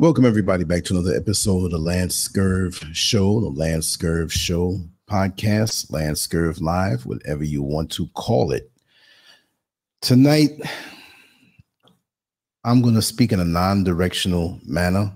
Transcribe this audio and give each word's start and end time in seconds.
Welcome, 0.00 0.24
everybody, 0.24 0.62
back 0.62 0.84
to 0.84 0.94
another 0.94 1.16
episode 1.16 1.64
of 1.64 1.70
the 1.72 1.78
Scurv 2.10 2.94
Show, 2.94 3.40
the 3.40 3.48
Scurv 3.48 4.30
Show 4.30 4.78
podcast, 5.10 5.90
Scurv 5.90 6.60
Live, 6.60 7.04
whatever 7.04 7.42
you 7.42 7.64
want 7.64 7.90
to 7.90 8.06
call 8.14 8.52
it. 8.52 8.70
Tonight, 10.00 10.50
I'm 12.62 12.80
going 12.80 12.94
to 12.94 13.02
speak 13.02 13.32
in 13.32 13.40
a 13.40 13.44
non 13.44 13.82
directional 13.82 14.60
manner. 14.64 15.12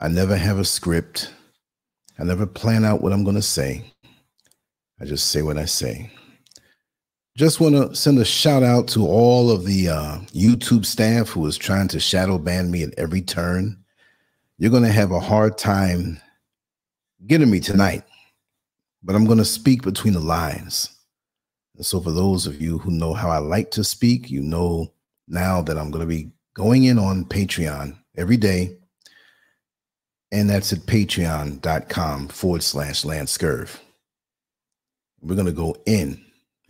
I 0.00 0.08
never 0.08 0.36
have 0.36 0.58
a 0.58 0.64
script, 0.64 1.32
I 2.18 2.24
never 2.24 2.46
plan 2.46 2.84
out 2.84 3.02
what 3.02 3.12
I'm 3.12 3.22
going 3.22 3.36
to 3.36 3.40
say. 3.40 3.84
I 5.00 5.04
just 5.04 5.28
say 5.28 5.42
what 5.42 5.58
I 5.58 5.66
say. 5.66 6.10
Just 7.40 7.58
want 7.58 7.74
to 7.74 7.96
send 7.96 8.18
a 8.18 8.24
shout 8.26 8.62
out 8.62 8.86
to 8.88 9.06
all 9.06 9.50
of 9.50 9.64
the 9.64 9.88
uh, 9.88 10.18
YouTube 10.34 10.84
staff 10.84 11.30
who 11.30 11.46
is 11.46 11.56
trying 11.56 11.88
to 11.88 11.98
shadow 11.98 12.36
ban 12.36 12.70
me 12.70 12.82
at 12.82 12.92
every 12.98 13.22
turn. 13.22 13.82
You're 14.58 14.70
going 14.70 14.82
to 14.82 14.92
have 14.92 15.10
a 15.10 15.20
hard 15.20 15.56
time 15.56 16.20
getting 17.26 17.50
me 17.50 17.58
tonight, 17.58 18.04
but 19.02 19.16
I'm 19.16 19.24
going 19.24 19.38
to 19.38 19.46
speak 19.46 19.80
between 19.80 20.12
the 20.12 20.20
lines. 20.20 20.90
And 21.76 21.86
so, 21.86 21.98
for 21.98 22.10
those 22.10 22.46
of 22.46 22.60
you 22.60 22.76
who 22.76 22.90
know 22.90 23.14
how 23.14 23.30
I 23.30 23.38
like 23.38 23.70
to 23.70 23.84
speak, 23.84 24.30
you 24.30 24.42
know 24.42 24.92
now 25.26 25.62
that 25.62 25.78
I'm 25.78 25.90
going 25.90 26.06
to 26.06 26.14
be 26.14 26.32
going 26.52 26.84
in 26.84 26.98
on 26.98 27.24
Patreon 27.24 27.96
every 28.18 28.36
day. 28.36 28.76
And 30.30 30.50
that's 30.50 30.74
at 30.74 30.80
patreon.com 30.80 32.28
forward 32.28 32.62
slash 32.62 33.06
Lance 33.06 33.38
Scurv. 33.38 33.78
We're 35.22 35.36
going 35.36 35.46
to 35.46 35.52
go 35.52 35.74
in 35.86 36.22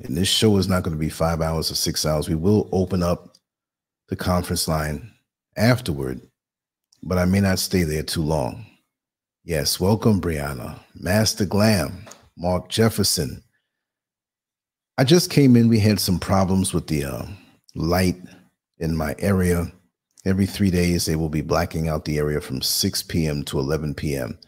and 0.03 0.16
this 0.16 0.28
show 0.28 0.56
is 0.56 0.69
not 0.69 0.83
going 0.83 0.97
to 0.97 1.00
be 1.00 1.11
five 1.11 1.41
hours 1.41 1.71
or 1.71 1.75
six 1.75 2.06
hours. 2.06 2.28
We 2.28 2.34
will 2.34 2.69
open 2.72 3.03
up 3.03 3.37
the 4.09 4.16
conference 4.16 4.66
line 4.66 5.12
afterward, 5.56 6.21
but 7.03 7.19
I 7.19 7.25
may 7.25 7.41
not 7.41 7.59
stay 7.59 7.83
there 7.83 8.03
too 8.03 8.22
long. 8.22 8.66
Yes, 9.44 9.81
welcome, 9.81 10.21
Brianna, 10.21 10.78
Master 10.94 11.44
Glam, 11.44 12.06
Mark 12.37 12.69
Jefferson. 12.69 13.43
I 14.99 15.05
just 15.05 15.31
came 15.31 15.56
in. 15.56 15.69
We 15.69 15.78
had 15.78 16.00
some 16.00 16.19
problems 16.19 16.75
with 16.75 16.87
the 16.87 17.05
uh, 17.05 17.27
light 17.75 18.16
in 18.78 18.97
my 18.97 19.15
area. 19.19 19.72
Every 20.27 20.44
three 20.44 20.71
days, 20.71 21.06
they 21.06 21.16
will 21.16 21.31
be 21.31 21.41
blacking 21.41 21.89
out 21.89 22.05
the 22.05 22.19
area 22.19 22.41
from 22.41 22.60
6 22.60 23.03
p.m. 23.05 23.43
to 23.44 23.59
11 23.59 23.94
p.m. 23.94 24.39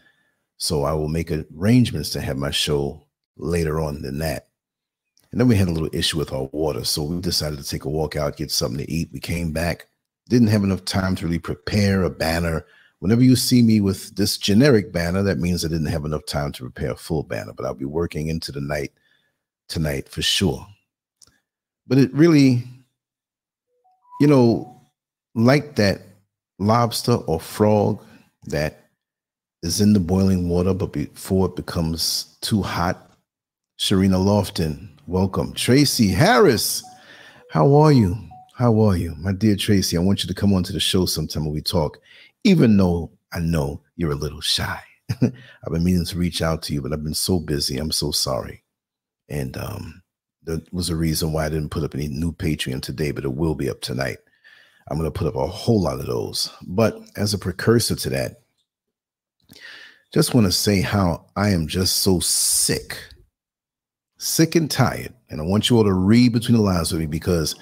So 0.57 0.83
I 0.83 0.93
will 0.93 1.07
make 1.07 1.31
arrangements 1.31 2.11
to 2.11 2.21
have 2.21 2.37
my 2.37 2.51
show 2.51 3.07
later 3.35 3.79
on 3.79 4.03
than 4.03 4.19
that. 4.19 4.49
And 5.33 5.39
then 5.39 5.47
we 5.47 5.55
had 5.55 5.67
a 5.67 5.71
little 5.71 5.89
issue 5.91 6.19
with 6.19 6.31
our 6.31 6.43
water. 6.51 6.85
So 6.85 7.01
we 7.01 7.19
decided 7.19 7.57
to 7.57 7.67
take 7.67 7.85
a 7.85 7.89
walk 7.89 8.15
out, 8.15 8.37
get 8.37 8.51
something 8.51 8.85
to 8.85 8.91
eat. 8.91 9.09
We 9.11 9.19
came 9.19 9.51
back, 9.51 9.87
didn't 10.29 10.49
have 10.49 10.63
enough 10.63 10.85
time 10.85 11.15
to 11.15 11.25
really 11.25 11.39
prepare 11.39 12.03
a 12.03 12.09
banner. 12.11 12.63
Whenever 12.99 13.23
you 13.23 13.35
see 13.35 13.63
me 13.63 13.81
with 13.81 14.15
this 14.15 14.37
generic 14.37 14.91
banner, 14.91 15.23
that 15.23 15.39
means 15.39 15.65
I 15.65 15.69
didn't 15.69 15.87
have 15.87 16.05
enough 16.05 16.27
time 16.27 16.51
to 16.51 16.61
prepare 16.61 16.91
a 16.91 16.95
full 16.95 17.23
banner, 17.23 17.51
but 17.51 17.65
I'll 17.65 17.73
be 17.73 17.83
working 17.83 18.27
into 18.27 18.51
the 18.51 18.61
night 18.61 18.91
tonight 19.69 20.07
for 20.07 20.21
sure. 20.21 20.67
But 21.87 21.97
it 21.97 22.13
really, 22.13 22.63
you 24.21 24.27
know, 24.27 24.83
like 25.33 25.77
that 25.77 26.03
lobster 26.59 27.15
or 27.15 27.39
frog 27.39 28.05
that 28.49 28.91
is 29.63 29.81
in 29.81 29.93
the 29.93 29.99
boiling 29.99 30.47
water, 30.47 30.75
but 30.75 30.93
before 30.93 31.47
it 31.47 31.55
becomes 31.55 32.37
too 32.41 32.61
hot, 32.61 33.12
Sharina 33.77 34.17
Lofton 34.17 34.89
Welcome. 35.05 35.51
Tracy 35.53 36.07
Harris. 36.07 36.81
How 37.49 37.75
are 37.75 37.91
you? 37.91 38.15
How 38.55 38.79
are 38.79 38.95
you? 38.95 39.15
My 39.15 39.33
dear 39.33 39.57
Tracy, 39.57 39.97
I 39.97 39.99
want 39.99 40.23
you 40.23 40.29
to 40.29 40.33
come 40.33 40.53
on 40.53 40.63
to 40.63 40.71
the 40.71 40.79
show 40.79 41.05
sometime 41.05 41.43
when 41.43 41.53
we 41.53 41.61
talk, 41.61 41.97
even 42.45 42.77
though 42.77 43.11
I 43.33 43.39
know 43.39 43.81
you're 43.97 44.13
a 44.13 44.15
little 44.15 44.39
shy. 44.39 44.79
I've 45.21 45.33
been 45.71 45.83
meaning 45.83 46.05
to 46.05 46.17
reach 46.17 46.41
out 46.41 46.61
to 46.63 46.73
you, 46.73 46.81
but 46.81 46.93
I've 46.93 47.03
been 47.03 47.13
so 47.13 47.37
busy. 47.37 47.77
I'm 47.77 47.91
so 47.91 48.11
sorry. 48.11 48.63
And 49.27 49.57
um, 49.57 50.01
there 50.43 50.61
was 50.71 50.89
a 50.89 50.95
reason 50.95 51.33
why 51.33 51.47
I 51.47 51.49
didn't 51.49 51.71
put 51.71 51.83
up 51.83 51.95
any 51.95 52.07
new 52.07 52.31
Patreon 52.31 52.81
today, 52.81 53.11
but 53.11 53.25
it 53.25 53.33
will 53.33 53.55
be 53.55 53.69
up 53.69 53.81
tonight. 53.81 54.19
I'm 54.87 54.97
going 54.97 55.11
to 55.11 55.19
put 55.19 55.27
up 55.27 55.35
a 55.35 55.47
whole 55.47 55.81
lot 55.81 55.99
of 55.99 56.05
those. 56.05 56.49
But 56.65 56.97
as 57.17 57.33
a 57.33 57.37
precursor 57.37 57.95
to 57.95 58.09
that, 58.11 58.43
just 60.13 60.33
want 60.33 60.45
to 60.45 60.51
say 60.51 60.79
how 60.79 61.25
I 61.35 61.49
am 61.49 61.67
just 61.67 61.97
so 61.97 62.19
sick 62.21 62.97
sick 64.23 64.55
and 64.55 64.71
tired. 64.71 65.13
And 65.29 65.41
I 65.41 65.43
want 65.43 65.69
you 65.69 65.77
all 65.77 65.83
to 65.83 65.93
read 65.93 66.33
between 66.33 66.57
the 66.57 66.63
lines 66.63 66.91
with 66.91 67.01
me 67.01 67.07
because 67.07 67.55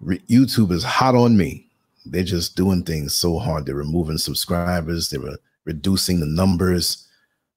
re- 0.00 0.22
YouTube 0.30 0.70
is 0.70 0.84
hot 0.84 1.14
on 1.14 1.36
me. 1.36 1.66
They're 2.06 2.22
just 2.22 2.56
doing 2.56 2.84
things 2.84 3.14
so 3.14 3.38
hard. 3.38 3.66
They're 3.66 3.74
removing 3.74 4.18
subscribers, 4.18 5.10
they're 5.10 5.20
re- 5.20 5.36
reducing 5.64 6.20
the 6.20 6.26
numbers, 6.26 7.08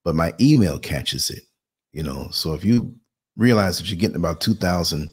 but 0.03 0.15
my 0.15 0.33
email 0.39 0.79
catches 0.79 1.29
it. 1.29 1.43
You 1.91 2.03
know, 2.03 2.27
so 2.31 2.53
if 2.53 2.65
you 2.65 2.93
realize 3.37 3.77
that 3.77 3.89
you're 3.89 3.99
getting 3.99 4.17
about 4.17 4.41
2,000 4.41 5.09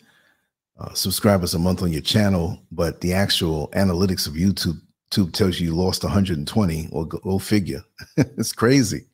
uh, 0.79 0.95
subscribers 0.95 1.55
a 1.55 1.59
month 1.59 1.83
on 1.83 1.93
your 1.93 2.03
channel, 2.03 2.59
but 2.73 3.01
the 3.01 3.13
actual 3.13 3.69
analytics 3.69 4.27
of 4.27 4.35
YouTube, 4.35 4.81
YouTube 5.11 5.33
tells 5.33 5.61
you 5.61 5.69
you 5.69 5.77
lost 5.77 6.03
120, 6.03 6.89
or 6.93 7.07
go, 7.07 7.19
go 7.19 7.39
figure. 7.39 7.83
it's 8.17 8.53
crazy. 8.53 9.07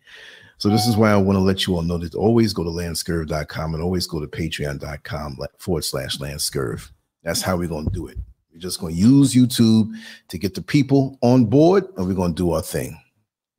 So 0.58 0.68
this 0.68 0.86
is 0.86 0.96
why 0.96 1.12
I 1.12 1.16
want 1.16 1.36
to 1.36 1.40
let 1.40 1.66
you 1.66 1.76
all 1.76 1.82
know 1.82 1.98
that 1.98 2.16
always 2.16 2.52
go 2.52 2.64
to 2.64 2.70
lancescurv.com 2.70 3.74
and 3.74 3.82
always 3.82 4.06
go 4.06 4.20
to 4.20 4.26
patreon.com 4.26 5.38
forward 5.58 5.84
slash 5.84 6.18
lancescurv. 6.18 6.90
That's 7.22 7.42
how 7.42 7.56
we're 7.56 7.68
going 7.68 7.86
to 7.86 7.92
do 7.92 8.08
it. 8.08 8.18
We're 8.52 8.58
just 8.58 8.80
going 8.80 8.94
to 8.94 9.00
use 9.00 9.34
YouTube 9.34 9.92
to 10.26 10.38
get 10.38 10.54
the 10.54 10.62
people 10.62 11.16
on 11.22 11.44
board 11.44 11.86
and 11.96 12.06
we're 12.06 12.14
going 12.14 12.34
to 12.34 12.42
do 12.42 12.52
our 12.52 12.62
thing. 12.62 13.00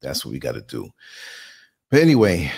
That's 0.01 0.25
what 0.25 0.33
we 0.33 0.39
got 0.39 0.55
to 0.55 0.61
do. 0.61 0.89
But 1.89 2.01
anyway, 2.01 2.51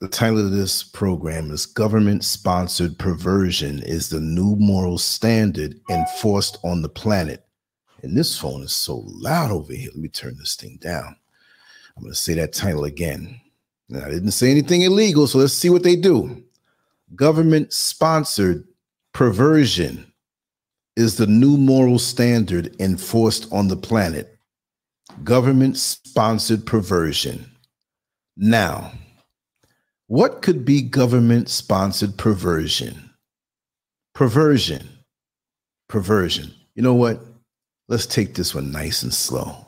the 0.00 0.08
title 0.08 0.44
of 0.44 0.52
this 0.52 0.82
program 0.82 1.50
is 1.50 1.64
Government 1.64 2.24
Sponsored 2.24 2.98
Perversion 2.98 3.82
is 3.82 4.08
the 4.10 4.20
New 4.20 4.56
Moral 4.56 4.98
Standard 4.98 5.80
Enforced 5.88 6.58
on 6.62 6.82
the 6.82 6.88
Planet. 6.88 7.46
And 8.02 8.16
this 8.16 8.38
phone 8.38 8.62
is 8.62 8.74
so 8.74 9.02
loud 9.06 9.50
over 9.50 9.72
here. 9.72 9.90
Let 9.92 10.00
me 10.00 10.08
turn 10.08 10.36
this 10.38 10.56
thing 10.56 10.78
down. 10.80 11.16
I'm 12.00 12.04
going 12.04 12.14
to 12.14 12.18
say 12.18 12.32
that 12.32 12.54
title 12.54 12.84
again. 12.84 13.38
Now, 13.90 14.06
I 14.06 14.08
didn't 14.08 14.30
say 14.30 14.50
anything 14.50 14.80
illegal, 14.80 15.26
so 15.26 15.36
let's 15.36 15.52
see 15.52 15.68
what 15.68 15.82
they 15.82 15.96
do. 15.96 16.42
Government 17.14 17.74
sponsored 17.74 18.66
perversion 19.12 20.10
is 20.96 21.16
the 21.16 21.26
new 21.26 21.58
moral 21.58 21.98
standard 21.98 22.74
enforced 22.80 23.52
on 23.52 23.68
the 23.68 23.76
planet. 23.76 24.38
Government 25.24 25.76
sponsored 25.76 26.64
perversion. 26.64 27.44
Now, 28.34 28.92
what 30.06 30.40
could 30.40 30.64
be 30.64 30.80
government 30.80 31.50
sponsored 31.50 32.16
perversion? 32.16 33.10
Perversion. 34.14 34.88
Perversion. 35.86 36.50
You 36.74 36.82
know 36.82 36.94
what? 36.94 37.20
Let's 37.88 38.06
take 38.06 38.32
this 38.32 38.54
one 38.54 38.72
nice 38.72 39.02
and 39.02 39.12
slow. 39.12 39.66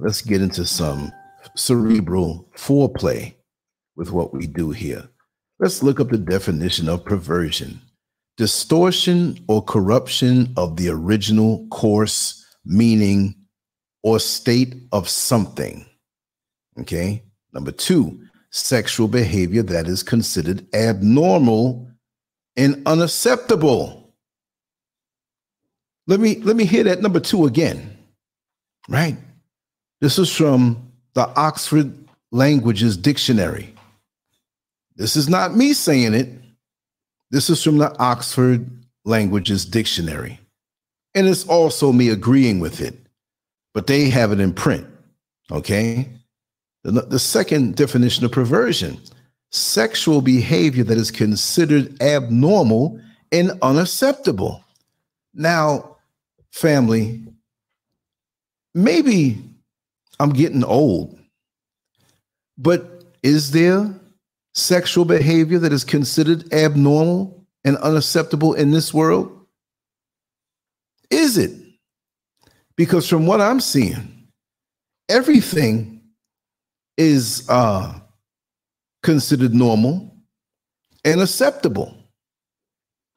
Let's 0.00 0.20
get 0.20 0.42
into 0.42 0.66
some 0.66 1.12
cerebral 1.56 2.50
foreplay 2.56 3.34
with 3.96 4.10
what 4.10 4.32
we 4.32 4.46
do 4.46 4.70
here. 4.70 5.08
Let's 5.58 5.82
look 5.82 6.00
up 6.00 6.10
the 6.10 6.18
definition 6.18 6.88
of 6.88 7.04
perversion 7.04 7.80
distortion 8.36 9.38
or 9.48 9.62
corruption 9.62 10.52
of 10.56 10.76
the 10.76 10.88
original 10.88 11.66
course, 11.68 12.44
meaning, 12.64 13.34
or 14.02 14.18
state 14.18 14.74
of 14.92 15.08
something. 15.08 15.86
Okay. 16.80 17.22
Number 17.52 17.70
two, 17.70 18.20
sexual 18.50 19.06
behavior 19.06 19.62
that 19.62 19.86
is 19.86 20.02
considered 20.02 20.66
abnormal 20.74 21.88
and 22.56 22.82
unacceptable. 22.86 24.14
Let 26.06 26.20
me 26.20 26.36
let 26.40 26.56
me 26.56 26.64
hear 26.64 26.84
that 26.84 27.00
number 27.00 27.20
two 27.20 27.46
again. 27.46 27.96
Right? 28.88 29.16
This 30.00 30.18
is 30.18 30.34
from 30.34 30.92
the 31.14 31.28
Oxford 31.36 31.92
Languages 32.30 32.96
Dictionary. 32.96 33.74
This 34.96 35.16
is 35.16 35.28
not 35.28 35.56
me 35.56 35.72
saying 35.72 36.14
it. 36.14 36.28
This 37.30 37.50
is 37.50 37.62
from 37.62 37.78
the 37.78 37.96
Oxford 37.98 38.68
Languages 39.04 39.64
Dictionary. 39.64 40.38
And 41.14 41.26
it's 41.26 41.46
also 41.46 41.92
me 41.92 42.08
agreeing 42.10 42.60
with 42.60 42.80
it, 42.80 42.94
but 43.72 43.86
they 43.86 44.08
have 44.10 44.32
it 44.32 44.40
in 44.40 44.52
print. 44.52 44.86
Okay. 45.50 46.08
The, 46.82 47.02
the 47.02 47.18
second 47.18 47.76
definition 47.76 48.24
of 48.24 48.32
perversion 48.32 49.00
sexual 49.54 50.20
behavior 50.20 50.82
that 50.82 50.98
is 50.98 51.12
considered 51.12 52.02
abnormal 52.02 53.00
and 53.30 53.52
unacceptable. 53.62 54.64
Now, 55.32 55.96
family, 56.50 57.22
maybe 58.74 59.40
I'm 60.20 60.30
getting 60.30 60.64
old. 60.64 61.18
But 62.56 63.04
is 63.22 63.50
there 63.50 63.92
sexual 64.54 65.04
behavior 65.04 65.58
that 65.58 65.72
is 65.72 65.84
considered 65.84 66.52
abnormal 66.52 67.44
and 67.64 67.76
unacceptable 67.78 68.54
in 68.54 68.70
this 68.70 68.94
world? 68.94 69.46
Is 71.10 71.38
it? 71.38 71.52
Because 72.76 73.08
from 73.08 73.26
what 73.26 73.40
I'm 73.40 73.60
seeing, 73.60 74.28
everything 75.08 76.02
is 76.96 77.48
uh, 77.48 77.98
considered 79.02 79.54
normal 79.54 80.16
and 81.04 81.20
acceptable. 81.20 81.96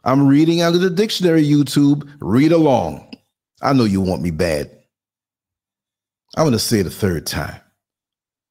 I'm 0.04 0.28
reading 0.28 0.62
out 0.62 0.76
of 0.76 0.82
the 0.82 0.90
dictionary, 0.90 1.44
YouTube. 1.44 2.10
Read 2.20 2.52
along. 2.52 3.14
I 3.62 3.74
know 3.74 3.84
you 3.84 4.02
want 4.02 4.22
me 4.22 4.32
bad. 4.32 4.77
I'm 6.38 6.44
going 6.44 6.54
to 6.54 6.60
say 6.60 6.80
it 6.80 6.86
a 6.86 6.92
third 6.92 7.26
time 7.26 7.60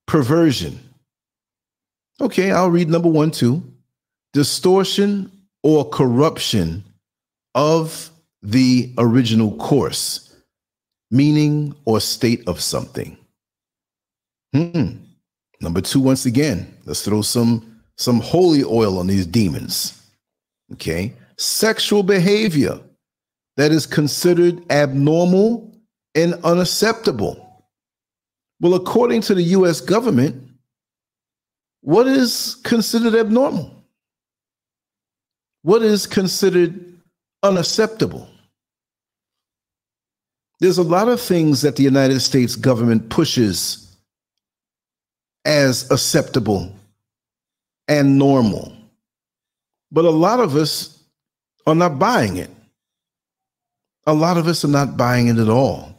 perversion. 0.08 0.80
Okay, 2.20 2.50
I'll 2.50 2.70
read 2.70 2.88
number 2.88 3.08
one, 3.08 3.30
too. 3.30 3.62
Distortion 4.32 5.30
or 5.62 5.88
corruption 5.88 6.84
of 7.54 8.10
the 8.42 8.92
original 8.98 9.56
course, 9.56 10.34
meaning 11.10 11.74
or 11.84 12.00
state 12.00 12.46
of 12.48 12.60
something. 12.60 13.16
Hmm. 14.52 14.96
Number 15.60 15.80
two, 15.80 16.00
once 16.00 16.26
again, 16.26 16.76
let's 16.86 17.02
throw 17.02 17.22
some 17.22 17.80
some 17.98 18.20
holy 18.20 18.62
oil 18.62 18.98
on 18.98 19.06
these 19.06 19.26
demons. 19.26 20.02
Okay, 20.72 21.14
sexual 21.38 22.02
behavior 22.02 22.80
that 23.56 23.72
is 23.72 23.86
considered 23.86 24.60
abnormal 24.70 25.72
and 26.14 26.34
unacceptable. 26.44 27.45
Well, 28.60 28.74
according 28.74 29.20
to 29.22 29.34
the 29.34 29.42
US 29.42 29.80
government, 29.80 30.42
what 31.82 32.06
is 32.06 32.56
considered 32.64 33.14
abnormal? 33.14 33.72
What 35.62 35.82
is 35.82 36.06
considered 36.06 37.00
unacceptable? 37.42 38.28
There's 40.58 40.78
a 40.78 40.82
lot 40.82 41.08
of 41.08 41.20
things 41.20 41.62
that 41.62 41.76
the 41.76 41.82
United 41.82 42.20
States 42.20 42.56
government 42.56 43.10
pushes 43.10 43.94
as 45.44 45.90
acceptable 45.90 46.72
and 47.88 48.18
normal. 48.18 48.72
But 49.92 50.06
a 50.06 50.10
lot 50.10 50.40
of 50.40 50.56
us 50.56 51.04
are 51.66 51.74
not 51.74 51.98
buying 51.98 52.36
it. 52.36 52.50
A 54.06 54.14
lot 54.14 54.38
of 54.38 54.46
us 54.48 54.64
are 54.64 54.68
not 54.68 54.96
buying 54.96 55.28
it 55.28 55.38
at 55.38 55.48
all. 55.48 55.94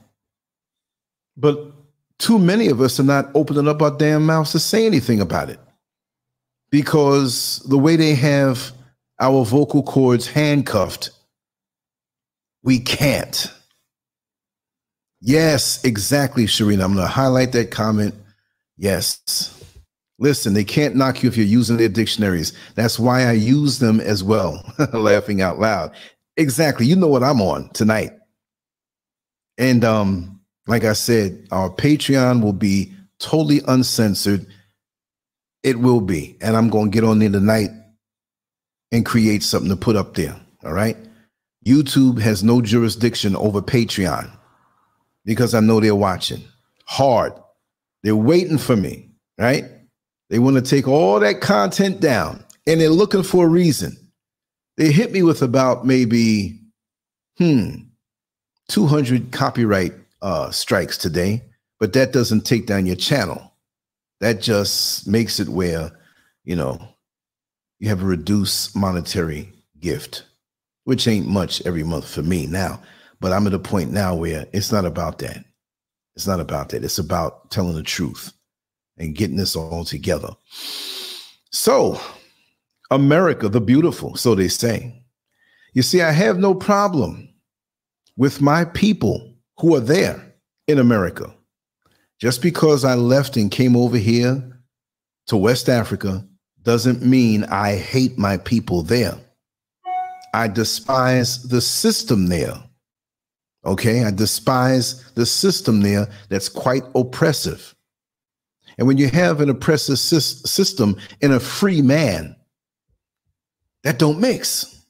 But 1.36 1.72
too 2.20 2.40
many 2.40 2.68
of 2.68 2.82
us 2.82 3.00
are 3.00 3.04
not 3.04 3.30
opening 3.36 3.68
up 3.68 3.82
our 3.82 3.96
damn 3.96 4.26
mouths 4.26 4.52
to 4.54 4.60
say 4.60 4.86
anything 4.86 5.22
about 5.22 5.50
it 5.50 5.60
because 6.72 7.60
the 7.70 7.78
way 7.78 7.96
they 7.96 8.16
have 8.16 8.72
our 9.20 9.46
vocal 9.46 9.84
cords 9.84 10.28
handcuffed, 10.28 11.12
we 12.64 12.80
can't. 12.80 13.52
Yes, 15.22 15.84
exactly, 15.84 16.46
Sharina. 16.46 16.84
I'm 16.84 16.94
going 16.94 17.06
to 17.06 17.08
highlight 17.08 17.52
that 17.54 17.72
comment. 17.72 18.14
Yes. 18.78 19.54
Listen, 20.20 20.54
they 20.54 20.64
can't 20.64 20.96
knock 20.96 21.22
you 21.22 21.30
if 21.30 21.38
you're 21.38 21.46
using 21.46 21.78
their 21.78 21.90
dictionaries. 21.90 22.54
That's 22.76 23.00
why 23.00 23.24
I 23.24 23.34
use 23.34 23.80
them 23.80 24.00
as 24.00 24.24
well, 24.24 24.64
laughing 24.94 25.42
out 25.42 25.60
loud. 25.60 25.92
Exactly. 26.38 26.86
You 26.86 26.96
know 26.96 27.08
what 27.08 27.24
I'm 27.24 27.42
on 27.42 27.70
tonight. 27.70 28.12
And 29.58 29.84
um, 29.84 30.37
like 30.68 30.84
I 30.84 30.94
said, 30.94 31.48
our 31.52 31.70
Patreon 31.70 32.44
will 32.44 32.54
be 32.54 32.94
totally 33.20 33.62
uncensored. 33.68 34.46
It 35.64 35.80
will 35.80 36.02
be. 36.02 36.38
And 36.42 36.56
I'm 36.56 36.70
going 36.70 36.92
to 36.92 36.96
get 36.96 37.04
on 37.04 37.20
there 37.20 37.32
tonight 37.32 37.70
and 38.92 39.06
create 39.06 39.44
something 39.44 39.70
to 39.70 39.78
put 39.78 39.96
up 39.96 40.14
there. 40.14 40.40
All 40.64 40.74
right. 40.74 40.98
YouTube 41.66 42.20
has 42.20 42.44
no 42.44 42.62
jurisdiction 42.62 43.36
over 43.36 43.62
Patreon 43.62 44.30
because 45.26 45.54
I 45.54 45.60
know 45.60 45.80
they're 45.80 45.96
watching 45.96 46.44
hard. 46.86 47.34
They're 48.04 48.16
waiting 48.16 48.58
for 48.58 48.76
me, 48.76 49.10
right? 49.38 49.66
They 50.30 50.40
want 50.40 50.56
to 50.56 50.62
take 50.62 50.88
all 50.88 51.20
that 51.20 51.42
content 51.42 52.00
down 52.00 52.44
and 52.66 52.80
they're 52.80 52.90
looking 52.90 53.24
for 53.24 53.46
a 53.46 53.50
reason. 53.50 53.98
They 54.78 54.92
hit 54.92 55.12
me 55.12 55.24
with 55.24 55.42
about 55.42 55.86
maybe, 55.86 56.62
hmm, 57.38 57.70
200 58.70 59.32
copyright 59.32 59.94
uh, 60.22 60.52
strikes 60.52 60.98
today, 60.98 61.44
but 61.80 61.94
that 61.94 62.14
doesn't 62.14 62.42
take 62.42 62.66
down 62.66 62.86
your 62.86 62.96
channel. 62.96 63.54
That 64.20 64.42
just 64.42 65.08
makes 65.08 65.40
it 65.40 65.50
where, 65.50 65.92
you 66.44 66.56
know, 66.56 66.80
you 67.80 67.90
have 67.90 68.02
a 68.02 68.06
reduced 68.06 68.76
monetary 68.76 69.54
gift, 69.80 70.24
which 70.86 71.08
ain't 71.08 71.28
much 71.28 71.62
every 71.66 71.84
month 71.84 72.10
for 72.10 72.24
me 72.24 72.48
now. 72.48 72.82
But 73.20 73.34
I'm 73.34 73.48
at 73.48 73.54
a 73.54 73.60
point 73.60 73.92
now 73.92 74.16
where 74.16 74.48
it's 74.54 74.72
not 74.72 74.86
about 74.86 75.20
that. 75.20 75.44
It's 76.16 76.28
not 76.28 76.40
about 76.40 76.70
that. 76.70 76.84
It's 76.84 76.98
about 76.98 77.52
telling 77.52 77.76
the 77.76 77.84
truth 77.84 78.34
and 78.98 79.16
getting 79.16 79.38
this 79.38 79.56
all 79.56 79.86
together. 79.86 80.30
So, 81.52 82.02
America 82.90 83.50
the 83.50 83.62
beautiful, 83.62 84.16
so 84.16 84.34
they 84.34 84.48
say. 84.48 85.04
You 85.74 85.84
see, 85.84 86.02
I 86.02 86.12
have 86.12 86.40
no 86.40 86.56
problem 86.56 87.30
with 88.16 88.42
my 88.42 88.66
people 88.66 89.37
who 89.60 89.76
are 89.76 89.82
there 89.82 90.34
in 90.68 90.80
America. 90.80 91.34
Just 92.20 92.42
because 92.42 92.84
I 92.84 92.96
left 92.96 93.38
and 93.38 93.52
came 93.52 93.76
over 93.76 93.98
here 93.98 94.62
to 95.28 95.38
West 95.38 95.70
Africa 95.70 96.26
doesn't 96.64 97.02
mean 97.02 97.44
I 97.46 97.76
hate 97.76 98.18
my 98.18 98.38
people 98.38 98.82
there. 98.82 99.16
I 100.34 100.48
despise 100.48 101.44
the 101.44 101.62
system 101.62 102.28
there. 102.28 102.62
Okay, 103.66 104.04
I 104.04 104.12
despise 104.12 105.12
the 105.14 105.26
system 105.26 105.82
there 105.82 106.08
that's 106.30 106.50
quite 106.50 106.84
oppressive. 106.96 107.76
And 108.78 108.88
when 108.88 108.98
you 108.98 109.10
have 109.10 109.42
an 109.42 109.50
oppressive 109.50 109.98
system 109.98 110.98
in 111.22 111.32
a 111.32 111.40
free 111.40 111.82
man, 111.82 112.36
that 113.84 113.98
don't 113.98 114.20
mix. 114.20 114.86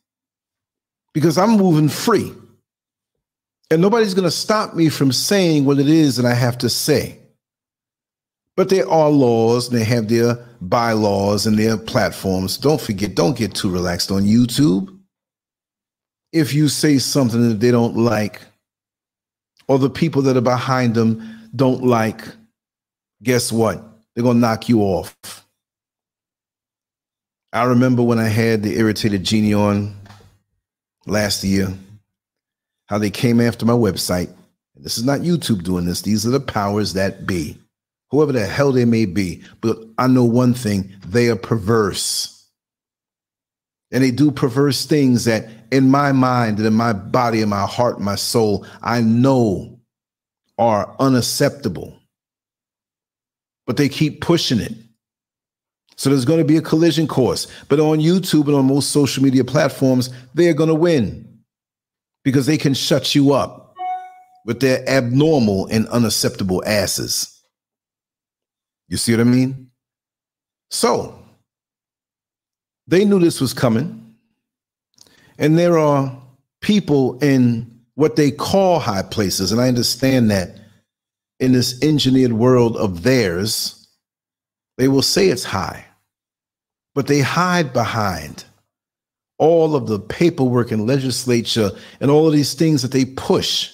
Because 1.13 1.38
I'm 1.38 1.51
moving 1.51 1.89
free. 1.89 2.33
And 3.69 3.81
nobody's 3.81 4.13
going 4.13 4.24
to 4.24 4.31
stop 4.31 4.74
me 4.75 4.89
from 4.89 5.12
saying 5.12 5.65
what 5.65 5.79
it 5.79 5.89
is 5.89 6.15
that 6.15 6.25
I 6.25 6.33
have 6.33 6.57
to 6.59 6.69
say. 6.69 7.19
But 8.55 8.69
there 8.69 8.89
are 8.89 9.09
laws, 9.09 9.67
and 9.67 9.77
they 9.77 9.83
have 9.83 10.07
their 10.07 10.36
bylaws 10.62 11.45
and 11.45 11.59
their 11.59 11.77
platforms. 11.77 12.57
Don't 12.57 12.81
forget, 12.81 13.13
don't 13.13 13.38
get 13.38 13.53
too 13.53 13.69
relaxed 13.69 14.09
on 14.09 14.24
YouTube. 14.24 14.97
If 16.31 16.53
you 16.53 16.67
say 16.69 16.97
something 16.97 17.50
that 17.50 17.59
they 17.59 17.71
don't 17.71 17.95
like, 17.95 18.41
or 19.67 19.77
the 19.77 19.89
people 19.89 20.21
that 20.24 20.38
are 20.38 20.41
behind 20.41 20.95
them 20.95 21.50
don't 21.55 21.83
like, 21.83 22.21
guess 23.21 23.51
what? 23.51 23.83
They're 24.15 24.24
going 24.24 24.38
to 24.38 24.41
knock 24.41 24.69
you 24.69 24.81
off. 24.81 25.15
I 27.53 27.63
remember 27.63 28.01
when 28.01 28.19
I 28.19 28.27
had 28.27 28.63
the 28.63 28.77
irritated 28.77 29.24
genie 29.24 29.53
on 29.53 29.95
last 31.05 31.43
year, 31.43 31.74
how 32.88 32.98
they 32.98 33.10
came 33.10 33.39
after 33.39 33.65
my 33.65 33.74
website. 33.74 34.29
And 34.75 34.84
This 34.84 34.98
is 34.98 35.06
not 35.06 35.20
YouTube 35.22 35.63
doing 35.63 35.86
this, 35.86 36.01
these 36.01 36.25
are 36.25 36.32
the 36.32 36.39
powers 36.39 36.94
that 36.94 37.27
be, 37.27 37.58
whoever 38.10 38.32
the 38.32 38.46
hell 38.46 38.72
they 38.72 38.86
may 38.86 39.06
be. 39.06 39.44
But 39.62 39.77
I 39.98 40.08
know 40.08 40.25
one 40.25 40.53
thing 40.53 40.91
they 41.06 41.29
are 41.29 41.36
perverse. 41.36 42.34
And 43.91 44.03
they 44.03 44.12
do 44.12 44.32
perverse 44.32 44.86
things 44.86 45.25
that 45.25 45.48
in 45.72 45.89
my 45.89 46.12
mind 46.12 46.58
and 46.58 46.67
in 46.67 46.74
my 46.74 46.91
body 46.91 47.41
and 47.41 47.50
my 47.50 47.65
heart, 47.65 48.01
my 48.01 48.15
soul, 48.15 48.65
I 48.82 49.01
know 49.01 49.79
are 50.58 50.94
unacceptable. 51.00 51.98
But 53.65 53.77
they 53.77 53.88
keep 53.88 54.22
pushing 54.22 54.60
it. 54.60 54.74
So 55.96 56.10
there's 56.10 56.25
going 56.25 56.39
to 56.39 56.46
be 56.46 56.58
a 56.58 56.62
collision 56.62 57.08
course. 57.08 57.48
But 57.70 57.79
on 57.79 58.00
YouTube 58.00 58.48
and 58.48 58.56
on 58.56 58.65
most 58.65 58.91
social 58.91 59.24
media 59.24 59.44
platforms, 59.44 60.10
they're 60.34 60.53
going 60.53 60.70
to 60.70 60.75
win 60.75 61.26
because 62.24 62.45
they 62.45 62.57
can 62.57 62.74
shut 62.74 63.15
you 63.15 63.33
up 63.33 63.75
with 64.45 64.59
their 64.59 64.88
abnormal 64.89 65.67
and 65.67 65.88
unacceptable 65.88 66.63
asses. 66.65 67.41
You 68.88 68.97
see 68.97 69.13
what 69.13 69.21
I 69.21 69.25
mean? 69.25 69.71
So 70.71 71.17
they 72.88 73.05
knew 73.05 73.19
this 73.19 73.41
was 73.41 73.53
coming. 73.53 74.15
And 75.38 75.57
there 75.57 75.77
are 75.77 76.17
people 76.62 77.19
in 77.19 77.81
what 77.95 78.15
they 78.15 78.31
call 78.31 78.79
high 78.79 79.03
places. 79.03 79.51
And 79.51 79.62
I 79.62 79.67
understand 79.67 80.31
that 80.31 80.57
in 81.39 81.51
this 81.51 81.81
engineered 81.83 82.33
world 82.33 82.77
of 82.77 83.03
theirs, 83.03 83.88
they 84.77 84.88
will 84.88 85.01
say 85.01 85.27
it's 85.27 85.43
high, 85.43 85.86
but 86.95 87.07
they 87.07 87.19
hide 87.19 87.74
behind 87.74 88.45
all 89.38 89.75
of 89.75 89.88
the 89.88 90.00
paperwork 90.00 90.72
and 90.72 90.88
legislature 90.88 91.72
and 92.00 92.10
all 92.10 92.27
of 92.27 92.34
these 92.34 92.53
things 92.53 92.82
that 92.82 92.91
they 92.91 93.06
push. 93.06 93.74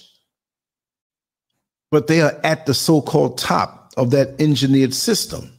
But 1.90 2.06
they 2.06 2.20
are 2.20 2.38
at 2.44 2.66
the 2.66 2.74
so 2.74 3.00
called 3.00 3.38
top 3.38 3.92
of 3.96 4.10
that 4.10 4.40
engineered 4.40 4.92
system, 4.94 5.50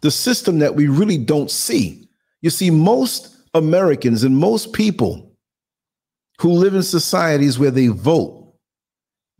the 0.00 0.10
system 0.10 0.58
that 0.60 0.74
we 0.74 0.88
really 0.88 1.18
don't 1.18 1.50
see. 1.50 2.08
You 2.42 2.50
see, 2.50 2.70
most 2.70 3.36
Americans 3.54 4.24
and 4.24 4.36
most 4.36 4.72
people 4.72 5.36
who 6.40 6.52
live 6.52 6.74
in 6.74 6.82
societies 6.82 7.58
where 7.58 7.70
they 7.70 7.88
vote, 7.88 8.38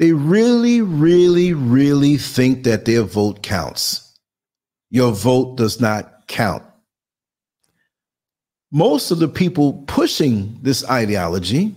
They 0.01 0.13
really, 0.13 0.81
really, 0.81 1.53
really 1.53 2.17
think 2.17 2.65
that 2.65 2.87
their 2.87 3.03
vote 3.03 3.43
counts. 3.43 4.19
Your 4.89 5.13
vote 5.13 5.59
does 5.59 5.79
not 5.79 6.27
count. 6.27 6.63
Most 8.73 9.11
of 9.11 9.19
the 9.19 9.29
people 9.29 9.85
pushing 9.87 10.59
this 10.62 10.89
ideology 10.89 11.75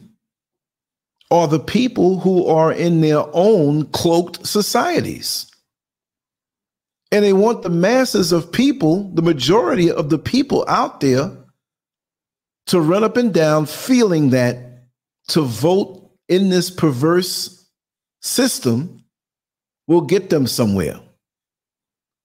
are 1.32 1.48
the 1.48 1.60
people 1.60 2.20
who 2.20 2.46
are 2.46 2.72
in 2.72 3.02
their 3.02 3.24
own 3.34 3.88
cloaked 3.88 4.46
societies. 4.46 5.48
And 7.12 7.26
they 7.26 7.34
want 7.34 7.64
the 7.64 7.70
masses 7.70 8.32
of 8.32 8.52
people, 8.52 9.10
the 9.14 9.22
majority 9.22 9.92
of 9.92 10.10
the 10.10 10.20
people 10.20 10.66
out 10.68 11.00
there, 11.00 11.32
to 12.68 12.80
run 12.80 13.04
up 13.04 13.18
and 13.18 13.34
down 13.34 13.66
feeling 13.66 14.30
that 14.30 14.86
to 15.30 15.42
vote 15.42 16.12
in 16.28 16.50
this 16.50 16.70
perverse 16.70 17.68
system 18.22 19.04
will 19.88 20.02
get 20.02 20.30
them 20.30 20.48
somewhere. 20.48 21.00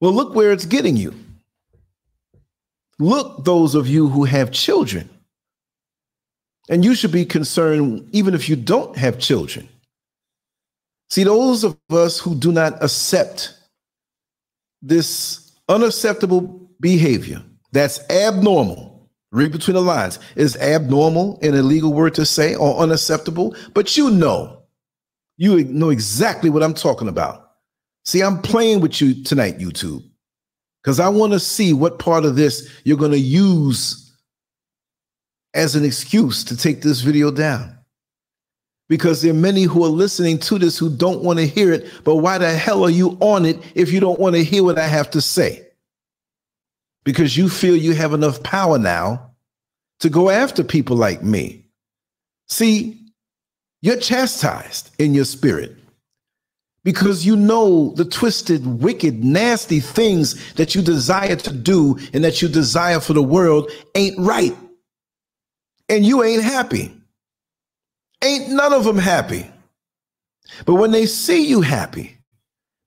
Well, 0.00 0.12
look 0.12 0.34
where 0.34 0.52
it's 0.52 0.66
getting 0.66 0.96
you. 0.96 1.14
Look, 2.98 3.44
those 3.44 3.74
of 3.74 3.86
you 3.86 4.08
who 4.08 4.24
have 4.24 4.50
children. 4.50 5.08
And 6.68 6.84
you 6.84 6.94
should 6.94 7.12
be 7.12 7.24
concerned 7.24 8.08
even 8.12 8.34
if 8.34 8.48
you 8.48 8.56
don't 8.56 8.96
have 8.96 9.18
children. 9.18 9.68
See, 11.10 11.24
those 11.24 11.64
of 11.64 11.76
us 11.90 12.18
who 12.18 12.34
do 12.34 12.52
not 12.52 12.82
accept 12.82 13.54
this 14.82 15.52
unacceptable 15.68 16.68
behavior 16.80 17.42
that's 17.72 18.00
abnormal, 18.10 19.08
read 19.32 19.52
between 19.52 19.74
the 19.74 19.80
lines, 19.80 20.18
is 20.36 20.56
abnormal 20.56 21.38
an 21.42 21.54
illegal 21.54 21.92
word 21.92 22.14
to 22.14 22.26
say 22.26 22.54
or 22.54 22.76
unacceptable, 22.78 23.56
but 23.74 23.96
you 23.96 24.10
know, 24.10 24.62
you 25.36 25.64
know 25.64 25.90
exactly 25.90 26.50
what 26.50 26.62
I'm 26.62 26.74
talking 26.74 27.08
about. 27.08 27.52
See, 28.04 28.22
I'm 28.22 28.40
playing 28.42 28.80
with 28.80 29.00
you 29.00 29.22
tonight, 29.22 29.58
YouTube, 29.58 30.07
because 30.82 31.00
I 31.00 31.08
want 31.08 31.32
to 31.32 31.40
see 31.40 31.73
what 31.73 31.99
part 31.99 32.25
of 32.25 32.37
this 32.37 32.68
you're 32.85 32.97
going 32.97 33.12
to 33.12 33.18
use 33.18 34.16
as 35.54 35.75
an 35.75 35.85
excuse 35.85 36.44
to 36.44 36.56
take 36.56 36.82
this 36.82 37.00
video 37.00 37.30
down. 37.30 37.76
Because 38.88 39.20
there 39.20 39.32
are 39.32 39.35
many 39.35 39.64
who 39.64 39.85
are 39.85 39.90
listening 39.90 40.38
to 40.38 40.58
this 40.58 40.78
who 40.78 40.88
don't 40.88 41.23
want 41.23 41.38
to 41.38 41.47
hear 41.47 41.73
it, 41.73 41.90
but 42.04 42.16
why 42.16 42.38
the 42.38 42.50
hell 42.50 42.85
are 42.85 42.90
you 42.90 43.18
on 43.20 43.44
it 43.44 43.58
if 43.75 43.92
you 43.92 44.00
don't 44.00 44.18
want 44.18 44.35
to 44.35 44.44
hear 44.44 44.64
what 44.64 44.78
I 44.78 44.87
have 44.87 45.11
to 45.11 45.20
say? 45.20 45.66
Because 47.04 47.37
you 47.37 47.49
feel 47.49 47.76
you 47.76 47.94
have 47.94 48.14
enough 48.14 48.42
power 48.42 48.78
now 48.78 49.32
to 50.00 50.08
go 50.08 50.30
after 50.30 50.64
people 50.64 50.97
like 50.97 51.23
me. 51.23 51.66
See, 52.47 53.11
you're 53.82 53.99
chastised 53.99 54.90
in 54.99 55.12
your 55.12 55.25
spirit 55.25 55.77
because 56.88 57.26
you 57.26 57.37
know 57.37 57.92
the 57.97 58.04
twisted, 58.07 58.66
wicked, 58.66 59.23
nasty 59.23 59.78
things 59.78 60.54
that 60.54 60.75
you 60.75 60.80
desire 60.80 61.37
to 61.37 61.52
do 61.52 61.99
and 62.14 62.25
that 62.25 62.40
you 62.40 62.49
desire 62.49 62.99
for 62.99 63.12
the 63.12 63.23
world 63.23 63.71
ain't 63.95 64.18
right 64.18 64.57
and 65.90 66.07
you 66.07 66.25
ain't 66.25 66.42
happy. 66.42 66.90
Ain't 68.25 68.49
none 68.49 68.73
of 68.73 68.85
them 68.85 68.97
happy. 68.97 69.50
But 70.64 70.76
when 70.76 70.90
they 70.90 71.04
see 71.04 71.47
you 71.47 71.61
happy, 71.61 72.16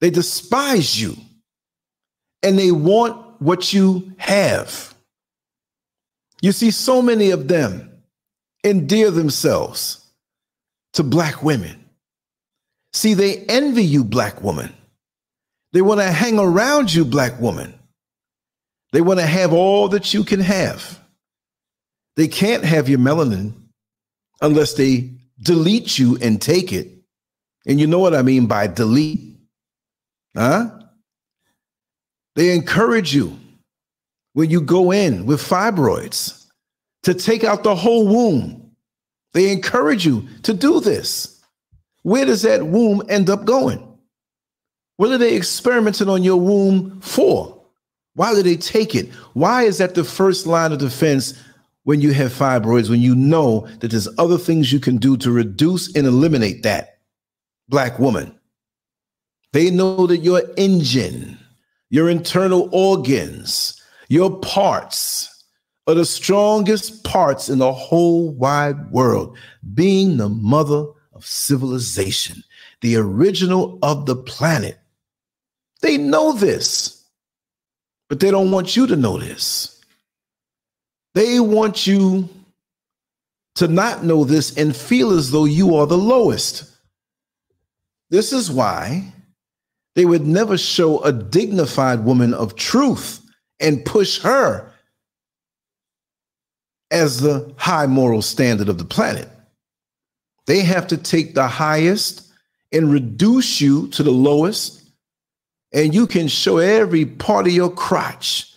they 0.00 0.10
despise 0.10 1.00
you 1.00 1.16
and 2.42 2.58
they 2.58 2.72
want 2.72 3.40
what 3.40 3.72
you 3.72 4.12
have. 4.16 4.96
You 6.40 6.50
see, 6.50 6.72
so 6.72 7.02
many 7.02 7.30
of 7.30 7.46
them 7.46 8.02
endear 8.64 9.12
themselves 9.12 10.04
to 10.94 11.04
black 11.04 11.44
women. 11.44 11.81
See, 12.92 13.14
they 13.14 13.38
envy 13.46 13.84
you, 13.84 14.04
black 14.04 14.42
woman. 14.42 14.72
They 15.72 15.82
want 15.82 16.00
to 16.00 16.10
hang 16.10 16.38
around 16.38 16.92
you, 16.92 17.04
black 17.04 17.40
woman. 17.40 17.74
They 18.92 19.00
want 19.00 19.20
to 19.20 19.26
have 19.26 19.52
all 19.52 19.88
that 19.88 20.12
you 20.12 20.22
can 20.22 20.40
have. 20.40 21.00
They 22.16 22.28
can't 22.28 22.64
have 22.64 22.88
your 22.88 22.98
melanin 22.98 23.54
unless 24.42 24.74
they 24.74 25.10
delete 25.42 25.98
you 25.98 26.18
and 26.20 26.40
take 26.40 26.72
it. 26.72 26.88
And 27.66 27.80
you 27.80 27.86
know 27.86 27.98
what 27.98 28.14
I 28.14 28.22
mean 28.22 28.46
by 28.46 28.66
delete? 28.66 29.38
Huh? 30.36 30.70
They 32.34 32.54
encourage 32.54 33.14
you 33.14 33.38
when 34.34 34.50
you 34.50 34.60
go 34.60 34.90
in 34.90 35.26
with 35.26 35.40
fibroids 35.40 36.46
to 37.04 37.14
take 37.14 37.44
out 37.44 37.62
the 37.62 37.74
whole 37.74 38.06
womb. 38.06 38.72
They 39.32 39.50
encourage 39.50 40.04
you 40.04 40.28
to 40.42 40.52
do 40.52 40.80
this. 40.80 41.31
Where 42.02 42.24
does 42.24 42.42
that 42.42 42.66
womb 42.66 43.02
end 43.08 43.30
up 43.30 43.44
going? 43.44 43.88
What 44.96 45.10
are 45.10 45.18
they 45.18 45.36
experimenting 45.36 46.08
on 46.08 46.22
your 46.22 46.38
womb 46.38 47.00
for? 47.00 47.60
Why 48.14 48.34
do 48.34 48.42
they 48.42 48.56
take 48.56 48.94
it? 48.94 49.12
Why 49.34 49.62
is 49.62 49.78
that 49.78 49.94
the 49.94 50.04
first 50.04 50.46
line 50.46 50.72
of 50.72 50.78
defense 50.78 51.34
when 51.84 52.00
you 52.00 52.12
have 52.12 52.32
fibroids, 52.32 52.88
when 52.88 53.00
you 53.00 53.14
know 53.14 53.66
that 53.80 53.90
there's 53.90 54.08
other 54.18 54.38
things 54.38 54.72
you 54.72 54.78
can 54.78 54.96
do 54.96 55.16
to 55.16 55.30
reduce 55.30 55.94
and 55.96 56.06
eliminate 56.06 56.62
that, 56.62 56.98
black 57.68 57.98
woman. 57.98 58.38
They 59.52 59.70
know 59.70 60.06
that 60.06 60.18
your 60.18 60.42
engine, 60.56 61.38
your 61.90 62.08
internal 62.08 62.68
organs, 62.72 63.80
your 64.08 64.38
parts 64.40 65.28
are 65.86 65.94
the 65.94 66.04
strongest 66.04 67.02
parts 67.04 67.48
in 67.48 67.58
the 67.58 67.72
whole 67.72 68.30
wide 68.30 68.90
world, 68.92 69.36
being 69.74 70.16
the 70.16 70.28
mother 70.28 70.84
of 71.22 71.26
civilization, 71.28 72.42
the 72.80 72.96
original 72.96 73.78
of 73.80 74.06
the 74.06 74.16
planet. 74.16 74.76
They 75.80 75.96
know 75.96 76.32
this, 76.32 77.04
but 78.08 78.18
they 78.18 78.32
don't 78.32 78.50
want 78.50 78.74
you 78.74 78.88
to 78.88 78.96
know 78.96 79.18
this. 79.18 79.80
They 81.14 81.38
want 81.38 81.86
you 81.86 82.28
to 83.54 83.68
not 83.68 84.02
know 84.02 84.24
this 84.24 84.56
and 84.56 84.74
feel 84.74 85.12
as 85.12 85.30
though 85.30 85.44
you 85.44 85.76
are 85.76 85.86
the 85.86 85.96
lowest. 85.96 86.68
This 88.10 88.32
is 88.32 88.50
why 88.50 89.12
they 89.94 90.04
would 90.04 90.26
never 90.26 90.58
show 90.58 90.98
a 91.04 91.12
dignified 91.12 92.04
woman 92.04 92.34
of 92.34 92.56
truth 92.56 93.20
and 93.60 93.84
push 93.84 94.20
her 94.22 94.72
as 96.90 97.20
the 97.20 97.54
high 97.58 97.86
moral 97.86 98.22
standard 98.22 98.68
of 98.68 98.78
the 98.78 98.84
planet. 98.84 99.28
They 100.46 100.60
have 100.60 100.86
to 100.88 100.96
take 100.96 101.34
the 101.34 101.46
highest 101.46 102.28
and 102.72 102.92
reduce 102.92 103.60
you 103.60 103.88
to 103.88 104.02
the 104.02 104.10
lowest, 104.10 104.82
and 105.72 105.94
you 105.94 106.06
can 106.06 106.28
show 106.28 106.58
every 106.58 107.04
part 107.04 107.46
of 107.46 107.52
your 107.52 107.70
crotch, 107.70 108.52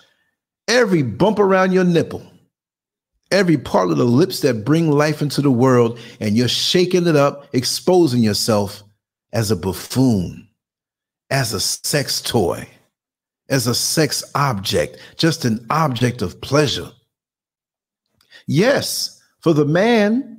every 0.68 1.04
bump 1.04 1.40
around 1.40 1.72
your 1.74 1.84
nipple 1.84 2.26
every 3.32 3.58
part 3.58 3.92
of 3.92 3.98
the 3.98 4.06
lips 4.06 4.42
that 4.42 4.66
bring 4.66 4.92
life 4.92 5.22
into 5.22 5.42
the 5.42 5.52
world, 5.52 6.00
and 6.20 6.38
you're 6.38 6.48
shaking 6.48 7.08
it 7.08 7.16
up, 7.16 7.48
exposing 7.54 8.22
yourself 8.22 8.84
as 9.34 9.52
a 9.52 9.56
buffoon, 9.56 10.48
as 11.30 11.54
a 11.54 11.60
sex 11.60 12.22
toy, 12.22 12.68
as 13.50 13.68
a 13.68 13.76
sex 13.76 14.24
object, 14.36 14.98
just 15.18 15.46
an 15.46 15.66
object 15.70 16.22
of 16.22 16.40
pleasure. 16.42 16.90
Yes, 18.48 19.22
for 19.42 19.54
the 19.54 19.66
man 19.66 20.35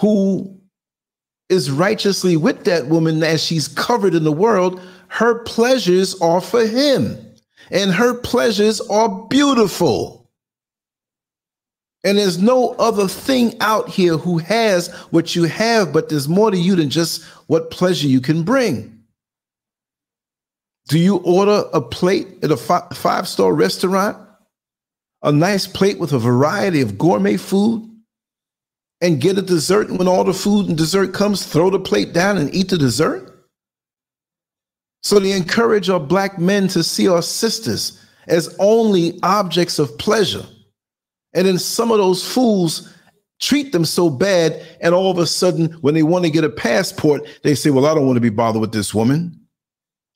who 0.00 0.58
is 1.50 1.70
righteously 1.70 2.36
with 2.36 2.64
that 2.64 2.86
woman 2.86 3.22
as 3.22 3.42
she's 3.42 3.68
covered 3.68 4.14
in 4.14 4.24
the 4.24 4.32
world, 4.32 4.80
her 5.08 5.40
pleasures 5.40 6.18
are 6.20 6.40
for 6.40 6.64
him, 6.64 7.18
and 7.70 7.90
her 7.92 8.14
pleasures 8.14 8.80
are 8.80 9.26
beautiful. 9.26 10.30
And 12.02 12.16
there's 12.16 12.38
no 12.38 12.70
other 12.78 13.08
thing 13.08 13.60
out 13.60 13.90
here 13.90 14.16
who 14.16 14.38
has 14.38 14.88
what 15.10 15.36
you 15.36 15.42
have, 15.44 15.92
but 15.92 16.08
there's 16.08 16.28
more 16.28 16.50
to 16.50 16.56
you 16.56 16.76
than 16.76 16.88
just 16.88 17.22
what 17.46 17.70
pleasure 17.70 18.08
you 18.08 18.22
can 18.22 18.42
bring. 18.42 19.02
Do 20.88 20.98
you 20.98 21.16
order 21.16 21.64
a 21.74 21.80
plate 21.82 22.28
at 22.42 22.50
a 22.50 22.56
five 22.56 23.28
star 23.28 23.52
restaurant? 23.52 24.16
A 25.22 25.30
nice 25.30 25.66
plate 25.66 25.98
with 25.98 26.14
a 26.14 26.18
variety 26.18 26.80
of 26.80 26.96
gourmet 26.96 27.36
food? 27.36 27.89
And 29.00 29.20
get 29.20 29.38
a 29.38 29.42
dessert, 29.42 29.88
and 29.88 29.98
when 29.98 30.08
all 30.08 30.24
the 30.24 30.34
food 30.34 30.68
and 30.68 30.76
dessert 30.76 31.14
comes, 31.14 31.46
throw 31.46 31.70
the 31.70 31.78
plate 31.78 32.12
down 32.12 32.36
and 32.36 32.54
eat 32.54 32.68
the 32.68 32.76
dessert? 32.76 33.46
So 35.02 35.18
they 35.18 35.32
encourage 35.32 35.88
our 35.88 36.00
black 36.00 36.38
men 36.38 36.68
to 36.68 36.82
see 36.84 37.08
our 37.08 37.22
sisters 37.22 37.98
as 38.28 38.54
only 38.58 39.18
objects 39.22 39.78
of 39.78 39.96
pleasure 39.96 40.44
and 41.32 41.46
then 41.46 41.58
some 41.58 41.90
of 41.90 41.98
those 41.98 42.26
fools 42.26 42.92
treat 43.40 43.72
them 43.72 43.84
so 43.84 44.10
bad. 44.10 44.64
And 44.80 44.94
all 44.94 45.10
of 45.10 45.18
a 45.18 45.26
sudden, 45.26 45.72
when 45.80 45.94
they 45.94 46.02
want 46.02 46.24
to 46.24 46.30
get 46.30 46.44
a 46.44 46.50
passport, 46.50 47.26
they 47.42 47.54
say, 47.54 47.70
Well, 47.70 47.86
I 47.86 47.94
don't 47.94 48.06
want 48.06 48.16
to 48.16 48.20
be 48.20 48.30
bothered 48.30 48.60
with 48.60 48.72
this 48.72 48.94
woman. 48.94 49.36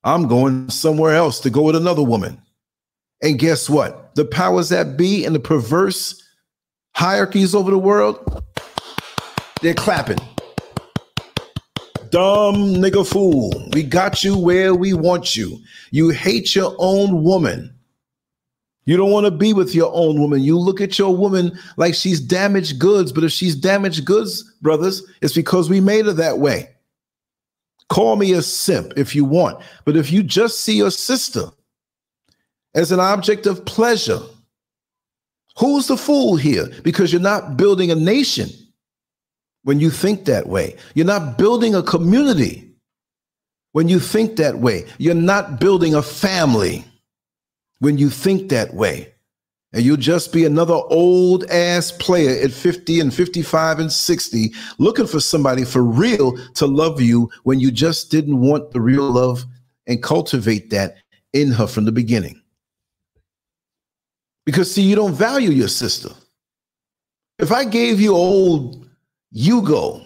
I'm 0.02 0.28
going 0.28 0.68
somewhere 0.68 1.14
else 1.14 1.40
to 1.40 1.50
go 1.50 1.62
with 1.62 1.76
another 1.76 2.02
woman. 2.02 2.40
And 3.22 3.38
guess 3.38 3.70
what? 3.70 4.14
The 4.16 4.24
powers 4.24 4.68
that 4.68 4.96
be 4.96 5.24
and 5.24 5.34
the 5.34 5.40
perverse 5.40 6.20
hierarchies 6.94 7.54
over 7.54 7.70
the 7.70 7.78
world, 7.78 8.44
they're 9.64 9.72
clapping. 9.72 10.18
dumb 12.10 12.54
nigga 12.74 13.04
fool. 13.04 13.50
We 13.72 13.82
got 13.82 14.22
you 14.22 14.36
where 14.38 14.74
we 14.74 14.92
want 14.92 15.34
you. 15.34 15.58
You 15.90 16.10
hate 16.10 16.54
your 16.54 16.76
own 16.78 17.24
woman. 17.24 17.74
You 18.84 18.98
don't 18.98 19.10
want 19.10 19.24
to 19.24 19.30
be 19.30 19.54
with 19.54 19.74
your 19.74 19.90
own 19.94 20.20
woman. 20.20 20.42
You 20.42 20.58
look 20.58 20.82
at 20.82 20.98
your 20.98 21.16
woman 21.16 21.58
like 21.78 21.94
she's 21.94 22.20
damaged 22.20 22.78
goods, 22.78 23.10
but 23.10 23.24
if 23.24 23.32
she's 23.32 23.56
damaged 23.56 24.04
goods, 24.04 24.44
brothers, 24.60 25.02
it's 25.22 25.32
because 25.32 25.70
we 25.70 25.80
made 25.80 26.04
her 26.04 26.12
that 26.12 26.38
way. 26.38 26.68
Call 27.88 28.16
me 28.16 28.34
a 28.34 28.42
simp 28.42 28.92
if 28.98 29.14
you 29.14 29.24
want, 29.24 29.64
but 29.86 29.96
if 29.96 30.12
you 30.12 30.22
just 30.22 30.60
see 30.60 30.76
your 30.76 30.90
sister 30.90 31.46
as 32.74 32.92
an 32.92 33.00
object 33.00 33.46
of 33.46 33.64
pleasure, 33.64 34.20
who's 35.56 35.86
the 35.86 35.96
fool 35.96 36.36
here? 36.36 36.66
Because 36.82 37.14
you're 37.14 37.22
not 37.22 37.56
building 37.56 37.90
a 37.90 37.94
nation 37.94 38.50
when 39.64 39.80
you 39.80 39.90
think 39.90 40.26
that 40.26 40.46
way. 40.46 40.76
You're 40.94 41.06
not 41.06 41.36
building 41.36 41.74
a 41.74 41.82
community 41.82 42.70
when 43.72 43.88
you 43.88 43.98
think 43.98 44.36
that 44.36 44.58
way. 44.58 44.86
You're 44.98 45.14
not 45.14 45.58
building 45.58 45.94
a 45.94 46.02
family 46.02 46.84
when 47.80 47.98
you 47.98 48.08
think 48.08 48.50
that 48.50 48.72
way. 48.72 49.12
And 49.72 49.82
you'll 49.82 49.96
just 49.96 50.32
be 50.32 50.44
another 50.44 50.74
old 50.74 51.44
ass 51.50 51.90
player 51.90 52.40
at 52.40 52.52
50 52.52 53.00
and 53.00 53.12
55 53.12 53.80
and 53.80 53.90
60 53.90 54.52
looking 54.78 55.08
for 55.08 55.18
somebody 55.18 55.64
for 55.64 55.82
real 55.82 56.36
to 56.54 56.66
love 56.66 57.00
you 57.00 57.28
when 57.42 57.58
you 57.58 57.72
just 57.72 58.08
didn't 58.08 58.40
want 58.40 58.70
the 58.70 58.80
real 58.80 59.10
love 59.10 59.44
and 59.88 60.00
cultivate 60.00 60.70
that 60.70 60.96
in 61.32 61.50
her 61.50 61.66
from 61.66 61.84
the 61.84 61.92
beginning. 61.92 62.40
Because, 64.46 64.72
see, 64.72 64.82
you 64.82 64.94
don't 64.94 65.14
value 65.14 65.50
your 65.50 65.68
sister. 65.68 66.10
If 67.40 67.50
I 67.50 67.64
gave 67.64 68.00
you 68.00 68.14
old 68.14 68.83
Yugo 69.34 70.04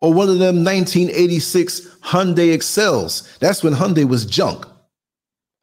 or 0.00 0.12
one 0.12 0.28
of 0.28 0.38
them 0.38 0.64
1986 0.64 1.80
Hyundai 2.02 2.52
Excels, 2.52 3.36
that's 3.40 3.62
when 3.62 3.72
Hyundai 3.72 4.08
was 4.08 4.26
junk. 4.26 4.66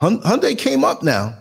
Hyundai 0.01 0.57
came 0.57 0.83
up 0.83 1.03
now. 1.03 1.37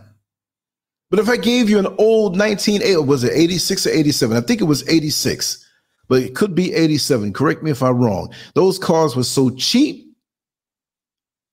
But 1.10 1.18
if 1.18 1.28
I 1.28 1.36
gave 1.36 1.68
you 1.68 1.78
an 1.78 1.94
old 1.98 2.38
1980, 2.38 2.96
was 3.04 3.24
it 3.24 3.32
86 3.34 3.86
or 3.86 3.90
87? 3.90 4.36
I 4.36 4.40
think 4.40 4.60
it 4.60 4.64
was 4.64 4.88
86, 4.88 5.68
but 6.08 6.22
it 6.22 6.34
could 6.34 6.54
be 6.54 6.72
87. 6.72 7.32
Correct 7.32 7.62
me 7.62 7.70
if 7.70 7.82
I'm 7.82 7.98
wrong. 7.98 8.32
Those 8.54 8.78
cars 8.78 9.14
were 9.14 9.24
so 9.24 9.50
cheap 9.50 10.06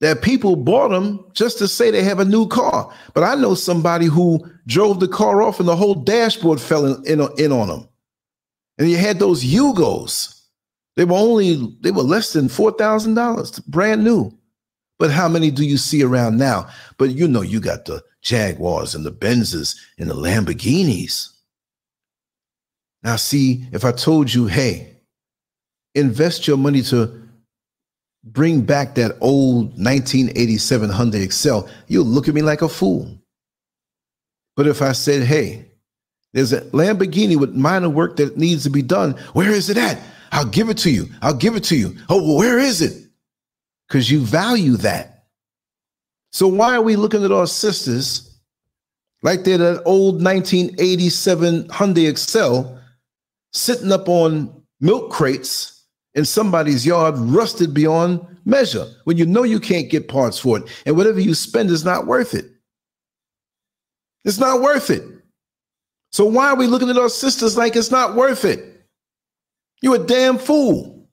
that 0.01 0.21
people 0.21 0.55
bought 0.55 0.89
them 0.89 1.25
just 1.33 1.57
to 1.57 1.67
say 1.67 1.91
they 1.91 2.03
have 2.03 2.19
a 2.19 2.25
new 2.25 2.47
car. 2.47 2.93
But 3.13 3.23
I 3.23 3.35
know 3.35 3.53
somebody 3.53 4.05
who 4.05 4.45
drove 4.65 5.01
the 5.01 5.09
car 5.09 5.41
off 5.41 5.59
and 5.59 5.67
the 5.67 5.75
whole 5.75 5.95
dashboard 5.95 6.61
fell 6.61 6.85
in, 6.85 7.05
in, 7.05 7.27
in 7.37 7.51
on 7.51 7.67
them. 7.67 7.89
And 8.79 8.89
you 8.89 8.97
had 8.97 9.19
those 9.19 9.43
Yugos. 9.43 10.41
They 10.95 11.05
were 11.05 11.17
only, 11.17 11.77
they 11.81 11.91
were 11.91 12.01
less 12.01 12.33
than 12.33 12.47
$4,000, 12.47 13.65
brand 13.67 14.03
new. 14.03 14.31
But 14.97 15.11
how 15.11 15.29
many 15.29 15.51
do 15.51 15.63
you 15.65 15.77
see 15.77 16.03
around 16.03 16.37
now? 16.37 16.67
But 16.97 17.11
you 17.11 17.27
know, 17.27 17.41
you 17.41 17.59
got 17.59 17.85
the 17.85 18.01
Jaguars 18.21 18.95
and 18.95 19.05
the 19.05 19.11
Benzes 19.11 19.77
and 19.97 20.09
the 20.09 20.15
Lamborghinis. 20.15 21.29
Now, 23.03 23.15
see, 23.15 23.65
if 23.71 23.85
I 23.85 23.91
told 23.91 24.33
you, 24.33 24.47
hey, 24.47 24.97
invest 25.95 26.47
your 26.47 26.57
money 26.57 26.81
to 26.83 27.21
bring 28.23 28.61
back 28.61 28.95
that 28.95 29.15
old 29.21 29.67
1987 29.77 30.89
Hyundai 30.89 31.23
Excel, 31.23 31.69
you'll 31.87 32.05
look 32.05 32.27
at 32.27 32.33
me 32.33 32.41
like 32.41 32.61
a 32.61 32.67
fool. 32.67 33.17
But 34.57 34.67
if 34.67 34.81
I 34.81 34.91
said, 34.91 35.23
hey, 35.23 35.68
there's 36.33 36.53
a 36.53 36.61
Lamborghini 36.71 37.37
with 37.37 37.55
minor 37.55 37.89
work 37.89 38.17
that 38.17 38.37
needs 38.37 38.63
to 38.63 38.69
be 38.69 38.81
done, 38.81 39.11
where 39.33 39.51
is 39.51 39.69
it 39.69 39.77
at? 39.77 39.99
I'll 40.31 40.45
give 40.45 40.69
it 40.69 40.77
to 40.79 40.91
you. 40.91 41.07
I'll 41.21 41.33
give 41.35 41.55
it 41.55 41.63
to 41.65 41.75
you. 41.75 41.95
Oh, 42.07 42.21
well, 42.21 42.37
where 42.37 42.59
is 42.59 42.81
it? 42.81 43.09
because 43.89 44.09
you 44.09 44.19
value 44.21 44.77
that. 44.77 45.25
So 46.31 46.47
why 46.47 46.75
are 46.75 46.81
we 46.81 46.95
looking 46.95 47.25
at 47.25 47.31
our 47.31 47.47
sisters 47.47 48.39
like 49.23 49.43
they're 49.43 49.57
that 49.57 49.81
old 49.83 50.23
1987 50.23 51.67
Hyundai 51.69 52.07
Excel 52.07 52.79
sitting 53.51 53.91
up 53.91 54.07
on 54.07 54.63
milk 54.79 55.11
crates 55.11 55.83
in 56.13 56.23
somebody's 56.23 56.85
yard, 56.85 57.15
rusted 57.17 57.73
beyond 57.73 58.25
measure, 58.45 58.85
when 59.03 59.17
you 59.17 59.25
know 59.25 59.43
you 59.43 59.59
can't 59.59 59.89
get 59.89 60.07
parts 60.07 60.39
for 60.39 60.57
it, 60.57 60.63
and 60.85 60.95
whatever 60.95 61.19
you 61.19 61.33
spend 61.33 61.69
is 61.69 61.83
not 61.83 62.07
worth 62.07 62.33
it. 62.33 62.45
It's 64.23 64.37
not 64.37 64.61
worth 64.61 64.89
it. 64.89 65.03
So 66.11 66.25
why 66.25 66.47
are 66.47 66.55
we 66.55 66.67
looking 66.67 66.89
at 66.89 66.97
our 66.97 67.09
sisters 67.09 67.57
like 67.57 67.75
it's 67.75 67.91
not 67.91 68.15
worth 68.15 68.45
it? 68.45 68.83
You're 69.81 69.95
a 69.95 70.05
damn 70.05 70.37
fool. 70.37 71.07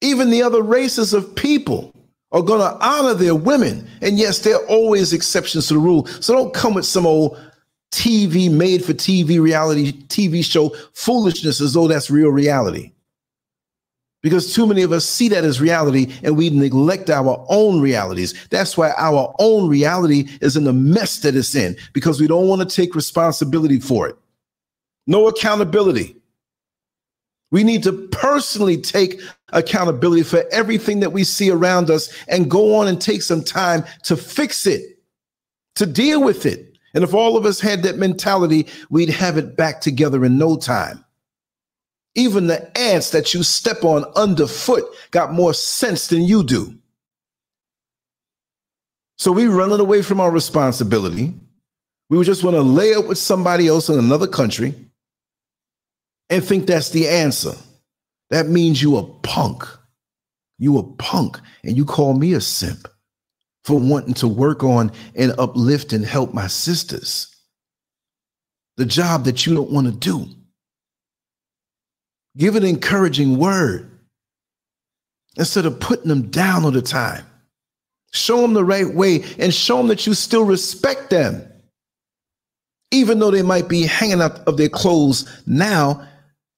Even 0.00 0.30
the 0.30 0.42
other 0.42 0.62
races 0.62 1.14
of 1.14 1.34
people 1.34 1.92
are 2.32 2.42
going 2.42 2.60
to 2.60 2.86
honor 2.86 3.14
their 3.14 3.34
women. 3.34 3.88
And 4.00 4.18
yes, 4.18 4.40
there 4.40 4.56
are 4.56 4.66
always 4.66 5.12
exceptions 5.12 5.68
to 5.68 5.74
the 5.74 5.80
rule. 5.80 6.06
So 6.06 6.34
don't 6.34 6.54
come 6.54 6.74
with 6.74 6.86
some 6.86 7.06
old 7.06 7.38
TV 7.92 8.50
made 8.50 8.84
for 8.84 8.94
TV 8.94 9.40
reality 9.40 9.92
TV 10.06 10.44
show 10.44 10.70
foolishness 10.94 11.60
as 11.60 11.74
though 11.74 11.88
that's 11.88 12.10
real 12.10 12.30
reality. 12.30 12.91
Because 14.22 14.54
too 14.54 14.66
many 14.66 14.82
of 14.82 14.92
us 14.92 15.04
see 15.04 15.28
that 15.28 15.44
as 15.44 15.60
reality 15.60 16.12
and 16.22 16.36
we 16.36 16.48
neglect 16.48 17.10
our 17.10 17.44
own 17.48 17.80
realities. 17.80 18.34
That's 18.50 18.76
why 18.76 18.92
our 18.96 19.34
own 19.40 19.68
reality 19.68 20.28
is 20.40 20.56
in 20.56 20.64
the 20.64 20.72
mess 20.72 21.18
that 21.20 21.34
it's 21.34 21.56
in 21.56 21.76
because 21.92 22.20
we 22.20 22.28
don't 22.28 22.46
want 22.46 22.68
to 22.68 22.76
take 22.76 22.94
responsibility 22.94 23.80
for 23.80 24.08
it. 24.08 24.16
No 25.08 25.26
accountability. 25.26 26.16
We 27.50 27.64
need 27.64 27.82
to 27.82 27.92
personally 28.12 28.78
take 28.78 29.20
accountability 29.52 30.22
for 30.22 30.44
everything 30.52 31.00
that 31.00 31.12
we 31.12 31.24
see 31.24 31.50
around 31.50 31.90
us 31.90 32.10
and 32.28 32.50
go 32.50 32.76
on 32.76 32.88
and 32.88 33.00
take 33.00 33.22
some 33.22 33.42
time 33.44 33.84
to 34.04 34.16
fix 34.16 34.66
it, 34.66 34.98
to 35.74 35.84
deal 35.84 36.22
with 36.22 36.46
it. 36.46 36.78
And 36.94 37.04
if 37.04 37.12
all 37.12 37.36
of 37.36 37.44
us 37.44 37.60
had 37.60 37.82
that 37.82 37.98
mentality, 37.98 38.68
we'd 38.88 39.10
have 39.10 39.36
it 39.36 39.56
back 39.56 39.80
together 39.80 40.24
in 40.24 40.38
no 40.38 40.56
time. 40.56 41.04
Even 42.14 42.46
the 42.46 42.78
ants 42.78 43.10
that 43.10 43.32
you 43.32 43.42
step 43.42 43.84
on 43.84 44.04
underfoot 44.16 44.84
got 45.10 45.32
more 45.32 45.54
sense 45.54 46.08
than 46.08 46.22
you 46.22 46.42
do. 46.44 46.74
So 49.16 49.32
we 49.32 49.46
running 49.46 49.80
away 49.80 50.02
from 50.02 50.20
our 50.20 50.30
responsibility. 50.30 51.32
We 52.10 52.22
just 52.24 52.44
want 52.44 52.56
to 52.56 52.62
lay 52.62 52.94
up 52.94 53.06
with 53.06 53.18
somebody 53.18 53.68
else 53.68 53.88
in 53.88 53.98
another 53.98 54.26
country 54.26 54.74
and 56.28 56.44
think 56.44 56.66
that's 56.66 56.90
the 56.90 57.08
answer. 57.08 57.54
That 58.30 58.48
means 58.48 58.82
you 58.82 58.96
a 58.96 59.04
punk. 59.04 59.64
You 60.58 60.78
a 60.78 60.82
punk, 60.82 61.38
and 61.64 61.76
you 61.76 61.84
call 61.84 62.14
me 62.14 62.34
a 62.34 62.40
simp 62.40 62.88
for 63.64 63.78
wanting 63.78 64.14
to 64.14 64.28
work 64.28 64.62
on 64.62 64.92
and 65.14 65.32
uplift 65.38 65.92
and 65.92 66.04
help 66.04 66.32
my 66.32 66.46
sisters. 66.46 67.34
The 68.76 68.86
job 68.86 69.24
that 69.24 69.44
you 69.44 69.54
don't 69.54 69.70
want 69.70 69.86
to 69.86 69.92
do. 69.92 70.26
Give 72.36 72.56
an 72.56 72.64
encouraging 72.64 73.38
word 73.38 73.90
instead 75.36 75.66
of 75.66 75.80
putting 75.80 76.08
them 76.08 76.30
down 76.30 76.64
all 76.64 76.70
the 76.70 76.82
time. 76.82 77.24
Show 78.12 78.42
them 78.42 78.54
the 78.54 78.64
right 78.64 78.92
way 78.92 79.24
and 79.38 79.52
show 79.52 79.78
them 79.78 79.88
that 79.88 80.06
you 80.06 80.14
still 80.14 80.44
respect 80.44 81.10
them. 81.10 81.46
Even 82.90 83.18
though 83.18 83.30
they 83.30 83.42
might 83.42 83.68
be 83.68 83.82
hanging 83.86 84.20
out 84.20 84.40
of 84.40 84.58
their 84.58 84.68
clothes 84.68 85.42
now, 85.46 86.06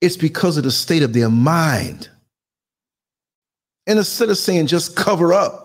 it's 0.01 0.17
because 0.17 0.57
of 0.57 0.65
the 0.65 0.71
state 0.71 1.03
of 1.03 1.13
their 1.13 1.31
mind. 1.31 2.09
And 3.87 3.99
instead 3.99 4.31
of 4.31 4.39
saying 4.39 4.67
just 4.67 4.97
cover 4.97 5.33
up, 5.33 5.64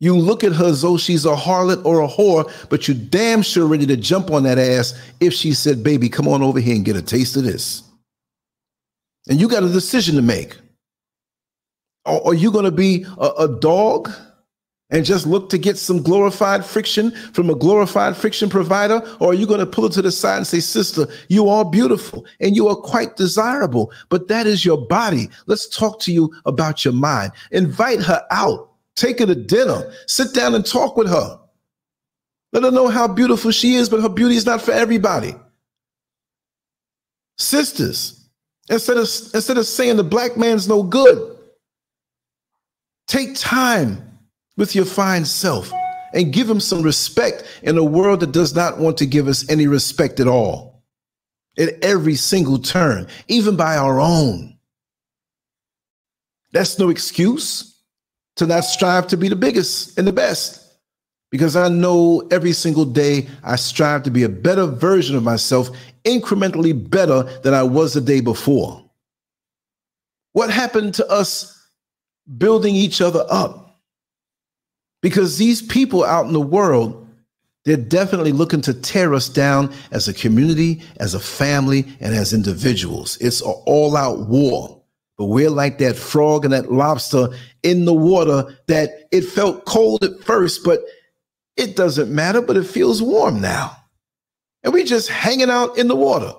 you 0.00 0.16
look 0.16 0.42
at 0.42 0.52
her 0.52 0.66
as 0.66 0.82
though 0.82 0.96
she's 0.96 1.26
a 1.26 1.36
harlot 1.36 1.84
or 1.84 2.02
a 2.02 2.08
whore, 2.08 2.50
but 2.70 2.88
you're 2.88 2.96
damn 2.96 3.42
sure 3.42 3.66
ready 3.66 3.86
to 3.86 3.96
jump 3.96 4.30
on 4.30 4.42
that 4.44 4.58
ass 4.58 4.98
if 5.20 5.34
she 5.34 5.52
said, 5.52 5.84
Baby, 5.84 6.08
come 6.08 6.26
on 6.26 6.42
over 6.42 6.58
here 6.58 6.74
and 6.74 6.84
get 6.84 6.96
a 6.96 7.02
taste 7.02 7.36
of 7.36 7.44
this. 7.44 7.82
And 9.28 9.38
you 9.38 9.48
got 9.48 9.62
a 9.62 9.68
decision 9.68 10.16
to 10.16 10.22
make. 10.22 10.56
Are, 12.06 12.34
you 12.34 12.50
going 12.50 12.64
to 12.64 12.70
be 12.70 13.04
a, 13.18 13.28
a 13.40 13.60
dog? 13.60 14.10
and 14.90 15.04
just 15.04 15.26
look 15.26 15.48
to 15.50 15.58
get 15.58 15.78
some 15.78 16.02
glorified 16.02 16.64
friction 16.64 17.12
from 17.32 17.48
a 17.48 17.54
glorified 17.54 18.16
friction 18.16 18.48
provider? 18.48 19.00
Or 19.20 19.30
are 19.30 19.34
you 19.34 19.46
going 19.46 19.60
to 19.60 19.66
pull 19.66 19.86
it 19.86 19.92
to 19.92 20.02
the 20.02 20.10
side 20.10 20.38
and 20.38 20.46
say, 20.46 20.60
Sister, 20.60 21.06
you 21.28 21.48
are 21.48 21.64
beautiful 21.64 22.26
and 22.40 22.56
you 22.56 22.68
are 22.68 22.76
quite 22.76 23.16
desirable, 23.16 23.92
but 24.08 24.28
that 24.28 24.46
is 24.46 24.64
your 24.64 24.84
body. 24.86 25.30
Let's 25.46 25.68
talk 25.68 26.00
to 26.00 26.12
you 26.12 26.34
about 26.44 26.84
your 26.84 26.94
mind. 26.94 27.32
Invite 27.52 28.00
her 28.00 28.22
out, 28.30 28.69
take 28.96 29.18
her 29.20 29.26
to 29.26 29.34
dinner, 29.34 29.92
sit 30.06 30.34
down 30.34 30.54
and 30.54 30.64
talk 30.64 30.96
with 30.96 31.08
her. 31.08 31.38
Let 32.52 32.64
her 32.64 32.70
know 32.70 32.88
how 32.88 33.06
beautiful 33.06 33.50
she 33.50 33.74
is, 33.74 33.88
but 33.88 34.00
her 34.00 34.08
beauty 34.08 34.36
is 34.36 34.46
not 34.46 34.60
for 34.60 34.72
everybody. 34.72 35.34
Sisters, 37.38 38.28
instead 38.68 38.96
of, 38.96 39.08
instead 39.34 39.56
of 39.56 39.66
saying 39.66 39.96
the 39.96 40.04
black 40.04 40.36
man's 40.36 40.68
no 40.68 40.82
good, 40.82 41.38
take 43.06 43.34
time 43.36 44.18
with 44.56 44.74
your 44.74 44.84
fine 44.84 45.24
self 45.24 45.72
and 46.12 46.32
give 46.32 46.50
him 46.50 46.60
some 46.60 46.82
respect 46.82 47.44
in 47.62 47.78
a 47.78 47.84
world 47.84 48.20
that 48.20 48.32
does 48.32 48.54
not 48.54 48.78
want 48.78 48.98
to 48.98 49.06
give 49.06 49.28
us 49.28 49.48
any 49.48 49.66
respect 49.68 50.18
at 50.18 50.26
all. 50.26 50.82
At 51.58 51.82
every 51.82 52.14
single 52.14 52.58
turn, 52.58 53.06
even 53.28 53.56
by 53.56 53.76
our 53.76 54.00
own. 54.00 54.56
That's 56.52 56.78
no 56.78 56.88
excuse 56.88 57.69
to 58.40 58.46
not 58.46 58.64
strive 58.64 59.06
to 59.06 59.18
be 59.18 59.28
the 59.28 59.36
biggest 59.36 59.98
and 59.98 60.06
the 60.06 60.12
best. 60.12 60.66
Because 61.30 61.56
I 61.56 61.68
know 61.68 62.26
every 62.30 62.52
single 62.52 62.86
day 62.86 63.28
I 63.44 63.56
strive 63.56 64.02
to 64.04 64.10
be 64.10 64.22
a 64.22 64.30
better 64.30 64.64
version 64.64 65.14
of 65.14 65.22
myself, 65.22 65.68
incrementally 66.04 66.72
better 66.90 67.22
than 67.42 67.52
I 67.52 67.62
was 67.62 67.92
the 67.92 68.00
day 68.00 68.20
before. 68.20 68.82
What 70.32 70.50
happened 70.50 70.94
to 70.94 71.06
us 71.08 71.54
building 72.38 72.74
each 72.74 73.02
other 73.02 73.26
up? 73.28 73.78
Because 75.02 75.36
these 75.36 75.60
people 75.60 76.02
out 76.02 76.24
in 76.24 76.32
the 76.32 76.40
world, 76.40 77.06
they're 77.66 77.76
definitely 77.76 78.32
looking 78.32 78.62
to 78.62 78.72
tear 78.72 79.12
us 79.12 79.28
down 79.28 79.70
as 79.90 80.08
a 80.08 80.14
community, 80.14 80.82
as 80.96 81.12
a 81.12 81.20
family, 81.20 81.84
and 82.00 82.14
as 82.14 82.32
individuals. 82.32 83.18
It's 83.20 83.42
an 83.42 83.52
all 83.66 83.98
out 83.98 84.28
war. 84.28 84.79
But 85.20 85.26
we're 85.26 85.50
like 85.50 85.76
that 85.80 85.96
frog 85.96 86.46
and 86.46 86.54
that 86.54 86.72
lobster 86.72 87.28
in 87.62 87.84
the 87.84 87.92
water 87.92 88.56
that 88.68 89.06
it 89.12 89.20
felt 89.20 89.66
cold 89.66 90.02
at 90.02 90.18
first, 90.24 90.64
but 90.64 90.80
it 91.58 91.76
doesn't 91.76 92.10
matter, 92.10 92.40
but 92.40 92.56
it 92.56 92.64
feels 92.64 93.02
warm 93.02 93.38
now. 93.38 93.76
And 94.62 94.72
we're 94.72 94.86
just 94.86 95.10
hanging 95.10 95.50
out 95.50 95.76
in 95.76 95.88
the 95.88 95.94
water. 95.94 96.32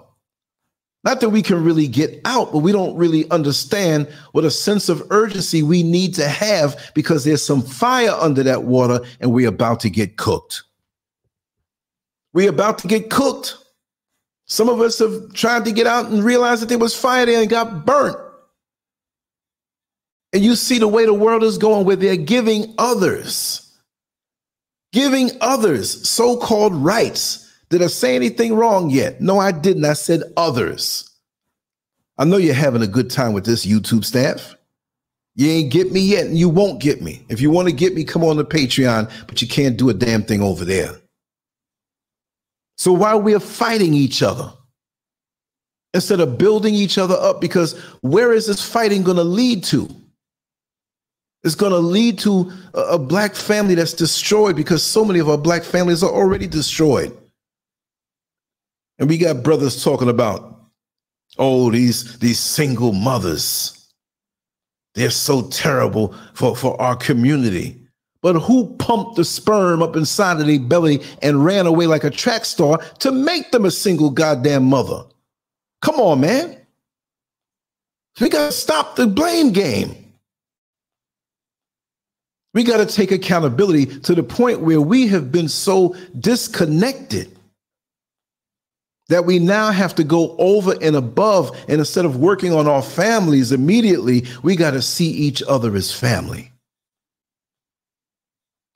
Not 1.03 1.21
that 1.21 1.29
we 1.29 1.43
can 1.43 1.63
really 1.63 1.87
get 1.87 2.21
out, 2.25 2.51
but 2.51 2.57
we 2.63 2.71
don't 2.71 2.95
really 2.95 3.29
understand 3.29 4.07
what 4.31 4.45
a 4.45 4.49
sense 4.49 4.89
of 4.89 5.03
urgency 5.11 5.61
we 5.61 5.83
need 5.83 6.15
to 6.15 6.27
have 6.27 6.91
because 6.95 7.23
there's 7.23 7.45
some 7.45 7.61
fire 7.61 8.17
under 8.19 8.41
that 8.41 8.63
water 8.63 9.01
and 9.19 9.31
we're 9.31 9.47
about 9.47 9.79
to 9.81 9.91
get 9.91 10.17
cooked. 10.17 10.63
We're 12.33 12.49
about 12.49 12.79
to 12.79 12.87
get 12.87 13.11
cooked. 13.11 13.57
Some 14.45 14.69
of 14.69 14.81
us 14.81 14.97
have 14.97 15.33
tried 15.33 15.65
to 15.65 15.71
get 15.71 15.85
out 15.85 16.07
and 16.07 16.23
realized 16.23 16.63
that 16.63 16.69
there 16.69 16.79
was 16.79 16.99
fire 16.99 17.27
there 17.27 17.41
and 17.41 17.47
got 17.47 17.85
burnt. 17.85 18.17
And 20.33 20.43
you 20.43 20.55
see 20.55 20.79
the 20.79 20.87
way 20.87 21.05
the 21.05 21.13
world 21.13 21.43
is 21.43 21.57
going, 21.57 21.85
where 21.85 21.95
they're 21.95 22.15
giving 22.15 22.73
others, 22.77 23.69
giving 24.93 25.31
others 25.41 26.07
so 26.07 26.37
called 26.37 26.73
rights. 26.73 27.49
Did 27.69 27.81
I 27.81 27.87
say 27.87 28.15
anything 28.15 28.55
wrong 28.55 28.89
yet? 28.89 29.21
No, 29.21 29.39
I 29.39 29.51
didn't. 29.51 29.85
I 29.85 29.93
said 29.93 30.23
others. 30.37 31.09
I 32.17 32.25
know 32.25 32.37
you're 32.37 32.53
having 32.53 32.81
a 32.81 32.87
good 32.87 33.09
time 33.09 33.33
with 33.33 33.45
this 33.45 33.65
YouTube 33.65 34.05
staff. 34.05 34.55
You 35.35 35.49
ain't 35.49 35.71
get 35.71 35.91
me 35.91 36.01
yet, 36.01 36.25
and 36.25 36.37
you 36.37 36.49
won't 36.49 36.81
get 36.81 37.01
me. 37.01 37.25
If 37.29 37.41
you 37.41 37.49
want 37.49 37.69
to 37.69 37.73
get 37.73 37.95
me, 37.95 38.03
come 38.03 38.23
on 38.23 38.35
to 38.35 38.43
Patreon, 38.43 39.09
but 39.27 39.41
you 39.41 39.47
can't 39.47 39.77
do 39.77 39.89
a 39.89 39.93
damn 39.93 40.23
thing 40.23 40.41
over 40.41 40.65
there. 40.65 40.91
So 42.77 42.91
while 42.91 43.21
we're 43.21 43.39
fighting 43.39 43.93
each 43.93 44.21
other, 44.21 44.51
instead 45.93 46.19
of 46.19 46.37
building 46.37 46.73
each 46.73 46.97
other 46.97 47.15
up, 47.15 47.39
because 47.41 47.77
where 48.01 48.33
is 48.33 48.47
this 48.47 48.65
fighting 48.65 49.03
going 49.03 49.17
to 49.17 49.23
lead 49.23 49.63
to? 49.65 49.89
It's 51.43 51.55
going 51.55 51.71
to 51.71 51.79
lead 51.79 52.19
to 52.19 52.51
a, 52.73 52.79
a 52.81 52.99
black 52.99 53.35
family 53.35 53.75
that's 53.75 53.93
destroyed 53.93 54.55
because 54.55 54.83
so 54.83 55.03
many 55.03 55.19
of 55.19 55.29
our 55.29 55.37
black 55.37 55.63
families 55.63 56.03
are 56.03 56.11
already 56.11 56.47
destroyed. 56.47 57.17
And 58.99 59.09
we 59.09 59.17
got 59.17 59.43
brothers 59.43 59.83
talking 59.83 60.09
about, 60.09 60.61
oh, 61.39 61.71
these, 61.71 62.19
these 62.19 62.39
single 62.39 62.93
mothers. 62.93 63.91
They're 64.93 65.09
so 65.09 65.47
terrible 65.47 66.15
for, 66.33 66.55
for 66.55 66.79
our 66.79 66.95
community. 66.95 67.81
But 68.21 68.39
who 68.39 68.75
pumped 68.75 69.15
the 69.15 69.25
sperm 69.25 69.81
up 69.81 69.95
inside 69.95 70.39
of 70.39 70.45
their 70.45 70.59
belly 70.59 71.01
and 71.23 71.43
ran 71.43 71.65
away 71.65 71.87
like 71.87 72.03
a 72.03 72.11
track 72.11 72.45
star 72.45 72.77
to 72.99 73.11
make 73.11 73.51
them 73.51 73.65
a 73.65 73.71
single 73.71 74.11
goddamn 74.11 74.65
mother? 74.65 75.03
Come 75.81 75.95
on, 75.95 76.21
man. 76.21 76.57
We 78.19 78.29
got 78.29 78.45
to 78.45 78.51
stop 78.51 78.95
the 78.95 79.07
blame 79.07 79.51
game. 79.51 80.00
We 82.53 82.63
got 82.63 82.77
to 82.77 82.85
take 82.85 83.11
accountability 83.11 83.85
to 84.01 84.13
the 84.13 84.23
point 84.23 84.59
where 84.59 84.81
we 84.81 85.07
have 85.07 85.31
been 85.31 85.47
so 85.47 85.95
disconnected 86.19 87.37
that 89.07 89.25
we 89.25 89.39
now 89.39 89.71
have 89.71 89.95
to 89.95 90.03
go 90.03 90.35
over 90.37 90.73
and 90.81 90.95
above. 90.95 91.57
And 91.67 91.79
instead 91.79 92.05
of 92.05 92.17
working 92.17 92.53
on 92.53 92.67
our 92.67 92.81
families 92.81 93.51
immediately, 93.51 94.25
we 94.43 94.55
got 94.55 94.71
to 94.71 94.81
see 94.81 95.07
each 95.07 95.43
other 95.43 95.75
as 95.75 95.93
family. 95.93 96.51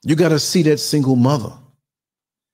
You 0.04 0.16
got 0.16 0.30
to 0.30 0.40
see 0.40 0.62
that 0.64 0.78
single 0.78 1.16
mother. 1.16 1.54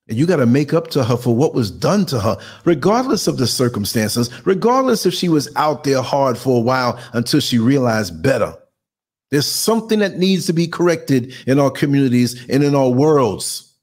And 0.07 0.17
you 0.17 0.25
got 0.25 0.37
to 0.37 0.45
make 0.45 0.73
up 0.73 0.89
to 0.89 1.03
her 1.03 1.17
for 1.17 1.35
what 1.35 1.53
was 1.53 1.69
done 1.69 2.05
to 2.07 2.19
her, 2.19 2.37
regardless 2.65 3.27
of 3.27 3.37
the 3.37 3.47
circumstances, 3.47 4.29
regardless 4.45 5.05
if 5.05 5.13
she 5.13 5.29
was 5.29 5.49
out 5.55 5.83
there 5.83 6.01
hard 6.01 6.37
for 6.37 6.57
a 6.57 6.61
while 6.61 6.99
until 7.13 7.39
she 7.39 7.59
realized 7.59 8.21
better. 8.21 8.55
There's 9.31 9.49
something 9.49 9.99
that 9.99 10.17
needs 10.17 10.45
to 10.47 10.53
be 10.53 10.67
corrected 10.67 11.33
in 11.47 11.57
our 11.57 11.71
communities 11.71 12.45
and 12.49 12.63
in 12.63 12.75
our 12.75 12.89
worlds. 12.89 13.73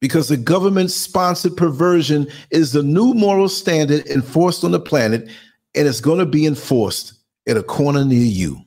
Because 0.00 0.28
the 0.28 0.38
government 0.38 0.90
sponsored 0.90 1.58
perversion 1.58 2.26
is 2.50 2.72
the 2.72 2.82
new 2.82 3.12
moral 3.12 3.50
standard 3.50 4.06
enforced 4.06 4.64
on 4.64 4.70
the 4.70 4.80
planet, 4.80 5.28
and 5.74 5.86
it's 5.86 6.00
going 6.00 6.18
to 6.18 6.26
be 6.26 6.46
enforced 6.46 7.12
at 7.46 7.58
a 7.58 7.62
corner 7.62 8.04
near 8.04 8.24
you. 8.24 8.58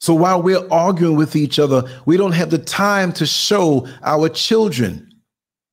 So 0.00 0.12
while 0.12 0.42
we're 0.42 0.68
arguing 0.70 1.16
with 1.16 1.34
each 1.34 1.58
other, 1.58 1.82
we 2.04 2.16
don't 2.16 2.32
have 2.32 2.50
the 2.50 2.58
time 2.58 3.12
to 3.14 3.24
show 3.24 3.88
our 4.02 4.28
children 4.28 5.10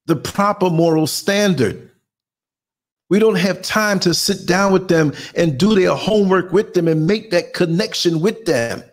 the 0.05 0.15
proper 0.15 0.69
moral 0.69 1.05
standard. 1.05 1.90
We 3.11 3.19
don't 3.19 3.35
have 3.35 3.61
time 3.61 3.99
to 3.99 4.13
sit 4.13 4.47
down 4.47 4.71
with 4.71 4.87
them 4.87 5.11
and 5.35 5.57
do 5.57 5.75
their 5.75 5.93
homework 5.93 6.53
with 6.53 6.73
them 6.73 6.87
and 6.87 7.05
make 7.05 7.31
that 7.31 7.53
connection 7.53 8.21
with 8.21 8.45
them. 8.45 8.83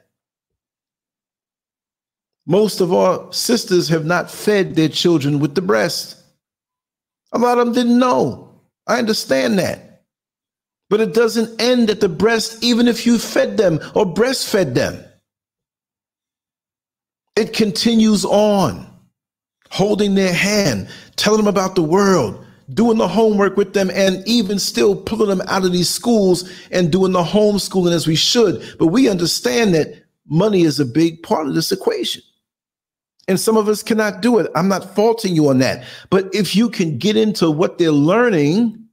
Most 2.44 2.80
of 2.80 2.92
our 2.92 3.32
sisters 3.32 3.88
have 3.90 4.04
not 4.04 4.28
fed 4.28 4.74
their 4.74 4.88
children 4.88 5.38
with 5.38 5.54
the 5.54 5.62
breast. 5.62 6.20
A 7.30 7.38
lot 7.38 7.58
of 7.58 7.66
them 7.66 7.74
didn't 7.74 8.00
know. 8.00 8.60
I 8.88 8.98
understand 8.98 9.60
that. 9.60 10.02
But 10.90 11.00
it 11.00 11.14
doesn't 11.14 11.62
end 11.62 11.88
at 11.88 12.00
the 12.00 12.08
breast, 12.08 12.60
even 12.60 12.88
if 12.88 13.06
you 13.06 13.20
fed 13.20 13.56
them 13.56 13.78
or 13.94 14.04
breastfed 14.04 14.74
them. 14.74 14.98
It 17.36 17.52
continues 17.52 18.24
on, 18.24 18.84
holding 19.70 20.16
their 20.16 20.34
hand, 20.34 20.88
telling 21.14 21.38
them 21.38 21.46
about 21.46 21.76
the 21.76 21.84
world, 21.84 22.46
doing 22.74 22.98
the 22.98 23.08
homework 23.08 23.56
with 23.56 23.72
them 23.72 23.90
and 23.94 24.22
even 24.26 24.58
still 24.58 24.94
pulling 24.94 25.28
them 25.28 25.46
out 25.48 25.64
of 25.64 25.72
these 25.72 25.88
schools 25.88 26.50
and 26.70 26.92
doing 26.92 27.12
the 27.12 27.22
homeschooling 27.22 27.92
as 27.92 28.06
we 28.06 28.14
should. 28.14 28.76
But 28.78 28.88
we 28.88 29.08
understand 29.08 29.74
that 29.74 30.04
money 30.26 30.62
is 30.62 30.78
a 30.78 30.84
big 30.84 31.22
part 31.22 31.46
of 31.46 31.54
this 31.54 31.72
equation. 31.72 32.22
And 33.26 33.38
some 33.38 33.56
of 33.56 33.68
us 33.68 33.82
cannot 33.82 34.22
do 34.22 34.38
it. 34.38 34.50
I'm 34.54 34.68
not 34.68 34.94
faulting 34.94 35.34
you 35.34 35.48
on 35.48 35.58
that. 35.58 35.84
But 36.10 36.34
if 36.34 36.56
you 36.56 36.70
can 36.70 36.98
get 36.98 37.16
into 37.16 37.50
what 37.50 37.78
they're 37.78 37.90
learning 37.90 38.86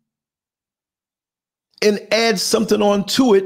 and 1.81 1.99
add 2.11 2.39
something 2.39 2.81
on 2.81 3.05
to 3.05 3.33
it 3.33 3.45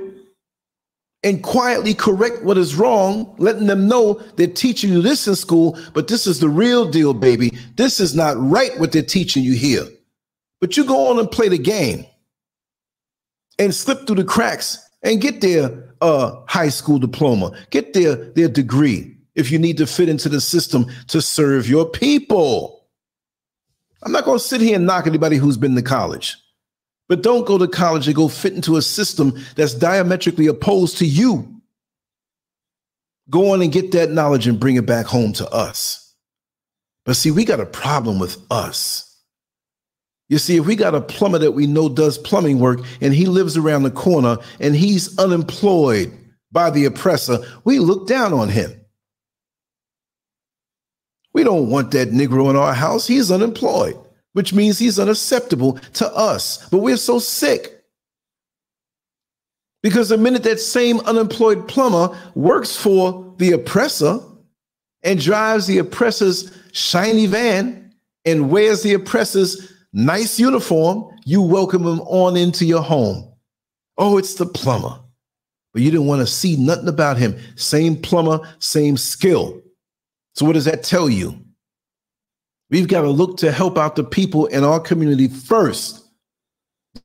and 1.23 1.43
quietly 1.43 1.93
correct 1.93 2.43
what 2.43 2.57
is 2.57 2.75
wrong, 2.75 3.35
letting 3.37 3.67
them 3.67 3.87
know 3.87 4.13
they're 4.35 4.47
teaching 4.47 4.91
you 4.91 5.01
this 5.01 5.27
in 5.27 5.35
school, 5.35 5.77
but 5.93 6.07
this 6.07 6.25
is 6.25 6.39
the 6.39 6.49
real 6.49 6.89
deal, 6.89 7.13
baby. 7.13 7.51
This 7.75 7.99
is 7.99 8.15
not 8.15 8.35
right 8.37 8.77
what 8.79 8.91
they're 8.91 9.03
teaching 9.03 9.43
you 9.43 9.53
here. 9.53 9.85
But 10.61 10.77
you 10.77 10.85
go 10.85 11.09
on 11.09 11.19
and 11.19 11.31
play 11.31 11.47
the 11.49 11.57
game 11.57 12.05
and 13.57 13.73
slip 13.73 14.05
through 14.05 14.17
the 14.17 14.23
cracks 14.23 14.77
and 15.03 15.21
get 15.21 15.41
their 15.41 15.95
uh, 16.01 16.35
high 16.47 16.69
school 16.69 16.99
diploma, 16.99 17.51
get 17.69 17.93
their, 17.93 18.15
their 18.15 18.49
degree 18.49 19.15
if 19.35 19.51
you 19.51 19.59
need 19.59 19.77
to 19.77 19.87
fit 19.87 20.09
into 20.09 20.29
the 20.29 20.41
system 20.41 20.85
to 21.07 21.21
serve 21.21 21.69
your 21.69 21.85
people. 21.85 22.87
I'm 24.03 24.11
not 24.11 24.25
going 24.25 24.37
to 24.37 24.43
sit 24.43 24.61
here 24.61 24.75
and 24.75 24.85
knock 24.85 25.07
anybody 25.07 25.37
who's 25.37 25.57
been 25.57 25.75
to 25.75 25.81
college, 25.81 26.37
but 27.07 27.21
don't 27.21 27.45
go 27.45 27.57
to 27.57 27.67
college 27.67 28.07
and 28.07 28.15
go 28.15 28.27
fit 28.27 28.53
into 28.53 28.77
a 28.77 28.81
system 28.81 29.33
that's 29.55 29.73
diametrically 29.73 30.47
opposed 30.47 30.97
to 30.97 31.05
you. 31.05 31.61
Go 33.29 33.53
on 33.53 33.61
and 33.61 33.71
get 33.71 33.91
that 33.91 34.11
knowledge 34.11 34.47
and 34.47 34.59
bring 34.59 34.75
it 34.75 34.85
back 34.85 35.05
home 35.05 35.33
to 35.33 35.49
us. 35.49 36.13
But 37.05 37.15
see, 37.15 37.31
we 37.31 37.45
got 37.45 37.59
a 37.59 37.65
problem 37.65 38.19
with 38.19 38.37
us. 38.49 39.08
You 40.29 40.37
see, 40.37 40.57
if 40.57 40.65
we 40.67 40.75
got 40.75 40.95
a 40.95 41.01
plumber 41.01 41.39
that 41.39 41.51
we 41.51 41.65
know 41.65 41.89
does 41.89 42.19
plumbing 42.19 42.59
work 42.59 42.81
and 43.01 43.13
he 43.13 43.25
lives 43.25 43.57
around 43.57 43.83
the 43.83 43.91
corner 43.91 44.37
and 44.59 44.75
he's 44.75 45.17
unemployed 45.17 46.15
by 46.51 46.69
the 46.69 46.85
oppressor, 46.85 47.39
we 47.65 47.79
look 47.79 48.07
down 48.07 48.31
on 48.31 48.47
him. 48.47 48.71
We 51.33 51.43
don't 51.43 51.69
want 51.69 51.91
that 51.91 52.09
Negro 52.09 52.49
in 52.49 52.55
our 52.55 52.73
house. 52.73 53.07
He's 53.07 53.31
unemployed, 53.31 53.97
which 54.33 54.53
means 54.53 54.77
he's 54.77 54.99
unacceptable 54.99 55.73
to 55.93 56.07
us. 56.15 56.67
But 56.69 56.79
we're 56.79 56.97
so 56.97 57.17
sick. 57.17 57.83
Because 59.81 60.09
the 60.09 60.17
minute 60.17 60.43
that 60.43 60.59
same 60.59 60.99
unemployed 61.01 61.67
plumber 61.67 62.15
works 62.35 62.75
for 62.75 63.33
the 63.37 63.53
oppressor 63.53 64.19
and 65.03 65.19
drives 65.19 65.65
the 65.65 65.77
oppressor's 65.77 66.51
shiny 66.73 67.25
van 67.25 67.93
and 68.25 68.51
wears 68.51 68.83
the 68.83 68.93
oppressor's 68.93 69.71
nice 69.93 70.39
uniform, 70.39 71.15
you 71.25 71.41
welcome 71.41 71.83
him 71.83 72.01
on 72.01 72.37
into 72.37 72.65
your 72.65 72.81
home. 72.81 73.31
Oh, 73.97 74.17
it's 74.17 74.35
the 74.35 74.45
plumber. 74.45 74.99
but 75.73 75.81
you 75.81 75.91
didn't 75.91 76.07
want 76.07 76.21
to 76.21 76.27
see 76.27 76.55
nothing 76.55 76.87
about 76.87 77.17
him. 77.17 77.37
Same 77.55 77.95
plumber, 77.95 78.39
same 78.59 78.97
skill. 78.97 79.61
So, 80.35 80.45
what 80.45 80.53
does 80.53 80.65
that 80.65 80.83
tell 80.83 81.09
you? 81.09 81.39
We've 82.69 82.87
got 82.87 83.01
to 83.01 83.09
look 83.09 83.37
to 83.37 83.51
help 83.51 83.77
out 83.77 83.95
the 83.95 84.03
people 84.03 84.45
in 84.47 84.63
our 84.63 84.79
community 84.79 85.27
first. 85.27 86.05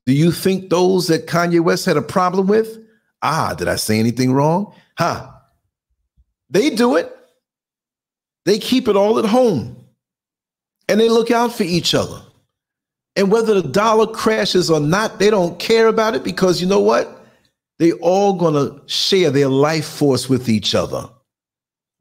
Do 0.05 0.13
you 0.13 0.31
think 0.31 0.69
those 0.69 1.07
that 1.07 1.27
Kanye 1.27 1.59
West 1.59 1.85
had 1.85 1.97
a 1.97 2.01
problem 2.01 2.47
with? 2.47 2.77
Ah, 3.21 3.53
did 3.57 3.67
I 3.67 3.75
say 3.75 3.99
anything 3.99 4.33
wrong? 4.33 4.73
Huh. 4.97 5.31
They 6.49 6.69
do 6.69 6.95
it. 6.95 7.11
They 8.45 8.59
keep 8.59 8.87
it 8.87 8.95
all 8.95 9.17
at 9.17 9.25
home 9.25 9.83
and 10.87 10.99
they 10.99 11.09
look 11.09 11.31
out 11.31 11.53
for 11.53 11.63
each 11.63 11.95
other. 11.95 12.21
And 13.15 13.31
whether 13.31 13.59
the 13.59 13.67
dollar 13.67 14.07
crashes 14.07 14.69
or 14.69 14.79
not, 14.79 15.19
they 15.19 15.29
don't 15.29 15.57
care 15.59 15.87
about 15.87 16.15
it 16.15 16.23
because 16.23 16.61
you 16.61 16.67
know 16.67 16.81
what? 16.81 17.25
They 17.79 17.93
all 17.93 18.33
gonna 18.33 18.81
share 18.87 19.31
their 19.31 19.49
life 19.49 19.85
force 19.85 20.29
with 20.29 20.49
each 20.49 20.75
other. 20.75 21.09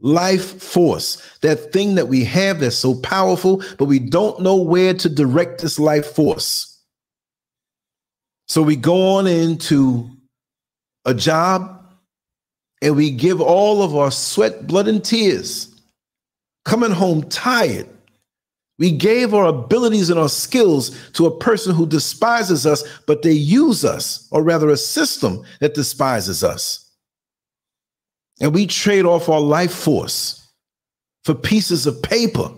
Life 0.00 0.62
force, 0.62 1.22
that 1.40 1.72
thing 1.72 1.94
that 1.94 2.08
we 2.08 2.24
have 2.24 2.60
that's 2.60 2.76
so 2.76 2.96
powerful, 3.00 3.62
but 3.78 3.86
we 3.86 3.98
don't 3.98 4.40
know 4.40 4.56
where 4.56 4.92
to 4.94 5.08
direct 5.08 5.62
this 5.62 5.78
life 5.78 6.06
force. 6.06 6.82
So 8.48 8.62
we 8.62 8.76
go 8.76 9.16
on 9.16 9.26
into 9.26 10.10
a 11.04 11.14
job 11.14 11.84
and 12.82 12.96
we 12.96 13.10
give 13.10 13.40
all 13.40 13.82
of 13.82 13.96
our 13.96 14.10
sweat, 14.10 14.66
blood, 14.66 14.88
and 14.88 15.02
tears, 15.02 15.74
coming 16.64 16.90
home 16.90 17.22
tired, 17.30 17.88
we 18.78 18.90
gave 18.90 19.34
our 19.34 19.46
abilities 19.46 20.10
and 20.10 20.18
our 20.18 20.28
skills 20.28 20.98
to 21.12 21.26
a 21.26 21.38
person 21.38 21.74
who 21.74 21.86
despises 21.86 22.66
us, 22.66 22.82
but 23.06 23.22
they 23.22 23.32
use 23.32 23.84
us, 23.84 24.26
or 24.32 24.42
rather, 24.42 24.68
a 24.68 24.76
system 24.76 25.44
that 25.60 25.74
despises 25.74 26.42
us. 26.42 26.90
And 28.40 28.52
we 28.52 28.66
trade 28.66 29.04
off 29.04 29.28
our 29.28 29.40
life 29.40 29.72
force 29.72 30.48
for 31.24 31.34
pieces 31.34 31.86
of 31.86 32.02
paper. 32.02 32.50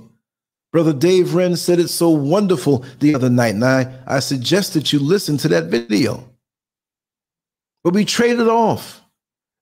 Brother 0.73 0.95
Dave 0.95 1.35
Wren 1.35 1.55
said 1.55 1.79
it 1.79 1.89
so 1.89 2.09
wonderful 2.09 2.85
the 3.01 3.15
other 3.15 3.31
night, 3.31 3.55
and 3.55 3.65
I, 3.65 3.93
I 4.07 4.21
suggest 4.21 4.73
that 4.75 4.93
you 4.93 4.99
listen 4.99 5.37
to 5.39 5.49
that 5.49 5.65
video. 5.65 6.25
But 7.85 7.95
we 7.95 8.05
trade 8.07 8.41
it 8.41 8.49
off. 8.49 9.03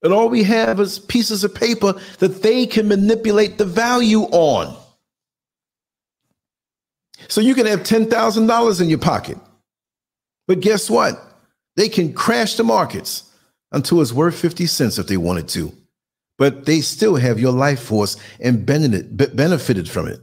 And 0.03 0.13
all 0.13 0.29
we 0.29 0.45
have 0.45 0.81
is 0.81 0.99
pieces 0.99 1.45
of 1.45 1.55
paper 1.55 1.95
that 2.19 2.43
they 2.43 2.67
can 2.67 2.87
manipulate 2.87 3.59
the 3.59 3.65
value 3.65 4.23
on. 4.23 4.77
So 7.29 7.41
you 7.41 7.55
can 7.55 7.67
have 7.67 7.81
$10,000 7.81 8.81
in 8.81 8.89
your 8.89 8.99
pocket. 8.99 9.39
But 10.47 10.61
guess 10.61 10.91
what? 10.91 11.21
They 11.77 11.89
can 11.89 12.13
crash 12.13 12.55
the 12.55 12.65
markets 12.65 13.31
until 13.73 14.01
it's 14.01 14.13
worth 14.13 14.39
50 14.39 14.67
cents 14.67 14.99
if 14.99 15.07
they 15.07 15.17
wanted 15.17 15.49
to. 15.49 15.73
But 16.39 16.67
they 16.67 16.81
still 16.81 17.17
have 17.17 17.39
your 17.39 17.53
life 17.53 17.81
force 17.81 18.17
and 18.41 18.67
benefited 18.67 19.89
from 19.89 20.09
it. 20.09 20.21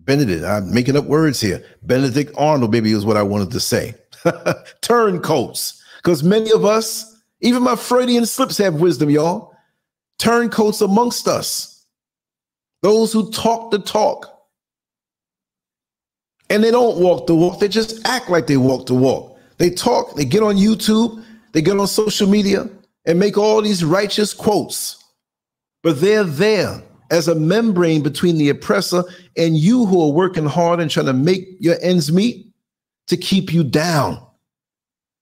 Benedict, 0.00 0.44
I'm 0.44 0.72
making 0.72 0.96
up 0.96 1.04
words 1.04 1.40
here. 1.40 1.64
Benedict 1.82 2.32
Arnold, 2.36 2.72
maybe 2.72 2.92
is 2.92 3.04
what 3.04 3.16
I 3.16 3.22
wanted 3.22 3.50
to 3.52 3.60
say. 3.60 3.94
Turncoats. 4.80 5.82
Because 5.96 6.22
many 6.22 6.50
of 6.50 6.64
us, 6.64 7.22
even 7.40 7.62
my 7.62 7.76
Freudian 7.76 8.26
slips 8.26 8.58
have 8.58 8.74
wisdom, 8.74 9.10
y'all. 9.10 9.54
Turncoats 10.18 10.80
amongst 10.80 11.28
us. 11.28 11.86
Those 12.82 13.12
who 13.12 13.30
talk 13.30 13.70
the 13.70 13.78
talk 13.78 14.31
and 16.52 16.62
they 16.62 16.70
don't 16.70 16.98
walk 16.98 17.26
the 17.26 17.34
walk. 17.34 17.60
They 17.60 17.68
just 17.68 18.06
act 18.06 18.28
like 18.28 18.46
they 18.46 18.58
walk 18.58 18.86
the 18.86 18.94
walk. 18.94 19.38
They 19.56 19.70
talk, 19.70 20.14
they 20.16 20.26
get 20.26 20.42
on 20.42 20.56
YouTube, 20.56 21.24
they 21.52 21.62
get 21.62 21.78
on 21.78 21.86
social 21.86 22.28
media 22.28 22.68
and 23.06 23.18
make 23.18 23.38
all 23.38 23.62
these 23.62 23.82
righteous 23.82 24.34
quotes. 24.34 25.02
But 25.82 26.02
they're 26.02 26.24
there 26.24 26.82
as 27.10 27.26
a 27.26 27.34
membrane 27.34 28.02
between 28.02 28.36
the 28.36 28.50
oppressor 28.50 29.02
and 29.36 29.56
you 29.56 29.86
who 29.86 30.02
are 30.02 30.12
working 30.12 30.44
hard 30.44 30.78
and 30.78 30.90
trying 30.90 31.06
to 31.06 31.14
make 31.14 31.48
your 31.58 31.76
ends 31.80 32.12
meet 32.12 32.52
to 33.06 33.16
keep 33.16 33.52
you 33.52 33.64
down. 33.64 34.22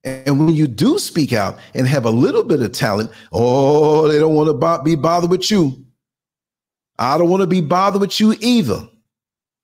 And 0.03 0.45
when 0.45 0.57
you 0.57 0.67
do 0.67 0.99
speak 0.99 1.33
out 1.33 1.61
and 1.75 1.87
have 1.87 2.07
a 2.07 2.11
little 2.11 2.43
bit 2.43 2.61
of 2.61 2.73
talent, 2.73 3.11
oh, 3.33 4.09
they 4.09 4.19
don't 4.19 4.35
want 4.35 4.49
to 4.49 4.83
be 4.83 4.97
bothered 4.97 5.31
with 5.31 5.49
you. 5.49 5.85
I 6.99 7.19
don't 7.19 7.29
want 7.29 7.43
to 7.43 7.47
be 7.47 7.61
bothered 7.61 8.01
with 8.01 8.19
you 8.19 8.35
either. 8.41 8.90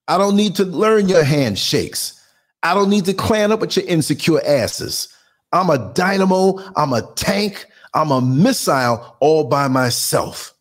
I 0.09 0.19
don't 0.19 0.37
need 0.37 0.55
to 0.57 0.65
learn 0.65 1.09
your 1.09 1.25
handshakes. 1.25 2.21
I 2.63 2.75
don't 2.75 2.91
need 2.91 3.05
to 3.07 3.15
clan 3.15 3.53
up 3.53 3.61
with 3.61 3.77
your 3.77 3.87
insecure 3.87 4.41
asses. 4.45 5.09
I'm 5.53 5.71
a 5.71 5.93
dynamo, 5.95 6.59
I'm 6.77 6.93
a 6.93 7.03
tank, 7.15 7.67
I'm 7.95 8.11
a 8.11 8.21
missile 8.21 9.17
all 9.21 9.45
by 9.45 9.69
myself. 9.69 10.53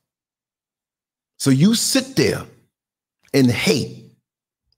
So 1.38 1.49
you 1.49 1.75
sit 1.75 2.15
there 2.15 2.43
and 3.34 3.51
hate, 3.51 4.12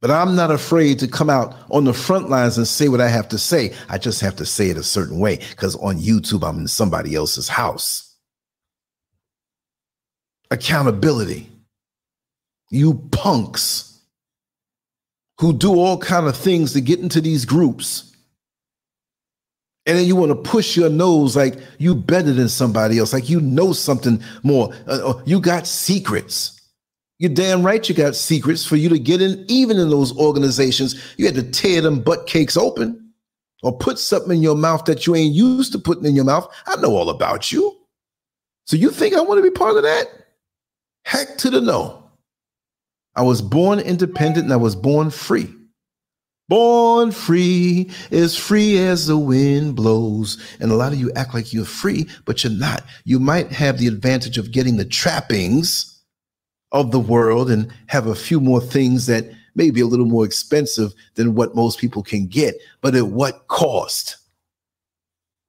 but 0.02 0.10
I'm 0.12 0.36
not 0.36 0.52
afraid 0.52 1.00
to 1.00 1.08
come 1.08 1.30
out 1.30 1.56
on 1.70 1.84
the 1.84 1.94
front 1.94 2.30
lines 2.30 2.58
and 2.58 2.68
say 2.68 2.88
what 2.88 3.02
I 3.02 3.10
have 3.10 3.30
to 3.30 3.38
say. 3.38 3.74
I 3.90 3.98
just 3.98 4.22
have 4.22 4.36
to 4.38 4.46
say 4.46 4.70
it 4.70 4.78
a 4.78 4.84
certain 4.84 5.20
way 5.20 5.38
because 5.52 5.76
on 5.78 5.98
YouTube, 5.98 6.48
I'm 6.48 6.60
in 6.60 6.68
somebody 6.68 7.16
else's 7.16 7.48
house. 7.48 8.16
Accountability. 10.50 11.50
You 12.70 12.96
punks 13.12 13.87
who 15.40 15.54
do 15.54 15.76
all 15.76 15.98
kind 15.98 16.28
of 16.28 16.36
things 16.36 16.74
to 16.74 16.82
get 16.82 17.00
into 17.00 17.22
these 17.22 17.46
groups. 17.46 18.16
And 19.86 19.98
then 19.98 20.06
you 20.06 20.16
want 20.16 20.32
to 20.32 20.50
push 20.50 20.76
your 20.76 20.90
nose 20.90 21.36
like 21.36 21.56
you 21.78 21.96
better 21.96 22.34
than 22.34 22.50
somebody 22.50 23.00
else 23.00 23.14
like 23.14 23.30
you 23.30 23.40
know 23.40 23.72
something 23.72 24.22
more. 24.44 24.74
Uh, 24.86 25.12
uh, 25.12 25.22
you 25.26 25.40
got 25.40 25.66
secrets. 25.66 26.54
You're 27.20 27.34
damn 27.34 27.64
right 27.64 27.88
you 27.88 27.96
got 27.96 28.16
secrets 28.16 28.66
for 28.66 28.76
you 28.76 28.90
to 28.90 29.00
get 29.00 29.22
in 29.22 29.46
even 29.48 29.78
in 29.78 29.90
those 29.90 30.16
organizations. 30.18 31.16
You 31.18 31.26
had 31.26 31.36
to 31.36 31.44
tear 31.44 31.82
them 31.82 32.02
butt 32.02 32.28
cakes 32.28 32.58
open 32.58 33.14
or 33.64 33.78
put 33.78 33.98
something 33.98 34.38
in 34.38 34.44
your 34.44 34.56
mouth 34.56 34.86
that 34.86 35.08
you 35.08 35.16
ain't 35.16 35.34
used 35.34 35.72
to 35.72 35.80
putting 35.80 36.06
in 36.06 36.16
your 36.16 36.26
mouth. 36.26 36.48
I 36.68 36.76
know 36.78 36.96
all 36.96 37.10
about 37.10 37.52
you. 37.52 37.76
So 38.66 38.76
you 38.76 38.92
think 38.92 39.16
i 39.16 39.22
want 39.22 39.38
to 39.38 39.50
be 39.50 39.50
part 39.50 39.78
of 39.78 39.84
that? 39.84 40.08
Heck 41.06 41.38
to 41.38 41.50
the 41.50 41.62
no 41.62 42.07
I 43.18 43.24
was 43.24 43.42
born 43.42 43.80
independent 43.80 44.46
and 44.46 44.54
I 44.54 44.58
was 44.58 44.76
born 44.76 45.10
free. 45.10 45.52
Born 46.50 47.12
free, 47.12 47.90
as 48.12 48.38
free 48.38 48.78
as 48.78 49.08
the 49.08 49.18
wind 49.18 49.76
blows. 49.76 50.38
And 50.62 50.72
a 50.72 50.76
lot 50.76 50.94
of 50.94 51.00
you 51.00 51.12
act 51.14 51.34
like 51.34 51.52
you're 51.52 51.66
free, 51.66 52.08
but 52.26 52.44
you're 52.44 52.54
not. 52.54 52.84
You 53.04 53.20
might 53.20 53.52
have 53.52 53.80
the 53.80 53.88
advantage 53.88 54.38
of 54.38 54.52
getting 54.52 54.78
the 54.78 54.86
trappings 54.86 56.02
of 56.72 56.92
the 56.92 57.00
world 57.00 57.50
and 57.50 57.74
have 57.88 58.06
a 58.06 58.16
few 58.16 58.40
more 58.40 58.62
things 58.62 59.08
that 59.08 59.26
may 59.56 59.72
be 59.72 59.82
a 59.82 59.88
little 59.88 60.06
more 60.06 60.24
expensive 60.24 60.94
than 61.16 61.34
what 61.34 61.56
most 61.56 61.80
people 61.80 62.04
can 62.04 62.28
get. 62.28 62.56
But 62.82 62.96
at 62.96 63.08
what 63.08 63.48
cost? 63.48 64.18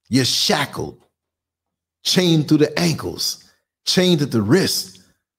You're 0.09 0.25
shackled, 0.25 1.05
chained 2.03 2.49
through 2.49 2.59
the 2.59 2.79
ankles, 2.79 3.45
chained 3.85 4.23
at 4.23 4.31
the 4.31 4.43
wrist, 4.43 4.98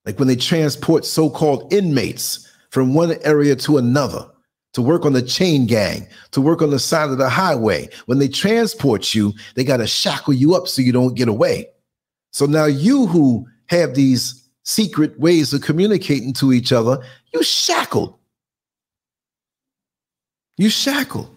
like 0.10 0.18
when 0.18 0.28
they 0.28 0.36
transport 0.36 1.06
so 1.06 1.30
called 1.30 1.72
inmates 1.72 2.52
from 2.72 2.96
one 2.96 3.16
area 3.24 3.56
to 3.56 3.78
another 3.78 4.28
to 4.74 4.82
work 4.82 5.06
on 5.06 5.14
the 5.14 5.22
chain 5.22 5.68
gang, 5.68 6.08
to 6.32 6.42
work 6.42 6.64
on 6.64 6.72
the 6.72 6.80
side 6.80 7.12
of 7.12 7.20
the 7.20 7.30
highway. 7.30 7.88
When 8.08 8.18
they 8.18 8.28
transport 8.28 9.14
you, 9.14 9.36
they 9.54 9.64
got 9.64 9.78
to 9.78 9.86
shackle 9.86 10.34
you 10.34 10.56
up 10.56 10.68
so 10.68 10.82
you 10.82 10.92
don't 10.92 11.14
get 11.14 11.28
away. 11.28 11.68
So 12.32 12.48
now 12.48 12.66
you 12.66 13.06
who 13.06 13.46
have 13.68 13.94
these 13.94 14.50
secret 14.64 15.20
ways 15.20 15.54
of 15.54 15.62
communicating 15.62 16.34
to 16.34 16.54
each 16.54 16.72
other, 16.72 16.98
you 17.32 17.44
shackled. 17.44 18.18
You 20.58 20.72
shackled. 20.72 21.30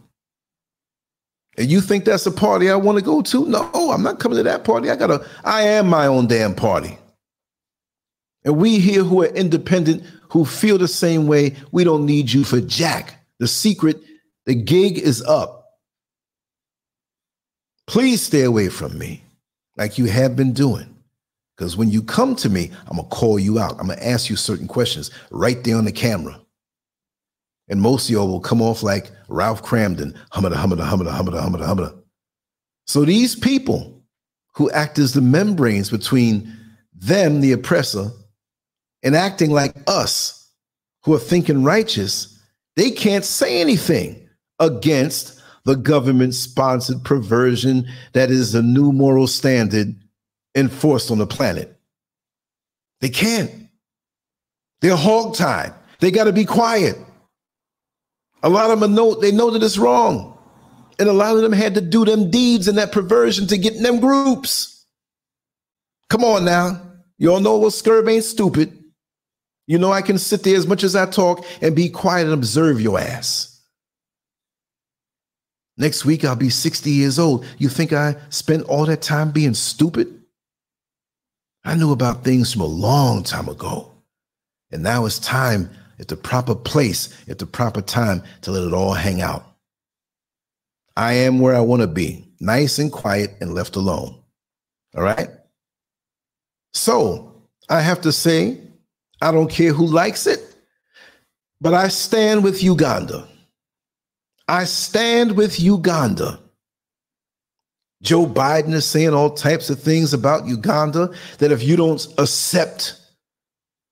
And 1.58 1.70
you 1.70 1.82
think 1.82 2.06
that's 2.06 2.24
a 2.24 2.32
party 2.32 2.70
I 2.70 2.76
want 2.76 2.96
to 2.96 3.04
go 3.04 3.20
to? 3.20 3.46
No, 3.46 3.70
I'm 3.74 4.02
not 4.02 4.18
coming 4.18 4.38
to 4.38 4.42
that 4.44 4.64
party. 4.64 4.88
I 4.88 4.96
gotta, 4.96 5.26
I 5.44 5.61
am 5.61 5.90
my 5.90 6.06
own 6.06 6.26
damn 6.26 6.54
party. 6.54 6.96
And 8.44 8.57
we 8.57 8.78
here 8.78 9.05
who 9.05 9.22
are 9.22 9.26
independent, 9.26 10.02
who 10.31 10.44
feel 10.44 10.78
the 10.78 10.88
same 10.88 11.26
way, 11.26 11.55
we 11.70 11.85
don't 11.85 12.07
need 12.07 12.33
you 12.33 12.44
for 12.44 12.61
Jack. 12.61 13.24
The 13.38 13.46
secret, 13.46 14.00
the 14.46 14.55
gig 14.55 14.98
is 14.98 15.22
up. 15.22 15.78
Please 17.87 18.22
stay 18.22 18.42
away 18.42 18.68
from 18.68 18.96
me 18.98 19.24
like 19.76 19.98
you 19.98 20.07
have 20.07 20.37
been 20.37 20.52
doing. 20.52 20.88
Because 21.57 21.76
when 21.76 21.90
you 21.90 22.02
come 22.02 22.35
to 22.37 22.48
me, 22.48 22.70
I'm 22.87 22.96
going 22.96 23.09
to 23.09 23.14
call 23.14 23.38
you 23.38 23.59
out. 23.59 23.78
I'm 23.78 23.87
going 23.87 23.98
to 23.98 24.09
ask 24.09 24.31
you 24.31 24.37
certain 24.37 24.66
questions 24.66 25.11
right 25.31 25.62
there 25.62 25.76
on 25.76 25.85
the 25.85 25.92
camera. 25.92 26.40
And 27.68 27.81
most 27.81 28.09
of 28.09 28.12
y'all 28.12 28.28
will 28.28 28.40
come 28.40 28.61
off 28.61 28.83
like 28.83 29.11
Ralph 29.28 29.62
Kramden, 29.62 30.16
humada, 30.33 30.55
humada, 30.55 30.88
humada, 30.88 31.12
humada, 31.12 31.40
humada, 31.40 31.66
humada. 31.66 31.98
So 32.87 33.05
these 33.05 33.37
people 33.37 34.02
who 34.55 34.70
act 34.72 34.98
as 34.98 35.12
the 35.12 35.20
membranes 35.20 35.90
between 35.90 36.52
them, 36.94 37.40
the 37.40 37.52
oppressor, 37.52 38.11
and 39.02 39.16
acting 39.16 39.50
like 39.50 39.74
us 39.86 40.50
who 41.04 41.14
are 41.14 41.18
thinking 41.18 41.64
righteous, 41.64 42.40
they 42.76 42.90
can't 42.90 43.24
say 43.24 43.60
anything 43.60 44.28
against 44.58 45.40
the 45.64 45.74
government 45.74 46.34
sponsored 46.34 47.04
perversion 47.04 47.86
that 48.12 48.30
is 48.30 48.52
the 48.52 48.62
new 48.62 48.92
moral 48.92 49.26
standard 49.26 49.94
enforced 50.54 51.10
on 51.10 51.18
the 51.18 51.26
planet. 51.26 51.76
They 53.00 53.08
can't. 53.08 53.50
They're 54.80 54.96
hog 54.96 55.34
tied. 55.34 55.72
They 56.00 56.10
got 56.10 56.24
to 56.24 56.32
be 56.32 56.44
quiet. 56.44 56.96
A 58.42 58.48
lot 58.48 58.70
of 58.70 58.80
them 58.80 58.94
know 58.94 59.14
they 59.14 59.30
know 59.30 59.50
that 59.50 59.62
it's 59.62 59.78
wrong. 59.78 60.36
And 60.98 61.08
a 61.08 61.12
lot 61.12 61.36
of 61.36 61.42
them 61.42 61.52
had 61.52 61.74
to 61.74 61.80
do 61.80 62.04
them 62.04 62.30
deeds 62.30 62.68
and 62.68 62.78
that 62.78 62.92
perversion 62.92 63.46
to 63.48 63.58
get 63.58 63.74
in 63.74 63.82
them 63.82 64.00
groups. 64.00 64.84
Come 66.10 66.24
on 66.24 66.44
now. 66.44 66.80
You 67.18 67.32
all 67.32 67.40
know 67.40 67.56
what 67.56 67.72
Scurv 67.72 68.10
ain't 68.10 68.24
stupid. 68.24 68.82
You 69.66 69.79
know 69.79 69.92
I 69.92 70.03
can 70.03 70.18
sit 70.18 70.42
there 70.42 70.57
as 70.57 70.66
much 70.66 70.83
as 70.83 70.96
I 70.96 71.07
talk 71.07 71.44
and 71.61 71.77
be 71.77 71.88
quiet 71.88 72.25
and 72.25 72.35
observe 72.35 72.81
your 72.81 72.98
ass. 72.98 73.61
Next 75.77 76.05
week 76.05 76.25
I'll 76.25 76.37
be 76.37 76.51
60 76.51 76.90
years 76.90 77.18
old. 77.18 77.46
You 77.59 77.68
think 77.68 77.92
I 77.92 78.16
spent 78.29 78.64
all 78.64 78.87
that 78.87 79.03
time 79.03 79.31
being 79.31 79.55
stupid? 79.55 80.22
I 81.64 81.77
knew 81.77 81.92
about 81.92 82.25
things 82.25 82.53
from 82.53 82.62
a 82.62 82.66
long 82.66 83.22
time 83.22 83.48
ago. 83.48 83.90
And 84.70 84.83
now 84.83 85.07
it's 85.07 85.18
time 85.18 85.70
at 85.98 86.09
the 86.09 86.16
proper 86.16 86.55
place, 86.55 87.09
at 87.29 87.38
the 87.38 87.46
proper 87.46 87.83
time 87.83 88.22
to 88.42 88.51
let 88.51 88.64
it 88.64 88.75
all 88.75 88.94
hang 88.94 89.22
out. 89.22 89.46
I 90.96 91.14
am 91.14 91.38
where 91.38 91.55
I 91.55 91.61
want 91.61 91.83
to 91.83 91.88
be, 91.88 92.27
nice 92.40 92.79
and 92.79 92.90
quiet 92.90 93.31
and 93.40 93.55
left 93.55 93.77
alone. 93.77 94.20
All 94.96 95.03
right? 95.03 95.29
So 96.75 97.33
I 97.68 97.81
have 97.81 98.01
to 98.03 98.12
say, 98.12 98.59
I 99.22 99.30
don't 99.30 99.50
care 99.50 99.72
who 99.72 99.87
likes 99.87 100.26
it, 100.26 100.40
but 101.61 101.74
I 101.74 101.88
stand 101.88 102.42
with 102.42 102.62
Uganda. 102.62 103.28
I 104.48 104.64
stand 104.64 105.37
with 105.37 105.61
Uganda. 105.61 106.40
Joe 108.02 108.26
Biden 108.26 108.74
is 108.74 108.85
saying 108.85 109.14
all 109.14 109.30
types 109.30 109.70
of 109.70 109.80
things 109.80 110.12
about 110.12 110.46
Uganda 110.46 111.14
that 111.38 111.52
if 111.52 111.62
you 111.62 111.76
don't 111.76 112.04
accept 112.18 112.98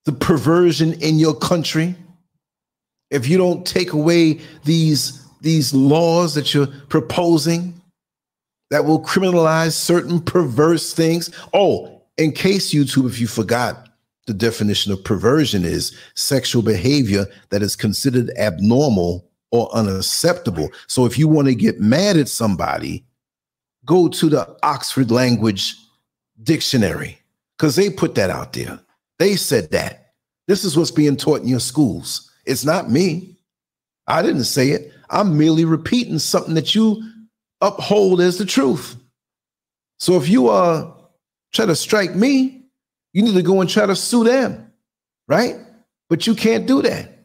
the 0.04 0.12
perversion 0.12 0.94
in 0.94 1.20
your 1.20 1.34
country, 1.34 1.94
if 3.10 3.28
you 3.28 3.38
don't 3.38 3.64
take 3.64 3.92
away 3.92 4.40
these, 4.64 5.24
these 5.40 5.72
laws 5.72 6.34
that 6.34 6.52
you're 6.52 6.66
proposing 6.88 7.80
that 8.70 8.84
will 8.84 9.00
criminalize 9.00 9.72
certain 9.74 10.20
perverse 10.20 10.92
things. 10.92 11.30
Oh, 11.54 12.02
in 12.18 12.32
case 12.32 12.74
YouTube, 12.74 13.08
if 13.08 13.20
you 13.20 13.28
forgot, 13.28 13.89
the 14.30 14.34
definition 14.34 14.92
of 14.92 15.02
perversion 15.02 15.64
is 15.64 15.98
sexual 16.14 16.62
behavior 16.62 17.26
that 17.48 17.62
is 17.62 17.74
considered 17.74 18.30
abnormal 18.38 19.28
or 19.50 19.68
unacceptable. 19.74 20.68
So 20.86 21.04
if 21.04 21.18
you 21.18 21.26
want 21.26 21.48
to 21.48 21.54
get 21.56 21.80
mad 21.80 22.16
at 22.16 22.28
somebody, 22.28 23.04
go 23.84 24.06
to 24.06 24.28
the 24.28 24.56
Oxford 24.62 25.10
Language 25.10 25.74
Dictionary 26.44 27.18
because 27.58 27.74
they 27.74 27.90
put 27.90 28.14
that 28.14 28.30
out 28.30 28.52
there. 28.52 28.78
They 29.18 29.34
said 29.34 29.72
that. 29.72 30.12
This 30.46 30.64
is 30.64 30.76
what's 30.76 30.92
being 30.92 31.16
taught 31.16 31.42
in 31.42 31.48
your 31.48 31.58
schools. 31.58 32.30
It's 32.46 32.64
not 32.64 32.88
me. 32.88 33.36
I 34.06 34.22
didn't 34.22 34.44
say 34.44 34.68
it. 34.68 34.92
I'm 35.10 35.36
merely 35.36 35.64
repeating 35.64 36.20
something 36.20 36.54
that 36.54 36.72
you 36.76 37.02
uphold 37.60 38.20
as 38.20 38.38
the 38.38 38.46
truth. 38.46 38.94
So 39.98 40.16
if 40.16 40.28
you 40.28 40.50
uh 40.50 40.92
try 41.52 41.66
to 41.66 41.74
strike 41.74 42.14
me, 42.14 42.59
you 43.12 43.22
need 43.22 43.34
to 43.34 43.42
go 43.42 43.60
and 43.60 43.68
try 43.68 43.86
to 43.86 43.96
sue 43.96 44.24
them, 44.24 44.72
right? 45.28 45.56
But 46.08 46.26
you 46.26 46.34
can't 46.34 46.66
do 46.66 46.82
that. 46.82 47.20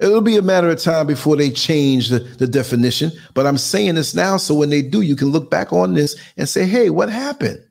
It'll 0.00 0.20
be 0.20 0.36
a 0.36 0.42
matter 0.42 0.68
of 0.68 0.80
time 0.80 1.06
before 1.06 1.36
they 1.36 1.50
change 1.50 2.08
the, 2.08 2.18
the 2.18 2.46
definition. 2.46 3.12
But 3.32 3.46
I'm 3.46 3.58
saying 3.58 3.94
this 3.94 4.14
now 4.14 4.36
so 4.36 4.54
when 4.54 4.70
they 4.70 4.82
do, 4.82 5.02
you 5.02 5.14
can 5.14 5.28
look 5.28 5.50
back 5.50 5.72
on 5.72 5.94
this 5.94 6.16
and 6.36 6.48
say, 6.48 6.66
hey, 6.66 6.90
what 6.90 7.08
happened? 7.08 7.62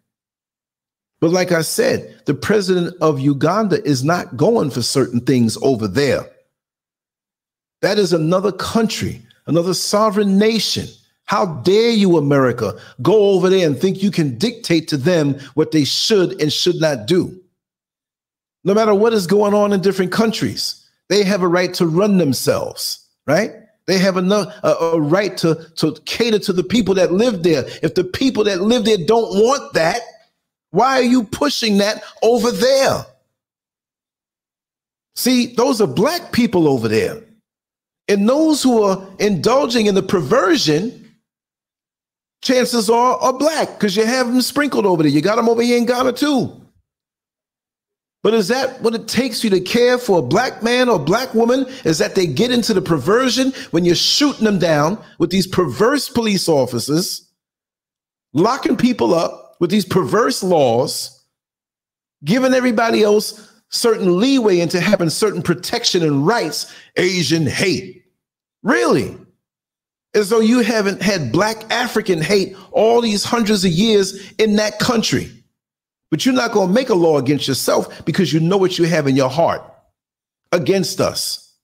But 1.19 1.31
like 1.31 1.51
I 1.51 1.61
said, 1.61 2.21
the 2.25 2.33
president 2.33 2.95
of 3.01 3.19
Uganda 3.19 3.83
is 3.83 4.03
not 4.03 4.35
going 4.37 4.71
for 4.71 4.81
certain 4.81 5.21
things 5.21 5.57
over 5.61 5.87
there. 5.87 6.29
That 7.81 7.99
is 7.99 8.13
another 8.13 8.51
country, 8.51 9.21
another 9.45 9.73
sovereign 9.73 10.37
nation. 10.37 10.87
How 11.25 11.45
dare 11.45 11.91
you, 11.91 12.17
America, 12.17 12.77
go 13.01 13.31
over 13.31 13.49
there 13.49 13.65
and 13.65 13.77
think 13.77 14.01
you 14.01 14.11
can 14.11 14.37
dictate 14.37 14.87
to 14.89 14.97
them 14.97 15.39
what 15.55 15.71
they 15.71 15.83
should 15.83 16.41
and 16.41 16.51
should 16.51 16.77
not 16.77 17.05
do? 17.05 17.42
No 18.63 18.73
matter 18.73 18.95
what 18.95 19.13
is 19.13 19.27
going 19.27 19.53
on 19.53 19.73
in 19.73 19.81
different 19.81 20.11
countries. 20.11 20.79
They 21.09 21.23
have 21.23 21.41
a 21.41 21.47
right 21.47 21.73
to 21.75 21.85
run 21.85 22.17
themselves, 22.17 23.07
right? 23.27 23.51
They 23.85 23.97
have 23.97 24.15
a, 24.15 24.53
a, 24.63 24.99
right 24.99 25.35
to, 25.37 25.55
to 25.75 25.93
cater 26.05 26.39
to 26.39 26.53
the 26.53 26.63
people 26.63 26.95
that 26.95 27.11
live 27.11 27.43
there. 27.43 27.65
If 27.81 27.95
the 27.95 28.05
people 28.05 28.45
that 28.45 28.61
live 28.61 28.85
there 28.85 28.97
don't 28.97 29.37
want 29.37 29.73
that, 29.73 29.99
why 30.71 30.99
are 30.99 31.03
you 31.03 31.25
pushing 31.25 31.79
that 31.79 32.01
over 32.21 32.51
there? 32.51 33.05
See, 35.15 35.47
those 35.53 35.81
are 35.81 35.87
black 35.87 36.31
people 36.31 36.67
over 36.67 36.87
there. 36.87 37.21
And 38.07 38.27
those 38.27 38.63
who 38.63 38.83
are 38.83 39.05
indulging 39.19 39.85
in 39.85 39.95
the 39.95 40.03
perversion, 40.03 41.15
chances 42.41 42.89
are 42.89 43.17
are 43.17 43.33
black 43.33 43.73
because 43.73 43.95
you 43.95 44.05
have 44.05 44.27
them 44.27 44.41
sprinkled 44.41 44.85
over 44.85 45.03
there. 45.03 45.11
You 45.11 45.21
got 45.21 45.35
them 45.35 45.47
over 45.47 45.61
here 45.61 45.77
in 45.77 45.85
Ghana 45.85 46.13
too. 46.13 46.62
But 48.23 48.33
is 48.33 48.47
that 48.47 48.81
what 48.81 48.95
it 48.95 49.09
takes 49.09 49.43
you 49.43 49.49
to 49.49 49.59
care 49.59 49.97
for 49.97 50.19
a 50.19 50.23
black 50.23 50.63
man 50.63 50.87
or 50.87 50.97
black 50.97 51.33
woman? 51.33 51.65
Is 51.83 51.97
that 51.97 52.15
they 52.15 52.25
get 52.25 52.51
into 52.51 52.73
the 52.73 52.81
perversion 52.81 53.51
when 53.71 53.83
you're 53.83 53.95
shooting 53.95 54.45
them 54.45 54.59
down 54.59 54.97
with 55.19 55.29
these 55.29 55.45
perverse 55.45 56.07
police 56.07 56.47
officers, 56.47 57.29
locking 58.31 58.77
people 58.77 59.13
up 59.13 59.57
with 59.59 59.69
these 59.69 59.85
perverse 59.85 60.41
laws, 60.41 61.25
giving 62.23 62.53
everybody 62.53 63.03
else 63.03 63.51
certain 63.69 64.19
leeway 64.19 64.61
into 64.61 64.79
having 64.79 65.09
certain 65.09 65.41
protection 65.41 66.01
and 66.01 66.25
rights, 66.25 66.73
Asian 66.95 67.45
hate. 67.45 68.05
Really? 68.61 69.17
As 70.13 70.29
though 70.29 70.39
you 70.39 70.59
haven't 70.59 71.01
had 71.01 71.33
black 71.33 71.69
African 71.71 72.21
hate 72.21 72.55
all 72.71 73.01
these 73.01 73.25
hundreds 73.25 73.65
of 73.65 73.71
years 73.71 74.31
in 74.37 74.55
that 74.55 74.79
country. 74.79 75.42
But 76.13 76.27
you're 76.27 76.35
not 76.35 76.51
going 76.51 76.67
to 76.67 76.73
make 76.75 76.89
a 76.89 76.93
law 76.93 77.17
against 77.17 77.47
yourself 77.47 78.05
because 78.05 78.31
you 78.31 78.39
know 78.39 78.55
what 78.55 78.77
you 78.77 78.85
have 78.85 79.07
in 79.07 79.15
your 79.15 79.31
heart 79.31 79.63
against 80.51 81.01
us. 81.01 81.57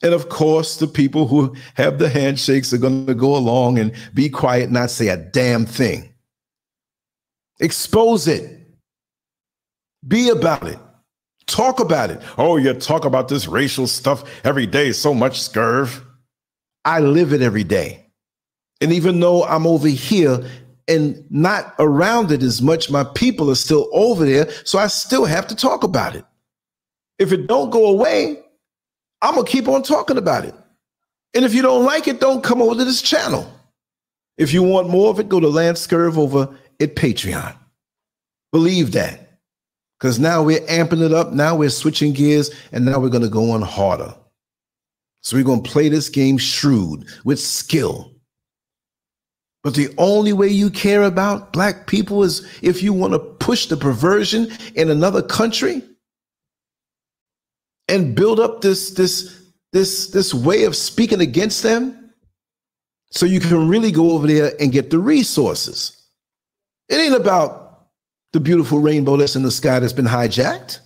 And 0.00 0.14
of 0.14 0.28
course, 0.28 0.76
the 0.76 0.86
people 0.86 1.26
who 1.26 1.56
have 1.74 1.98
the 1.98 2.08
handshakes 2.08 2.72
are 2.72 2.78
going 2.78 3.06
to 3.06 3.16
go 3.16 3.34
along 3.34 3.80
and 3.80 3.92
be 4.14 4.28
quiet, 4.28 4.70
not 4.70 4.90
say 4.90 5.08
a 5.08 5.16
damn 5.16 5.66
thing. 5.66 6.14
Expose 7.58 8.28
it. 8.28 8.64
Be 10.06 10.28
about 10.28 10.68
it. 10.68 10.78
Talk 11.46 11.80
about 11.80 12.10
it. 12.10 12.22
Oh, 12.38 12.58
you 12.58 12.74
talk 12.74 13.04
about 13.04 13.26
this 13.26 13.48
racial 13.48 13.88
stuff 13.88 14.22
every 14.44 14.68
day, 14.68 14.92
so 14.92 15.12
much 15.12 15.40
scurv. 15.40 16.00
I 16.84 17.00
live 17.00 17.32
it 17.32 17.42
every 17.42 17.64
day. 17.64 18.06
And 18.80 18.92
even 18.92 19.18
though 19.18 19.42
I'm 19.42 19.66
over 19.66 19.88
here 19.88 20.44
and 20.88 21.24
not 21.30 21.74
around 21.78 22.30
it 22.30 22.42
as 22.42 22.60
much. 22.60 22.90
My 22.90 23.04
people 23.04 23.50
are 23.50 23.56
still 23.56 23.88
over 23.92 24.24
there, 24.24 24.50
so 24.64 24.78
I 24.78 24.86
still 24.88 25.24
have 25.24 25.46
to 25.48 25.56
talk 25.56 25.82
about 25.82 26.14
it. 26.14 26.24
If 27.18 27.32
it 27.32 27.46
don't 27.46 27.70
go 27.70 27.86
away, 27.86 28.42
I'm 29.22 29.34
gonna 29.34 29.46
keep 29.46 29.68
on 29.68 29.82
talking 29.82 30.18
about 30.18 30.44
it. 30.44 30.54
And 31.34 31.44
if 31.44 31.54
you 31.54 31.62
don't 31.62 31.84
like 31.84 32.06
it, 32.06 32.20
don't 32.20 32.44
come 32.44 32.60
over 32.60 32.74
to 32.74 32.84
this 32.84 33.02
channel. 33.02 33.50
If 34.36 34.52
you 34.52 34.62
want 34.62 34.88
more 34.88 35.10
of 35.10 35.20
it, 35.20 35.28
go 35.28 35.40
to 35.40 35.48
Lance 35.48 35.86
Scurv 35.86 36.18
over 36.18 36.54
at 36.80 36.96
Patreon. 36.96 37.56
Believe 38.52 38.92
that. 38.92 39.38
Because 39.98 40.18
now 40.18 40.42
we're 40.42 40.60
amping 40.66 41.02
it 41.02 41.12
up. 41.12 41.32
Now 41.32 41.56
we're 41.56 41.70
switching 41.70 42.12
gears, 42.12 42.50
and 42.72 42.84
now 42.84 42.98
we're 42.98 43.08
gonna 43.08 43.28
go 43.28 43.52
on 43.52 43.62
harder. 43.62 44.14
So 45.22 45.36
we're 45.36 45.44
gonna 45.44 45.62
play 45.62 45.88
this 45.88 46.08
game 46.08 46.36
shrewd 46.36 47.06
with 47.24 47.40
skill 47.40 48.13
but 49.64 49.74
the 49.74 49.92
only 49.96 50.34
way 50.34 50.48
you 50.48 50.70
care 50.70 51.02
about 51.02 51.52
black 51.52 51.86
people 51.86 52.22
is 52.22 52.46
if 52.62 52.82
you 52.82 52.92
want 52.92 53.14
to 53.14 53.18
push 53.18 53.66
the 53.66 53.76
perversion 53.78 54.48
in 54.74 54.90
another 54.90 55.22
country 55.22 55.82
and 57.88 58.14
build 58.14 58.38
up 58.38 58.60
this 58.60 58.90
this 58.90 59.42
this 59.72 60.10
this 60.10 60.34
way 60.34 60.64
of 60.64 60.76
speaking 60.76 61.20
against 61.20 61.62
them 61.62 62.12
so 63.10 63.24
you 63.24 63.40
can 63.40 63.68
really 63.68 63.90
go 63.90 64.10
over 64.12 64.26
there 64.26 64.52
and 64.60 64.70
get 64.70 64.90
the 64.90 64.98
resources. 64.98 66.02
It 66.88 66.96
ain't 66.96 67.14
about 67.14 67.86
the 68.32 68.40
beautiful 68.40 68.80
rainbow 68.80 69.16
that's 69.16 69.36
in 69.36 69.42
the 69.42 69.50
sky 69.50 69.78
that's 69.78 69.92
been 69.92 70.04
hijacked. 70.04 70.80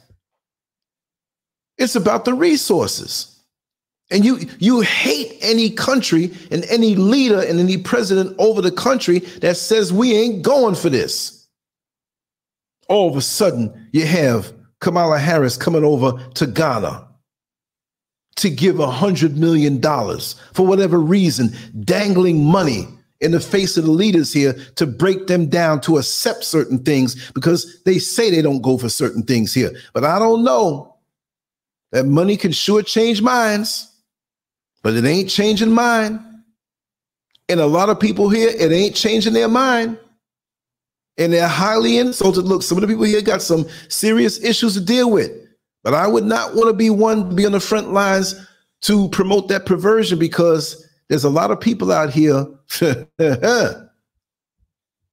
It's 1.79 1.97
about 1.97 2.25
the 2.25 2.35
resources. 2.35 3.38
And 4.11 4.25
you 4.25 4.41
you 4.59 4.81
hate 4.81 5.37
any 5.41 5.71
country 5.71 6.33
and 6.51 6.65
any 6.67 6.95
leader 6.95 7.41
and 7.41 7.61
any 7.61 7.77
president 7.77 8.35
over 8.39 8.63
the 8.63 8.73
country 8.73 9.19
that 9.41 9.57
says 9.57 9.93
we 9.93 10.15
ain't 10.15 10.43
going 10.43 10.75
for 10.75 10.89
this. 10.89 11.47
All 12.89 13.11
of 13.11 13.17
a 13.17 13.21
sudden, 13.21 13.89
you 13.93 14.07
have 14.07 14.53
Kamala 14.81 15.19
Harris 15.19 15.59
coming 15.59 15.85
over 15.85 16.13
to 16.35 16.47
Ghana 16.47 17.07
to 18.37 18.49
give 18.49 18.79
a 18.79 18.91
hundred 18.91 19.37
million 19.37 19.81
dollars 19.81 20.37
for 20.55 20.67
whatever 20.67 20.99
reason, 20.99 21.55
dangling 21.85 22.45
money 22.45 22.87
in 23.21 23.33
the 23.33 23.41
face 23.41 23.77
of 23.77 23.85
the 23.85 23.91
leaders 23.91 24.33
here 24.33 24.53
to 24.77 24.87
break 24.87 25.27
them 25.27 25.47
down 25.49 25.81
to 25.81 25.99
accept 25.99 26.45
certain 26.45 26.79
things 26.79 27.31
because 27.33 27.83
they 27.83 27.99
say 27.99 28.31
they 28.31 28.43
don't 28.43 28.63
go 28.63 28.79
for 28.79 28.89
certain 28.89 29.25
things 29.25 29.53
here. 29.53 29.73
But 29.93 30.05
I 30.05 30.19
don't 30.19 30.45
know. 30.45 30.95
That 31.91 32.05
money 32.05 32.37
can 32.37 32.53
sure 32.53 32.83
change 32.83 33.23
minds, 33.23 33.88
but 34.83 34.95
it 34.95 35.05
ain't 35.05 35.29
changing 35.29 35.71
mine. 35.71 36.25
And 37.49 37.61
a 37.61 37.67
lot 37.67 37.89
of 37.89 37.99
people 37.99 38.29
here, 38.29 38.51
it 38.51 38.73
ain't 38.73 38.95
changing 38.95 39.33
their 39.33 39.49
mind. 39.49 39.99
And 41.17 41.33
they're 41.33 41.49
highly 41.49 41.99
insulted. 41.99 42.43
Look, 42.43 42.63
some 42.63 42.79
of 42.79 42.83
the 42.83 42.89
people 42.89 43.05
here 43.05 43.23
got 43.23 43.43
some 43.43 43.67
serious 43.89 44.43
issues 44.43 44.75
to 44.75 44.81
deal 44.81 45.11
with. 45.11 45.33
But 45.83 45.95
I 45.95 46.07
would 46.07 46.25
not 46.25 46.55
want 46.55 46.69
to 46.69 46.75
be 46.75 46.91
one 46.91 47.31
to 47.31 47.35
be 47.35 47.47
on 47.47 47.53
the 47.53 47.61
front 47.61 47.93
lines 47.93 48.35
to 48.83 49.09
promote 49.09 49.49
that 49.49 49.67
perversion 49.67 50.19
because 50.19 50.87
there's 51.09 51.25
a 51.25 51.31
lot 51.31 51.51
of 51.51 51.61
people 51.61 51.91
out 51.91 52.11
here, 52.11 52.47
they 53.19 53.89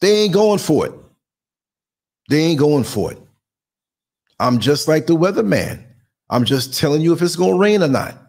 ain't 0.03 0.33
going 0.33 0.59
for 0.59 0.85
it. 0.85 0.93
They 2.29 2.39
ain't 2.39 2.59
going 2.59 2.83
for 2.83 3.11
it. 3.11 3.19
I'm 4.39 4.59
just 4.59 4.87
like 4.87 5.07
the 5.07 5.15
weatherman. 5.15 5.83
I'm 6.29 6.43
just 6.43 6.77
telling 6.77 7.01
you 7.01 7.13
if 7.13 7.21
it's 7.21 7.35
going 7.35 7.53
to 7.53 7.59
rain 7.59 7.83
or 7.83 7.87
not. 7.87 8.24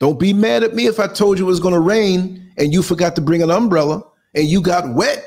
Don't 0.00 0.18
be 0.18 0.32
mad 0.32 0.62
at 0.62 0.74
me 0.74 0.86
if 0.86 0.98
I 0.98 1.06
told 1.06 1.38
you 1.38 1.44
it 1.44 1.48
was 1.48 1.60
going 1.60 1.74
to 1.74 1.80
rain 1.80 2.52
and 2.56 2.72
you 2.72 2.82
forgot 2.82 3.14
to 3.16 3.20
bring 3.20 3.42
an 3.42 3.50
umbrella 3.50 4.02
and 4.34 4.46
you 4.46 4.60
got 4.60 4.94
wet. 4.94 5.24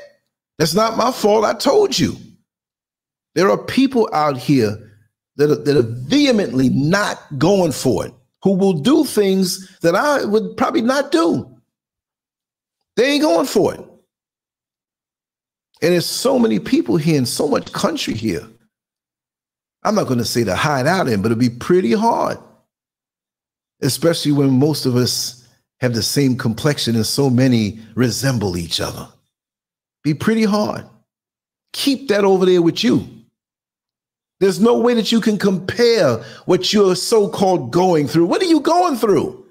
That's 0.58 0.74
not 0.74 0.96
my 0.96 1.10
fault. 1.10 1.44
I 1.44 1.54
told 1.54 1.98
you. 1.98 2.16
There 3.34 3.50
are 3.50 3.58
people 3.58 4.08
out 4.12 4.36
here 4.36 4.92
that 5.36 5.50
are, 5.50 5.56
that 5.56 5.76
are 5.76 5.82
vehemently 6.06 6.68
not 6.68 7.18
going 7.38 7.72
for 7.72 8.06
it, 8.06 8.14
who 8.42 8.54
will 8.54 8.74
do 8.74 9.04
things 9.04 9.78
that 9.80 9.96
I 9.96 10.24
would 10.24 10.56
probably 10.56 10.82
not 10.82 11.10
do. 11.10 11.50
They 12.96 13.12
ain't 13.12 13.22
going 13.22 13.46
for 13.46 13.74
it. 13.74 13.80
And 15.82 15.92
there's 15.92 16.06
so 16.06 16.38
many 16.38 16.60
people 16.60 16.96
here 16.96 17.18
and 17.18 17.28
so 17.28 17.48
much 17.48 17.72
country 17.72 18.14
here. 18.14 18.48
I'm 19.82 19.96
not 19.96 20.06
going 20.06 20.18
to 20.18 20.24
say 20.24 20.44
to 20.44 20.54
hide 20.54 20.86
out 20.86 21.08
in, 21.08 21.20
but 21.20 21.30
it'll 21.32 21.40
be 21.40 21.50
pretty 21.50 21.92
hard, 21.92 22.38
especially 23.82 24.32
when 24.32 24.50
most 24.50 24.86
of 24.86 24.96
us 24.96 25.46
have 25.80 25.94
the 25.94 26.02
same 26.02 26.36
complexion 26.36 26.96
and 26.96 27.06
so 27.06 27.28
many 27.28 27.78
resemble 27.94 28.56
each 28.56 28.80
other. 28.80 29.08
Be 30.02 30.14
pretty 30.14 30.44
hard. 30.44 30.84
Keep 31.72 32.08
that 32.08 32.24
over 32.24 32.46
there 32.46 32.62
with 32.62 32.84
you. 32.84 33.06
There's 34.40 34.60
no 34.60 34.78
way 34.78 34.94
that 34.94 35.12
you 35.12 35.20
can 35.20 35.38
compare 35.38 36.18
what 36.46 36.72
you're 36.72 36.96
so 36.96 37.28
called 37.28 37.72
going 37.72 38.06
through. 38.08 38.26
What 38.26 38.42
are 38.42 38.46
you 38.46 38.60
going 38.60 38.96
through? 38.96 39.46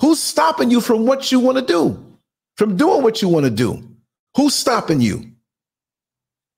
Who's 0.00 0.20
stopping 0.20 0.70
you 0.70 0.80
from 0.80 1.06
what 1.06 1.30
you 1.30 1.40
want 1.40 1.58
to 1.58 1.64
do? 1.64 2.16
From 2.56 2.76
doing 2.76 3.02
what 3.02 3.22
you 3.22 3.28
want 3.28 3.44
to 3.44 3.50
do? 3.50 3.82
Who's 4.36 4.54
stopping 4.54 5.00
you? 5.00 5.30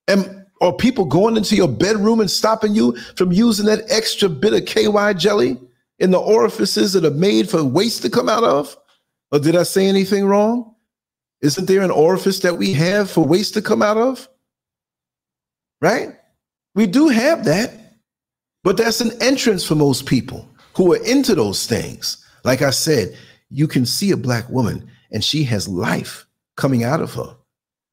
And 0.07 0.45
are 0.61 0.73
people 0.73 1.05
going 1.05 1.35
into 1.35 1.55
your 1.55 1.67
bedroom 1.67 2.19
and 2.19 2.31
stopping 2.31 2.73
you 2.75 2.97
from 3.17 3.31
using 3.31 3.65
that 3.65 3.83
extra 3.89 4.29
bit 4.29 4.53
of 4.53 4.65
KY 4.65 5.13
jelly 5.15 5.57
in 5.99 6.11
the 6.11 6.19
orifices 6.19 6.93
that 6.93 7.05
are 7.05 7.11
made 7.11 7.49
for 7.49 7.63
waste 7.63 8.01
to 8.03 8.09
come 8.09 8.29
out 8.29 8.43
of? 8.43 8.77
Or 9.31 9.39
did 9.39 9.55
I 9.55 9.63
say 9.63 9.87
anything 9.87 10.25
wrong? 10.25 10.75
Isn't 11.41 11.67
there 11.67 11.81
an 11.81 11.91
orifice 11.91 12.39
that 12.39 12.57
we 12.57 12.73
have 12.73 13.09
for 13.09 13.25
waste 13.25 13.53
to 13.55 13.61
come 13.61 13.81
out 13.81 13.97
of? 13.97 14.27
Right? 15.81 16.09
We 16.75 16.87
do 16.87 17.09
have 17.09 17.45
that, 17.45 17.97
but 18.63 18.77
that's 18.77 19.01
an 19.01 19.11
entrance 19.21 19.65
for 19.65 19.75
most 19.75 20.05
people 20.05 20.47
who 20.75 20.93
are 20.93 21.03
into 21.03 21.35
those 21.35 21.67
things. 21.67 22.25
Like 22.43 22.61
I 22.61 22.69
said, 22.71 23.17
you 23.49 23.67
can 23.67 23.85
see 23.85 24.11
a 24.11 24.17
black 24.17 24.49
woman 24.49 24.89
and 25.11 25.23
she 25.23 25.43
has 25.43 25.67
life 25.67 26.25
coming 26.57 26.83
out 26.83 27.01
of 27.01 27.13
her, 27.13 27.35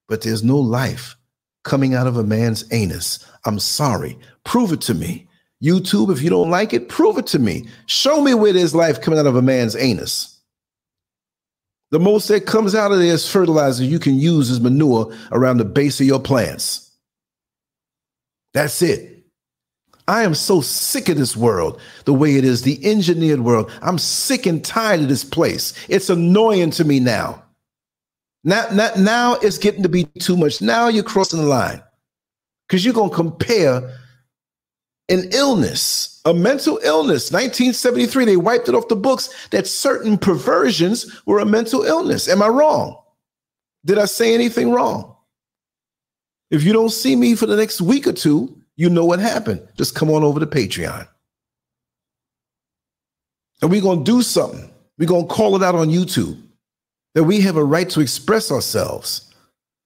but 0.09 0.23
there's 0.23 0.43
no 0.43 0.57
life 0.57 1.17
coming 1.65 1.95
out 1.95 2.07
of 2.07 2.17
a 2.17 2.25
man's 2.25 2.65
anus. 2.73 3.27
I'm 3.45 3.59
sorry. 3.59 4.19
Prove 4.45 4.73
it 4.73 4.81
to 4.83 4.95
me. 4.95 5.29
YouTube, 5.63 6.11
if 6.11 6.23
you 6.23 6.31
don't 6.31 6.51
like 6.51 6.73
it, 6.73 6.89
prove 6.89 7.19
it 7.19 7.27
to 7.29 7.39
me. 7.39 7.67
Show 7.87 8.23
me 8.23 8.35
where 8.35 8.53
there's 8.53 8.75
life 8.75 9.01
coming 9.01 9.19
out 9.19 9.27
of 9.27 9.37
a 9.37 9.43
man's 9.43 9.77
anus. 9.77 10.39
The 11.91 11.99
most 11.99 12.29
that 12.29 12.47
comes 12.47 12.75
out 12.75 12.93
of 12.93 12.99
there 12.99 13.13
is 13.13 13.29
fertilizer 13.29 13.85
you 13.85 13.99
can 13.99 14.19
use 14.19 14.51
as 14.51 14.61
manure 14.61 15.15
around 15.33 15.59
the 15.59 15.65
base 15.65 16.01
of 16.01 16.07
your 16.07 16.21
plants. 16.21 16.91
That's 18.55 18.81
it. 18.81 19.25
I 20.09 20.23
am 20.23 20.35
so 20.35 20.61
sick 20.61 21.09
of 21.09 21.17
this 21.17 21.37
world, 21.37 21.81
the 22.05 22.15
way 22.15 22.37
it 22.37 22.45
is, 22.45 22.63
the 22.63 22.85
engineered 22.85 23.41
world. 23.41 23.71
I'm 23.83 23.99
sick 23.99 24.47
and 24.47 24.65
tired 24.65 25.01
of 25.01 25.09
this 25.09 25.25
place. 25.25 25.73
It's 25.89 26.11
annoying 26.11 26.71
to 26.73 26.85
me 26.85 27.01
now. 27.01 27.45
Now, 28.43 28.67
now, 28.73 28.91
now 28.97 29.35
it's 29.35 29.59
getting 29.59 29.83
to 29.83 29.89
be 29.89 30.05
too 30.05 30.37
much. 30.37 30.63
Now 30.63 30.89
you're 30.89 31.05
crossing 31.05 31.41
the 31.41 31.47
line 31.47 31.83
because 32.67 32.85
you're 32.85 32.95
going 32.95 33.11
to 33.11 33.17
compare 33.17 34.00
an 35.11 35.29
illness, 35.33 36.21
a 36.25 36.33
mental 36.33 36.79
illness. 36.83 37.33
1973, 37.33 38.25
they 38.25 38.37
wiped 38.37 38.69
it 38.69 38.75
off 38.75 38.89
the 38.89 38.97
books 38.97 39.49
that 39.51 39.67
certain 39.67 40.17
perversions 40.17 41.21
were 41.27 41.41
a 41.41 41.45
mental 41.45 41.83
illness. 41.83 42.29
Am 42.29 42.43
I 42.43 42.49
wrong? 42.49 42.97
Did 43.85 43.99
I 43.99 44.05
say 44.05 44.33
anything 44.33 44.71
wrong? 44.71 45.17
If 46.51 46.63
you 46.63 46.73
don't 46.73 46.91
see 46.91 47.17
me 47.17 47.35
for 47.35 47.47
the 47.47 47.57
next 47.57 47.81
week 47.81 48.07
or 48.07 48.13
two, 48.13 48.57
you 48.77 48.89
know 48.89 49.05
what 49.05 49.19
happened. 49.19 49.67
Just 49.77 49.95
come 49.95 50.11
on 50.11 50.23
over 50.23 50.41
to 50.41 50.47
Patreon. 50.47 51.07
And 53.63 53.71
we're 53.71 53.83
going 53.83 54.05
to 54.05 54.11
do 54.11 54.23
something. 54.23 54.71
We're 54.99 55.07
going 55.09 55.29
to 55.29 55.35
call 55.35 55.57
it 55.57 55.63
out 55.63 55.75
on 55.75 55.89
YouTube 55.89 56.41
that 57.15 57.25
we 57.25 57.41
have 57.41 57.57
a 57.57 57.65
right 57.65 57.89
to 57.91 58.01
express 58.01 58.51
ourselves. 58.51 59.33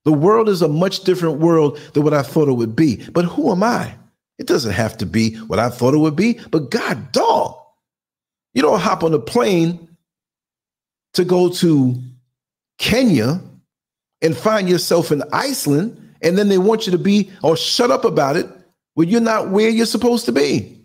The 0.05 0.13
world 0.13 0.49
is 0.49 0.63
a 0.63 0.69
much 0.69 1.01
different 1.05 1.39
world 1.39 1.79
than 1.95 2.05
what 2.05 2.15
I 2.15 2.23
thought 2.23 2.49
it 2.49 2.53
would 2.53 2.77
be. 2.77 3.05
But 3.11 3.25
who 3.25 3.51
am 3.51 3.63
I? 3.63 3.95
It 4.39 4.47
doesn't 4.47 4.73
have 4.73 4.97
to 4.99 5.07
be 5.07 5.37
what 5.37 5.59
I 5.59 5.71
thought 5.71 5.95
it 5.95 5.99
would 5.99 6.17
be, 6.17 6.41
but 6.51 6.71
God 6.71 7.13
dog. 7.13 7.57
You 8.53 8.63
don't 8.63 8.81
hop 8.81 9.03
on 9.03 9.15
a 9.15 9.19
plane 9.19 9.89
to 11.15 11.25
go 11.25 11.49
to 11.49 12.01
Kenya 12.79 13.41
and 14.23 14.37
find 14.37 14.69
yourself 14.69 15.13
in 15.13 15.23
Iceland 15.33 16.01
and 16.23 16.39
then 16.39 16.49
they 16.49 16.59
want 16.59 16.87
you 16.87 16.93
to 16.93 16.99
be 16.99 17.31
or 17.43 17.57
shut 17.57 17.91
up 17.91 18.05
about 18.05 18.37
it 18.37 18.49
when 18.95 19.09
you're 19.09 19.21
not 19.21 19.51
where 19.51 19.69
you're 19.69 19.87
supposed 19.87 20.25
to 20.27 20.33
be. 20.33 20.81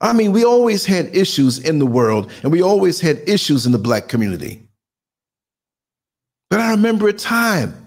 I 0.00 0.12
mean, 0.12 0.32
we 0.32 0.44
always 0.44 0.84
had 0.84 1.14
issues 1.14 1.58
in 1.58 1.78
the 1.78 1.86
world 1.86 2.30
and 2.42 2.50
we 2.50 2.62
always 2.62 3.00
had 3.00 3.22
issues 3.28 3.66
in 3.66 3.72
the 3.72 3.78
black 3.78 4.08
community. 4.08 4.68
But 6.50 6.60
I 6.60 6.70
remember 6.70 7.08
a 7.08 7.12
time 7.12 7.83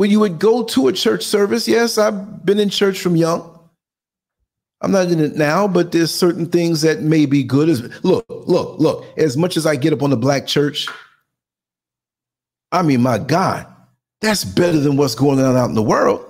when 0.00 0.10
you 0.10 0.18
would 0.18 0.38
go 0.38 0.64
to 0.64 0.88
a 0.88 0.92
church 0.94 1.22
service. 1.22 1.68
Yes, 1.68 1.98
I've 1.98 2.42
been 2.46 2.58
in 2.58 2.70
church 2.70 3.00
from 3.00 3.16
young. 3.16 3.60
I'm 4.80 4.92
not 4.92 5.08
in 5.08 5.20
it 5.20 5.36
now, 5.36 5.68
but 5.68 5.92
there's 5.92 6.10
certain 6.10 6.46
things 6.46 6.80
that 6.80 7.02
may 7.02 7.26
be 7.26 7.42
good. 7.42 7.68
As 7.68 7.82
look, 8.02 8.24
look, 8.30 8.78
look. 8.78 9.04
As 9.18 9.36
much 9.36 9.58
as 9.58 9.66
I 9.66 9.76
get 9.76 9.92
up 9.92 10.02
on 10.02 10.08
the 10.08 10.16
black 10.16 10.46
church, 10.46 10.88
I 12.72 12.80
mean, 12.80 13.02
my 13.02 13.18
God, 13.18 13.66
that's 14.22 14.42
better 14.42 14.78
than 14.78 14.96
what's 14.96 15.14
going 15.14 15.38
on 15.38 15.54
out 15.54 15.68
in 15.68 15.74
the 15.74 15.82
world. 15.82 16.24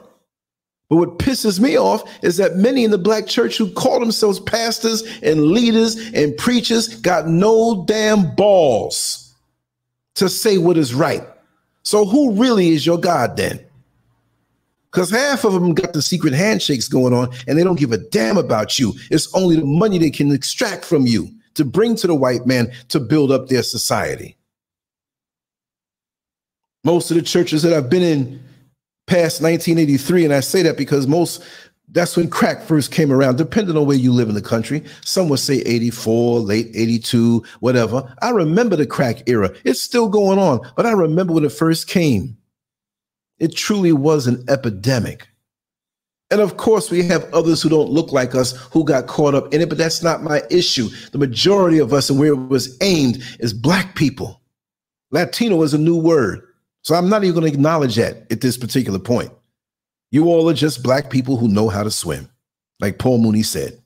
But 0.89 0.97
what 0.97 1.21
pisses 1.21 1.61
me 1.61 1.79
off 1.79 2.03
is 2.25 2.39
that 2.39 2.57
many 2.57 2.83
in 2.83 2.91
the 2.91 2.99
black 2.99 3.29
church 3.29 3.57
who 3.57 3.71
call 3.71 4.01
themselves 4.01 4.41
pastors 4.41 5.05
and 5.23 5.45
leaders 5.45 5.95
and 6.13 6.37
preachers 6.37 6.89
got 6.89 7.29
no 7.29 7.85
damn 7.87 8.35
balls 8.35 9.33
to 10.17 10.29
say 10.29 10.59
what 10.59 10.77
is 10.77 10.93
right. 10.93 11.23
So 11.83 12.05
who 12.05 12.35
really 12.35 12.71
is 12.71 12.85
your 12.85 12.99
God 12.99 13.37
then? 13.37 13.65
Because 14.91 15.11
half 15.11 15.45
of 15.45 15.53
them 15.53 15.73
got 15.75 15.93
the 15.93 16.03
secret 16.03 16.33
handshakes 16.33 16.89
going 16.89 17.15
on 17.15 17.31
and 17.47 17.57
they 17.57 17.63
don't 17.63 17.79
give 17.79 17.93
a 17.93 17.99
damn 17.99 18.37
about 18.37 18.79
you. 18.79 18.93
It's 19.11 19.33
only 19.35 19.57
the 19.57 19.65
money 19.65 19.99
they 19.99 20.11
can 20.11 20.33
extract 20.33 20.85
from 20.85 21.07
you 21.07 21.29
to 21.55 21.65
bring 21.65 21.95
to 21.97 22.07
the 22.07 22.15
white 22.15 22.47
man 22.47 22.73
to 22.89 22.99
build 22.99 23.31
up 23.31 23.49
their 23.49 23.63
society. 23.63 24.37
Most 26.83 27.11
of 27.11 27.17
the 27.17 27.23
churches 27.23 27.63
that 27.63 27.73
I've 27.73 27.91
been 27.91 28.03
in 28.03 28.43
past 29.07 29.43
1983, 29.43 30.25
and 30.25 30.35
I 30.35 30.41
say 30.41 30.63
that 30.63 30.77
because 30.77 31.07
most 31.07 31.43
that's 31.93 32.17
when 32.17 32.31
crack 32.31 32.63
first 32.63 32.93
came 32.93 33.13
around, 33.13 33.37
depending 33.37 33.77
on 33.77 33.87
where 33.87 33.97
you 33.97 34.13
live 34.13 34.29
in 34.29 34.35
the 34.35 34.43
country. 34.43 34.85
Some 35.05 35.29
would 35.29 35.41
say 35.41 35.57
84, 35.63 36.41
late 36.41 36.69
82, 36.75 37.45
whatever. 37.61 38.15
I 38.23 38.31
remember 38.31 38.77
the 38.77 38.87
crack 38.87 39.29
era. 39.29 39.53
It's 39.65 39.81
still 39.81 40.09
going 40.09 40.39
on, 40.39 40.61
but 40.77 40.87
I 40.87 40.93
remember 40.93 41.33
when 41.33 41.45
it 41.45 41.53
first 41.53 41.89
came. 41.89 42.37
It 43.39 43.57
truly 43.57 43.93
was 43.93 44.27
an 44.27 44.45
epidemic. 44.49 45.27
And 46.31 46.41
of 46.41 46.57
course, 46.59 46.91
we 46.91 47.03
have 47.05 47.33
others 47.35 47.61
who 47.61 47.69
don't 47.69 47.91
look 47.91 48.13
like 48.13 48.37
us 48.37 48.53
who 48.71 48.85
got 48.85 49.09
caught 49.09 49.35
up 49.35 49.53
in 49.53 49.61
it, 49.61 49.69
but 49.69 49.79
that's 49.79 50.03
not 50.03 50.23
my 50.23 50.43
issue. 50.49 50.89
The 51.11 51.19
majority 51.19 51.79
of 51.79 51.93
us 51.93 52.09
and 52.09 52.21
where 52.21 52.33
it 52.33 52.49
was 52.49 52.77
aimed 52.83 53.21
is 53.41 53.53
black 53.53 53.97
people. 53.97 54.41
Latino 55.11 55.61
is 55.63 55.75
a 55.75 55.79
new 55.79 55.97
word. 55.97 56.47
So 56.83 56.95
I'm 56.95 57.09
not 57.09 57.25
even 57.25 57.35
going 57.35 57.51
to 57.51 57.53
acknowledge 57.53 57.97
that 57.97 58.31
at 58.31 58.43
this 58.43 58.57
particular 58.57 59.01
point. 59.01 59.33
You 60.11 60.27
all 60.27 60.49
are 60.49 60.55
just 60.55 60.83
black 60.83 61.11
people 61.11 61.37
who 61.37 61.49
know 61.49 61.69
how 61.69 61.83
to 61.83 61.91
swim, 61.91 62.29
like 62.81 62.99
Paul 62.99 63.19
Mooney 63.19 63.43
said, 63.43 63.81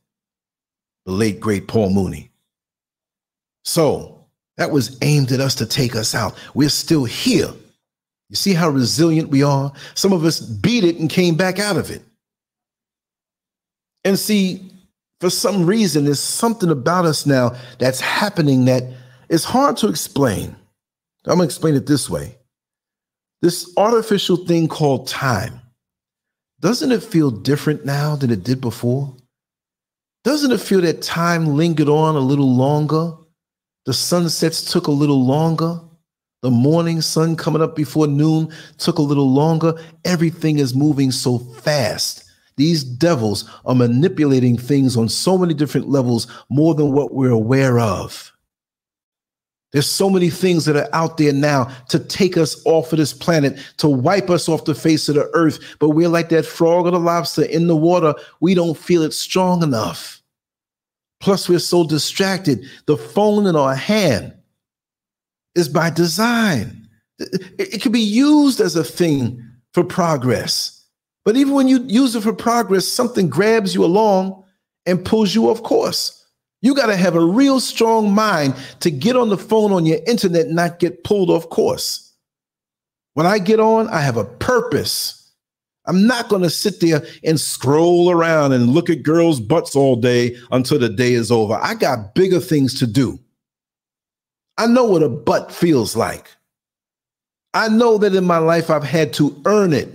the 1.05 1.12
late, 1.12 1.41
great 1.41 1.68
Paul 1.68 1.91
Mooney. 1.91 2.31
So 3.64 4.27
that 4.57 4.70
was 4.70 4.97
aimed 5.03 5.33
at 5.33 5.41
us 5.41 5.55
to 5.57 5.66
take 5.66 5.97
us 5.97 6.14
out. 6.14 6.39
We're 6.55 6.68
still 6.68 7.05
here. 7.05 7.51
You 8.31 8.37
see 8.37 8.55
how 8.55 8.68
resilient 8.68 9.29
we 9.29 9.43
are? 9.43 9.72
Some 9.95 10.12
of 10.12 10.25
us 10.25 10.41
beat 10.41 10.85
it 10.85 10.97
and 10.97 11.11
came 11.11 11.35
back 11.35 11.59
out 11.59 11.77
of 11.77 11.91
it. 11.91 12.03
And 14.05 14.18
see, 14.18 14.70
for 15.20 15.31
some 15.31 15.66
reason, 15.66 16.05
there's 16.05 16.20
something 16.20 16.70
about 16.70 17.05
us 17.05 17.27
now 17.27 17.55
that's 17.79 18.01
happening 18.01 18.66
that 18.66 18.83
is 19.29 19.45
hard 19.45 19.77
to 19.79 19.89
explain. 19.89 20.55
I'm 21.27 21.37
going 21.37 21.39
to 21.41 21.45
explain 21.45 21.75
it 21.75 21.87
this 21.87 22.11
way 22.11 22.37
this 23.41 23.72
artificial 23.77 24.39
thing 24.39 24.66
called 24.68 25.07
time, 25.07 25.61
doesn't 26.65 26.93
it 26.93 27.03
feel 27.03 27.31
different 27.31 27.85
now 27.85 28.17
than 28.17 28.31
it 28.31 28.43
did 28.43 28.59
before? 28.59 29.15
Doesn't 30.25 30.51
it 30.51 30.62
feel 30.62 30.81
that 30.81 31.03
time 31.03 31.59
lingered 31.59 31.91
on 31.91 32.17
a 32.17 32.21
little 32.21 32.57
longer? 32.57 33.12
The 33.85 33.93
sunsets 33.93 34.73
took 34.73 34.87
a 34.87 34.91
little 34.91 35.27
longer. 35.27 35.79
The 36.41 36.51
morning 36.51 37.03
sun 37.03 37.37
coming 37.37 37.61
up 37.61 37.77
before 37.77 38.07
noon 38.07 38.51
took 38.79 38.97
a 38.97 39.03
little 39.03 39.31
longer. 39.31 39.75
Everything 40.07 40.59
is 40.59 40.75
moving 40.75 41.11
so 41.11 41.39
fast. 41.39 42.25
These 42.57 42.83
devils 42.83 43.45
are 43.67 43.75
manipulating 43.75 44.57
things 44.57 44.97
on 44.97 45.11
so 45.11 45.37
many 45.37 45.53
different 45.53 45.91
levels 45.91 46.27
more 46.49 46.75
than 46.75 46.93
what 46.93 47.12
we're 47.12 47.29
aware 47.29 47.79
of. 47.79 48.34
There's 49.75 49.91
so 49.91 50.09
many 50.09 50.31
things 50.31 50.66
that 50.66 50.77
are 50.77 50.89
out 50.93 51.16
there 51.16 51.33
now 51.33 51.64
to 51.89 51.99
take 51.99 52.37
us 52.37 52.64
off 52.64 52.93
of 52.93 52.99
this 52.99 53.12
planet, 53.12 53.59
to 53.79 53.89
wipe 53.89 54.31
us 54.31 54.49
off 54.49 54.66
the 54.66 54.75
face 54.75 55.09
of 55.09 55.16
the 55.16 55.29
earth. 55.35 55.59
But 55.81 55.91
we're 55.91 56.09
like 56.09 56.29
that 56.29 56.47
frog 56.47 56.87
or 56.87 56.93
the 56.93 57.01
lobster 57.01 57.43
in 57.43 57.66
the 57.66 57.75
water. 57.75 58.14
We 58.39 58.55
don't 58.55 58.79
feel 58.79 59.03
it 59.03 59.12
strong 59.12 59.64
enough. 59.64 60.22
Plus, 61.18 61.49
we're 61.49 61.59
so 61.59 61.85
distracted. 61.85 62.64
The 62.87 62.97
phone 62.97 63.49
in 63.49 63.57
our 63.57 63.75
hand 63.75 64.33
is 65.57 65.68
by 65.68 65.91
design. 65.91 66.89
It, 67.18 67.75
it 67.75 67.83
can 67.83 67.91
be 67.91 67.99
used 67.99 68.61
as 68.61 68.77
a 68.77 68.85
thing 68.85 69.45
for 69.72 69.83
progress. 69.83 70.87
But 71.25 71.37
even 71.37 71.53
when 71.53 71.66
you 71.66 71.83
use 71.83 72.14
it 72.14 72.22
for 72.22 72.33
progress, 72.33 72.87
something 72.87 73.29
grabs 73.29 73.75
you 73.75 73.85
along 73.85 74.45
and 74.87 75.05
pulls 75.05 75.35
you 75.35 75.51
off 75.51 75.64
course. 75.64 76.24
You 76.65 76.75
got 76.75 76.87
to 76.87 76.97
have 76.97 77.15
a 77.15 77.23
real 77.23 77.61
strong 77.61 78.15
mind 78.15 78.55
to 78.81 78.91
get 78.91 79.17
on 79.17 79.29
the 79.29 79.37
phone 79.37 79.71
on 79.71 79.85
your 79.85 79.99
internet 80.07 80.47
and 80.47 80.57
not 80.57 80.79
get 80.79 81.05
pulled 81.05 81.29
off 81.29 81.51
course. 81.51 82.11
When 83.12 83.27
I 83.27 83.39
get 83.39 83.61
on, 83.61 83.87
I 83.89 84.01
have 84.01 84.17
a 84.17 84.25
purpose. 84.25 85.31
I'm 85.85 86.07
not 86.07 86.31
going 86.31 86.41
to 86.41 86.49
sit 86.49 86.81
there 86.81 87.03
and 87.23 87.39
scroll 87.39 88.11
around 88.11 88.53
and 88.53 88.71
look 88.71 88.89
at 88.89 89.03
girls' 89.03 89.41
butts 89.41 89.77
all 89.77 89.95
day 89.95 90.39
until 90.53 90.79
the 90.79 90.89
day 90.89 91.12
is 91.12 91.31
over. 91.31 91.53
I 91.53 91.75
got 91.75 92.15
bigger 92.15 92.41
things 92.41 92.79
to 92.79 92.87
do. 92.87 93.21
I 94.57 94.67
know 94.67 94.85
what 94.85 95.03
a 95.03 95.11
butt 95.11 95.53
feels 95.53 95.95
like. 95.95 96.29
I 97.53 97.69
know 97.69 97.99
that 97.99 98.15
in 98.15 98.25
my 98.25 98.39
life 98.39 98.71
I've 98.71 98.85
had 98.85 99.12
to 99.15 99.39
earn 99.45 99.75
it. 99.75 99.91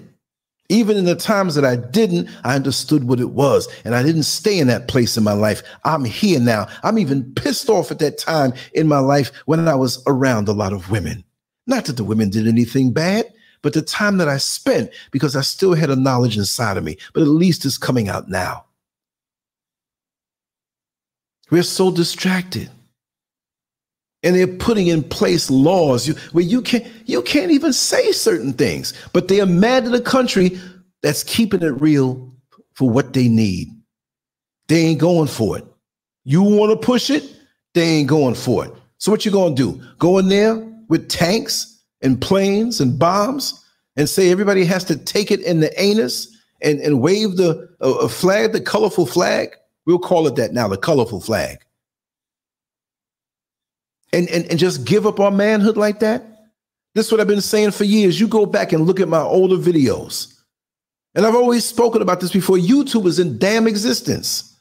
Even 0.70 0.98
in 0.98 1.06
the 1.06 1.16
times 1.16 1.56
that 1.56 1.66
I 1.66 1.76
didn't, 1.76 2.30
I 2.44 2.56
understood 2.56 3.06
what 3.06 3.20
it 3.20 3.32
was. 3.32 3.68
And 3.84 3.96
I 3.96 4.04
didn't 4.04 4.24
stay 4.24 4.60
in 4.60 4.68
that 4.68 4.88
place 4.88 5.18
in 5.18 5.24
my 5.24 5.34
life. 5.34 5.64
I'm 5.84 6.06
here 6.06 6.40
now. 6.40 6.68
I'm 6.84 7.00
even 7.00 7.34
pissed 7.34 7.70
off 7.70 7.90
at 7.90 8.00
that 8.00 8.20
time 8.20 8.54
in 8.74 8.88
my 8.88 9.00
life 9.00 9.32
when 9.46 9.68
I 9.68 9.74
was 9.74 10.02
around 10.06 10.48
a 10.48 10.54
lot 10.54 10.72
of 10.72 10.92
women. 10.92 11.24
Not 11.66 11.86
that 11.86 11.98
the 11.98 12.04
women 12.04 12.30
did 12.30 12.48
anything 12.48 12.94
bad, 12.94 13.26
but 13.62 13.74
the 13.74 13.82
time 13.82 14.18
that 14.18 14.30
I 14.30 14.38
spent 14.38 14.92
because 15.12 15.36
I 15.36 15.42
still 15.42 15.74
had 15.74 15.90
a 15.90 15.96
knowledge 15.96 16.38
inside 16.38 16.78
of 16.78 16.84
me, 16.84 16.98
but 17.14 17.22
at 17.22 17.28
least 17.28 17.66
it's 17.66 17.78
coming 17.78 18.08
out 18.08 18.30
now. 18.30 18.66
We're 21.50 21.64
so 21.64 21.92
distracted 21.92 22.70
and 24.24 24.36
they're 24.36 24.48
putting 24.48 24.88
in 24.88 25.04
place 25.04 25.50
laws. 25.50 26.08
Where 26.32 26.44
you 26.44 26.62
can't 26.62 26.86
you 27.06 27.22
can't 27.22 27.52
even 27.52 27.74
say 27.74 28.12
certain 28.12 28.54
things. 28.54 28.94
But 29.14 29.28
they 29.28 29.42
are 29.42 29.46
mad 29.46 29.86
at 29.86 29.94
a 29.94 30.02
country 30.02 30.60
that's 31.02 31.24
keeping 31.24 31.62
it 31.62 31.80
real 31.82 32.34
for 32.74 32.90
what 32.90 33.14
they 33.14 33.28
need. 33.28 33.70
They 34.68 34.86
ain't 34.86 35.00
going 35.00 35.28
for 35.28 35.58
it. 35.58 35.66
You 36.26 36.44
want 36.44 36.72
to 36.72 36.86
push 36.86 37.10
it? 37.10 37.24
They 37.74 37.84
ain't 37.84 38.10
going 38.10 38.36
for 38.36 38.66
it. 38.66 38.72
So 38.98 39.12
what 39.12 39.26
you 39.26 39.32
gonna 39.32 39.56
do? 39.56 39.82
Go 39.98 40.18
in 40.18 40.28
there 40.28 40.56
with 40.90 41.08
tanks 41.10 41.82
and 42.02 42.22
planes 42.22 42.82
and 42.82 43.00
bombs 43.00 43.66
and 43.96 44.10
say 44.10 44.32
everybody 44.32 44.66
has 44.66 44.84
to 44.86 44.98
take 44.98 45.32
it 45.32 45.42
in 45.42 45.60
the 45.60 45.82
anus 45.82 46.36
and, 46.62 46.80
and 46.80 47.02
wave 47.02 47.38
the 47.38 47.70
a 47.80 48.10
flag 48.10 48.52
the 48.52 48.62
colorful 48.62 49.06
flag? 49.06 49.56
We'll 49.86 50.00
call 50.00 50.28
it 50.28 50.36
that 50.36 50.54
now 50.54 50.68
the 50.68 50.78
colorful 50.78 51.22
flag 51.22 51.60
and, 54.14 54.28
and, 54.30 54.46
and 54.46 54.60
just 54.60 54.86
give 54.86 55.06
up 55.06 55.20
our 55.20 55.32
manhood 55.32 55.78
like 55.78 56.00
that? 56.00 56.26
This 56.96 57.06
is 57.06 57.12
what 57.12 57.22
I've 57.22 57.28
been 57.28 57.42
saying 57.42 57.72
for 57.72 57.84
years. 57.84 58.20
You 58.20 58.28
go 58.28 58.46
back 58.46 58.74
and 58.74 58.86
look 58.86 59.00
at 59.00 59.08
my 59.08 59.22
older 59.22 59.58
videos. 59.58 60.36
And 61.16 61.26
I've 61.26 61.36
always 61.36 61.66
spoken 61.66 62.02
about 62.02 62.20
this 62.20 62.32
before. 62.32 62.58
YouTube 62.58 63.06
is 63.06 63.20
in 63.20 63.38
damn 63.38 63.68
existence. 63.68 64.60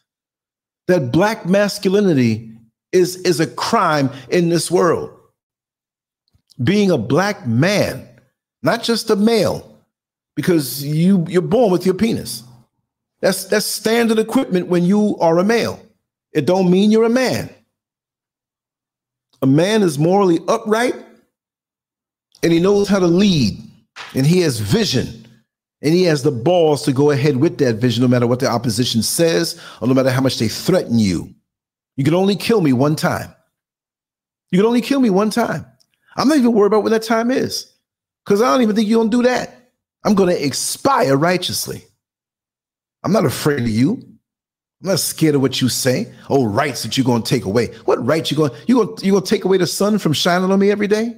That 0.87 1.13
black 1.13 1.47
masculinity 1.47 2.53
is, 2.93 3.17
is 3.17 3.41
a 3.41 3.47
crime 3.47 4.11
in 4.31 4.49
this 4.49 4.71
world. 4.71 5.11
Being 6.63 6.91
a 6.91 6.99
black 6.99 7.47
man, 7.47 8.09
not 8.63 8.83
just 8.83 9.11
a 9.11 9.17
male, 9.17 9.79
because 10.35 10.85
you, 10.85 11.25
you're 11.29 11.43
born 11.43 11.71
with 11.71 11.85
your 11.85 11.95
penis. 11.95 12.43
That's, 13.21 13.45
that's 13.47 13.67
standard 13.67 14.19
equipment 14.19 14.69
when 14.69 14.85
you 14.85 15.17
are 15.19 15.39
a 15.39 15.45
male. 15.45 15.81
It 16.33 16.47
don't 16.47 16.71
mean 16.71 16.91
you're 16.91 17.05
a 17.05 17.11
man 17.11 17.51
a 19.43 19.47
man 19.47 19.82
is 19.82 19.99
morally 19.99 20.41
upright 20.49 20.95
and 22.43 22.53
he 22.53 22.61
knows 22.61 22.89
how 22.89 22.99
to 22.99 23.07
lead 23.07 23.59
and 24.14 24.26
he 24.26 24.41
has 24.41 24.61
vision 24.61 25.26
and 25.82 25.95
he 25.95 26.05
has 26.05 26.22
the 26.22 26.30
balls 26.30 26.82
to 26.82 26.93
go 26.93 27.11
ahead 27.11 27.36
with 27.36 27.59
that 27.59 27.76
vision 27.76 28.03
no 28.03 28.09
matter 28.09 28.26
what 28.26 28.41
the 28.41 28.49
opposition 28.49 29.03
says 29.03 29.61
or 29.80 29.89
no 29.89 29.95
matter 29.95 30.11
how 30.11 30.20
much 30.20 30.39
they 30.39 30.49
threaten 30.49 30.99
you. 30.99 31.32
You 31.97 32.05
can 32.05 32.14
only 32.14 32.36
kill 32.36 32.61
me 32.61 32.72
one 32.72 32.97
time. 32.97 33.32
You 34.51 34.59
can 34.59 34.66
only 34.66 34.80
kill 34.80 35.01
me 35.01 35.11
one 35.11 35.30
time. 35.30 35.66
I'm 36.16 36.28
not 36.28 36.39
even 36.39 36.53
worried 36.53 36.68
about 36.68 36.82
when 36.82 36.93
that 36.93 37.03
time 37.03 37.30
is 37.30 37.72
because 38.24 38.43
I 38.43 38.51
don't 38.53 38.62
even 38.62 38.74
think 38.74 38.89
you're 38.89 38.99
going 38.99 39.11
to 39.11 39.16
do 39.18 39.28
that. 39.28 39.55
I'm 40.05 40.14
going 40.14 40.34
to 40.34 40.47
expire 40.47 41.16
righteously. 41.16 41.84
I'm 43.05 43.12
not 43.12 43.24
afraid 43.24 43.61
of 43.61 43.68
you. 43.68 44.03
I'm 44.83 44.91
not 44.91 45.01
scared 45.01 45.35
of 45.35 45.41
what 45.41 45.61
you 45.61 45.68
say. 45.68 46.12
Oh, 46.31 46.45
rights 46.45 46.83
that 46.85 46.97
you're 46.97 47.05
going 47.05 47.22
to 47.22 47.29
take 47.29 47.45
away. 47.45 47.68
What 47.85 48.05
rights 48.05 48.31
you 48.31 48.37
going 48.37 48.53
you 48.66 48.76
going 48.76 48.99
you 49.03 49.18
to 49.18 49.26
take 49.26 49.45
away 49.45 49.59
the 49.59 49.66
sun 49.66 49.99
from 49.99 50.12
shining 50.12 50.51
on 50.51 50.59
me 50.59 50.70
every 50.70 50.87
day? 50.87 51.16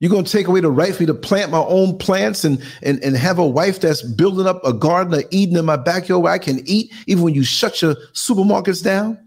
You're 0.00 0.10
going 0.10 0.24
to 0.24 0.32
take 0.32 0.46
away 0.46 0.60
the 0.60 0.70
right 0.70 0.94
for 0.94 1.02
me 1.02 1.06
to 1.08 1.14
plant 1.14 1.50
my 1.50 1.58
own 1.58 1.98
plants 1.98 2.44
and, 2.44 2.62
and, 2.82 3.02
and 3.02 3.16
have 3.16 3.38
a 3.38 3.46
wife 3.46 3.80
that's 3.80 4.00
building 4.00 4.46
up 4.46 4.64
a 4.64 4.72
garden 4.72 5.12
of 5.12 5.24
Eden 5.30 5.56
in 5.56 5.64
my 5.64 5.76
backyard 5.76 6.22
where 6.22 6.32
I 6.32 6.38
can 6.38 6.60
eat, 6.66 6.92
even 7.08 7.24
when 7.24 7.34
you 7.34 7.42
shut 7.42 7.82
your 7.82 7.96
supermarkets 8.12 8.82
down 8.82 9.18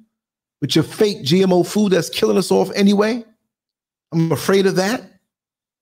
with 0.62 0.74
your 0.76 0.86
fake 0.86 1.24
GMO 1.24 1.68
food 1.68 1.92
that's 1.92 2.10
killing 2.10 2.38
us 2.38 2.52
off 2.52 2.72
anyway. 2.74 3.26
I'm 4.14 4.32
afraid 4.32 4.66
of 4.66 4.78
that. 4.78 5.04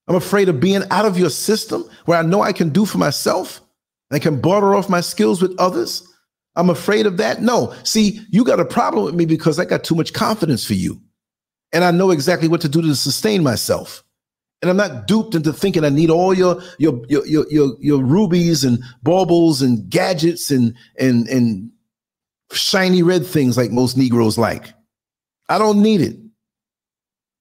I'm 0.08 0.16
afraid 0.16 0.48
of 0.48 0.58
being 0.58 0.82
out 0.90 1.04
of 1.04 1.16
your 1.16 1.30
system 1.30 1.84
where 2.06 2.18
I 2.18 2.22
know 2.22 2.42
I 2.42 2.52
can 2.52 2.70
do 2.70 2.84
for 2.84 2.98
myself. 2.98 3.60
I 4.10 4.18
can 4.18 4.40
barter 4.40 4.74
off 4.74 4.88
my 4.88 5.00
skills 5.00 5.40
with 5.40 5.54
others. 5.60 6.09
I'm 6.56 6.70
afraid 6.70 7.06
of 7.06 7.16
that. 7.18 7.42
No, 7.42 7.74
see, 7.84 8.20
you 8.30 8.44
got 8.44 8.60
a 8.60 8.64
problem 8.64 9.04
with 9.04 9.14
me 9.14 9.24
because 9.24 9.58
I 9.58 9.64
got 9.64 9.84
too 9.84 9.94
much 9.94 10.12
confidence 10.12 10.64
for 10.64 10.74
you. 10.74 11.00
And 11.72 11.84
I 11.84 11.90
know 11.90 12.10
exactly 12.10 12.48
what 12.48 12.60
to 12.62 12.68
do 12.68 12.82
to 12.82 12.94
sustain 12.96 13.42
myself. 13.42 14.02
And 14.60 14.68
I'm 14.68 14.76
not 14.76 15.06
duped 15.06 15.34
into 15.34 15.52
thinking 15.52 15.84
I 15.84 15.88
need 15.88 16.10
all 16.10 16.34
your 16.34 16.60
your 16.78 17.00
your 17.08 17.26
your 17.26 17.46
your, 17.50 17.76
your 17.80 18.02
rubies 18.02 18.64
and 18.64 18.82
baubles 19.02 19.62
and 19.62 19.88
gadgets 19.88 20.50
and 20.50 20.74
and 20.98 21.26
and 21.28 21.70
shiny 22.52 23.02
red 23.02 23.24
things 23.24 23.56
like 23.56 23.70
most 23.70 23.96
Negroes 23.96 24.36
like. 24.36 24.74
I 25.48 25.58
don't 25.58 25.80
need 25.80 26.02
it. 26.02 26.16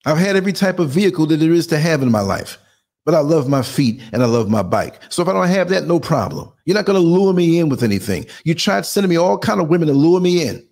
I've 0.05 0.18
had 0.18 0.38
every 0.38 0.53
type 0.53 0.80
of 0.80 0.89
vehicle 0.89 1.26
that 1.26 1.38
there 1.38 1.51
is 1.51 1.68
to 1.68 1.78
have 1.78 2.01
in 2.01 2.12
my 2.12 2.22
life 2.22 2.57
but 3.06 3.16
I 3.16 3.20
love 3.20 3.47
my 3.47 3.62
feet 3.62 4.02
and 4.12 4.22
I 4.22 4.26
love 4.26 4.50
my 4.50 4.62
bike. 4.62 5.02
So 5.10 5.22
if 5.22 5.28
I 5.28 5.34
don't 5.34 5.47
have 5.47 5.70
that, 5.70 5.86
no 5.86 6.00
problem. 6.00 6.52
You're 6.66 6.76
not 6.76 6.86
going 6.86 7.02
to 7.02 7.08
lure 7.08 7.34
me 7.34 7.60
in 7.60 7.70
with 7.70 7.84
anything. 7.84 8.26
You 8.43 8.54
tried 8.54 8.86
sending 8.86 9.10
me 9.10 9.18
all 9.18 9.38
kind 9.38 9.60
of 9.60 9.70
women 9.70 9.88
to 9.88 9.93
lure 9.93 10.20
me 10.20 10.47
in, 10.47 10.66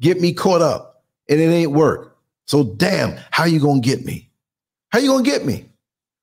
get 0.00 0.20
me 0.20 0.32
caught 0.32 0.62
up, 0.62 1.04
and 1.28 1.40
it 1.40 1.44
ain't 1.44 1.72
work. 1.72 2.16
So 2.46 2.64
damn, 2.64 3.18
how 3.30 3.44
you 3.44 3.60
going 3.60 3.82
to 3.82 3.88
get 3.88 4.04
me? 4.04 4.30
How 4.90 4.98
you 4.98 5.08
going 5.08 5.24
to 5.24 5.30
get 5.30 5.44
me? 5.44 5.66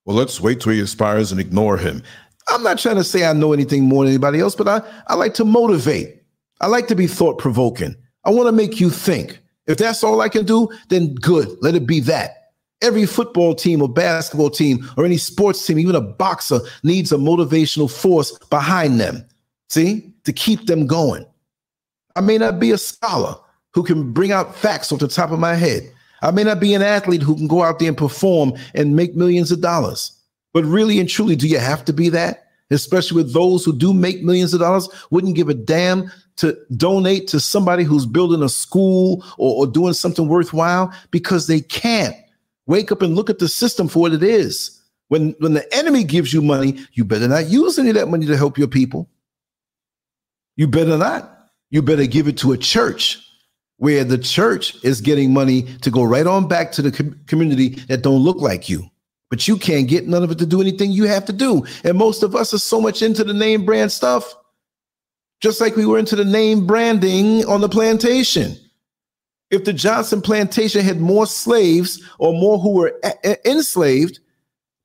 Well, 0.05 0.17
let's 0.17 0.41
wait 0.41 0.59
till 0.59 0.73
he 0.73 0.81
expires 0.81 1.31
and 1.31 1.39
ignore 1.39 1.77
him. 1.77 2.03
I'm 2.47 2.63
not 2.63 2.77
trying 2.77 2.97
to 2.97 3.03
say 3.03 3.25
I 3.25 3.33
know 3.33 3.53
anything 3.53 3.83
more 3.83 4.03
than 4.03 4.13
anybody 4.13 4.39
else, 4.39 4.55
but 4.55 4.67
I, 4.67 4.81
I 5.07 5.15
like 5.15 5.33
to 5.35 5.45
motivate. 5.45 6.21
I 6.59 6.67
like 6.67 6.87
to 6.87 6.95
be 6.95 7.07
thought 7.07 7.39
provoking. 7.39 7.95
I 8.25 8.31
want 8.31 8.47
to 8.47 8.51
make 8.51 8.79
you 8.79 8.89
think. 8.89 9.39
If 9.65 9.77
that's 9.77 10.03
all 10.03 10.19
I 10.19 10.27
can 10.27 10.45
do, 10.45 10.69
then 10.89 11.15
good. 11.15 11.47
Let 11.61 11.75
it 11.75 11.87
be 11.87 12.01
that. 12.01 12.42
Every 12.83 13.05
football 13.05 13.55
team 13.55 13.81
or 13.81 13.89
basketball 13.89 14.49
team 14.49 14.87
or 14.97 15.05
any 15.05 15.17
sports 15.17 15.65
team, 15.65 15.79
even 15.79 15.95
a 15.95 16.01
boxer, 16.01 16.59
needs 16.83 17.11
a 17.11 17.17
motivational 17.17 17.89
force 17.89 18.37
behind 18.49 18.99
them, 18.99 19.25
see, 19.69 20.13
to 20.25 20.33
keep 20.33 20.67
them 20.67 20.85
going. 20.85 21.25
I 22.15 22.21
may 22.21 22.37
not 22.37 22.59
be 22.59 22.71
a 22.71 22.77
scholar 22.77 23.35
who 23.73 23.83
can 23.83 24.11
bring 24.11 24.31
out 24.31 24.55
facts 24.55 24.91
off 24.91 24.99
the 24.99 25.07
top 25.07 25.31
of 25.31 25.39
my 25.39 25.55
head. 25.55 25.91
I 26.21 26.31
may 26.31 26.43
not 26.43 26.59
be 26.59 26.73
an 26.73 26.81
athlete 26.81 27.21
who 27.21 27.35
can 27.35 27.47
go 27.47 27.63
out 27.63 27.79
there 27.79 27.87
and 27.87 27.97
perform 27.97 28.53
and 28.75 28.95
make 28.95 29.15
millions 29.15 29.51
of 29.51 29.61
dollars. 29.61 30.11
But 30.53 30.65
really 30.65 30.99
and 30.99 31.09
truly, 31.09 31.35
do 31.35 31.47
you 31.47 31.59
have 31.59 31.83
to 31.85 31.93
be 31.93 32.09
that? 32.09 32.47
Especially 32.69 33.15
with 33.15 33.33
those 33.33 33.65
who 33.65 33.75
do 33.75 33.93
make 33.93 34.23
millions 34.23 34.53
of 34.53 34.59
dollars, 34.59 34.87
wouldn't 35.09 35.35
give 35.35 35.49
a 35.49 35.53
damn 35.53 36.11
to 36.37 36.57
donate 36.75 37.27
to 37.27 37.39
somebody 37.39 37.83
who's 37.83 38.05
building 38.05 38.43
a 38.43 38.49
school 38.49 39.23
or, 39.37 39.65
or 39.65 39.67
doing 39.67 39.93
something 39.93 40.27
worthwhile 40.27 40.93
because 41.11 41.47
they 41.47 41.59
can't. 41.59 42.15
Wake 42.65 42.91
up 42.91 43.01
and 43.01 43.15
look 43.15 43.29
at 43.29 43.39
the 43.39 43.47
system 43.47 43.87
for 43.87 43.99
what 43.99 44.13
it 44.13 44.23
is. 44.23 44.81
When, 45.09 45.35
when 45.39 45.53
the 45.53 45.75
enemy 45.75 46.03
gives 46.03 46.33
you 46.33 46.41
money, 46.41 46.79
you 46.93 47.03
better 47.03 47.27
not 47.27 47.47
use 47.47 47.77
any 47.77 47.89
of 47.89 47.95
that 47.95 48.07
money 48.07 48.25
to 48.25 48.37
help 48.37 48.57
your 48.57 48.67
people. 48.67 49.09
You 50.55 50.67
better 50.67 50.97
not. 50.97 51.49
You 51.69 51.81
better 51.81 52.05
give 52.05 52.27
it 52.27 52.37
to 52.39 52.51
a 52.51 52.57
church 52.57 53.19
where 53.77 54.03
the 54.03 54.17
church 54.17 54.81
is 54.83 55.01
getting 55.01 55.33
money 55.33 55.63
to 55.81 55.91
go 55.91 56.03
right 56.03 56.27
on 56.27 56.47
back 56.47 56.71
to 56.71 56.81
the 56.81 56.91
com- 56.91 57.19
community 57.27 57.69
that 57.87 58.01
don't 58.01 58.21
look 58.21 58.37
like 58.37 58.69
you. 58.69 58.89
But 59.29 59.47
you 59.47 59.57
can't 59.57 59.87
get 59.87 60.07
none 60.07 60.23
of 60.23 60.31
it 60.31 60.37
to 60.39 60.45
do 60.45 60.61
anything 60.61 60.91
you 60.91 61.05
have 61.05 61.25
to 61.25 61.33
do. 61.33 61.65
And 61.83 61.97
most 61.97 62.23
of 62.23 62.35
us 62.35 62.53
are 62.53 62.59
so 62.59 62.79
much 62.79 63.01
into 63.01 63.23
the 63.23 63.33
name 63.33 63.65
brand 63.65 63.91
stuff, 63.91 64.35
just 65.41 65.59
like 65.59 65.75
we 65.75 65.85
were 65.85 65.97
into 65.97 66.15
the 66.15 66.23
name 66.23 66.67
branding 66.67 67.43
on 67.45 67.61
the 67.61 67.69
plantation. 67.69 68.55
If 69.53 69.65
the 69.65 69.73
Johnson 69.73 70.19
plantation 70.19 70.81
had 70.81 70.99
more 70.99 71.27
slaves 71.27 72.01
or 72.17 72.33
more 72.33 72.57
who 72.57 72.71
were 72.71 72.99
a- 73.03 73.49
enslaved, 73.49 74.19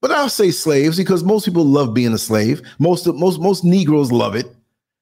but 0.02 0.10
I'll 0.10 0.28
say 0.28 0.50
slaves 0.50 0.98
because 0.98 1.24
most 1.24 1.46
people 1.46 1.64
love 1.64 1.94
being 1.94 2.12
a 2.12 2.18
slave. 2.18 2.60
Most 2.78 3.06
of, 3.06 3.16
most 3.16 3.40
most 3.40 3.64
Negroes 3.64 4.12
love 4.12 4.36
it. 4.36 4.46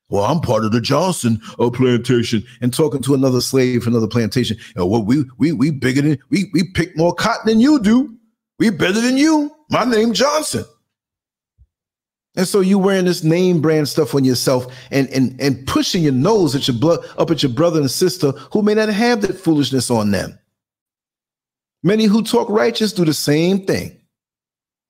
Well, 0.08 0.24
I'm 0.24 0.40
part 0.40 0.64
of 0.64 0.70
the 0.70 0.80
Johnson 0.80 1.40
uh, 1.58 1.68
plantation, 1.70 2.44
and 2.60 2.72
talking 2.72 3.02
to 3.02 3.14
another 3.14 3.40
slave 3.40 3.82
from 3.82 3.94
another 3.94 4.06
plantation. 4.06 4.56
Uh, 4.78 4.86
well, 4.86 5.02
we 5.02 5.24
we 5.38 5.50
we 5.50 5.72
bigger 5.72 6.00
than 6.00 6.18
we 6.30 6.48
we 6.52 6.70
pick 6.74 6.96
more 6.96 7.12
cotton 7.12 7.46
than 7.46 7.60
you 7.60 7.82
do. 7.82 8.16
We 8.60 8.70
better 8.70 9.00
than 9.00 9.16
you. 9.16 9.50
My 9.68 9.84
name 9.84 10.12
Johnson. 10.12 10.64
And 12.36 12.46
so 12.46 12.60
you 12.60 12.78
wearing 12.78 13.06
this 13.06 13.24
name 13.24 13.60
brand 13.60 13.88
stuff 13.88 14.14
on 14.14 14.24
yourself 14.24 14.66
and 14.90 15.08
and 15.08 15.40
and 15.40 15.66
pushing 15.66 16.02
your 16.02 16.12
nose 16.12 16.54
at 16.54 16.68
your 16.68 16.76
blood 16.76 17.00
up 17.18 17.30
at 17.30 17.42
your 17.42 17.52
brother 17.52 17.80
and 17.80 17.90
sister 17.90 18.32
who 18.52 18.62
may 18.62 18.74
not 18.74 18.88
have 18.88 19.22
that 19.22 19.38
foolishness 19.38 19.90
on 19.90 20.10
them. 20.10 20.38
Many 21.82 22.04
who 22.04 22.22
talk 22.22 22.48
righteous 22.48 22.92
do 22.92 23.04
the 23.04 23.14
same 23.14 23.64
thing 23.64 24.00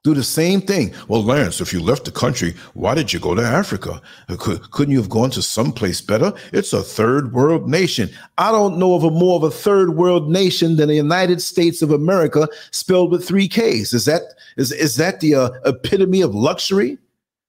do 0.06 0.14
the 0.14 0.22
same 0.22 0.60
thing. 0.60 0.94
Well, 1.08 1.24
Lance, 1.24 1.60
if 1.60 1.72
you 1.72 1.80
left 1.80 2.04
the 2.04 2.12
country, 2.12 2.54
why 2.74 2.94
did 2.94 3.12
you 3.12 3.18
go 3.18 3.34
to 3.34 3.42
Africa? 3.42 4.00
Could, 4.38 4.70
couldn't 4.70 4.92
you 4.92 5.00
have 5.00 5.08
gone 5.08 5.30
to 5.30 5.42
someplace 5.42 6.00
better? 6.00 6.32
It's 6.52 6.72
a 6.72 6.80
third 6.80 7.32
world 7.32 7.68
nation. 7.68 8.08
I 8.38 8.52
don't 8.52 8.78
know 8.78 8.94
of 8.94 9.02
a 9.02 9.10
more 9.10 9.34
of 9.34 9.42
a 9.42 9.50
third 9.50 9.96
world 9.96 10.30
nation 10.30 10.76
than 10.76 10.86
the 10.86 10.94
United 10.94 11.42
States 11.42 11.82
of 11.82 11.90
America, 11.90 12.48
spelled 12.70 13.10
with 13.10 13.26
three 13.26 13.48
Ks. 13.48 13.92
Is 13.92 14.04
that 14.04 14.22
is 14.56 14.70
is 14.70 14.94
that 14.94 15.18
the 15.18 15.34
uh, 15.34 15.50
epitome 15.64 16.20
of 16.20 16.36
luxury? 16.36 16.98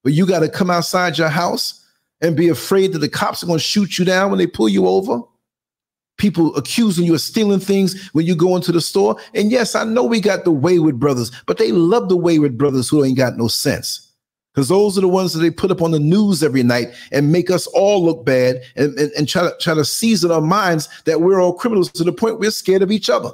But 0.04 0.14
you 0.14 0.26
got 0.26 0.40
to 0.40 0.50
come 0.50 0.70
outside 0.70 1.18
your 1.18 1.30
house 1.30 1.86
and 2.22 2.36
be 2.36 2.50
afraid 2.50 2.94
that 2.94 3.00
the 3.00 3.10
cops 3.10 3.44
are 3.44 3.48
going 3.48 3.60
to 3.60 3.64
shoot 3.64 3.98
you 3.98 4.06
down 4.06 4.30
when 4.30 4.38
they 4.38 4.48
pull 4.48 4.70
you 4.70 4.88
over 4.88 5.22
people 6.18 6.56
accusing 6.56 7.06
you 7.06 7.14
of 7.14 7.22
stealing 7.22 7.60
things 7.60 8.10
when 8.10 8.26
you 8.26 8.36
go 8.36 8.56
into 8.56 8.72
the 8.72 8.82
store. 8.82 9.18
And 9.34 9.52
yes, 9.52 9.76
I 9.76 9.84
know 9.84 10.04
we 10.04 10.20
got 10.20 10.44
the 10.44 10.52
wayward 10.52 11.00
brothers, 11.00 11.32
but 11.46 11.58
they 11.58 11.72
love 11.72 12.10
the 12.10 12.18
wayward 12.18 12.58
brothers 12.58 12.90
who 12.90 13.04
ain't 13.04 13.18
got 13.18 13.38
no 13.38 13.48
sense. 13.48 14.04
Because 14.54 14.70
those 14.70 14.98
are 14.98 15.02
the 15.02 15.08
ones 15.08 15.34
that 15.34 15.40
they 15.40 15.52
put 15.52 15.70
up 15.70 15.84
on 15.84 15.92
the 15.92 16.00
news 16.00 16.42
every 16.42 16.64
night 16.64 16.88
and 17.12 17.32
make 17.32 17.52
us 17.52 17.68
all 17.68 18.04
look 18.04 18.26
bad 18.26 18.62
and, 18.76 18.98
and, 18.98 19.12
and 19.12 19.30
try 19.30 19.44
to 19.44 19.56
try 19.62 19.76
to 19.76 19.86
season 19.86 20.32
our 20.32 20.42
minds 20.42 20.90
that 21.06 21.22
we're 21.22 21.40
all 21.40 21.54
criminals 21.54 21.92
to 21.92 22.04
the 22.04 22.12
point 22.12 22.40
we're 22.40 22.50
scared 22.50 22.82
of 22.82 22.92
each 22.92 23.08
other. 23.08 23.32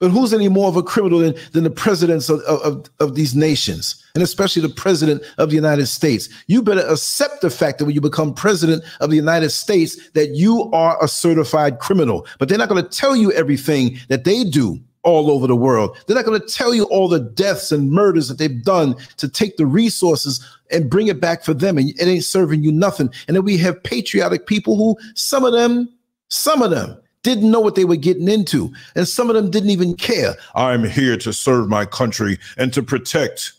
But 0.00 0.10
who's 0.10 0.32
any 0.32 0.48
more 0.48 0.68
of 0.68 0.76
a 0.76 0.82
criminal 0.82 1.18
than, 1.18 1.34
than 1.52 1.64
the 1.64 1.70
presidents 1.70 2.28
of, 2.28 2.40
of, 2.42 2.88
of 3.00 3.16
these 3.16 3.34
nations, 3.34 4.04
and 4.14 4.22
especially 4.22 4.62
the 4.62 4.68
president 4.68 5.22
of 5.38 5.50
the 5.50 5.56
United 5.56 5.86
States? 5.86 6.28
You 6.46 6.62
better 6.62 6.86
accept 6.86 7.40
the 7.40 7.50
fact 7.50 7.78
that 7.78 7.84
when 7.84 7.94
you 7.94 8.00
become 8.00 8.32
president 8.32 8.84
of 9.00 9.10
the 9.10 9.16
United 9.16 9.50
States, 9.50 10.10
that 10.10 10.30
you 10.30 10.70
are 10.72 11.02
a 11.02 11.08
certified 11.08 11.80
criminal. 11.80 12.26
But 12.38 12.48
they're 12.48 12.58
not 12.58 12.68
going 12.68 12.82
to 12.82 12.88
tell 12.88 13.16
you 13.16 13.32
everything 13.32 13.98
that 14.08 14.24
they 14.24 14.44
do 14.44 14.80
all 15.02 15.30
over 15.30 15.46
the 15.46 15.56
world. 15.56 15.96
They're 16.06 16.16
not 16.16 16.24
going 16.24 16.40
to 16.40 16.46
tell 16.46 16.74
you 16.74 16.84
all 16.84 17.08
the 17.08 17.20
deaths 17.20 17.72
and 17.72 17.90
murders 17.90 18.28
that 18.28 18.38
they've 18.38 18.62
done 18.62 18.94
to 19.16 19.28
take 19.28 19.56
the 19.56 19.66
resources 19.66 20.44
and 20.70 20.90
bring 20.90 21.08
it 21.08 21.20
back 21.20 21.42
for 21.42 21.54
them. 21.54 21.78
And 21.78 21.90
it 21.90 22.02
ain't 22.06 22.24
serving 22.24 22.62
you 22.62 22.70
nothing. 22.70 23.10
And 23.26 23.36
then 23.36 23.44
we 23.44 23.56
have 23.58 23.82
patriotic 23.82 24.46
people 24.46 24.76
who, 24.76 24.96
some 25.14 25.44
of 25.44 25.52
them, 25.52 25.88
some 26.28 26.62
of 26.62 26.70
them, 26.70 27.00
didn't 27.22 27.50
know 27.50 27.60
what 27.60 27.74
they 27.74 27.84
were 27.84 27.96
getting 27.96 28.28
into. 28.28 28.72
And 28.94 29.06
some 29.06 29.28
of 29.28 29.36
them 29.36 29.50
didn't 29.50 29.70
even 29.70 29.94
care. 29.94 30.36
I'm 30.54 30.84
here 30.84 31.16
to 31.18 31.32
serve 31.32 31.68
my 31.68 31.84
country 31.84 32.38
and 32.56 32.72
to 32.74 32.82
protect 32.82 33.52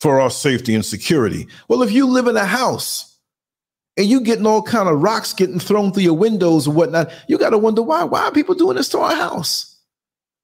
for 0.00 0.20
our 0.20 0.30
safety 0.30 0.74
and 0.74 0.84
security. 0.84 1.46
Well, 1.68 1.82
if 1.82 1.92
you 1.92 2.06
live 2.06 2.26
in 2.26 2.36
a 2.36 2.44
house 2.44 3.16
and 3.96 4.06
you 4.06 4.20
getting 4.20 4.46
all 4.46 4.62
kind 4.62 4.88
of 4.88 5.00
rocks 5.00 5.32
getting 5.32 5.60
thrown 5.60 5.92
through 5.92 6.02
your 6.02 6.16
windows 6.16 6.66
or 6.66 6.74
whatnot, 6.74 7.12
you 7.28 7.38
got 7.38 7.50
to 7.50 7.58
wonder 7.58 7.82
why. 7.82 8.02
Why 8.04 8.24
are 8.24 8.32
people 8.32 8.54
doing 8.54 8.76
this 8.76 8.88
to 8.90 8.98
our 8.98 9.14
house? 9.14 9.68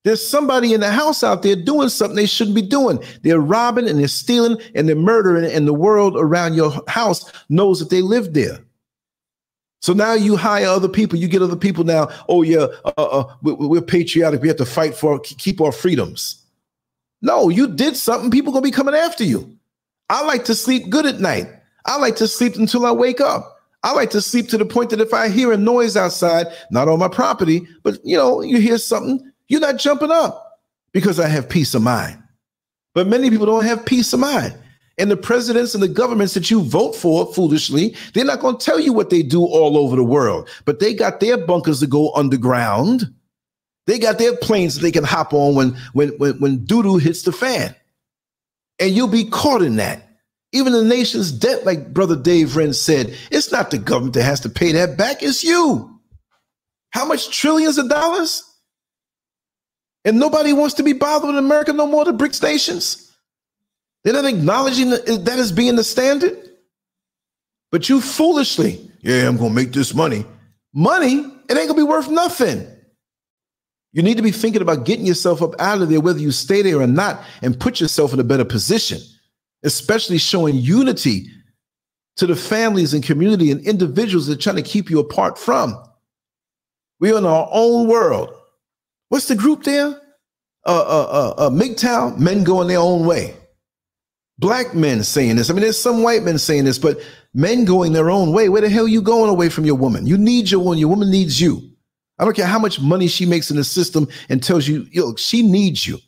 There's 0.05 0.26
somebody 0.26 0.72
in 0.74 0.80
the 0.80 0.93
house 0.93 1.24
out 1.24 1.43
there 1.43 1.57
doing 1.57 1.89
something 1.89 2.14
they 2.14 2.26
shouldn't 2.26 2.55
be 2.55 2.62
doing. 2.62 3.03
They're 3.22 3.41
robbing 3.41 3.89
and 3.89 3.99
they're 3.99 4.09
stealing 4.09 4.59
and 4.74 4.89
they're 4.89 4.97
murdering, 4.97 5.51
and 5.51 5.66
the 5.66 5.74
world 5.74 6.14
around 6.16 6.55
your 6.55 6.72
house 6.86 7.30
knows 7.49 7.80
that 7.80 7.91
they 7.91 8.01
live 8.01 8.32
there. 8.32 8.61
So 9.80 9.92
now 9.92 10.14
you 10.14 10.36
hire 10.36 10.66
other 10.66 10.88
people. 10.88 11.18
You 11.18 11.28
get 11.28 11.42
other 11.42 11.56
people 11.56 11.84
now. 11.84 12.08
Oh 12.28 12.42
yeah, 12.42 12.66
uh, 12.84 12.90
uh, 12.96 13.34
we, 13.42 13.78
are 13.78 13.82
patriotic. 13.82 14.42
We 14.42 14.48
have 14.48 14.56
to 14.56 14.66
fight 14.66 14.94
for 14.94 15.20
keep 15.20 15.60
our 15.60 15.72
freedoms. 15.72 16.44
No, 17.22 17.48
you 17.48 17.68
did 17.68 17.96
something. 17.96 18.30
People 18.30 18.52
gonna 18.52 18.62
be 18.62 18.70
coming 18.70 18.94
after 18.94 19.24
you. 19.24 19.56
I 20.10 20.24
like 20.24 20.44
to 20.46 20.54
sleep 20.54 20.88
good 20.90 21.06
at 21.06 21.20
night. 21.20 21.46
I 21.86 21.96
like 21.98 22.16
to 22.16 22.28
sleep 22.28 22.56
until 22.56 22.86
I 22.86 22.92
wake 22.92 23.20
up. 23.20 23.56
I 23.82 23.92
like 23.92 24.10
to 24.10 24.20
sleep 24.20 24.48
to 24.48 24.58
the 24.58 24.64
point 24.64 24.90
that 24.90 25.00
if 25.00 25.14
I 25.14 25.28
hear 25.28 25.52
a 25.52 25.56
noise 25.56 25.96
outside, 25.96 26.46
not 26.70 26.88
on 26.88 26.98
my 26.98 27.08
property, 27.08 27.66
but 27.82 27.98
you 28.04 28.16
know, 28.16 28.40
you 28.40 28.58
hear 28.58 28.78
something, 28.78 29.30
you're 29.46 29.60
not 29.60 29.78
jumping 29.78 30.10
up 30.10 30.60
because 30.92 31.20
I 31.20 31.28
have 31.28 31.48
peace 31.48 31.74
of 31.74 31.82
mind. 31.82 32.20
But 32.94 33.06
many 33.06 33.30
people 33.30 33.46
don't 33.46 33.64
have 33.64 33.86
peace 33.86 34.12
of 34.12 34.20
mind. 34.20 34.56
And 34.99 35.11
the 35.11 35.16
presidents 35.16 35.74
and 35.74 35.82
the 35.82 35.88
governments 35.88 36.34
that 36.34 36.51
you 36.51 36.61
vote 36.62 36.96
for 36.96 37.32
foolishly, 37.32 37.94
they're 38.14 38.24
not 38.24 38.40
going 38.40 38.59
to 38.59 38.64
tell 38.64 38.80
you 38.80 38.92
what 38.92 39.11
they 39.11 39.22
do 39.22 39.42
all 39.42 39.78
over 39.78 39.94
the 39.94 40.05
world, 40.05 40.49
but 40.64 40.80
they 40.80 40.92
got 40.92 41.20
their 41.20 41.38
bunkers 41.38 41.80
to 41.80 41.86
go 41.86 42.12
underground. 42.14 43.14
They 43.86 43.99
got 43.99 44.18
their 44.18 44.36
planes 44.36 44.74
that 44.74 44.82
they 44.82 44.90
can 44.90 45.05
hop 45.05 45.32
on 45.32 45.55
when 45.55 45.76
when 45.92 46.09
when, 46.18 46.38
when 46.40 46.64
doo-doo 46.64 46.96
hits 46.99 47.22
the 47.22 47.32
fan. 47.32 47.74
And 48.80 48.94
you'll 48.94 49.09
be 49.09 49.24
caught 49.24 49.62
in 49.62 49.76
that. 49.76 50.05
Even 50.53 50.72
the 50.72 50.84
nation's 50.84 51.30
debt, 51.30 51.64
like 51.64 51.92
Brother 51.92 52.16
Dave 52.16 52.57
Wren 52.57 52.72
said, 52.72 53.14
it's 53.30 53.53
not 53.53 53.70
the 53.70 53.78
government 53.78 54.14
that 54.14 54.22
has 54.22 54.40
to 54.40 54.49
pay 54.49 54.72
that 54.72 54.96
back, 54.96 55.22
it's 55.22 55.44
you. 55.44 56.01
How 56.90 57.05
much 57.05 57.30
trillions 57.30 57.78
of 57.78 57.88
dollars? 57.88 58.44
And 60.05 60.18
nobody 60.18 60.53
wants 60.53 60.74
to 60.76 60.82
be 60.82 60.94
bothered 60.94 61.28
with 61.28 61.38
America 61.38 61.72
no 61.72 61.86
more, 61.86 62.05
the 62.05 62.12
BRICS 62.12 62.42
nations. 62.42 63.07
They're 64.05 64.14
not 64.14 64.24
acknowledging 64.24 64.90
that, 64.90 65.28
as 65.28 65.53
being 65.53 65.76
the 65.76 65.84
standard. 65.84 66.36
But 67.70 67.88
you 67.88 68.01
foolishly, 68.01 68.90
yeah, 69.01 69.28
I'm 69.28 69.36
going 69.36 69.51
to 69.51 69.55
make 69.55 69.72
this 69.72 69.94
money. 69.94 70.24
Money, 70.72 71.16
it 71.16 71.22
ain't 71.22 71.49
going 71.49 71.68
to 71.68 71.74
be 71.74 71.82
worth 71.82 72.09
nothing. 72.09 72.66
You 73.92 74.03
need 74.03 74.16
to 74.16 74.22
be 74.22 74.30
thinking 74.30 74.62
about 74.62 74.84
getting 74.84 75.07
yourself 75.07 75.42
up 75.42 75.55
out 75.59 75.82
of 75.82 75.88
there, 75.88 76.01
whether 76.01 76.18
you 76.18 76.30
stay 76.30 76.62
there 76.62 76.80
or 76.80 76.86
not, 76.86 77.22
and 77.42 77.59
put 77.59 77.80
yourself 77.80 78.12
in 78.12 78.20
a 78.20 78.24
better 78.24 78.44
position, 78.44 79.01
especially 79.64 80.18
showing 80.18 80.55
unity 80.57 81.26
to 82.16 82.26
the 82.26 82.36
families 82.36 82.94
and 82.94 83.03
community 83.03 83.51
and 83.51 83.61
individuals 83.66 84.26
that 84.26 84.38
are 84.38 84.42
trying 84.42 84.57
to 84.57 84.62
keep 84.62 84.90
you 84.90 84.99
apart 85.01 85.38
from. 85.38 85.76
We're 87.01 87.18
in 87.18 87.26
our 87.26 87.49
own 87.51 87.88
world. 87.88 88.30
What's 89.09 89.28
the 89.28 89.36
group 89.36 89.64
there? 89.64 90.01
Uh, 90.66 90.84
uh, 90.86 91.34
uh, 91.38 91.46
uh 91.46 91.51
MGTOW, 91.51 92.18
men 92.18 92.44
going 92.44 92.68
their 92.68 92.80
own 92.80 93.07
way 93.07 93.34
black 94.39 94.74
men 94.74 95.03
saying 95.03 95.36
this. 95.36 95.51
I 95.51 95.53
mean, 95.53 95.62
there's 95.62 95.78
some 95.78 96.03
white 96.03 96.22
men 96.22 96.39
saying 96.39 96.64
this, 96.64 96.78
but 96.78 97.01
men 97.34 97.64
going 97.64 97.93
their 97.93 98.11
own 98.11 98.32
way. 98.32 98.49
Where 98.49 98.62
the 98.62 98.68
hell 98.68 98.84
are 98.84 98.89
you 98.89 99.03
going 99.03 99.30
away 99.30 99.49
from 99.49 99.64
your 99.64 99.74
woman? 99.74 100.07
You 100.07 100.16
need 100.18 100.51
your 100.51 100.61
woman. 100.61 100.78
Your 100.78 100.89
woman 100.89 101.11
needs 101.11 101.41
you. 101.41 101.62
I 102.18 102.24
don't 102.24 102.34
care 102.34 102.47
how 102.47 102.59
much 102.59 102.80
money 102.80 103.07
she 103.07 103.26
makes 103.26 103.51
in 103.51 103.57
the 103.57 103.64
system 103.64 104.09
and 104.28 104.43
tells 104.43 104.66
you, 104.66 104.86
yo, 104.91 105.14
she 105.16 105.43
needs 105.43 105.86
you. 105.86 105.99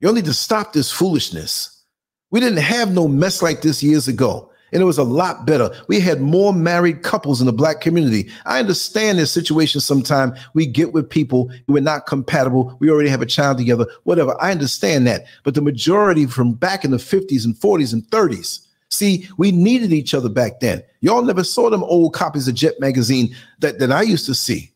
You 0.00 0.12
need 0.12 0.26
to 0.26 0.34
stop 0.34 0.72
this 0.72 0.90
foolishness. 0.92 1.84
We 2.30 2.40
didn't 2.40 2.58
have 2.58 2.92
no 2.92 3.08
mess 3.08 3.42
like 3.42 3.62
this 3.62 3.82
years 3.82 4.08
ago 4.08 4.49
and 4.72 4.82
it 4.82 4.86
was 4.86 4.98
a 4.98 5.04
lot 5.04 5.46
better. 5.46 5.70
We 5.88 6.00
had 6.00 6.20
more 6.20 6.52
married 6.52 7.02
couples 7.02 7.40
in 7.40 7.46
the 7.46 7.52
black 7.52 7.80
community. 7.80 8.30
I 8.46 8.58
understand 8.58 9.18
this 9.18 9.32
situation 9.32 9.80
sometimes. 9.80 10.38
We 10.54 10.66
get 10.66 10.92
with 10.92 11.08
people 11.08 11.50
who 11.66 11.76
are 11.76 11.82
not 11.82 12.06
compatible. 12.06 12.76
We 12.80 12.90
already 12.90 13.08
have 13.08 13.22
a 13.22 13.26
child 13.26 13.58
together, 13.58 13.86
whatever. 14.04 14.40
I 14.40 14.50
understand 14.50 15.06
that. 15.06 15.26
But 15.44 15.54
the 15.54 15.62
majority 15.62 16.26
from 16.26 16.52
back 16.52 16.84
in 16.84 16.90
the 16.90 16.96
50s 16.96 17.44
and 17.44 17.54
40s 17.54 17.92
and 17.92 18.02
30s, 18.10 18.66
see, 18.90 19.28
we 19.36 19.52
needed 19.52 19.92
each 19.92 20.14
other 20.14 20.28
back 20.28 20.60
then. 20.60 20.82
Y'all 21.00 21.22
never 21.22 21.44
saw 21.44 21.70
them 21.70 21.84
old 21.84 22.14
copies 22.14 22.48
of 22.48 22.54
Jet 22.54 22.74
magazine 22.80 23.34
that, 23.60 23.78
that 23.78 23.92
I 23.92 24.02
used 24.02 24.26
to 24.26 24.34
see. 24.34 24.69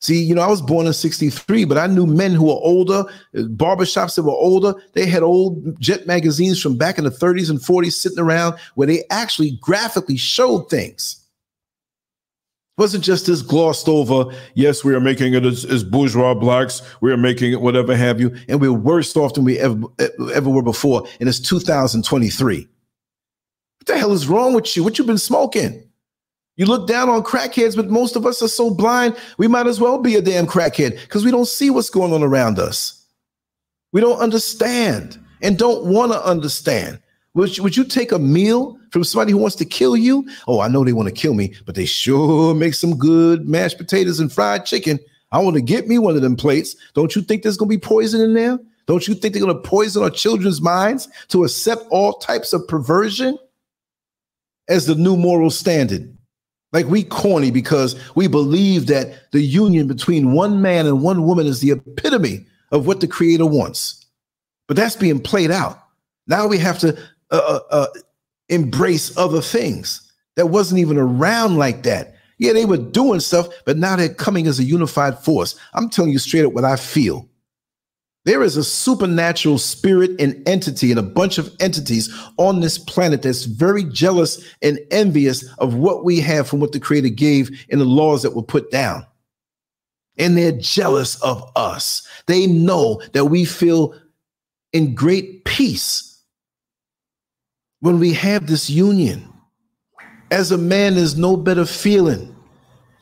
See, 0.00 0.22
you 0.22 0.34
know, 0.34 0.42
I 0.42 0.48
was 0.48 0.62
born 0.62 0.86
in 0.86 0.92
63, 0.92 1.64
but 1.64 1.76
I 1.76 1.88
knew 1.88 2.06
men 2.06 2.32
who 2.32 2.44
were 2.44 2.52
older, 2.52 3.04
uh, 3.36 3.42
barbershops 3.42 4.14
that 4.14 4.22
were 4.22 4.30
older. 4.30 4.74
They 4.92 5.06
had 5.06 5.24
old 5.24 5.80
jet 5.80 6.06
magazines 6.06 6.62
from 6.62 6.76
back 6.76 6.98
in 6.98 7.04
the 7.04 7.10
30s 7.10 7.50
and 7.50 7.58
40s 7.58 7.94
sitting 7.94 8.20
around 8.20 8.56
where 8.76 8.86
they 8.86 9.02
actually 9.10 9.58
graphically 9.60 10.16
showed 10.16 10.70
things. 10.70 11.16
It 12.76 12.80
wasn't 12.80 13.02
just 13.02 13.26
this 13.26 13.42
glossed 13.42 13.88
over, 13.88 14.32
yes, 14.54 14.84
we 14.84 14.94
are 14.94 15.00
making 15.00 15.34
it 15.34 15.44
as, 15.44 15.64
as, 15.64 15.82
bourgeois 15.82 16.34
blacks, 16.34 16.80
we 17.00 17.10
are 17.10 17.16
making 17.16 17.52
it 17.52 17.60
whatever 17.60 17.96
have 17.96 18.20
you, 18.20 18.36
and 18.48 18.60
we're 18.60 18.72
worse 18.72 19.16
off 19.16 19.34
than 19.34 19.42
we 19.42 19.58
ever, 19.58 19.82
ever 20.32 20.48
were 20.48 20.62
before. 20.62 21.08
And 21.18 21.28
it's 21.28 21.40
2023. 21.40 22.58
What 22.60 22.68
the 23.86 23.98
hell 23.98 24.12
is 24.12 24.28
wrong 24.28 24.54
with 24.54 24.76
you? 24.76 24.84
What 24.84 24.96
you 24.96 25.04
been 25.04 25.18
smoking? 25.18 25.87
You 26.58 26.66
look 26.66 26.88
down 26.88 27.08
on 27.08 27.22
crackheads, 27.22 27.76
but 27.76 27.88
most 27.88 28.16
of 28.16 28.26
us 28.26 28.42
are 28.42 28.48
so 28.48 28.68
blind, 28.74 29.16
we 29.38 29.46
might 29.46 29.68
as 29.68 29.80
well 29.80 29.96
be 29.96 30.16
a 30.16 30.20
damn 30.20 30.44
crackhead 30.44 31.00
because 31.02 31.24
we 31.24 31.30
don't 31.30 31.46
see 31.46 31.70
what's 31.70 31.88
going 31.88 32.12
on 32.12 32.24
around 32.24 32.58
us. 32.58 33.06
We 33.92 34.00
don't 34.00 34.18
understand 34.18 35.24
and 35.40 35.56
don't 35.56 35.84
want 35.84 36.10
to 36.10 36.22
understand. 36.22 37.00
Would 37.34 37.56
you, 37.56 37.62
would 37.62 37.76
you 37.76 37.84
take 37.84 38.10
a 38.10 38.18
meal 38.18 38.76
from 38.90 39.04
somebody 39.04 39.30
who 39.30 39.38
wants 39.38 39.54
to 39.56 39.64
kill 39.64 39.96
you? 39.96 40.28
Oh, 40.48 40.58
I 40.58 40.66
know 40.66 40.84
they 40.84 40.92
want 40.92 41.08
to 41.08 41.14
kill 41.14 41.32
me, 41.32 41.54
but 41.64 41.76
they 41.76 41.84
sure 41.84 42.52
make 42.56 42.74
some 42.74 42.98
good 42.98 43.48
mashed 43.48 43.78
potatoes 43.78 44.18
and 44.18 44.32
fried 44.32 44.66
chicken. 44.66 44.98
I 45.30 45.38
want 45.38 45.54
to 45.54 45.62
get 45.62 45.86
me 45.86 45.98
one 45.98 46.16
of 46.16 46.22
them 46.22 46.34
plates. 46.34 46.74
Don't 46.94 47.14
you 47.14 47.22
think 47.22 47.44
there's 47.44 47.56
going 47.56 47.70
to 47.70 47.76
be 47.76 47.80
poison 47.80 48.20
in 48.20 48.34
there? 48.34 48.58
Don't 48.86 49.06
you 49.06 49.14
think 49.14 49.32
they're 49.32 49.44
going 49.44 49.54
to 49.54 49.68
poison 49.68 50.02
our 50.02 50.10
children's 50.10 50.60
minds 50.60 51.06
to 51.28 51.44
accept 51.44 51.84
all 51.90 52.14
types 52.14 52.52
of 52.52 52.66
perversion 52.66 53.38
as 54.68 54.86
the 54.86 54.96
new 54.96 55.16
moral 55.16 55.50
standard? 55.50 56.17
Like 56.72 56.86
we 56.86 57.02
corny 57.02 57.50
because 57.50 57.96
we 58.14 58.28
believe 58.28 58.86
that 58.88 59.30
the 59.32 59.40
union 59.40 59.86
between 59.86 60.32
one 60.32 60.60
man 60.60 60.86
and 60.86 61.02
one 61.02 61.24
woman 61.24 61.46
is 61.46 61.60
the 61.60 61.70
epitome 61.70 62.46
of 62.72 62.86
what 62.86 63.00
the 63.00 63.06
creator 63.06 63.46
wants. 63.46 64.06
But 64.66 64.76
that's 64.76 64.96
being 64.96 65.20
played 65.20 65.50
out. 65.50 65.82
Now 66.26 66.46
we 66.46 66.58
have 66.58 66.78
to 66.80 66.96
uh, 67.30 67.36
uh, 67.36 67.60
uh, 67.70 67.86
embrace 68.48 69.16
other 69.16 69.40
things 69.40 70.12
that 70.36 70.46
wasn't 70.46 70.80
even 70.80 70.98
around 70.98 71.56
like 71.56 71.82
that. 71.84 72.14
Yeah, 72.38 72.52
they 72.52 72.66
were 72.66 72.76
doing 72.76 73.20
stuff, 73.20 73.48
but 73.64 73.78
now 73.78 73.96
they're 73.96 74.12
coming 74.12 74.46
as 74.46 74.60
a 74.60 74.64
unified 74.64 75.18
force. 75.18 75.58
I'm 75.74 75.88
telling 75.88 76.12
you 76.12 76.18
straight 76.18 76.44
up 76.44 76.52
what 76.52 76.64
I 76.64 76.76
feel. 76.76 77.27
There 78.28 78.42
is 78.42 78.58
a 78.58 78.62
supernatural 78.62 79.56
spirit 79.56 80.10
and 80.20 80.46
entity 80.46 80.90
and 80.90 81.00
a 81.00 81.02
bunch 81.02 81.38
of 81.38 81.50
entities 81.60 82.14
on 82.36 82.60
this 82.60 82.76
planet 82.76 83.22
that's 83.22 83.46
very 83.46 83.84
jealous 83.84 84.44
and 84.60 84.78
envious 84.90 85.50
of 85.56 85.76
what 85.76 86.04
we 86.04 86.20
have 86.20 86.46
from 86.46 86.60
what 86.60 86.72
the 86.72 86.78
Creator 86.78 87.08
gave 87.08 87.64
in 87.70 87.78
the 87.78 87.86
laws 87.86 88.22
that 88.22 88.36
were 88.36 88.42
put 88.42 88.70
down. 88.70 89.06
And 90.18 90.36
they're 90.36 90.52
jealous 90.52 91.18
of 91.22 91.42
us. 91.56 92.06
They 92.26 92.46
know 92.46 93.00
that 93.14 93.24
we 93.24 93.46
feel 93.46 93.94
in 94.74 94.94
great 94.94 95.46
peace 95.46 96.22
when 97.80 97.98
we 97.98 98.12
have 98.12 98.46
this 98.46 98.68
union. 98.68 99.26
As 100.30 100.52
a 100.52 100.58
man, 100.58 100.96
there's 100.96 101.16
no 101.16 101.34
better 101.34 101.64
feeling 101.64 102.36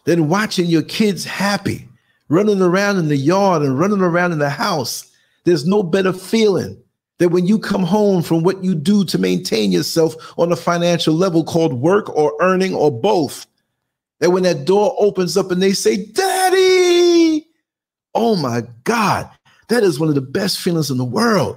than 0.05 0.29
watching 0.29 0.67
your 0.67 0.83
kids 0.83 1.25
happy, 1.25 1.89
running 2.29 2.63
around 2.63 2.99
in 2.99 3.09
the 3.09 3.17
yard 3.17 3.63
and 3.63 3.77
running 3.77 4.03
around 4.03 4.31
in 4.31 4.39
the 4.39 4.51
house 4.51 5.13
there's 5.47 5.65
no 5.65 5.83
better 5.83 6.13
feeling 6.13 6.77
that 7.19 7.31
when 7.31 7.47
you 7.47 7.59
come 7.59 7.85
home 7.85 8.23
from 8.23 8.43
what 8.43 8.63
you 8.63 8.75
do 8.75 9.05
to 9.07 9.17
maintain 9.17 9.73
yourself 9.73 10.15
on 10.37 10.53
a 10.53 10.57
financial 10.57 11.15
level 11.15 11.45
called 11.45 11.73
work 11.73 12.15
or 12.15 12.35
earning 12.41 12.75
or 12.75 12.91
both, 12.91 13.47
that 14.19 14.31
when 14.31 14.43
that 14.43 14.65
door 14.65 14.95
opens 14.99 15.37
up 15.37 15.51
and 15.51 15.63
they 15.63 15.73
say, 15.73 16.05
Daddy, 16.05 17.47
oh 18.15 18.35
my 18.37 18.65
God, 18.85 19.31
that 19.69 19.85
is 19.85 20.01
one 20.01 20.09
of 20.09 20.17
the 20.17 20.21
best 20.21 20.59
feelings 20.59 20.91
in 20.91 20.99
the 20.99 21.05
world. 21.05 21.57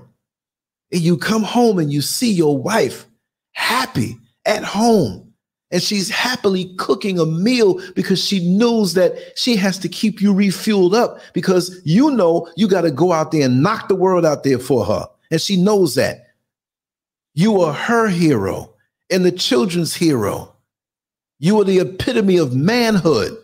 And 0.92 1.02
you 1.02 1.18
come 1.18 1.44
home 1.44 1.80
and 1.80 1.92
you 1.92 2.02
see 2.02 2.32
your 2.32 2.58
wife 2.58 3.08
happy 3.54 4.18
at 4.46 4.64
home 4.64 5.29
and 5.72 5.82
she's 5.82 6.09
happily 6.09 6.74
cooking 6.78 7.20
a 7.20 7.26
meal 7.26 7.80
because 7.93 8.24
she 8.24 8.47
knows 8.57 8.95
that 8.95 9.38
she 9.38 9.55
has 9.55 9.78
to 9.80 9.89
keep 9.89 10.22
you 10.22 10.34
refueled 10.34 10.93
up 10.93 11.20
because 11.34 11.80
you 11.84 12.11
know 12.11 12.49
you 12.55 12.67
got 12.67 12.82
to 12.82 12.91
go 12.91 13.11
out 13.11 13.32
there 13.32 13.45
and 13.45 13.61
knock 13.61 13.88
the 13.88 13.95
world 13.95 14.26
out 14.26 14.43
there 14.43 14.59
for 14.59 14.86
her. 14.86 15.07
And 15.30 15.39
she 15.39 15.61
knows 15.61 15.95
that. 15.95 16.28
You 17.36 17.61
are 17.61 17.74
her 17.74 18.07
hero 18.07 18.74
and 19.11 19.24
the 19.24 19.32
children's 19.32 19.95
hero. 19.95 20.55
You 21.38 21.61
are 21.61 21.63
the 21.63 21.80
epitome 21.80 22.38
of 22.38 22.55
manhood. 22.55 23.38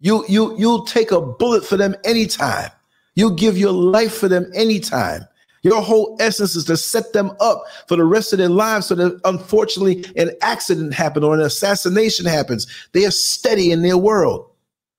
You, 0.00 0.24
you, 0.28 0.56
you'll 0.58 0.84
take 0.84 1.10
a 1.10 1.20
bullet 1.20 1.64
for 1.64 1.76
them 1.78 1.96
anytime. 2.04 2.70
You'll 3.14 3.34
give 3.34 3.56
your 3.56 3.72
life 3.72 4.14
for 4.14 4.28
them 4.28 4.50
anytime. 4.54 5.26
Your 5.64 5.80
whole 5.80 6.16
essence 6.20 6.54
is 6.54 6.66
to 6.66 6.76
set 6.76 7.14
them 7.14 7.32
up 7.40 7.64
for 7.88 7.96
the 7.96 8.04
rest 8.04 8.32
of 8.32 8.38
their 8.38 8.50
lives 8.50 8.86
so 8.86 8.94
that 8.94 9.18
unfortunately 9.24 10.04
an 10.16 10.30
accident 10.42 10.92
happens 10.92 11.24
or 11.24 11.34
an 11.34 11.40
assassination 11.40 12.26
happens. 12.26 12.66
They 12.92 13.06
are 13.06 13.10
steady 13.10 13.72
in 13.72 13.82
their 13.82 13.96
world, 13.96 14.48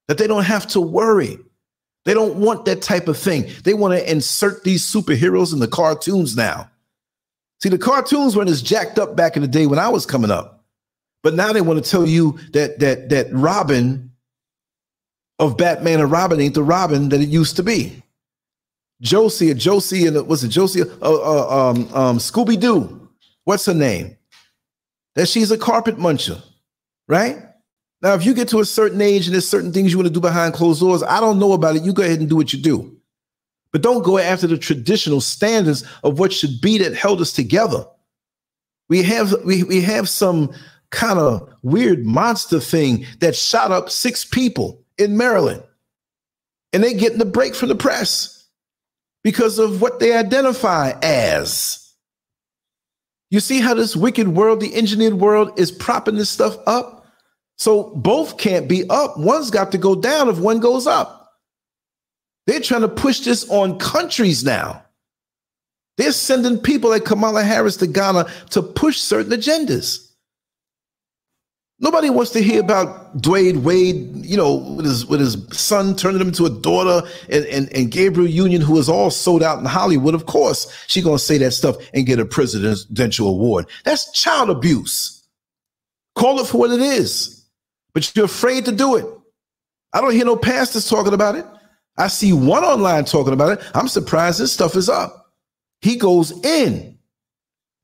that 0.08 0.18
they 0.18 0.26
don't 0.28 0.44
have 0.44 0.66
to 0.68 0.82
worry. 0.82 1.38
They 2.04 2.16
don't 2.16 2.36
want 2.36 2.66
that 2.66 2.82
type 2.82 3.08
of 3.08 3.18
thing. 3.18 3.50
They 3.64 3.76
want 3.76 3.94
to 3.94 4.12
insert 4.12 4.64
these 4.64 4.84
superheroes 4.84 5.54
in 5.54 5.60
the 5.60 5.68
cartoons 5.68 6.36
now. 6.36 6.70
See, 7.62 7.70
the 7.70 7.78
cartoons 7.78 8.36
weren't 8.36 8.50
as 8.50 8.62
jacked 8.62 9.00
up 9.00 9.16
back 9.16 9.36
in 9.36 9.44
the 9.44 9.48
day 9.48 9.68
when 9.68 9.80
I 9.80 9.90
was 9.90 10.06
coming 10.06 10.32
up. 10.32 10.64
But 11.24 11.36
now 11.36 11.54
they 11.54 11.62
want 11.62 11.84
to 11.84 11.90
tell 11.90 12.06
you 12.06 12.38
that 12.54 12.80
that 12.80 13.10
that 13.10 13.28
Robin 13.32 14.12
of 15.40 15.58
Batman 15.58 16.00
and 16.00 16.12
Robin 16.12 16.40
ain't 16.40 16.54
the 16.54 16.64
Robin 16.64 17.10
that 17.10 17.22
it 17.22 17.30
used 17.30 17.56
to 17.56 17.64
be. 17.64 18.04
Josie, 19.06 19.54
Josie, 19.54 20.08
and 20.08 20.28
was 20.28 20.44
it 20.44 20.48
Josie? 20.48 20.82
Uh, 20.82 20.86
uh, 21.02 21.70
um, 21.70 21.94
um, 21.94 22.18
Scooby 22.18 22.60
Doo. 22.60 23.08
What's 23.44 23.68
her 23.68 23.74
name? 23.74 24.18
That 25.14 25.30
she's 25.30 25.52
a 25.52 25.58
carpet 25.58 25.98
muncher, 25.98 26.42
right? 27.08 27.38
Now, 28.02 28.16
if 28.16 28.26
you 28.26 28.34
get 28.34 28.50
to 28.50 28.60
a 28.60 28.66
certain 28.66 29.00
age 29.02 29.28
and 29.28 29.34
there's 29.34 29.48
certain 29.48 29.72
things 29.72 29.92
you 29.92 30.00
want 30.00 30.08
to 30.08 30.14
do 30.14 30.20
behind 30.20 30.56
closed 30.56 30.82
doors, 30.82 31.04
I 31.04 31.20
don't 31.20 31.40
know 31.40 31.54
about 31.54 31.76
it. 31.76 31.84
You 31.84 31.94
go 31.94 32.02
ahead 32.02 32.20
and 32.20 32.28
do 32.28 32.36
what 32.36 32.52
you 32.52 32.60
do. 32.60 32.98
But 33.72 33.84
don't 33.84 34.04
go 34.04 34.18
after 34.18 34.48
the 34.48 34.58
traditional 34.58 35.22
standards 35.22 35.84
of 36.04 36.18
what 36.18 36.34
should 36.34 36.60
be 36.60 36.80
that 36.80 36.96
held 36.96 37.22
us 37.22 37.32
together. 37.32 37.86
We 38.90 39.04
have 39.04 39.36
we, 39.44 39.64
we 39.64 39.82
have 39.82 40.10
some 40.10 40.52
kind 40.90 41.20
of 41.20 41.48
weird 41.62 42.06
monster 42.06 42.60
thing 42.60 43.06
that 43.20 43.36
shot 43.36 43.72
up 43.72 43.92
six 43.92 44.26
people 44.26 44.84
in 44.98 45.16
Maryland. 45.16 45.64
And 46.74 46.84
they 46.84 46.94
getting 46.94 47.20
the 47.20 47.26
break 47.26 47.54
from 47.54 47.70
the 47.70 47.76
press 47.76 48.35
because 49.26 49.58
of 49.58 49.82
what 49.82 50.00
they 50.00 50.16
identify 50.16 50.94
as. 51.02 51.96
You 53.32 53.40
see 53.40 53.60
how 53.60 53.74
this 53.74 53.96
wicked 53.96 54.28
world, 54.28 54.60
the 54.60 54.76
engineered 54.76 55.16
world, 55.16 55.60
is 55.60 55.72
propping 55.72 56.16
this 56.16 56.30
stuff 56.30 56.56
up? 56.68 57.08
So 57.58 57.96
both 57.96 58.38
can't 58.38 58.70
be 58.70 58.88
up. 58.88 59.18
One's 59.18 59.50
got 59.50 59.72
to 59.72 59.80
go 59.80 59.96
down 59.96 60.30
if 60.30 60.38
one 60.38 60.60
goes 60.60 60.86
up. 60.86 61.34
They're 62.46 62.60
trying 62.60 62.82
to 62.82 62.88
push 62.88 63.22
this 63.22 63.50
on 63.50 63.80
countries 63.80 64.44
now. 64.44 64.86
They're 65.98 66.12
sending 66.12 66.60
people 66.60 66.92
like 66.92 67.06
Kamala 67.06 67.44
Harris 67.44 67.78
to 67.78 67.88
Ghana 67.88 68.30
to 68.52 68.62
push 68.62 69.00
certain 69.00 69.32
agendas. 69.32 70.05
Nobody 71.86 72.10
wants 72.10 72.32
to 72.32 72.42
hear 72.42 72.62
about 72.62 73.16
Dwyane 73.16 73.62
Wade, 73.62 74.26
you 74.26 74.36
know, 74.36 74.56
with 74.56 74.88
his 74.88 75.06
with 75.06 75.20
his 75.20 75.38
son 75.52 75.96
turning 75.96 76.20
him 76.20 76.30
into 76.30 76.48
a 76.48 76.50
daughter, 76.50 77.08
and, 77.30 77.46
and, 77.46 77.72
and 77.76 77.92
Gabrielle 77.92 78.28
Union, 78.28 78.60
who 78.60 78.80
is 78.80 78.90
all 78.90 79.12
sold 79.12 79.44
out 79.44 79.60
in 79.60 79.66
Hollywood. 79.66 80.16
Of 80.16 80.26
course, 80.26 80.66
she 80.88 81.04
gonna 81.04 81.20
say 81.20 81.38
that 81.38 81.52
stuff 81.52 81.76
and 81.94 82.08
get 82.08 82.18
a 82.20 82.26
presidential 82.26 83.28
award. 83.28 83.68
That's 83.84 84.12
child 84.20 84.50
abuse. 84.50 85.28
Call 86.16 86.40
it 86.40 86.48
for 86.48 86.58
what 86.58 86.72
it 86.72 86.82
is, 86.82 87.46
but 87.94 88.16
you're 88.16 88.26
afraid 88.26 88.66
to 88.66 88.72
do 88.72 88.96
it. 88.96 89.06
I 89.94 90.02
don't 90.02 90.14
hear 90.14 90.26
no 90.26 90.38
pastors 90.38 90.90
talking 90.90 91.14
about 91.14 91.36
it. 91.36 91.46
I 92.00 92.08
see 92.08 92.34
one 92.34 92.64
online 92.64 93.06
talking 93.06 93.34
about 93.34 93.60
it. 93.60 93.64
I'm 93.76 93.90
surprised 93.90 94.40
this 94.40 94.52
stuff 94.52 94.76
is 94.76 94.90
up. 94.90 95.28
He 95.82 95.98
goes 95.98 96.32
in. 96.44 96.95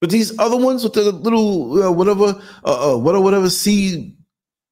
But 0.01 0.09
these 0.09 0.37
other 0.39 0.57
ones 0.57 0.83
with 0.83 0.93
the 0.93 1.11
little 1.11 1.81
uh, 1.81 1.91
whatever, 1.91 2.41
uh, 2.65 2.95
uh, 2.95 2.97
whatever, 2.97 3.23
whatever 3.23 3.49
C 3.49 4.15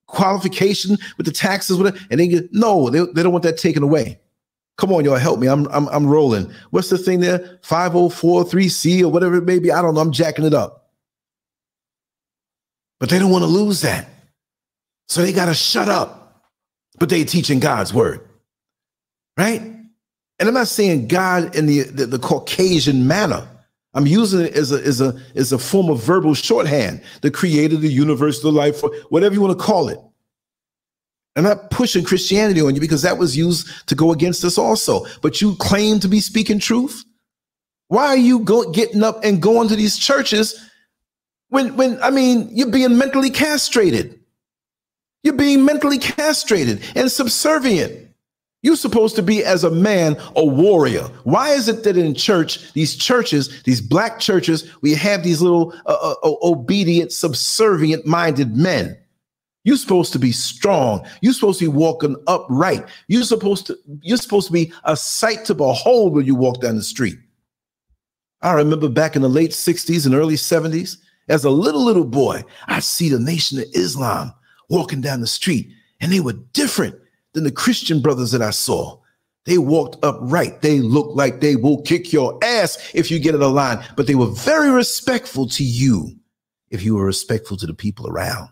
qualification 0.07 0.97
with 1.17 1.27
the 1.27 1.31
taxes, 1.31 1.77
whatever, 1.77 1.97
and 2.09 2.19
they 2.19 2.27
get 2.27 2.51
no, 2.51 2.89
they, 2.89 3.05
they 3.13 3.21
don't 3.21 3.31
want 3.31 3.43
that 3.43 3.57
taken 3.57 3.83
away. 3.83 4.19
Come 4.77 4.91
on, 4.91 5.05
y'all, 5.05 5.17
help 5.17 5.39
me. 5.39 5.47
I'm 5.47 5.67
I'm 5.67 5.87
I'm 5.89 6.07
rolling. 6.07 6.51
What's 6.71 6.89
the 6.89 6.97
thing 6.97 7.19
there? 7.19 7.59
5043C 7.63 9.03
or 9.03 9.09
whatever 9.09 9.35
it 9.35 9.43
may 9.43 9.59
be. 9.59 9.71
I 9.71 9.81
don't 9.81 9.93
know. 9.93 10.01
I'm 10.01 10.11
jacking 10.11 10.45
it 10.45 10.53
up. 10.53 10.89
But 12.99 13.09
they 13.09 13.19
don't 13.19 13.31
want 13.31 13.43
to 13.43 13.47
lose 13.47 13.81
that. 13.81 14.09
So 15.07 15.21
they 15.21 15.31
got 15.31 15.45
to 15.45 15.53
shut 15.53 15.89
up. 15.89 16.43
But 16.97 17.09
they 17.09 17.23
teaching 17.23 17.59
God's 17.59 17.93
word. 17.93 18.21
Right? 19.37 19.61
And 19.61 20.47
I'm 20.47 20.53
not 20.53 20.67
saying 20.67 21.07
God 21.07 21.55
in 21.55 21.65
the, 21.65 21.83
the, 21.83 22.05
the 22.05 22.19
Caucasian 22.19 23.07
manner. 23.07 23.47
I'm 23.93 24.05
using 24.05 24.41
it 24.41 24.53
as 24.53 24.71
a, 24.71 24.85
as 24.85 25.01
a, 25.01 25.19
as 25.35 25.51
a 25.51 25.57
form 25.57 25.89
of 25.89 26.03
verbal 26.03 26.35
shorthand, 26.35 27.01
the 27.21 27.31
creator, 27.31 27.75
the 27.75 27.91
universe, 27.91 28.41
the 28.41 28.51
life, 28.51 28.81
whatever 29.09 29.33
you 29.33 29.41
want 29.41 29.57
to 29.57 29.63
call 29.63 29.89
it. 29.89 29.99
I'm 31.35 31.43
not 31.43 31.71
pushing 31.71 32.03
Christianity 32.03 32.61
on 32.61 32.75
you 32.75 32.81
because 32.81 33.01
that 33.03 33.17
was 33.17 33.37
used 33.37 33.87
to 33.87 33.95
go 33.95 34.11
against 34.11 34.43
us 34.43 34.57
also. 34.57 35.05
But 35.21 35.41
you 35.41 35.55
claim 35.55 35.99
to 36.01 36.07
be 36.07 36.19
speaking 36.19 36.59
truth. 36.59 37.03
Why 37.87 38.07
are 38.07 38.17
you 38.17 38.39
go, 38.39 38.71
getting 38.71 39.03
up 39.03 39.23
and 39.23 39.41
going 39.41 39.69
to 39.69 39.75
these 39.75 39.97
churches 39.97 40.69
when, 41.47 41.75
when 41.75 42.01
I 42.03 42.11
mean, 42.11 42.49
you're 42.51 42.69
being 42.69 42.97
mentally 42.97 43.29
castrated? 43.29 44.19
You're 45.23 45.33
being 45.33 45.65
mentally 45.65 45.97
castrated 45.97 46.83
and 46.95 47.11
subservient. 47.11 48.08
You're 48.61 48.75
supposed 48.75 49.15
to 49.15 49.21
be, 49.21 49.43
as 49.43 49.63
a 49.63 49.71
man, 49.71 50.17
a 50.35 50.43
warrior. 50.43 51.03
Why 51.23 51.51
is 51.51 51.69
it 51.69 51.83
that 51.83 51.95
in 51.95 52.13
church, 52.13 52.73
these 52.73 52.95
churches, 52.95 53.63
these 53.63 53.79
black 53.79 54.19
churches, 54.19 54.69
we 54.81 54.93
have 54.95 55.23
these 55.23 55.41
little 55.41 55.73
uh, 55.85 56.15
uh, 56.23 56.35
obedient, 56.43 57.13
subservient 57.13 58.05
minded 58.05 58.57
men? 58.57 58.97
You're 59.63 59.77
supposed 59.77 60.11
to 60.13 60.19
be 60.19 60.31
strong. 60.31 61.05
You're 61.21 61.33
supposed 61.33 61.59
to 61.59 61.65
be 61.65 61.77
walking 61.77 62.15
upright. 62.27 62.85
You're 63.07 63.23
supposed 63.23 63.67
to 63.67 63.77
you're 64.01 64.17
supposed 64.17 64.47
to 64.47 64.53
be 64.53 64.73
a 64.83 64.95
sight 64.95 65.45
to 65.45 65.53
behold 65.53 66.13
when 66.13 66.25
you 66.25 66.35
walk 66.35 66.61
down 66.61 66.75
the 66.75 66.83
street. 66.83 67.17
I 68.41 68.53
remember 68.53 68.87
back 68.89 69.15
in 69.15 69.21
the 69.21 69.29
late 69.29 69.51
60s 69.51 70.05
and 70.05 70.15
early 70.15 70.35
70s, 70.35 70.97
as 71.27 71.43
a 71.43 71.49
little 71.49 71.83
little 71.83 72.05
boy, 72.05 72.43
I 72.67 72.79
see 72.79 73.09
the 73.09 73.19
Nation 73.19 73.59
of 73.59 73.65
Islam 73.73 74.33
walking 74.69 75.01
down 75.01 75.19
the 75.19 75.27
street, 75.27 75.69
and 75.99 76.11
they 76.11 76.21
were 76.21 76.33
different 76.33 76.95
than 77.33 77.43
the 77.43 77.51
Christian 77.51 78.01
brothers 78.01 78.31
that 78.31 78.41
I 78.41 78.51
saw. 78.51 78.99
They 79.45 79.57
walked 79.57 80.03
upright. 80.03 80.61
They 80.61 80.79
looked 80.79 81.15
like 81.15 81.39
they 81.39 81.55
will 81.55 81.81
kick 81.81 82.13
your 82.13 82.37
ass 82.43 82.91
if 82.93 83.09
you 83.09 83.19
get 83.19 83.35
in 83.35 83.41
a 83.41 83.47
line, 83.47 83.83
but 83.95 84.05
they 84.05 84.15
were 84.15 84.27
very 84.27 84.69
respectful 84.69 85.47
to 85.49 85.63
you 85.63 86.15
if 86.69 86.83
you 86.83 86.95
were 86.95 87.05
respectful 87.05 87.57
to 87.57 87.65
the 87.65 87.73
people 87.73 88.07
around. 88.07 88.49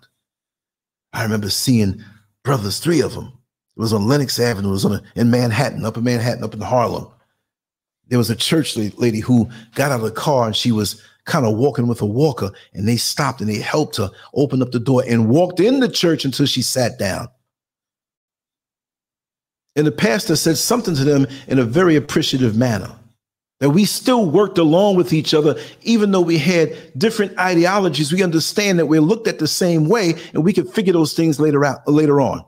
I 1.14 1.24
remember 1.24 1.50
seeing 1.50 2.04
brothers, 2.44 2.80
three 2.80 3.02
of 3.02 3.14
them. 3.14 3.26
It 3.76 3.80
was 3.80 3.94
on 3.94 4.08
Lenox 4.08 4.40
Avenue. 4.40 4.70
It 4.70 4.72
was 4.72 4.86
on 4.86 4.94
a, 4.94 5.04
in 5.16 5.30
Manhattan, 5.30 5.86
up 5.86 5.98
in 5.98 6.04
Manhattan, 6.04 6.44
up 6.44 6.54
in 6.54 6.62
Harlem. 6.62 7.08
There 8.08 8.18
was 8.18 8.30
a 8.30 8.36
church 8.36 8.76
lady 8.76 9.20
who 9.20 9.50
got 9.76 9.92
out 9.92 10.00
of 10.00 10.06
the 10.06 10.12
car 10.12 10.48
and 10.48 10.56
she 10.56 10.72
was 10.72 11.02
kind 11.26 11.46
of 11.46 11.56
walking 11.56 11.88
with 11.88 12.02
a 12.02 12.06
walker, 12.06 12.50
and 12.74 12.88
they 12.88 12.96
stopped 12.96 13.42
and 13.42 13.50
they 13.50 13.60
helped 13.60 13.98
her 13.98 14.10
open 14.34 14.62
up 14.62 14.72
the 14.72 14.80
door 14.80 15.04
and 15.08 15.30
walked 15.30 15.60
in 15.60 15.82
the 15.82 15.90
church 15.90 16.24
until 16.26 16.46
she 16.46 16.62
sat 16.62 16.98
down. 16.98 17.28
And 19.78 19.86
the 19.86 19.92
pastor 19.92 20.36
said 20.36 20.58
something 20.58 20.96
to 20.96 21.04
them 21.04 21.28
in 21.48 21.60
a 21.60 21.64
very 21.64 21.96
appreciative 21.96 22.58
manner 22.58 22.92
that 23.60 23.70
we 23.70 23.86
still 23.86 24.30
worked 24.30 24.58
along 24.58 24.96
with 24.96 25.14
each 25.14 25.34
other, 25.34 25.56
even 25.84 26.12
though 26.12 26.22
we 26.22 26.38
had 26.38 26.76
different 26.98 27.38
ideologies. 27.40 28.12
We 28.12 28.24
understand 28.24 28.80
that 28.80 28.88
we're 28.88 29.02
looked 29.02 29.28
at 29.28 29.40
the 29.40 29.48
same 29.48 29.88
way, 29.88 30.16
and 30.34 30.44
we 30.44 30.52
can 30.52 30.68
figure 30.68 30.94
those 30.94 31.14
things 31.14 31.40
later 31.40 31.64
out 31.64 31.88
later 31.88 32.20
on. 32.20 32.44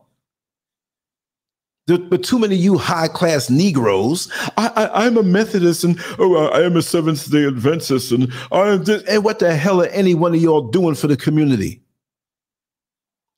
But 1.85 2.23
too 2.23 2.37
many 2.37 2.53
of 2.53 2.61
you 2.61 2.77
high 2.77 3.07
class 3.07 3.49
Negroes, 3.49 4.31
I, 4.57 5.07
am 5.07 5.17
a 5.17 5.23
Methodist 5.23 5.83
and 5.83 5.99
oh, 6.19 6.47
I 6.49 6.61
am 6.61 6.77
a 6.77 6.83
Seventh 6.83 7.31
Day 7.31 7.47
Adventist, 7.47 8.11
and 8.11 8.31
I 8.51 8.69
am 8.69 8.85
and 9.07 9.23
what 9.23 9.39
the 9.39 9.55
hell 9.55 9.81
are 9.81 9.87
any 9.87 10.13
one 10.13 10.35
of 10.35 10.41
y'all 10.41 10.69
doing 10.69 10.93
for 10.93 11.07
the 11.07 11.17
community? 11.17 11.81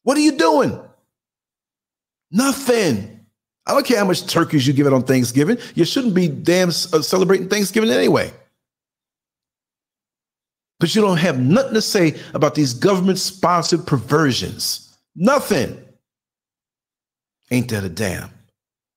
What 0.04 0.18
are 0.18 0.22
you 0.22 0.34
doing? 0.34 0.82
Nothing. 2.32 3.21
I 3.72 3.74
don't 3.74 3.86
care 3.86 4.00
how 4.00 4.06
much 4.06 4.28
turkeys 4.28 4.68
you 4.68 4.74
give 4.74 4.86
it 4.86 4.92
on 4.92 5.04
Thanksgiving. 5.04 5.58
You 5.76 5.86
shouldn't 5.86 6.14
be 6.14 6.28
damn 6.28 6.68
uh, 6.68 7.02
celebrating 7.02 7.48
Thanksgiving 7.48 7.90
anyway. 7.90 8.34
But 10.78 10.94
you 10.94 11.02
don't 11.02 11.20
have 11.20 11.40
nothing 11.40 11.76
to 11.76 11.82
say 11.82 12.20
about 12.34 12.54
these 12.54 12.74
government 12.74 13.18
sponsored 13.18 13.88
perversions. 13.88 14.94
Nothing. 15.16 15.82
Ain't 17.50 17.70
that 17.70 17.86
a 17.86 17.90
damn? 17.90 18.30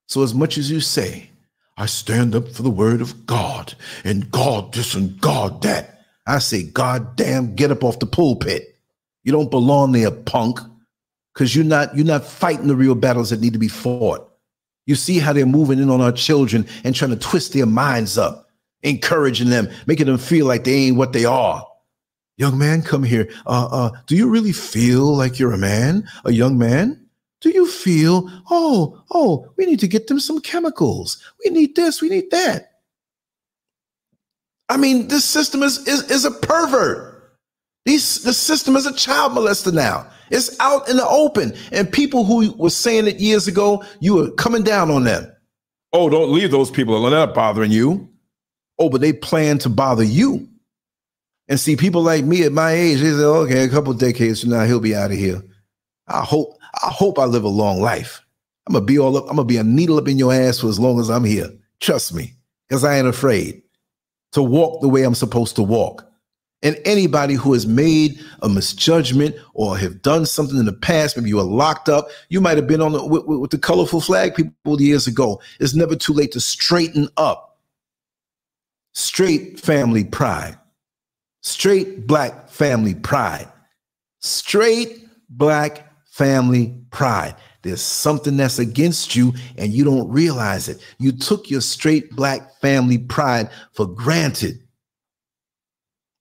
So, 0.08 0.24
as 0.24 0.34
much 0.34 0.58
as 0.58 0.72
you 0.72 0.80
say, 0.80 1.30
I 1.76 1.86
stand 1.86 2.34
up 2.34 2.48
for 2.48 2.64
the 2.64 2.70
word 2.70 3.00
of 3.00 3.26
God 3.26 3.74
and 4.02 4.28
God 4.32 4.72
this 4.72 4.94
and 4.94 5.20
God 5.20 5.62
that, 5.62 6.00
I 6.26 6.40
say, 6.40 6.64
God 6.64 7.14
damn, 7.14 7.54
get 7.54 7.70
up 7.70 7.84
off 7.84 8.00
the 8.00 8.06
pulpit. 8.06 8.76
You 9.22 9.30
don't 9.30 9.52
belong 9.52 9.92
there, 9.92 10.10
punk, 10.10 10.58
because 11.32 11.54
you're 11.54 11.64
not 11.64 11.96
you're 11.96 12.04
not 12.04 12.24
fighting 12.24 12.66
the 12.66 12.74
real 12.74 12.96
battles 12.96 13.30
that 13.30 13.40
need 13.40 13.52
to 13.52 13.58
be 13.60 13.68
fought. 13.68 14.33
You 14.86 14.94
see 14.94 15.18
how 15.18 15.32
they're 15.32 15.46
moving 15.46 15.78
in 15.78 15.90
on 15.90 16.00
our 16.00 16.12
children 16.12 16.66
and 16.84 16.94
trying 16.94 17.10
to 17.10 17.16
twist 17.16 17.52
their 17.52 17.66
minds 17.66 18.18
up, 18.18 18.48
encouraging 18.82 19.50
them, 19.50 19.68
making 19.86 20.06
them 20.06 20.18
feel 20.18 20.46
like 20.46 20.64
they 20.64 20.74
ain't 20.74 20.96
what 20.96 21.12
they 21.12 21.24
are. 21.24 21.66
Young 22.36 22.58
man, 22.58 22.82
come 22.82 23.02
here. 23.02 23.30
Uh, 23.46 23.68
uh, 23.70 23.90
do 24.06 24.16
you 24.16 24.28
really 24.28 24.52
feel 24.52 25.16
like 25.16 25.38
you're 25.38 25.52
a 25.52 25.58
man, 25.58 26.06
a 26.24 26.32
young 26.32 26.58
man? 26.58 27.00
Do 27.40 27.50
you 27.50 27.66
feel, 27.66 28.30
oh, 28.50 29.02
oh, 29.10 29.52
we 29.56 29.66
need 29.66 29.80
to 29.80 29.88
get 29.88 30.06
them 30.06 30.18
some 30.18 30.40
chemicals. 30.40 31.22
We 31.44 31.50
need 31.50 31.76
this, 31.76 32.02
we 32.02 32.08
need 32.08 32.30
that. 32.30 32.72
I 34.68 34.76
mean, 34.78 35.08
this 35.08 35.24
system 35.24 35.62
is, 35.62 35.86
is, 35.86 36.10
is 36.10 36.24
a 36.24 36.30
pervert. 36.30 37.36
These, 37.84 38.22
the 38.22 38.32
system 38.32 38.76
is 38.76 38.86
a 38.86 38.94
child 38.94 39.32
molester 39.32 39.72
now. 39.72 40.06
It's 40.30 40.58
out 40.60 40.88
in 40.88 40.96
the 40.96 41.06
open. 41.06 41.54
And 41.72 41.90
people 41.90 42.24
who 42.24 42.52
were 42.52 42.70
saying 42.70 43.06
it 43.06 43.20
years 43.20 43.46
ago, 43.46 43.84
you 44.00 44.14
were 44.14 44.30
coming 44.32 44.62
down 44.62 44.90
on 44.90 45.04
them. 45.04 45.30
Oh, 45.92 46.08
don't 46.08 46.32
leave 46.32 46.50
those 46.50 46.70
people 46.70 46.96
alone. 46.96 47.12
They're 47.12 47.26
not 47.26 47.34
bothering 47.34 47.70
you. 47.70 48.08
Oh, 48.78 48.88
but 48.88 49.00
they 49.00 49.12
plan 49.12 49.58
to 49.58 49.68
bother 49.68 50.02
you. 50.02 50.48
And 51.48 51.60
see, 51.60 51.76
people 51.76 52.02
like 52.02 52.24
me 52.24 52.42
at 52.42 52.52
my 52.52 52.72
age, 52.72 53.00
they 53.00 53.10
say, 53.10 53.22
okay, 53.22 53.64
a 53.64 53.68
couple 53.68 53.92
decades 53.92 54.40
from 54.40 54.50
now, 54.50 54.64
he'll 54.64 54.80
be 54.80 54.94
out 54.94 55.12
of 55.12 55.18
here. 55.18 55.42
I 56.08 56.22
hope, 56.22 56.56
I 56.82 56.88
hope 56.88 57.18
I 57.18 57.24
live 57.24 57.44
a 57.44 57.48
long 57.48 57.80
life. 57.80 58.22
I'm 58.66 58.72
gonna 58.72 58.84
be 58.84 58.98
all 58.98 59.16
up, 59.16 59.24
I'm 59.28 59.36
gonna 59.36 59.44
be 59.44 59.58
a 59.58 59.64
needle 59.64 59.98
up 59.98 60.08
in 60.08 60.18
your 60.18 60.32
ass 60.32 60.60
for 60.60 60.68
as 60.68 60.80
long 60.80 60.98
as 60.98 61.10
I'm 61.10 61.24
here. 61.24 61.50
Trust 61.80 62.14
me, 62.14 62.34
because 62.66 62.82
I 62.82 62.96
ain't 62.96 63.06
afraid 63.06 63.62
to 64.32 64.42
walk 64.42 64.80
the 64.80 64.88
way 64.88 65.02
I'm 65.02 65.14
supposed 65.14 65.56
to 65.56 65.62
walk. 65.62 66.10
And 66.64 66.80
anybody 66.86 67.34
who 67.34 67.52
has 67.52 67.66
made 67.66 68.18
a 68.40 68.48
misjudgment 68.48 69.36
or 69.52 69.76
have 69.76 70.00
done 70.00 70.24
something 70.24 70.58
in 70.58 70.64
the 70.64 70.72
past, 70.72 71.14
maybe 71.14 71.28
you 71.28 71.36
were 71.36 71.42
locked 71.42 71.90
up, 71.90 72.08
you 72.30 72.40
might 72.40 72.56
have 72.56 72.66
been 72.66 72.80
on 72.80 72.92
the, 72.92 73.04
with, 73.06 73.26
with 73.26 73.50
the 73.50 73.58
colorful 73.58 74.00
flag 74.00 74.34
people 74.34 74.80
years 74.80 75.06
ago. 75.06 75.40
It's 75.60 75.74
never 75.74 75.94
too 75.94 76.14
late 76.14 76.32
to 76.32 76.40
straighten 76.40 77.08
up. 77.18 77.58
Straight 78.94 79.60
family 79.60 80.04
pride, 80.04 80.56
straight 81.42 82.06
black 82.06 82.48
family 82.48 82.94
pride, 82.94 83.48
straight 84.20 85.06
black 85.28 85.92
family 86.06 86.74
pride. 86.90 87.34
There's 87.62 87.82
something 87.82 88.36
that's 88.36 88.58
against 88.58 89.16
you 89.16 89.34
and 89.58 89.72
you 89.72 89.84
don't 89.84 90.08
realize 90.08 90.68
it. 90.68 90.80
You 90.98 91.12
took 91.12 91.50
your 91.50 91.60
straight 91.60 92.14
black 92.14 92.58
family 92.60 92.98
pride 92.98 93.50
for 93.72 93.86
granted 93.86 94.63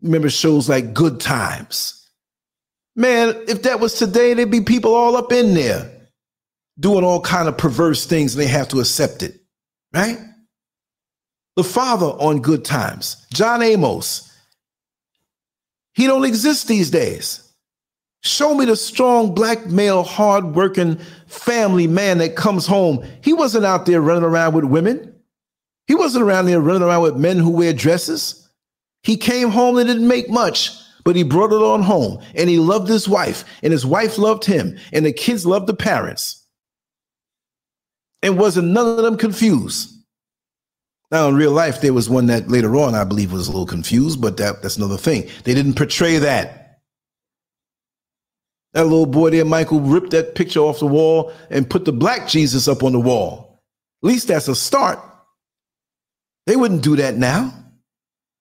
remember 0.04 0.30
shows 0.30 0.70
like 0.70 0.94
Good 0.94 1.20
Times. 1.20 2.08
Man, 2.96 3.36
if 3.48 3.64
that 3.64 3.80
was 3.80 3.96
today, 3.96 4.34
there'd 4.34 4.52
be 4.52 4.62
people 4.62 4.94
all 4.94 5.16
up 5.16 5.32
in 5.32 5.56
there 5.56 5.90
doing 6.80 7.04
all 7.04 7.22
kind 7.22 7.48
of 7.48 7.58
perverse 7.58 8.06
things 8.06 8.36
and 8.36 8.42
they 8.42 8.48
have 8.48 8.68
to 8.68 8.80
accept 8.80 9.24
it, 9.24 9.40
right? 9.94 10.20
The 11.56 11.64
father 11.64 12.08
on 12.08 12.42
Good 12.42 12.66
Times, 12.66 13.26
John 13.34 13.62
Amos, 13.62 14.32
he 15.94 16.08
don't 16.08 16.26
exist 16.26 16.68
these 16.68 16.92
days. 16.92 17.40
Show 18.24 18.56
me 18.56 18.66
the 18.66 18.76
strong 18.76 19.36
black 19.36 19.68
male, 19.68 20.04
hardworking 20.04 20.98
family 21.28 21.88
man 21.88 22.20
that 22.20 22.36
comes 22.36 22.66
home. 22.66 23.06
He 23.22 23.34
wasn't 23.34 23.66
out 23.66 23.86
there 23.86 24.02
running 24.02 24.24
around 24.24 24.54
with 24.54 24.64
women. 24.64 25.14
He 25.88 25.96
wasn't 25.96 26.24
around 26.24 26.46
there 26.46 26.62
running 26.62 26.84
around 26.84 27.02
with 27.04 27.18
men 27.18 27.38
who 27.38 27.50
wear 27.50 27.74
dresses. 27.74 28.43
He 29.04 29.18
came 29.18 29.50
home 29.50 29.78
and 29.78 29.88
didn't 29.88 30.08
make 30.08 30.30
much, 30.30 30.72
but 31.04 31.16
he 31.16 31.24
brought 31.24 31.52
it 31.52 31.62
on 31.62 31.84
home 31.84 32.24
and 32.36 32.50
he 32.50 32.58
loved 32.58 32.88
his 32.88 33.08
wife 33.08 33.44
and 33.62 33.72
his 33.72 33.86
wife 33.86 34.18
loved 34.18 34.46
him 34.46 34.78
and 34.92 35.06
the 35.06 35.12
kids 35.12 35.46
loved 35.46 35.68
the 35.68 35.74
parents. 35.74 36.46
And 38.22 38.40
wasn't 38.40 38.70
none 38.70 38.88
of 38.88 39.04
them 39.04 39.18
confused. 39.18 39.90
Now, 41.12 41.28
in 41.28 41.36
real 41.36 41.52
life, 41.52 41.82
there 41.82 41.94
was 41.94 42.10
one 42.10 42.28
that 42.28 42.48
later 42.48 42.76
on 42.78 42.96
I 42.96 43.04
believe 43.04 43.34
was 43.34 43.48
a 43.48 43.52
little 43.52 43.68
confused, 43.68 44.22
but 44.22 44.38
that, 44.38 44.62
that's 44.62 44.78
another 44.78 44.98
thing. 44.98 45.30
They 45.44 45.54
didn't 45.54 45.76
portray 45.76 46.18
that. 46.18 46.80
That 48.72 48.86
little 48.86 49.06
boy 49.06 49.30
there, 49.30 49.46
Michael, 49.46 49.82
ripped 49.82 50.12
that 50.12 50.34
picture 50.34 50.62
off 50.62 50.80
the 50.80 50.88
wall 50.88 51.32
and 51.52 51.70
put 51.70 51.86
the 51.86 51.92
black 51.92 52.28
Jesus 52.28 52.68
up 52.68 52.82
on 52.82 52.94
the 52.94 53.00
wall. 53.00 53.62
At 54.02 54.08
least 54.08 54.30
that's 54.30 54.48
a 54.48 54.56
start. 54.56 55.00
They 56.48 56.56
wouldn't 56.56 56.82
do 56.82 56.96
that 56.96 57.16
now. 57.16 57.54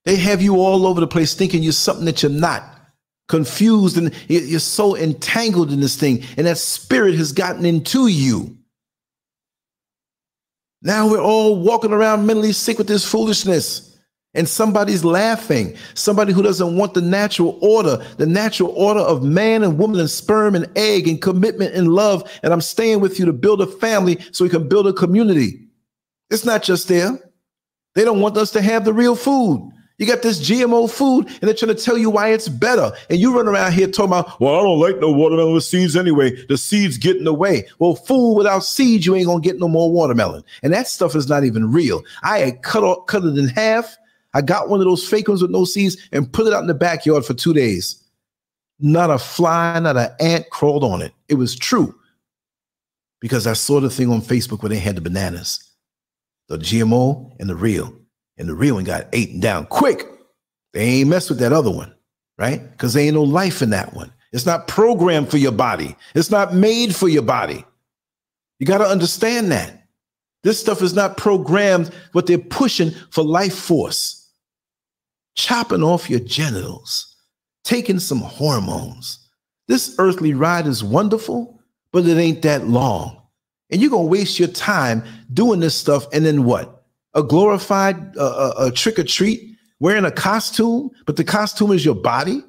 They 0.04 0.16
have 0.16 0.42
you 0.42 0.56
all 0.56 0.86
over 0.86 1.00
the 1.00 1.06
place 1.06 1.34
thinking 1.34 1.62
you're 1.62 1.72
something 1.72 2.04
that 2.06 2.22
you're 2.22 2.32
not. 2.32 2.64
Confused 3.28 3.96
and 3.96 4.12
you're 4.28 4.60
so 4.60 4.96
entangled 4.96 5.72
in 5.72 5.80
this 5.80 5.96
thing, 5.96 6.24
and 6.36 6.46
that 6.46 6.58
spirit 6.58 7.14
has 7.14 7.32
gotten 7.32 7.64
into 7.64 8.08
you. 8.08 8.58
Now 10.82 11.08
we're 11.08 11.22
all 11.22 11.56
walking 11.56 11.92
around 11.92 12.26
mentally 12.26 12.52
sick 12.52 12.78
with 12.78 12.88
this 12.88 13.08
foolishness. 13.08 13.88
and 14.34 14.48
somebody's 14.48 15.04
laughing. 15.04 15.76
Somebody 15.94 16.32
who 16.32 16.42
doesn't 16.42 16.76
want 16.76 16.94
the 16.94 17.02
natural 17.02 17.58
order, 17.60 17.98
the 18.16 18.26
natural 18.26 18.70
order 18.70 19.00
of 19.00 19.22
man 19.22 19.62
and 19.62 19.78
woman 19.78 20.00
and 20.00 20.10
sperm 20.10 20.54
and 20.54 20.70
egg 20.76 21.06
and 21.06 21.20
commitment 21.20 21.74
and 21.74 21.88
love. 21.88 22.30
And 22.42 22.52
I'm 22.52 22.60
staying 22.60 23.00
with 23.00 23.18
you 23.18 23.26
to 23.26 23.32
build 23.32 23.60
a 23.60 23.66
family 23.66 24.18
so 24.32 24.44
we 24.44 24.50
can 24.50 24.68
build 24.68 24.86
a 24.86 24.92
community. 24.92 25.68
It's 26.30 26.44
not 26.44 26.62
just 26.62 26.88
there. 26.88 27.18
They 27.94 28.04
don't 28.04 28.20
want 28.20 28.38
us 28.38 28.52
to 28.52 28.62
have 28.62 28.84
the 28.86 28.94
real 28.94 29.14
food. 29.14 29.70
You 30.02 30.08
got 30.08 30.22
this 30.22 30.40
GMO 30.40 30.90
food, 30.90 31.28
and 31.28 31.42
they're 31.42 31.54
trying 31.54 31.76
to 31.76 31.80
tell 31.80 31.96
you 31.96 32.10
why 32.10 32.32
it's 32.32 32.48
better. 32.48 32.90
And 33.08 33.20
you 33.20 33.36
run 33.36 33.46
around 33.46 33.70
here 33.70 33.86
talking 33.86 34.10
about, 34.10 34.40
well, 34.40 34.56
I 34.56 34.62
don't 34.64 34.80
like 34.80 34.98
no 34.98 35.12
watermelon 35.12 35.54
with 35.54 35.62
seeds 35.62 35.94
anyway. 35.94 36.44
The 36.46 36.58
seeds 36.58 36.98
get 36.98 37.18
in 37.18 37.22
the 37.22 37.32
way. 37.32 37.68
Well, 37.78 37.94
food 37.94 38.34
without 38.34 38.64
seeds, 38.64 39.06
you 39.06 39.14
ain't 39.14 39.26
gonna 39.26 39.40
get 39.40 39.60
no 39.60 39.68
more 39.68 39.92
watermelon. 39.92 40.42
And 40.64 40.72
that 40.72 40.88
stuff 40.88 41.14
is 41.14 41.28
not 41.28 41.44
even 41.44 41.70
real. 41.70 42.02
I 42.24 42.40
had 42.40 42.62
cut 42.62 42.82
off, 42.82 43.06
cut 43.06 43.22
it 43.22 43.38
in 43.38 43.46
half. 43.46 43.96
I 44.34 44.42
got 44.42 44.68
one 44.68 44.80
of 44.80 44.86
those 44.86 45.08
fake 45.08 45.28
ones 45.28 45.40
with 45.40 45.52
no 45.52 45.64
seeds 45.64 45.96
and 46.10 46.32
put 46.32 46.48
it 46.48 46.52
out 46.52 46.62
in 46.62 46.66
the 46.66 46.74
backyard 46.74 47.24
for 47.24 47.34
two 47.34 47.54
days. 47.54 48.02
Not 48.80 49.08
a 49.08 49.20
fly, 49.20 49.78
not 49.78 49.96
an 49.96 50.10
ant 50.18 50.50
crawled 50.50 50.82
on 50.82 51.00
it. 51.00 51.12
It 51.28 51.34
was 51.34 51.54
true 51.54 51.94
because 53.20 53.46
I 53.46 53.52
saw 53.52 53.78
the 53.78 53.88
thing 53.88 54.10
on 54.10 54.20
Facebook 54.20 54.64
where 54.64 54.70
they 54.70 54.80
had 54.80 54.96
the 54.96 55.00
bananas 55.00 55.62
the 56.48 56.58
GMO 56.58 57.36
and 57.38 57.48
the 57.48 57.54
real. 57.54 58.01
And 58.38 58.48
the 58.48 58.54
real 58.54 58.76
one 58.76 58.84
got 58.84 59.14
eaten 59.14 59.40
down 59.40 59.66
quick. 59.66 60.06
They 60.72 60.84
ain't 60.84 61.10
mess 61.10 61.28
with 61.28 61.38
that 61.40 61.52
other 61.52 61.70
one, 61.70 61.94
right? 62.38 62.62
Because 62.72 62.94
there 62.94 63.04
ain't 63.04 63.14
no 63.14 63.22
life 63.22 63.62
in 63.62 63.70
that 63.70 63.94
one. 63.94 64.12
It's 64.32 64.46
not 64.46 64.66
programmed 64.66 65.30
for 65.30 65.36
your 65.36 65.52
body. 65.52 65.94
It's 66.14 66.30
not 66.30 66.54
made 66.54 66.96
for 66.96 67.08
your 67.08 67.22
body. 67.22 67.64
You 68.58 68.66
got 68.66 68.78
to 68.78 68.86
understand 68.86 69.52
that. 69.52 69.86
This 70.42 70.58
stuff 70.58 70.82
is 70.82 70.94
not 70.94 71.16
programmed, 71.16 71.90
but 72.12 72.26
they're 72.26 72.38
pushing 72.38 72.90
for 73.10 73.22
life 73.22 73.54
force. 73.54 74.30
Chopping 75.34 75.82
off 75.82 76.10
your 76.10 76.20
genitals, 76.20 77.16
taking 77.64 77.98
some 77.98 78.20
hormones. 78.20 79.28
This 79.68 79.94
earthly 79.98 80.34
ride 80.34 80.66
is 80.66 80.82
wonderful, 80.82 81.60
but 81.92 82.06
it 82.06 82.18
ain't 82.18 82.42
that 82.42 82.66
long. 82.66 83.22
And 83.70 83.80
you're 83.80 83.90
going 83.90 84.06
to 84.06 84.10
waste 84.10 84.38
your 84.38 84.48
time 84.48 85.02
doing 85.32 85.60
this 85.60 85.74
stuff. 85.74 86.06
And 86.12 86.26
then 86.26 86.44
what? 86.44 86.81
A 87.14 87.22
glorified 87.22 88.16
uh, 88.16 88.54
a, 88.58 88.70
trick 88.70 88.98
or 88.98 89.04
treat, 89.04 89.56
wearing 89.80 90.04
a 90.04 90.10
costume, 90.10 90.90
but 91.06 91.16
the 91.16 91.24
costume 91.24 91.72
is 91.72 91.84
your 91.84 91.94
body. 91.94 92.42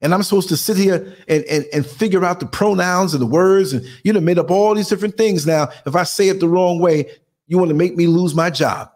And 0.00 0.12
I'm 0.12 0.22
supposed 0.22 0.50
to 0.50 0.56
sit 0.56 0.76
here 0.76 1.14
and, 1.28 1.44
and, 1.44 1.64
and 1.72 1.86
figure 1.86 2.24
out 2.24 2.40
the 2.40 2.46
pronouns 2.46 3.14
and 3.14 3.22
the 3.22 3.26
words. 3.26 3.72
And 3.72 3.86
you 4.04 4.12
know, 4.12 4.20
made 4.20 4.38
up 4.38 4.50
all 4.50 4.74
these 4.74 4.88
different 4.88 5.16
things. 5.16 5.46
Now, 5.46 5.68
if 5.86 5.96
I 5.96 6.02
say 6.02 6.28
it 6.28 6.40
the 6.40 6.48
wrong 6.48 6.78
way, 6.78 7.10
you 7.46 7.56
want 7.56 7.70
to 7.70 7.74
make 7.74 7.96
me 7.96 8.06
lose 8.06 8.34
my 8.34 8.50
job. 8.50 8.90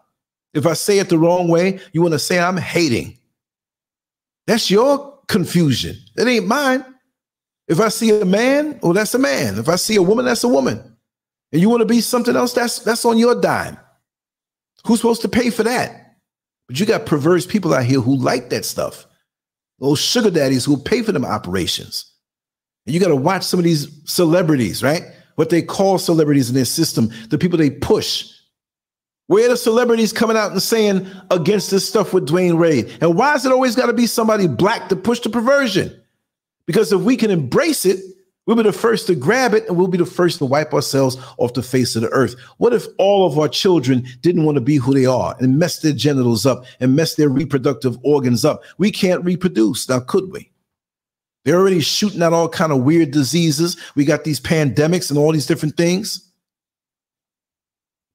If 0.53 0.67
I 0.67 0.73
say 0.73 0.99
it 0.99 1.09
the 1.09 1.17
wrong 1.17 1.47
way, 1.47 1.79
you 1.93 2.01
want 2.01 2.13
to 2.13 2.19
say 2.19 2.39
I'm 2.39 2.57
hating. 2.57 3.17
That's 4.45 4.69
your 4.69 5.19
confusion. 5.27 5.95
It 6.15 6.27
ain't 6.27 6.47
mine. 6.47 6.85
If 7.67 7.79
I 7.79 7.87
see 7.89 8.19
a 8.19 8.25
man, 8.25 8.79
well, 8.81 8.93
that's 8.93 9.13
a 9.13 9.19
man. 9.19 9.57
If 9.57 9.69
I 9.69 9.75
see 9.75 9.95
a 9.95 10.01
woman, 10.01 10.25
that's 10.25 10.43
a 10.43 10.47
woman 10.47 10.97
and 11.51 11.61
you 11.61 11.69
want 11.69 11.81
to 11.81 11.85
be 11.85 12.01
something 12.01 12.35
else, 12.35 12.53
that's 12.53 12.79
that's 12.79 13.05
on 13.05 13.17
your 13.17 13.39
dime. 13.39 13.77
Who's 14.85 14.99
supposed 14.99 15.21
to 15.23 15.29
pay 15.29 15.49
for 15.49 15.63
that? 15.63 16.17
But 16.67 16.79
you 16.79 16.85
got 16.85 17.05
perverse 17.05 17.45
people 17.45 17.73
out 17.73 17.85
here 17.85 17.99
who 17.99 18.15
like 18.15 18.49
that 18.49 18.65
stuff. 18.65 19.05
Those 19.79 19.99
sugar 19.99 20.29
daddies 20.29 20.65
who 20.65 20.77
pay 20.77 21.01
for 21.01 21.11
them 21.11 21.25
operations. 21.25 22.11
And 22.85 22.93
you 22.93 22.99
got 22.99 23.07
to 23.09 23.15
watch 23.15 23.43
some 23.43 23.59
of 23.59 23.63
these 23.63 23.87
celebrities, 24.05 24.83
right? 24.83 25.03
What 25.35 25.49
they 25.49 25.61
call 25.61 25.97
celebrities 25.97 26.49
in 26.49 26.55
their 26.55 26.65
system, 26.65 27.11
the 27.29 27.37
people 27.37 27.57
they 27.57 27.69
push. 27.69 28.29
Where 29.27 29.45
are 29.45 29.49
the 29.49 29.57
celebrities 29.57 30.11
coming 30.11 30.35
out 30.35 30.51
and 30.51 30.61
saying 30.61 31.07
against 31.29 31.71
this 31.71 31.87
stuff 31.87 32.13
with 32.13 32.27
Dwyane 32.27 32.59
Wade? 32.59 32.97
And 32.99 33.15
why 33.15 33.35
is 33.35 33.45
it 33.45 33.51
always 33.51 33.75
got 33.75 33.85
to 33.85 33.93
be 33.93 34.07
somebody 34.07 34.47
black 34.47 34.89
to 34.89 34.95
push 34.95 35.19
the 35.19 35.29
perversion? 35.29 35.95
Because 36.65 36.91
if 36.91 37.01
we 37.01 37.15
can 37.15 37.31
embrace 37.31 37.85
it, 37.85 37.99
We'll 38.49 38.57
be 38.57 38.63
the 38.63 38.73
first 38.73 39.05
to 39.05 39.13
grab 39.13 39.53
it 39.53 39.67
and 39.67 39.77
we'll 39.77 39.85
be 39.85 39.99
the 39.99 40.07
first 40.07 40.39
to 40.39 40.45
wipe 40.45 40.73
ourselves 40.73 41.17
off 41.37 41.53
the 41.53 41.61
face 41.61 41.95
of 41.95 42.01
the 42.01 42.09
earth. 42.09 42.33
What 42.57 42.73
if 42.73 42.87
all 42.97 43.27
of 43.27 43.37
our 43.37 43.47
children 43.47 44.07
didn't 44.21 44.43
want 44.43 44.55
to 44.55 44.61
be 44.61 44.77
who 44.77 44.91
they 44.91 45.05
are 45.05 45.35
and 45.39 45.59
mess 45.59 45.81
their 45.81 45.93
genitals 45.93 46.47
up 46.47 46.65
and 46.79 46.95
mess 46.95 47.13
their 47.13 47.29
reproductive 47.29 47.99
organs 48.01 48.43
up? 48.43 48.63
We 48.79 48.89
can't 48.89 49.23
reproduce. 49.23 49.87
Now, 49.87 49.99
could 49.99 50.31
we? 50.31 50.49
They're 51.45 51.59
already 51.59 51.79
shooting 51.79 52.23
out 52.23 52.33
all 52.33 52.49
kind 52.49 52.71
of 52.71 52.79
weird 52.79 53.11
diseases. 53.11 53.77
We 53.93 54.03
got 54.03 54.23
these 54.23 54.39
pandemics 54.39 55.11
and 55.11 55.19
all 55.19 55.31
these 55.31 55.45
different 55.45 55.77
things. 55.77 56.27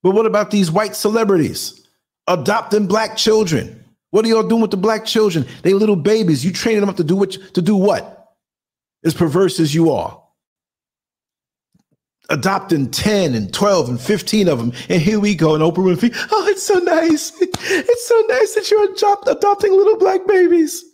But 0.03 0.17
what 0.17 0.27
about 0.27 0.51
these 0.51 0.69
white 0.69 0.97
celebrities 0.97 1.87
adopting 2.27 2.89
black 2.89 3.17
children? 3.17 3.85
What 4.11 4.25
are 4.25 4.29
y'all 4.29 4.49
doing 4.49 4.63
with 4.63 4.73
the 4.73 4.79
black 4.79 5.05
children? 5.05 5.47
They 5.63 5.75
little 5.75 5.95
babies. 5.95 6.45
You 6.45 6.51
training 6.51 6.81
them 6.81 6.91
up 6.91 6.97
to 6.97 7.05
do 7.05 7.15
what? 7.15 7.39
To 7.55 7.63
do 7.63 7.77
what? 7.77 8.33
As 9.05 9.15
perverse 9.15 9.61
as 9.61 9.73
you 9.73 9.93
are 9.93 10.23
adopting 12.31 12.91
10 12.91 13.35
and 13.35 13.53
12 13.53 13.89
and 13.89 14.01
15 14.01 14.49
of 14.49 14.59
them. 14.59 14.73
And 14.89 15.01
here 15.01 15.21
we 15.21 15.35
go. 15.35 15.55
And 15.55 15.63
Oprah 15.63 15.95
Winfrey, 15.95 16.15
oh, 16.31 16.47
it's 16.49 16.63
so 16.63 16.79
nice. 16.79 17.33
It's 17.41 18.09
so 18.09 18.25
nice 18.29 18.55
that 18.55 18.71
you're 18.71 18.93
adopt- 18.93 19.29
adopting 19.29 19.73
little 19.73 19.99
black 19.99 20.27
babies. 20.27 20.85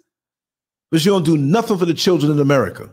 But 0.90 1.04
you 1.04 1.12
don't 1.12 1.24
do 1.24 1.36
nothing 1.36 1.78
for 1.78 1.86
the 1.86 1.94
children 1.94 2.32
in 2.32 2.40
America. 2.40 2.90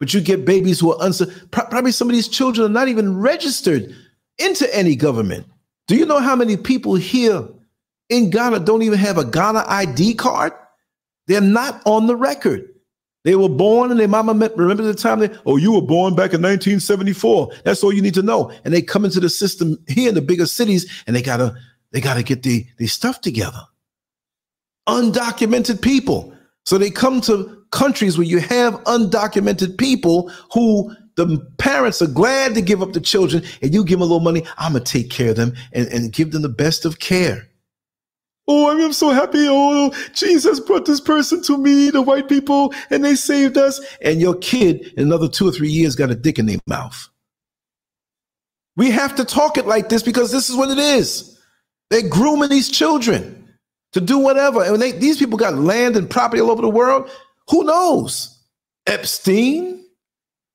But 0.00 0.14
you 0.14 0.20
get 0.20 0.44
babies 0.44 0.80
who 0.80 0.92
are 0.92 1.04
unsur- 1.04 1.32
probably 1.50 1.92
some 1.92 2.08
of 2.08 2.14
these 2.14 2.28
children 2.28 2.66
are 2.66 2.72
not 2.72 2.88
even 2.88 3.16
registered 3.18 3.94
into 4.38 4.72
any 4.74 4.96
government. 4.96 5.46
Do 5.86 5.96
you 5.96 6.06
know 6.06 6.20
how 6.20 6.36
many 6.36 6.56
people 6.56 6.94
here 6.94 7.48
in 8.08 8.30
Ghana 8.30 8.60
don't 8.60 8.82
even 8.82 8.98
have 8.98 9.18
a 9.18 9.24
Ghana 9.24 9.64
ID 9.66 10.14
card? 10.14 10.52
They're 11.26 11.40
not 11.40 11.82
on 11.84 12.06
the 12.06 12.16
record. 12.16 12.68
They 13.28 13.36
were 13.36 13.50
born 13.50 13.90
and 13.90 14.00
their 14.00 14.08
mama 14.08 14.32
met, 14.32 14.56
remember 14.56 14.82
the 14.82 14.94
time 14.94 15.18
they, 15.18 15.28
oh, 15.44 15.58
you 15.58 15.74
were 15.74 15.82
born 15.82 16.14
back 16.14 16.32
in 16.32 16.40
1974. 16.40 17.50
That's 17.62 17.84
all 17.84 17.92
you 17.92 18.00
need 18.00 18.14
to 18.14 18.22
know. 18.22 18.50
And 18.64 18.72
they 18.72 18.80
come 18.80 19.04
into 19.04 19.20
the 19.20 19.28
system 19.28 19.76
here 19.86 20.08
in 20.08 20.14
the 20.14 20.22
bigger 20.22 20.46
cities 20.46 21.04
and 21.06 21.14
they 21.14 21.20
gotta, 21.20 21.54
they 21.92 22.00
gotta 22.00 22.22
get 22.22 22.42
the, 22.42 22.66
the 22.78 22.86
stuff 22.86 23.20
together. 23.20 23.60
Undocumented 24.88 25.82
people. 25.82 26.32
So 26.64 26.78
they 26.78 26.88
come 26.88 27.20
to 27.20 27.66
countries 27.70 28.16
where 28.16 28.26
you 28.26 28.38
have 28.38 28.82
undocumented 28.84 29.76
people 29.76 30.32
who 30.54 30.90
the 31.16 31.38
parents 31.58 32.00
are 32.00 32.06
glad 32.06 32.54
to 32.54 32.62
give 32.62 32.80
up 32.80 32.94
the 32.94 33.00
children 33.02 33.42
and 33.60 33.74
you 33.74 33.84
give 33.84 33.98
them 33.98 34.08
a 34.08 34.10
little 34.10 34.20
money. 34.20 34.42
I'm 34.56 34.72
gonna 34.72 34.86
take 34.86 35.10
care 35.10 35.32
of 35.32 35.36
them 35.36 35.52
and, 35.74 35.86
and 35.88 36.14
give 36.14 36.32
them 36.32 36.40
the 36.40 36.48
best 36.48 36.86
of 36.86 36.98
care. 36.98 37.46
Oh, 38.50 38.70
I'm 38.70 38.94
so 38.94 39.10
happy. 39.10 39.46
Oh, 39.46 39.92
Jesus 40.14 40.58
brought 40.58 40.86
this 40.86 41.02
person 41.02 41.42
to 41.42 41.58
me, 41.58 41.90
the 41.90 42.00
white 42.00 42.28
people, 42.30 42.72
and 42.90 43.04
they 43.04 43.14
saved 43.14 43.58
us. 43.58 43.78
And 44.00 44.22
your 44.22 44.36
kid, 44.36 44.94
in 44.96 45.04
another 45.04 45.28
two 45.28 45.46
or 45.46 45.52
three 45.52 45.68
years, 45.68 45.94
got 45.94 46.10
a 46.10 46.14
dick 46.14 46.38
in 46.38 46.46
their 46.46 46.58
mouth. 46.66 47.08
We 48.76 48.90
have 48.90 49.14
to 49.16 49.24
talk 49.24 49.58
it 49.58 49.66
like 49.66 49.90
this 49.90 50.02
because 50.02 50.32
this 50.32 50.48
is 50.48 50.56
what 50.56 50.70
it 50.70 50.78
is. 50.78 51.38
They're 51.90 52.08
grooming 52.08 52.48
these 52.48 52.70
children 52.70 53.48
to 53.92 54.00
do 54.00 54.18
whatever. 54.18 54.62
And 54.62 54.80
they, 54.80 54.92
these 54.92 55.18
people 55.18 55.36
got 55.36 55.54
land 55.54 55.96
and 55.96 56.08
property 56.08 56.40
all 56.40 56.50
over 56.50 56.62
the 56.62 56.70
world. 56.70 57.10
Who 57.50 57.64
knows? 57.64 58.42
Epstein? 58.86 59.84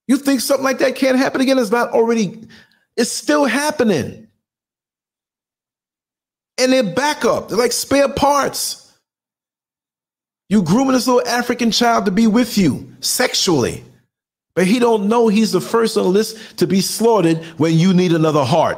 You 0.07 0.17
think 0.17 0.41
something 0.41 0.63
like 0.63 0.79
that 0.79 0.95
can't 0.95 1.17
happen 1.17 1.41
again? 1.41 1.59
It's 1.59 1.71
not 1.71 1.91
already, 1.91 2.47
it's 2.97 3.11
still 3.11 3.45
happening 3.45 4.27
and 6.57 6.71
they're 6.71 6.83
backup. 6.83 7.49
They're 7.49 7.57
like 7.57 7.71
spare 7.71 8.09
parts. 8.09 8.79
You 10.49 10.61
grooming 10.61 10.93
this 10.93 11.07
little 11.07 11.27
African 11.27 11.71
child 11.71 12.05
to 12.05 12.11
be 12.11 12.27
with 12.27 12.57
you 12.57 12.93
sexually, 12.99 13.83
but 14.55 14.67
he 14.67 14.77
don't 14.77 15.07
know 15.07 15.27
he's 15.27 15.51
the 15.51 15.61
first 15.61 15.97
on 15.97 16.03
the 16.03 16.09
list 16.09 16.57
to 16.57 16.67
be 16.67 16.81
slaughtered 16.81 17.43
when 17.57 17.73
you 17.73 17.93
need 17.93 18.13
another 18.13 18.43
heart. 18.43 18.77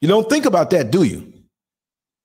You 0.00 0.08
don't 0.08 0.28
think 0.28 0.44
about 0.44 0.70
that, 0.70 0.90
do 0.90 1.04
you? 1.04 1.32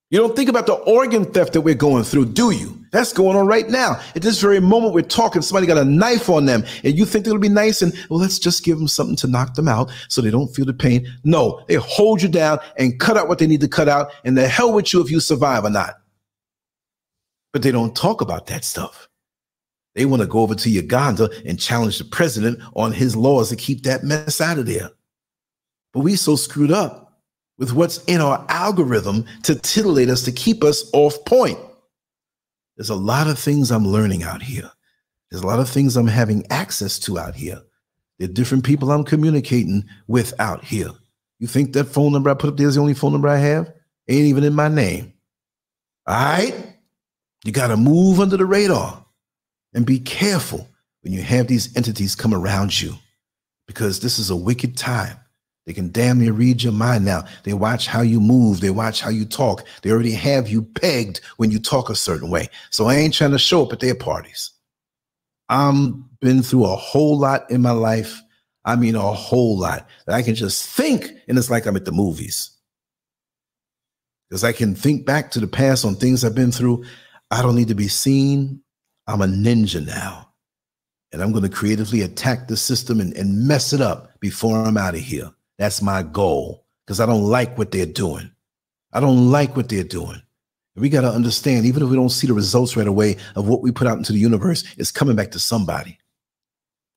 You 0.09 0.19
don't 0.19 0.35
think 0.35 0.49
about 0.49 0.65
the 0.65 0.73
organ 0.73 1.23
theft 1.25 1.53
that 1.53 1.61
we're 1.61 1.73
going 1.73 2.03
through, 2.03 2.25
do 2.25 2.51
you? 2.51 2.80
That's 2.91 3.13
going 3.13 3.37
on 3.37 3.47
right 3.47 3.69
now. 3.69 4.01
At 4.15 4.21
this 4.21 4.41
very 4.41 4.59
moment, 4.59 4.93
we're 4.93 5.01
talking. 5.01 5.41
Somebody 5.41 5.65
got 5.65 5.77
a 5.77 5.85
knife 5.85 6.29
on 6.29 6.45
them, 6.45 6.65
and 6.83 6.97
you 6.97 7.05
think 7.05 7.25
it'll 7.25 7.39
be 7.39 7.47
nice 7.47 7.81
and 7.81 7.93
well, 8.09 8.19
let's 8.19 8.37
just 8.37 8.65
give 8.65 8.77
them 8.77 8.87
something 8.87 9.15
to 9.17 9.27
knock 9.27 9.55
them 9.55 9.69
out 9.69 9.89
so 10.09 10.21
they 10.21 10.29
don't 10.29 10.53
feel 10.53 10.65
the 10.65 10.73
pain. 10.73 11.07
No, 11.23 11.63
they 11.67 11.75
hold 11.75 12.21
you 12.21 12.27
down 12.27 12.59
and 12.77 12.99
cut 12.99 13.15
out 13.15 13.29
what 13.29 13.39
they 13.39 13.47
need 13.47 13.61
to 13.61 13.69
cut 13.69 13.87
out, 13.87 14.11
and 14.25 14.37
the 14.37 14.47
hell 14.47 14.73
with 14.73 14.91
you 14.91 15.01
if 15.01 15.09
you 15.09 15.21
survive 15.21 15.63
or 15.63 15.69
not. 15.69 15.95
But 17.53 17.63
they 17.63 17.71
don't 17.71 17.95
talk 17.95 18.19
about 18.19 18.47
that 18.47 18.65
stuff. 18.65 19.07
They 19.95 20.05
want 20.05 20.21
to 20.21 20.27
go 20.27 20.39
over 20.39 20.55
to 20.55 20.69
Uganda 20.69 21.29
and 21.45 21.59
challenge 21.59 21.97
the 21.97 22.05
president 22.05 22.59
on 22.75 22.91
his 22.91 23.15
laws 23.15 23.49
to 23.49 23.55
keep 23.55 23.83
that 23.83 24.03
mess 24.03 24.39
out 24.39 24.57
of 24.57 24.65
there. 24.65 24.89
But 25.93 26.01
we 26.01 26.15
so 26.15 26.35
screwed 26.35 26.71
up 26.71 27.21
with 27.57 27.73
what's 27.73 28.03
in 28.05 28.21
our 28.21 28.45
algorithm 28.49 29.25
to 29.43 29.55
titillate 29.55 30.09
us, 30.09 30.23
to 30.23 30.31
keep 30.31 30.63
us 30.63 30.89
off 30.93 31.23
point. 31.25 31.59
There's 32.81 32.89
a 32.89 32.95
lot 32.95 33.27
of 33.27 33.37
things 33.37 33.69
I'm 33.69 33.87
learning 33.87 34.23
out 34.23 34.41
here. 34.41 34.71
There's 35.29 35.43
a 35.43 35.45
lot 35.45 35.59
of 35.59 35.69
things 35.69 35.95
I'm 35.95 36.07
having 36.07 36.47
access 36.49 36.97
to 37.01 37.19
out 37.19 37.35
here. 37.35 37.61
There 38.17 38.27
are 38.27 38.33
different 38.33 38.63
people 38.63 38.91
I'm 38.91 39.03
communicating 39.03 39.83
with 40.07 40.33
out 40.39 40.63
here. 40.63 40.89
You 41.37 41.45
think 41.45 41.73
that 41.73 41.83
phone 41.83 42.11
number 42.11 42.31
I 42.31 42.33
put 42.33 42.49
up 42.49 42.57
there 42.57 42.67
is 42.67 42.73
the 42.73 42.81
only 42.81 42.95
phone 42.95 43.11
number 43.11 43.27
I 43.27 43.37
have? 43.37 43.71
Ain't 44.09 44.25
even 44.25 44.43
in 44.43 44.55
my 44.55 44.67
name. 44.67 45.13
All 46.07 46.15
right? 46.15 46.55
You 47.45 47.51
got 47.51 47.67
to 47.67 47.77
move 47.77 48.19
under 48.19 48.35
the 48.35 48.47
radar 48.47 49.05
and 49.75 49.85
be 49.85 49.99
careful 49.99 50.67
when 51.03 51.13
you 51.13 51.21
have 51.21 51.45
these 51.45 51.77
entities 51.77 52.15
come 52.15 52.33
around 52.33 52.81
you 52.81 52.95
because 53.67 53.99
this 53.99 54.17
is 54.17 54.31
a 54.31 54.35
wicked 54.35 54.75
time. 54.75 55.19
They 55.65 55.73
can 55.73 55.91
damn 55.91 56.19
near 56.19 56.33
read 56.33 56.63
your 56.63 56.73
mind 56.73 57.05
now. 57.05 57.23
They 57.43 57.53
watch 57.53 57.85
how 57.85 58.01
you 58.01 58.19
move. 58.19 58.61
They 58.61 58.71
watch 58.71 59.01
how 59.01 59.09
you 59.09 59.25
talk. 59.25 59.65
They 59.81 59.91
already 59.91 60.13
have 60.13 60.49
you 60.49 60.63
pegged 60.63 61.21
when 61.37 61.51
you 61.51 61.59
talk 61.59 61.89
a 61.89 61.95
certain 61.95 62.29
way. 62.29 62.49
So 62.71 62.85
I 62.87 62.95
ain't 62.95 63.13
trying 63.13 63.31
to 63.31 63.39
show 63.39 63.63
up 63.63 63.73
at 63.73 63.79
their 63.79 63.95
parties. 63.95 64.51
I'm 65.49 66.09
been 66.19 66.41
through 66.41 66.65
a 66.65 66.75
whole 66.75 67.17
lot 67.17 67.49
in 67.51 67.61
my 67.61 67.71
life. 67.71 68.21
I 68.63 68.75
mean, 68.75 68.95
a 68.95 69.01
whole 69.01 69.57
lot 69.57 69.87
that 70.05 70.15
I 70.15 70.21
can 70.21 70.35
just 70.35 70.67
think, 70.67 71.11
and 71.27 71.37
it's 71.37 71.49
like 71.49 71.65
I'm 71.65 71.75
at 71.75 71.85
the 71.85 71.91
movies. 71.91 72.51
Because 74.29 74.43
I 74.43 74.53
can 74.53 74.75
think 74.75 75.05
back 75.05 75.31
to 75.31 75.39
the 75.39 75.47
past 75.47 75.83
on 75.83 75.95
things 75.95 76.23
I've 76.23 76.35
been 76.35 76.51
through. 76.51 76.85
I 77.31 77.41
don't 77.41 77.55
need 77.55 77.67
to 77.67 77.75
be 77.75 77.87
seen. 77.87 78.61
I'm 79.07 79.21
a 79.21 79.25
ninja 79.25 79.85
now. 79.85 80.29
And 81.11 81.21
I'm 81.21 81.31
going 81.31 81.43
to 81.43 81.49
creatively 81.49 82.01
attack 82.01 82.47
the 82.47 82.55
system 82.55 83.01
and, 83.01 83.13
and 83.13 83.45
mess 83.45 83.73
it 83.73 83.81
up 83.81 84.19
before 84.21 84.63
I'm 84.63 84.77
out 84.77 84.93
of 84.93 85.01
here. 85.01 85.31
That's 85.61 85.79
my 85.79 86.01
goal 86.01 86.65
because 86.87 86.99
I 86.99 87.05
don't 87.05 87.25
like 87.25 87.55
what 87.55 87.69
they're 87.69 87.85
doing. 87.85 88.31
I 88.93 88.99
don't 88.99 89.29
like 89.29 89.55
what 89.55 89.69
they're 89.69 89.83
doing. 89.83 90.19
We 90.75 90.89
got 90.89 91.01
to 91.01 91.11
understand, 91.11 91.67
even 91.67 91.83
if 91.83 91.89
we 91.89 91.95
don't 91.95 92.09
see 92.09 92.25
the 92.25 92.33
results 92.33 92.75
right 92.75 92.87
away 92.87 93.17
of 93.35 93.47
what 93.47 93.61
we 93.61 93.71
put 93.71 93.85
out 93.85 93.99
into 93.99 94.11
the 94.11 94.17
universe, 94.17 94.63
it's 94.79 94.89
coming 94.89 95.15
back 95.15 95.29
to 95.31 95.39
somebody. 95.39 95.99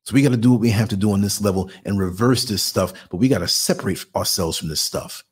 So 0.05 0.15
we 0.15 0.23
got 0.23 0.31
to 0.31 0.39
do 0.39 0.53
what 0.53 0.63
we 0.63 0.71
have 0.71 0.89
to 0.89 0.97
do 0.97 1.13
on 1.13 1.21
this 1.21 1.43
level 1.43 1.71
and 1.85 1.99
reverse 1.99 2.47
this 2.47 2.63
stuff, 2.63 2.95
but 3.11 3.19
we 3.19 3.29
got 3.29 3.41
to 3.41 3.49
separate 3.49 4.03
ourselves 4.17 4.57
from 4.57 4.71
this 4.71 4.81
stuff. 4.81 5.23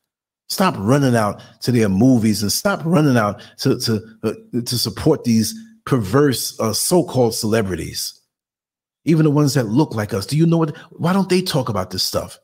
Stop 0.49 0.75
running 0.77 1.15
out 1.15 1.41
to 1.61 1.71
their 1.71 1.89
movies 1.89 2.43
and 2.43 2.51
stop 2.51 2.81
running 2.85 3.17
out 3.17 3.41
to 3.61 3.79
to 3.79 3.99
uh, 4.21 4.33
to 4.63 4.77
support 4.77 5.23
these 5.23 5.55
perverse 5.87 6.59
uh, 6.59 6.71
so-called 6.71 7.33
celebrities. 7.33 8.21
Even 9.05 9.23
the 9.23 9.31
ones 9.31 9.55
that 9.55 9.69
look 9.69 9.95
like 9.95 10.13
us. 10.13 10.27
Do 10.27 10.37
you 10.37 10.45
know 10.45 10.59
what? 10.59 10.77
Why 10.91 11.13
don't 11.13 11.29
they 11.29 11.41
talk 11.41 11.69
about 11.69 11.89
this 11.89 12.03
stuff? 12.03 12.37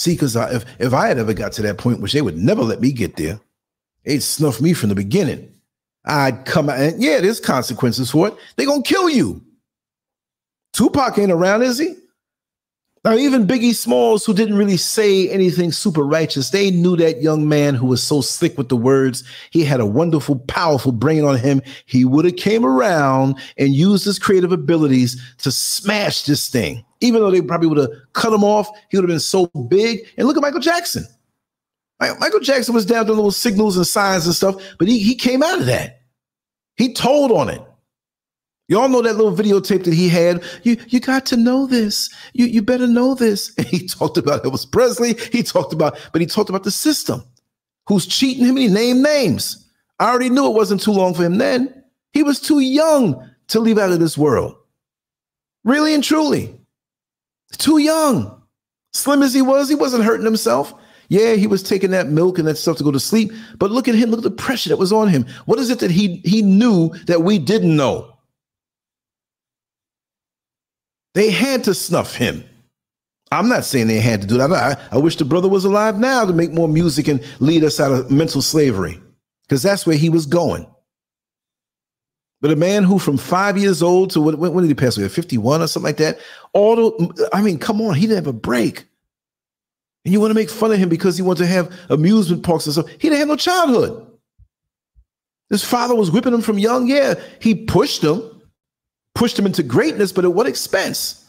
See, 0.00 0.14
because 0.14 0.34
if 0.34 0.64
if 0.78 0.94
I 0.94 1.08
had 1.08 1.18
ever 1.18 1.34
got 1.34 1.52
to 1.52 1.62
that 1.62 1.76
point, 1.76 2.00
which 2.00 2.14
they 2.14 2.22
would 2.22 2.38
never 2.38 2.62
let 2.62 2.80
me 2.80 2.90
get 2.90 3.16
there, 3.16 3.38
they'd 4.06 4.22
snuff 4.22 4.58
me 4.58 4.72
from 4.72 4.88
the 4.88 4.94
beginning. 4.94 5.54
I'd 6.06 6.46
come 6.46 6.70
out 6.70 6.78
and 6.78 7.02
yeah, 7.02 7.20
there's 7.20 7.38
consequences 7.38 8.10
for 8.10 8.28
it. 8.28 8.34
They're 8.56 8.64
gonna 8.64 8.82
kill 8.82 9.10
you. 9.10 9.44
Tupac 10.72 11.18
ain't 11.18 11.30
around, 11.30 11.60
is 11.64 11.78
he? 11.78 11.96
Now, 13.02 13.14
even 13.14 13.46
Biggie 13.46 13.74
Smalls, 13.74 14.26
who 14.26 14.34
didn't 14.34 14.58
really 14.58 14.76
say 14.76 15.30
anything 15.30 15.72
super 15.72 16.02
righteous, 16.02 16.50
they 16.50 16.70
knew 16.70 16.96
that 16.98 17.22
young 17.22 17.48
man 17.48 17.74
who 17.74 17.86
was 17.86 18.02
so 18.02 18.20
slick 18.20 18.58
with 18.58 18.68
the 18.68 18.76
words. 18.76 19.24
He 19.50 19.64
had 19.64 19.80
a 19.80 19.86
wonderful, 19.86 20.38
powerful 20.40 20.92
brain 20.92 21.24
on 21.24 21.38
him. 21.38 21.62
He 21.86 22.04
would 22.04 22.26
have 22.26 22.36
came 22.36 22.62
around 22.62 23.38
and 23.56 23.74
used 23.74 24.04
his 24.04 24.18
creative 24.18 24.52
abilities 24.52 25.18
to 25.38 25.50
smash 25.50 26.24
this 26.24 26.50
thing. 26.50 26.84
Even 27.00 27.22
though 27.22 27.30
they 27.30 27.40
probably 27.40 27.68
would 27.68 27.78
have 27.78 27.90
cut 28.12 28.34
him 28.34 28.44
off, 28.44 28.68
he 28.90 28.98
would 28.98 29.04
have 29.04 29.14
been 29.14 29.18
so 29.18 29.46
big. 29.46 30.00
And 30.18 30.26
look 30.26 30.36
at 30.36 30.42
Michael 30.42 30.60
Jackson. 30.60 31.06
Michael 32.00 32.40
Jackson 32.40 32.74
was 32.74 32.84
down 32.84 33.06
to 33.06 33.12
little 33.12 33.30
signals 33.30 33.78
and 33.78 33.86
signs 33.86 34.26
and 34.26 34.34
stuff, 34.34 34.56
but 34.78 34.88
he, 34.88 34.98
he 34.98 35.14
came 35.14 35.42
out 35.42 35.60
of 35.60 35.66
that. 35.66 36.02
He 36.76 36.92
told 36.92 37.32
on 37.32 37.48
it. 37.48 37.62
Y'all 38.70 38.88
know 38.88 39.02
that 39.02 39.16
little 39.16 39.34
videotape 39.34 39.82
that 39.82 39.92
he 39.92 40.08
had. 40.08 40.44
You 40.62 40.76
you 40.86 41.00
got 41.00 41.26
to 41.26 41.36
know 41.36 41.66
this. 41.66 42.08
You 42.34 42.46
you 42.46 42.62
better 42.62 42.86
know 42.86 43.16
this. 43.16 43.52
And 43.58 43.66
he 43.66 43.88
talked 43.88 44.16
about 44.16 44.44
Elvis 44.44 44.70
Presley. 44.70 45.14
He 45.32 45.42
talked 45.42 45.72
about, 45.72 45.98
but 46.12 46.20
he 46.20 46.26
talked 46.26 46.48
about 46.48 46.62
the 46.62 46.70
system. 46.70 47.24
Who's 47.88 48.06
cheating 48.06 48.46
him? 48.46 48.56
He 48.56 48.68
named 48.68 49.02
names. 49.02 49.68
I 49.98 50.08
already 50.08 50.30
knew 50.30 50.46
it 50.46 50.54
wasn't 50.54 50.80
too 50.80 50.92
long 50.92 51.14
for 51.14 51.24
him 51.24 51.38
then. 51.38 51.82
He 52.12 52.22
was 52.22 52.40
too 52.40 52.60
young 52.60 53.28
to 53.48 53.58
leave 53.58 53.76
out 53.76 53.90
of 53.90 53.98
this 53.98 54.16
world. 54.16 54.54
Really 55.64 55.92
and 55.92 56.04
truly. 56.04 56.56
Too 57.58 57.78
young. 57.78 58.40
Slim 58.92 59.24
as 59.24 59.34
he 59.34 59.42
was, 59.42 59.68
he 59.68 59.74
wasn't 59.74 60.04
hurting 60.04 60.24
himself. 60.24 60.72
Yeah, 61.08 61.34
he 61.34 61.48
was 61.48 61.64
taking 61.64 61.90
that 61.90 62.06
milk 62.06 62.38
and 62.38 62.46
that 62.46 62.56
stuff 62.56 62.76
to 62.76 62.84
go 62.84 62.92
to 62.92 63.00
sleep. 63.00 63.32
But 63.58 63.72
look 63.72 63.88
at 63.88 63.96
him. 63.96 64.10
Look 64.10 64.20
at 64.20 64.24
the 64.24 64.30
pressure 64.30 64.68
that 64.68 64.76
was 64.76 64.92
on 64.92 65.08
him. 65.08 65.26
What 65.46 65.58
is 65.58 65.70
it 65.70 65.80
that 65.80 65.90
he 65.90 66.22
he 66.24 66.40
knew 66.40 66.90
that 67.06 67.22
we 67.22 67.40
didn't 67.40 67.76
know? 67.76 68.16
They 71.14 71.30
had 71.30 71.64
to 71.64 71.74
snuff 71.74 72.14
him. 72.14 72.44
I'm 73.32 73.48
not 73.48 73.64
saying 73.64 73.86
they 73.86 74.00
had 74.00 74.22
to 74.22 74.26
do 74.26 74.38
that. 74.38 74.52
I, 74.52 74.76
I 74.90 74.98
wish 74.98 75.16
the 75.16 75.24
brother 75.24 75.48
was 75.48 75.64
alive 75.64 75.98
now 75.98 76.24
to 76.24 76.32
make 76.32 76.52
more 76.52 76.68
music 76.68 77.08
and 77.08 77.24
lead 77.38 77.62
us 77.62 77.78
out 77.78 77.92
of 77.92 78.10
mental 78.10 78.42
slavery 78.42 79.00
because 79.42 79.62
that's 79.62 79.86
where 79.86 79.96
he 79.96 80.08
was 80.08 80.26
going. 80.26 80.66
But 82.40 82.50
a 82.52 82.56
man 82.56 82.84
who 82.84 82.98
from 82.98 83.18
five 83.18 83.58
years 83.58 83.82
old 83.82 84.10
to 84.12 84.20
when, 84.20 84.38
when 84.38 84.62
did 84.64 84.68
he 84.68 84.74
pass 84.74 84.96
away? 84.96 85.08
51 85.08 85.62
or 85.62 85.66
something 85.66 85.86
like 85.86 85.98
that? 85.98 86.18
All 86.52 86.76
the, 86.76 87.28
I 87.32 87.42
mean, 87.42 87.58
come 87.58 87.80
on, 87.82 87.94
he 87.94 88.02
didn't 88.02 88.24
have 88.24 88.34
a 88.34 88.38
break. 88.38 88.86
And 90.04 90.12
you 90.12 90.20
want 90.20 90.30
to 90.30 90.34
make 90.34 90.48
fun 90.48 90.72
of 90.72 90.78
him 90.78 90.88
because 90.88 91.16
he 91.16 91.22
wanted 91.22 91.42
to 91.42 91.46
have 91.48 91.72
amusement 91.90 92.42
parks 92.42 92.66
and 92.66 92.72
stuff. 92.72 92.88
He 92.88 93.08
didn't 93.08 93.18
have 93.18 93.28
no 93.28 93.36
childhood. 93.36 94.06
His 95.50 95.64
father 95.64 95.94
was 95.94 96.10
whipping 96.10 96.32
him 96.32 96.40
from 96.40 96.58
young. 96.58 96.86
Yeah, 96.88 97.14
he 97.40 97.54
pushed 97.54 98.02
him, 98.02 98.22
pushed 99.14 99.38
him 99.38 99.46
into 99.46 99.62
greatness, 99.62 100.12
but 100.12 100.24
at 100.24 100.32
what 100.32 100.46
expense? 100.46 101.24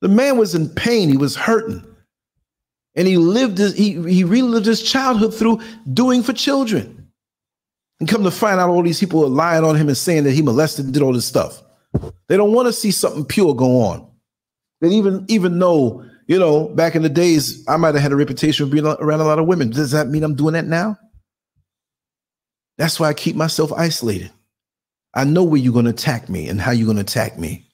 The 0.00 0.08
man 0.08 0.38
was 0.38 0.54
in 0.54 0.68
pain, 0.68 1.08
he 1.08 1.16
was 1.16 1.36
hurting. 1.36 1.84
And 2.94 3.08
he 3.08 3.16
lived 3.16 3.58
his, 3.58 3.74
he, 3.74 3.94
he 4.02 4.22
relived 4.22 4.66
his 4.66 4.82
childhood 4.82 5.34
through 5.34 5.60
doing 5.92 6.22
for 6.22 6.32
children. 6.32 7.10
And 8.00 8.08
come 8.08 8.24
to 8.24 8.30
find 8.30 8.60
out 8.60 8.70
all 8.70 8.82
these 8.82 9.00
people 9.00 9.24
are 9.24 9.28
lying 9.28 9.64
on 9.64 9.76
him 9.76 9.88
and 9.88 9.96
saying 9.96 10.24
that 10.24 10.32
he 10.32 10.42
molested 10.42 10.84
and 10.84 10.94
did 10.94 11.02
all 11.02 11.12
this 11.12 11.26
stuff. 11.26 11.62
They 12.28 12.36
don't 12.36 12.52
want 12.52 12.66
to 12.66 12.72
see 12.72 12.90
something 12.90 13.24
pure 13.24 13.54
go 13.54 13.82
on. 13.82 14.06
And 14.82 14.92
even 14.92 15.24
even 15.28 15.58
though, 15.58 16.04
you 16.26 16.38
know, 16.38 16.68
back 16.68 16.94
in 16.94 17.02
the 17.02 17.08
days, 17.08 17.64
I 17.68 17.76
might 17.76 17.94
have 17.94 18.02
had 18.02 18.12
a 18.12 18.16
reputation 18.16 18.64
of 18.64 18.70
being 18.70 18.86
around 18.86 19.20
a 19.20 19.24
lot 19.24 19.38
of 19.38 19.46
women. 19.46 19.70
Does 19.70 19.92
that 19.92 20.08
mean 20.08 20.24
I'm 20.24 20.34
doing 20.34 20.54
that 20.54 20.66
now? 20.66 20.98
That's 22.76 22.98
why 22.98 23.08
I 23.08 23.14
keep 23.14 23.36
myself 23.36 23.72
isolated. 23.72 24.30
I 25.14 25.24
know 25.24 25.44
where 25.44 25.60
you're 25.60 25.72
going 25.72 25.84
to 25.84 25.90
attack 25.90 26.28
me 26.28 26.48
and 26.48 26.60
how 26.60 26.72
you're 26.72 26.86
going 26.86 26.96
to 26.96 27.02
attack 27.02 27.38
me. 27.38 27.66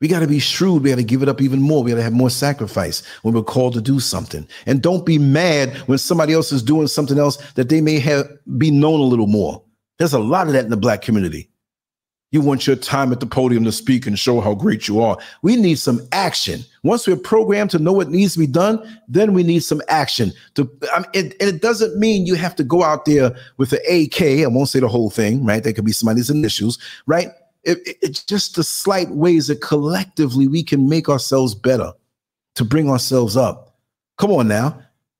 We 0.00 0.08
got 0.08 0.20
to 0.20 0.28
be 0.28 0.38
shrewd. 0.38 0.82
We 0.82 0.90
got 0.90 0.96
to 0.96 1.02
give 1.02 1.22
it 1.22 1.28
up 1.28 1.40
even 1.40 1.60
more. 1.60 1.82
We 1.82 1.90
got 1.90 1.96
to 1.96 2.02
have 2.02 2.12
more 2.12 2.30
sacrifice 2.30 3.04
when 3.22 3.34
we're 3.34 3.42
called 3.42 3.74
to 3.74 3.80
do 3.80 3.98
something. 3.98 4.46
And 4.64 4.80
don't 4.80 5.04
be 5.04 5.18
mad 5.18 5.74
when 5.88 5.98
somebody 5.98 6.32
else 6.32 6.52
is 6.52 6.62
doing 6.62 6.86
something 6.86 7.18
else 7.18 7.36
that 7.54 7.68
they 7.68 7.80
may 7.80 7.98
have 7.98 8.28
be 8.56 8.70
known 8.70 9.00
a 9.00 9.04
little 9.04 9.26
more. 9.26 9.62
There's 9.98 10.12
a 10.12 10.20
lot 10.20 10.46
of 10.46 10.52
that 10.52 10.64
in 10.64 10.70
the 10.70 10.76
black 10.76 11.02
community. 11.02 11.50
You 12.30 12.42
want 12.42 12.66
your 12.66 12.76
time 12.76 13.10
at 13.10 13.20
the 13.20 13.26
podium 13.26 13.64
to 13.64 13.72
speak 13.72 14.06
and 14.06 14.18
show 14.18 14.40
how 14.40 14.54
great 14.54 14.86
you 14.86 15.00
are. 15.00 15.16
We 15.40 15.56
need 15.56 15.78
some 15.78 16.06
action. 16.12 16.60
Once 16.82 17.06
we're 17.06 17.16
programmed 17.16 17.70
to 17.70 17.78
know 17.78 17.92
what 17.92 18.10
needs 18.10 18.34
to 18.34 18.38
be 18.38 18.46
done, 18.46 19.00
then 19.08 19.32
we 19.32 19.42
need 19.42 19.60
some 19.60 19.80
action. 19.88 20.32
To 20.54 20.70
I 20.92 21.00
mean, 21.00 21.08
it, 21.14 21.36
it 21.40 21.62
doesn't 21.62 21.98
mean 21.98 22.26
you 22.26 22.34
have 22.34 22.54
to 22.56 22.64
go 22.64 22.82
out 22.82 23.06
there 23.06 23.34
with 23.56 23.70
the 23.70 23.78
AK. 23.78 24.44
I 24.44 24.46
won't 24.46 24.68
say 24.68 24.80
the 24.80 24.88
whole 24.88 25.08
thing, 25.08 25.42
right? 25.42 25.62
There 25.62 25.72
could 25.72 25.86
be 25.86 25.92
somebody's 25.92 26.28
initials, 26.28 26.78
right? 27.06 27.28
It, 27.64 27.78
it, 27.86 27.96
it's 28.02 28.22
just 28.22 28.56
the 28.56 28.64
slight 28.64 29.08
ways 29.08 29.46
that 29.46 29.62
collectively 29.62 30.48
we 30.48 30.62
can 30.62 30.86
make 30.86 31.08
ourselves 31.08 31.54
better 31.54 31.92
to 32.56 32.64
bring 32.64 32.90
ourselves 32.90 33.38
up. 33.38 33.78
Come 34.18 34.32
on 34.32 34.48
now. 34.48 34.78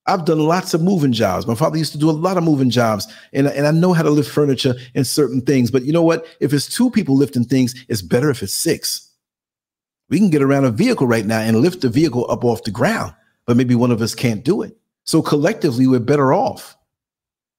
I've 0.08 0.24
done 0.24 0.40
lots 0.40 0.72
of 0.72 0.82
moving 0.82 1.12
jobs. 1.12 1.46
My 1.46 1.54
father 1.54 1.76
used 1.76 1.92
to 1.92 1.98
do 1.98 2.08
a 2.08 2.12
lot 2.12 2.38
of 2.38 2.42
moving 2.42 2.70
jobs, 2.70 3.06
and, 3.34 3.46
and 3.46 3.66
I 3.66 3.70
know 3.70 3.92
how 3.92 4.02
to 4.02 4.10
lift 4.10 4.30
furniture 4.30 4.74
and 4.94 5.06
certain 5.06 5.42
things. 5.42 5.70
But 5.70 5.84
you 5.84 5.92
know 5.92 6.02
what? 6.02 6.26
If 6.40 6.54
it's 6.54 6.66
two 6.66 6.90
people 6.90 7.14
lifting 7.14 7.44
things, 7.44 7.74
it's 7.88 8.00
better 8.00 8.30
if 8.30 8.42
it's 8.42 8.54
six. 8.54 9.10
We 10.08 10.18
can 10.18 10.30
get 10.30 10.42
around 10.42 10.64
a 10.64 10.70
vehicle 10.70 11.06
right 11.06 11.26
now 11.26 11.40
and 11.40 11.60
lift 11.60 11.82
the 11.82 11.90
vehicle 11.90 12.28
up 12.30 12.42
off 12.42 12.64
the 12.64 12.70
ground, 12.70 13.14
but 13.44 13.58
maybe 13.58 13.74
one 13.74 13.90
of 13.90 14.00
us 14.00 14.14
can't 14.14 14.42
do 14.42 14.62
it. 14.62 14.74
So 15.04 15.20
collectively, 15.20 15.86
we're 15.86 16.00
better 16.00 16.32
off. 16.32 16.77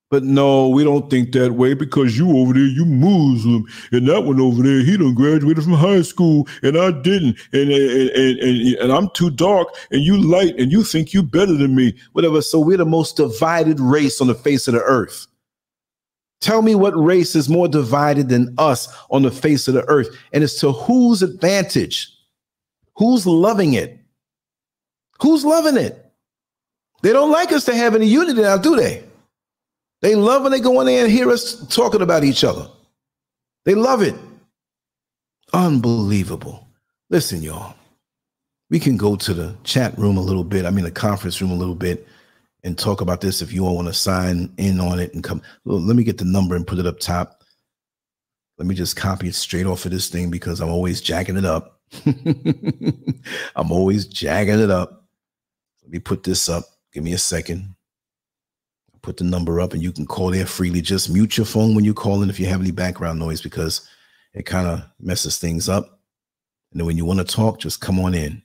But 0.09 0.23
no, 0.23 0.69
we 0.69 0.83
don't 0.83 1.07
think 1.09 1.33
that 1.33 1.53
way 1.53 1.75
because 1.75 2.17
you 2.17 2.35
over 2.35 2.53
there, 2.53 2.63
you 2.63 2.83
Muslim, 2.83 3.65
and 3.91 4.07
that 4.07 4.21
one 4.21 4.41
over 4.41 4.63
there, 4.63 4.83
he 4.83 4.97
done 4.97 5.13
graduated 5.13 5.63
from 5.63 5.73
high 5.73 6.01
school, 6.01 6.47
and 6.63 6.77
I 6.77 6.89
didn't, 6.89 7.37
and 7.53 7.69
and 7.69 8.09
and 8.09 8.39
and, 8.39 8.75
and 8.77 8.91
I'm 8.91 9.09
too 9.11 9.29
dark, 9.29 9.67
and 9.91 10.01
you 10.01 10.17
light, 10.17 10.57
and 10.57 10.71
you 10.71 10.83
think 10.83 11.13
you 11.13 11.21
better 11.21 11.53
than 11.53 11.75
me, 11.75 11.95
whatever. 12.13 12.41
So 12.41 12.59
we're 12.59 12.77
the 12.77 12.85
most 12.85 13.17
divided 13.17 13.79
race 13.79 14.19
on 14.19 14.25
the 14.25 14.33
face 14.33 14.67
of 14.67 14.73
the 14.73 14.81
earth. 14.81 15.27
Tell 16.41 16.63
me 16.63 16.73
what 16.73 16.97
race 16.97 17.35
is 17.35 17.47
more 17.47 17.67
divided 17.67 18.29
than 18.29 18.55
us 18.57 18.87
on 19.11 19.21
the 19.21 19.31
face 19.31 19.67
of 19.67 19.75
the 19.75 19.87
earth, 19.89 20.07
and 20.33 20.43
it's 20.43 20.59
to 20.61 20.71
whose 20.71 21.21
advantage? 21.21 22.11
Who's 22.95 23.27
loving 23.27 23.73
it? 23.73 23.99
Who's 25.21 25.45
loving 25.45 25.77
it? 25.77 26.11
They 27.03 27.13
don't 27.13 27.31
like 27.31 27.51
us 27.51 27.65
to 27.65 27.75
have 27.75 27.93
any 27.93 28.07
unity 28.07 28.41
now, 28.41 28.57
do 28.57 28.75
they? 28.75 29.03
They 30.01 30.15
love 30.15 30.43
when 30.43 30.51
they 30.53 30.61
go 30.61 30.79
in 30.81 30.87
there 30.87 31.03
and 31.05 31.11
hear 31.13 31.31
us 31.31 31.67
talking 31.69 32.01
about 32.01 32.23
each 32.23 32.43
other. 32.43 32.67
They 33.65 33.75
love 33.75 34.01
it. 34.03 34.15
Unbelievable. 35.53 36.67
Listen, 37.09 37.43
y'all, 37.43 37.75
we 38.69 38.79
can 38.79 38.97
go 38.97 39.15
to 39.17 39.33
the 39.33 39.55
chat 39.63 39.97
room 39.97 40.17
a 40.17 40.21
little 40.21 40.43
bit. 40.45 40.65
I 40.65 40.71
mean, 40.71 40.85
the 40.85 40.91
conference 40.91 41.41
room 41.41 41.51
a 41.51 41.55
little 41.55 41.75
bit. 41.75 42.07
and 42.63 42.77
talk 42.77 43.01
about 43.01 43.21
this 43.21 43.41
if 43.41 43.53
you 43.53 43.65
all 43.65 43.75
want 43.75 43.87
to 43.87 43.93
sign 43.93 44.53
in 44.57 44.79
on 44.79 44.99
it 44.99 45.13
and 45.13 45.23
come. 45.23 45.41
Let 45.65 45.95
me 45.95 46.03
get 46.03 46.17
the 46.17 46.25
number 46.25 46.55
and 46.55 46.67
put 46.67 46.79
it 46.79 46.87
up 46.87 46.99
top. 46.99 47.43
Let 48.57 48.67
me 48.67 48.75
just 48.75 48.95
copy 48.97 49.29
it 49.29 49.35
straight 49.35 49.65
off 49.65 49.85
of 49.85 49.91
this 49.91 50.09
thing 50.09 50.31
because 50.31 50.61
I'm 50.61 50.69
always 50.69 51.01
jacking 51.01 51.37
it 51.37 51.45
up. 51.45 51.81
I'm 53.55 53.71
always 53.71 54.05
jacking 54.07 54.59
it 54.59 54.71
up. 54.71 55.05
Let 55.83 55.91
me 55.91 55.99
put 55.99 56.23
this 56.23 56.49
up. 56.49 56.65
Give 56.93 57.03
me 57.03 57.13
a 57.13 57.17
second. 57.17 57.75
Put 59.01 59.17
the 59.17 59.23
number 59.23 59.61
up 59.61 59.73
and 59.73 59.81
you 59.81 59.91
can 59.91 60.05
call 60.05 60.31
there 60.31 60.45
freely. 60.45 60.81
Just 60.81 61.09
mute 61.09 61.37
your 61.37 61.45
phone 61.45 61.75
when 61.75 61.85
you 61.85 61.93
call 61.93 62.21
in 62.21 62.29
if 62.29 62.39
you 62.39 62.47
have 62.47 62.59
any 62.61 62.71
background 62.71 63.19
noise 63.19 63.41
because 63.41 63.87
it 64.33 64.45
kind 64.45 64.67
of 64.67 64.83
messes 64.99 65.37
things 65.37 65.69
up. 65.69 65.99
And 66.71 66.79
then 66.79 66.85
when 66.85 66.97
you 66.97 67.05
want 67.05 67.19
to 67.19 67.25
talk, 67.25 67.59
just 67.59 67.81
come 67.81 67.99
on 67.99 68.13
in. 68.13 68.43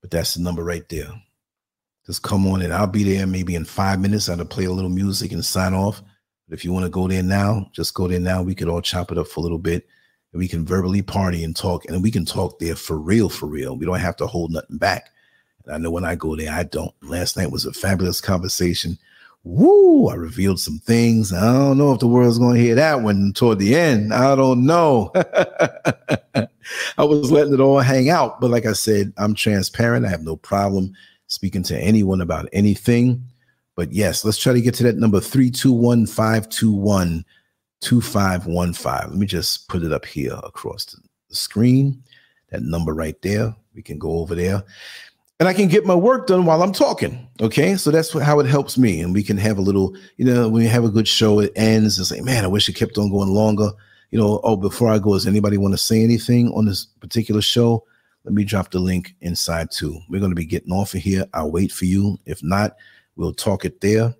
But 0.00 0.10
that's 0.10 0.34
the 0.34 0.42
number 0.42 0.64
right 0.64 0.88
there. 0.88 1.08
Just 2.06 2.22
come 2.22 2.46
on 2.46 2.62
in. 2.62 2.72
I'll 2.72 2.86
be 2.86 3.04
there 3.04 3.26
maybe 3.26 3.54
in 3.54 3.64
five 3.64 4.00
minutes. 4.00 4.28
I'll 4.28 4.44
play 4.44 4.64
a 4.64 4.72
little 4.72 4.90
music 4.90 5.32
and 5.32 5.44
sign 5.44 5.72
off. 5.72 6.02
But 6.48 6.58
if 6.58 6.64
you 6.64 6.72
want 6.72 6.84
to 6.84 6.90
go 6.90 7.08
there 7.08 7.22
now, 7.22 7.70
just 7.72 7.94
go 7.94 8.08
there 8.08 8.20
now. 8.20 8.42
We 8.42 8.54
could 8.54 8.68
all 8.68 8.82
chop 8.82 9.10
it 9.10 9.18
up 9.18 9.28
for 9.28 9.40
a 9.40 9.42
little 9.42 9.58
bit 9.58 9.86
and 10.32 10.40
we 10.40 10.48
can 10.48 10.66
verbally 10.66 11.00
party 11.00 11.44
and 11.44 11.54
talk. 11.54 11.84
And 11.86 12.02
we 12.02 12.10
can 12.10 12.24
talk 12.24 12.58
there 12.58 12.76
for 12.76 12.98
real, 12.98 13.28
for 13.28 13.46
real. 13.46 13.76
We 13.76 13.86
don't 13.86 14.00
have 14.00 14.16
to 14.16 14.26
hold 14.26 14.50
nothing 14.52 14.78
back. 14.78 15.10
And 15.64 15.74
I 15.74 15.78
know 15.78 15.90
when 15.90 16.04
I 16.04 16.16
go 16.16 16.36
there, 16.36 16.52
I 16.52 16.64
don't. 16.64 16.92
Last 17.02 17.36
night 17.36 17.50
was 17.50 17.64
a 17.64 17.72
fabulous 17.72 18.20
conversation. 18.20 18.98
Woo! 19.44 20.08
I 20.08 20.14
revealed 20.14 20.58
some 20.58 20.78
things. 20.78 21.30
I 21.30 21.52
don't 21.52 21.76
know 21.76 21.92
if 21.92 22.00
the 22.00 22.08
world's 22.08 22.38
going 22.38 22.56
to 22.56 22.62
hear 22.62 22.74
that 22.76 23.02
one 23.02 23.34
toward 23.34 23.58
the 23.58 23.76
end. 23.76 24.14
I 24.14 24.34
don't 24.34 24.64
know. 24.64 25.12
I 25.14 27.04
was 27.04 27.30
letting 27.30 27.52
it 27.52 27.60
all 27.60 27.80
hang 27.80 28.08
out. 28.08 28.40
But 28.40 28.50
like 28.50 28.64
I 28.64 28.72
said, 28.72 29.12
I'm 29.18 29.34
transparent. 29.34 30.06
I 30.06 30.08
have 30.08 30.22
no 30.22 30.36
problem 30.36 30.94
speaking 31.26 31.62
to 31.64 31.78
anyone 31.78 32.22
about 32.22 32.48
anything. 32.54 33.22
But 33.76 33.92
yes, 33.92 34.24
let's 34.24 34.38
try 34.38 34.54
to 34.54 34.62
get 34.62 34.74
to 34.76 34.82
that 34.84 34.96
number 34.96 35.20
321 35.20 36.06
521 36.06 37.24
2515. 37.82 39.10
Let 39.10 39.18
me 39.18 39.26
just 39.26 39.68
put 39.68 39.82
it 39.82 39.92
up 39.92 40.06
here 40.06 40.38
across 40.42 40.86
the 40.86 41.36
screen. 41.36 42.02
That 42.50 42.62
number 42.62 42.94
right 42.94 43.20
there. 43.20 43.54
We 43.74 43.82
can 43.82 43.98
go 43.98 44.20
over 44.20 44.34
there 44.34 44.62
and 45.40 45.48
I 45.48 45.52
can 45.52 45.68
get 45.68 45.84
my 45.84 45.94
work 45.94 46.26
done 46.26 46.44
while 46.44 46.62
I'm 46.62 46.72
talking. 46.72 47.26
Okay. 47.40 47.76
So 47.76 47.90
that's 47.90 48.12
how 48.12 48.38
it 48.40 48.46
helps 48.46 48.78
me. 48.78 49.00
And 49.00 49.12
we 49.12 49.22
can 49.22 49.36
have 49.38 49.58
a 49.58 49.62
little, 49.62 49.96
you 50.16 50.24
know, 50.24 50.48
when 50.48 50.62
we 50.62 50.68
have 50.68 50.84
a 50.84 50.90
good 50.90 51.08
show, 51.08 51.40
it 51.40 51.52
ends. 51.56 51.98
It's 51.98 52.10
like, 52.10 52.22
man, 52.22 52.44
I 52.44 52.48
wish 52.48 52.68
it 52.68 52.74
kept 52.74 52.98
on 52.98 53.10
going 53.10 53.30
longer. 53.30 53.70
You 54.10 54.20
know, 54.20 54.40
oh, 54.44 54.56
before 54.56 54.90
I 54.90 54.98
go, 54.98 55.14
does 55.14 55.26
anybody 55.26 55.58
want 55.58 55.74
to 55.74 55.78
say 55.78 56.02
anything 56.02 56.52
on 56.52 56.66
this 56.66 56.84
particular 56.84 57.42
show? 57.42 57.84
Let 58.22 58.32
me 58.32 58.44
drop 58.44 58.70
the 58.70 58.78
link 58.78 59.14
inside 59.22 59.70
too. 59.72 59.98
We're 60.08 60.20
going 60.20 60.30
to 60.30 60.36
be 60.36 60.46
getting 60.46 60.72
off 60.72 60.94
of 60.94 61.00
here. 61.00 61.26
I'll 61.34 61.50
wait 61.50 61.72
for 61.72 61.84
you. 61.84 62.16
If 62.26 62.42
not, 62.42 62.76
we'll 63.16 63.34
talk 63.34 63.64
it 63.64 63.80
there. 63.80 64.14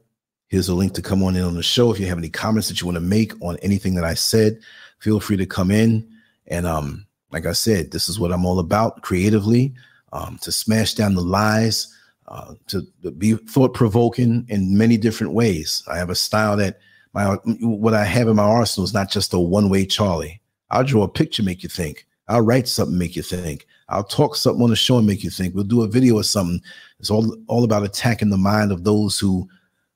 Here's 0.48 0.68
a 0.68 0.74
link 0.74 0.94
to 0.94 1.02
come 1.02 1.22
on 1.22 1.36
in 1.36 1.44
on 1.44 1.54
the 1.54 1.62
show. 1.62 1.92
If 1.92 2.00
you 2.00 2.06
have 2.06 2.18
any 2.18 2.28
comments 2.28 2.68
that 2.68 2.80
you 2.80 2.86
want 2.86 2.96
to 2.96 3.00
make 3.00 3.32
on 3.40 3.56
anything 3.62 3.94
that 3.94 4.04
I 4.04 4.14
said, 4.14 4.58
feel 4.98 5.20
free 5.20 5.36
to 5.36 5.46
come 5.46 5.70
in. 5.70 6.06
And 6.48 6.66
um, 6.66 7.06
like 7.30 7.46
I 7.46 7.52
said, 7.52 7.92
this 7.92 8.08
is 8.08 8.18
what 8.18 8.32
I'm 8.32 8.44
all 8.44 8.58
about 8.58 9.02
creatively 9.02 9.74
um, 10.14 10.38
to 10.40 10.50
smash 10.50 10.94
down 10.94 11.14
the 11.14 11.20
lies, 11.20 11.94
uh, 12.28 12.54
to 12.68 12.82
be 13.18 13.34
thought 13.34 13.74
provoking 13.74 14.46
in 14.48 14.78
many 14.78 14.96
different 14.96 15.34
ways. 15.34 15.82
I 15.90 15.98
have 15.98 16.08
a 16.08 16.14
style 16.14 16.56
that 16.56 16.78
my 17.12 17.34
what 17.60 17.92
I 17.92 18.04
have 18.04 18.28
in 18.28 18.36
my 18.36 18.44
arsenal 18.44 18.84
is 18.84 18.94
not 18.94 19.10
just 19.10 19.34
a 19.34 19.38
one 19.38 19.68
way 19.68 19.84
Charlie. 19.84 20.40
I'll 20.70 20.84
draw 20.84 21.02
a 21.02 21.08
picture, 21.08 21.42
make 21.42 21.62
you 21.62 21.68
think. 21.68 22.06
I'll 22.28 22.40
write 22.40 22.66
something, 22.66 22.96
make 22.96 23.16
you 23.16 23.22
think. 23.22 23.66
I'll 23.90 24.04
talk 24.04 24.34
something 24.34 24.62
on 24.62 24.70
the 24.70 24.76
show 24.76 24.96
and 24.96 25.06
make 25.06 25.22
you 25.22 25.30
think. 25.30 25.54
We'll 25.54 25.64
do 25.64 25.82
a 25.82 25.88
video 25.88 26.16
or 26.16 26.24
something. 26.24 26.62
It's 26.98 27.10
all 27.10 27.36
all 27.48 27.64
about 27.64 27.84
attacking 27.84 28.30
the 28.30 28.38
mind 28.38 28.72
of 28.72 28.84
those 28.84 29.18
who 29.18 29.46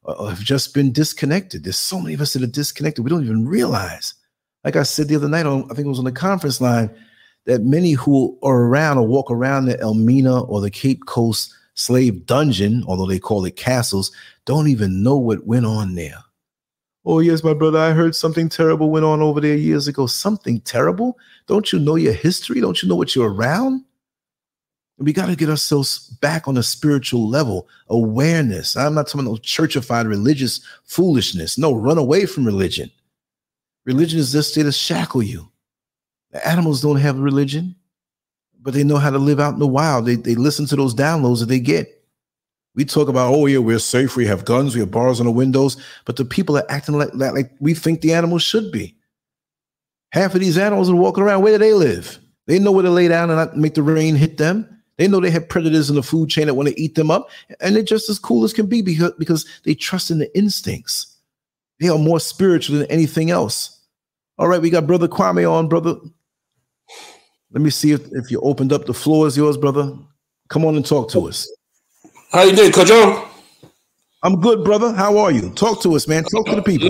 uh, 0.04 0.26
have 0.26 0.40
just 0.40 0.74
been 0.74 0.92
disconnected. 0.92 1.64
There's 1.64 1.78
so 1.78 2.00
many 2.00 2.14
of 2.14 2.20
us 2.20 2.34
that 2.34 2.42
are 2.42 2.46
disconnected. 2.46 3.04
We 3.04 3.10
don't 3.10 3.24
even 3.24 3.48
realize. 3.48 4.14
Like 4.64 4.76
I 4.76 4.82
said 4.82 5.08
the 5.08 5.16
other 5.16 5.28
night 5.28 5.46
on, 5.46 5.64
I 5.64 5.74
think 5.74 5.86
it 5.86 5.88
was 5.88 6.00
on 6.00 6.04
the 6.04 6.12
conference 6.12 6.60
line 6.60 6.90
that 7.48 7.62
many 7.62 7.92
who 7.92 8.38
are 8.42 8.64
around 8.64 8.98
or 8.98 9.06
walk 9.06 9.30
around 9.30 9.64
the 9.64 9.80
Elmina 9.80 10.42
or 10.42 10.60
the 10.60 10.70
Cape 10.70 11.06
Coast 11.06 11.54
slave 11.72 12.26
dungeon, 12.26 12.84
although 12.86 13.06
they 13.06 13.18
call 13.18 13.42
it 13.46 13.56
castles, 13.56 14.12
don't 14.44 14.68
even 14.68 15.02
know 15.02 15.16
what 15.16 15.46
went 15.46 15.64
on 15.64 15.94
there. 15.94 16.22
Oh, 17.06 17.20
yes, 17.20 17.42
my 17.42 17.54
brother, 17.54 17.78
I 17.78 17.92
heard 17.92 18.14
something 18.14 18.50
terrible 18.50 18.90
went 18.90 19.06
on 19.06 19.22
over 19.22 19.40
there 19.40 19.56
years 19.56 19.88
ago. 19.88 20.06
Something 20.06 20.60
terrible? 20.60 21.16
Don't 21.46 21.72
you 21.72 21.78
know 21.78 21.96
your 21.96 22.12
history? 22.12 22.60
Don't 22.60 22.82
you 22.82 22.88
know 22.88 22.96
what 22.96 23.16
you're 23.16 23.32
around? 23.32 23.82
We 24.98 25.14
got 25.14 25.26
to 25.26 25.36
get 25.36 25.48
ourselves 25.48 26.10
back 26.20 26.48
on 26.48 26.58
a 26.58 26.62
spiritual 26.62 27.30
level, 27.30 27.66
awareness. 27.88 28.76
I'm 28.76 28.92
not 28.92 29.06
talking 29.06 29.26
about 29.26 29.42
churchified 29.42 30.06
religious 30.06 30.60
foolishness. 30.84 31.56
No, 31.56 31.74
run 31.74 31.96
away 31.96 32.26
from 32.26 32.44
religion. 32.44 32.90
Religion 33.86 34.18
is 34.18 34.32
just 34.32 34.54
there 34.54 34.64
to 34.64 34.72
shackle 34.72 35.22
you. 35.22 35.48
The 36.30 36.46
animals 36.46 36.80
don't 36.80 36.96
have 36.96 37.18
religion, 37.18 37.74
but 38.60 38.74
they 38.74 38.84
know 38.84 38.98
how 38.98 39.10
to 39.10 39.18
live 39.18 39.40
out 39.40 39.55
in 39.55 39.60
the 39.60 39.66
wild. 39.66 40.06
They, 40.06 40.16
they 40.16 40.34
listen 40.34 40.66
to 40.66 40.76
those 40.76 40.94
downloads 40.94 41.40
that 41.40 41.46
they 41.46 41.60
get. 41.60 41.94
We 42.74 42.84
talk 42.84 43.09
about, 43.09 43.34
oh, 43.34 43.46
yeah, 43.46 43.59
we're 43.59 43.78
safe. 43.78 44.14
We 44.14 44.26
have 44.26 44.44
guns. 44.44 44.74
We 44.74 44.80
have 44.80 44.90
bars 44.90 45.20
on 45.20 45.26
the 45.26 45.32
windows. 45.32 45.76
But 46.05 46.16
the 46.16 46.24
people 46.24 46.56
are 46.56 46.70
acting 46.70 46.96
like, 46.96 47.10
like, 47.14 47.32
like 47.32 47.50
we 47.60 47.74
think 47.74 48.00
the 48.00 48.12
animals 48.12 48.42
should 48.42 48.70
be. 48.70 48.94
Half 50.12 50.34
of 50.34 50.40
these 50.40 50.56
animals 50.56 50.88
are 50.88 50.94
walking 50.94 51.24
around. 51.24 51.42
Where 51.42 51.55
do 51.55 51.59
they 51.59 51.72
live? 51.72 52.18
They 52.46 52.59
know 52.59 52.70
where 52.72 52.84
to 52.84 52.90
lay 52.90 53.09
down 53.09 53.30
and 53.30 53.38
not 53.38 53.56
make 53.56 53.74
the 53.74 53.82
rain 53.82 54.14
hit 54.14 54.38
them. 54.38 54.66
They 54.96 55.09
know 55.09 55.20
they 55.20 55.30
have 55.30 55.48
predators 55.48 55.90
in 55.90 55.96
the 55.96 56.02
food 56.02 56.30
chain 56.30 56.46
that 56.46 56.55
want 56.55 56.68
to 56.68 56.80
eat 56.80 56.94
them 56.94 57.10
up. 57.10 57.30
And 57.60 57.74
they're 57.74 57.82
just 57.82 58.09
as 58.09 58.18
cool 58.18 58.44
as 58.44 58.52
can 58.52 58.66
be 58.66 58.82
because, 58.82 59.12
because 59.18 59.44
they 59.64 59.74
trust 59.74 60.10
in 60.10 60.18
the 60.18 60.36
instincts. 60.36 61.16
They 61.80 61.88
are 61.88 61.98
more 61.98 62.20
spiritual 62.20 62.78
than 62.78 62.90
anything 62.90 63.30
else. 63.30 63.80
All 64.38 64.48
right, 64.48 64.62
we 64.62 64.70
got 64.70 64.86
Brother 64.86 65.09
Kwame 65.09 65.50
on. 65.50 65.68
Brother 65.68 65.96
let 67.52 67.62
me 67.62 67.70
see 67.70 67.92
if, 67.92 68.00
if 68.12 68.30
you 68.30 68.40
opened 68.40 68.72
up. 68.72 68.86
The 68.86 68.94
floor 68.94 69.26
is 69.26 69.36
yours, 69.36 69.56
brother. 69.56 69.96
Come 70.48 70.64
on 70.64 70.76
and 70.76 70.84
talk 70.84 71.10
to 71.10 71.28
us. 71.28 71.50
How 72.30 72.42
you 72.42 72.54
doing, 72.54 72.72
Kojo? 72.72 73.26
I'm 74.22 74.40
good, 74.40 74.64
brother. 74.64 74.92
How 74.92 75.16
are 75.18 75.30
you? 75.30 75.50
Talk 75.50 75.80
to 75.82 75.94
us, 75.94 76.08
man. 76.08 76.24
Talk 76.24 76.46
to 76.46 76.56
the 76.56 76.62
people. 76.62 76.88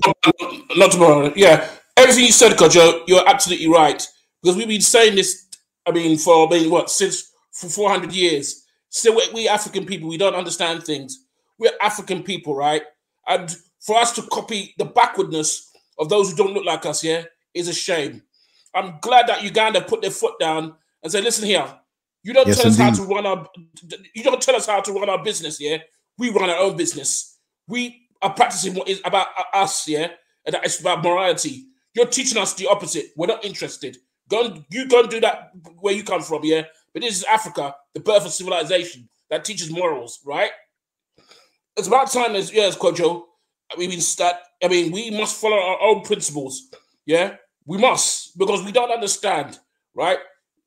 Not, 0.77 0.93
tomorrow. 0.93 1.33
Yeah, 1.37 1.69
everything 1.97 2.25
you 2.25 2.33
said, 2.33 2.53
Kojo, 2.53 3.03
you're 3.07 3.29
absolutely 3.29 3.69
right. 3.69 4.05
Because 4.43 4.57
we've 4.57 4.69
been 4.69 4.81
saying 4.81 5.15
this. 5.15 5.47
I 5.87 5.93
mean, 5.93 6.19
for 6.19 6.47
I 6.47 6.51
mean, 6.51 6.71
what 6.71 6.91
since 6.91 7.31
for 7.53 7.69
400 7.69 8.13
years. 8.13 8.65
Still, 8.89 9.17
we, 9.17 9.29
we 9.35 9.49
African 9.49 9.85
people, 9.85 10.09
we 10.09 10.17
don't 10.17 10.35
understand 10.35 10.85
things. 10.85 11.27
We're 11.59 11.73
African 11.83 12.23
people, 12.23 12.55
right? 12.55 12.83
And 13.27 13.55
for 13.81 13.97
us 13.97 14.13
to 14.13 14.23
copy 14.23 14.75
the 14.79 14.85
backwardness 14.85 15.71
of 15.99 16.09
those 16.09 16.31
who 16.31 16.37
don't 16.37 16.55
look 16.55 16.65
like 16.65 16.87
us, 16.87 17.03
yeah, 17.03 17.25
is 17.53 17.69
a 17.69 17.75
shame. 17.75 18.23
I'm 18.75 18.99
glad 19.01 19.27
that 19.29 19.43
Uganda 19.43 19.81
put 19.81 20.03
their 20.03 20.11
foot 20.11 20.39
down 20.39 20.75
and 21.03 21.11
said, 21.11 21.25
"Listen 21.25 21.45
here, 21.47 21.67
you 22.23 22.33
don't 22.33 22.47
yes, 22.47 22.57
tell 22.59 22.67
indeed. 22.67 22.83
us 22.83 22.99
how 22.99 23.05
to 23.05 23.09
run 23.09 23.27
our, 23.27 23.49
you 24.15 24.23
don't 24.23 24.43
tell 24.43 24.57
us 24.57 24.67
how 24.67 24.81
to 24.81 24.93
run 24.93 25.09
our 25.09 25.23
business. 25.23 25.61
Yeah, 25.61 25.79
we 26.19 26.31
run 26.31 26.51
our 26.51 26.59
own 26.59 26.77
business. 26.77 27.39
We 27.67 28.09
are 28.21 28.33
practicing 28.33 28.75
what 28.75 28.89
is 28.89 29.01
about 29.05 29.29
uh, 29.39 29.57
us. 29.59 29.89
Yeah, 29.89 30.09
and 30.45 30.55
that 30.55 30.65
it's 30.65 30.81
about 30.81 31.03
morality. 31.03 31.67
You're 31.95 32.07
teaching 32.07 32.39
us 32.39 32.55
the 32.55 32.67
opposite. 32.69 33.07
We're 33.17 33.27
not 33.27 33.45
interested. 33.45 33.97
Go, 34.29 34.45
and, 34.45 34.65
you 34.71 34.89
go 34.89 35.01
and 35.01 35.09
do 35.09 35.21
that 35.21 35.53
where 35.81 35.95
you 35.95 36.05
come 36.05 36.23
from. 36.23 36.41
Yeah, 36.45 36.63
but 36.93 37.03
this 37.03 37.17
is 37.17 37.25
Africa, 37.25 37.75
the 37.95 38.01
birth 38.01 38.27
of 38.27 38.33
civilization 38.33 39.09
that 39.31 39.45
teaches 39.45 39.71
morals. 39.71 40.21
Right? 40.25 40.51
It's 41.77 41.89
about 41.89 42.11
time 42.11 42.35
as 42.35 42.53
yes, 42.53 42.77
Kojo. 42.77 43.25
We 43.77 43.87
mean 43.87 44.01
start. 44.01 44.37
I 44.63 44.69
mean, 44.69 44.93
we 44.93 45.11
must 45.11 45.41
follow 45.41 45.57
our 45.57 45.81
own 45.81 46.03
principles. 46.03 46.69
Yeah, 47.07 47.37
we 47.65 47.79
must, 47.79 48.28
because 48.39 48.65
we 48.65 48.73
don't 48.73 48.91
understand, 48.91 49.59
right? 49.95 50.19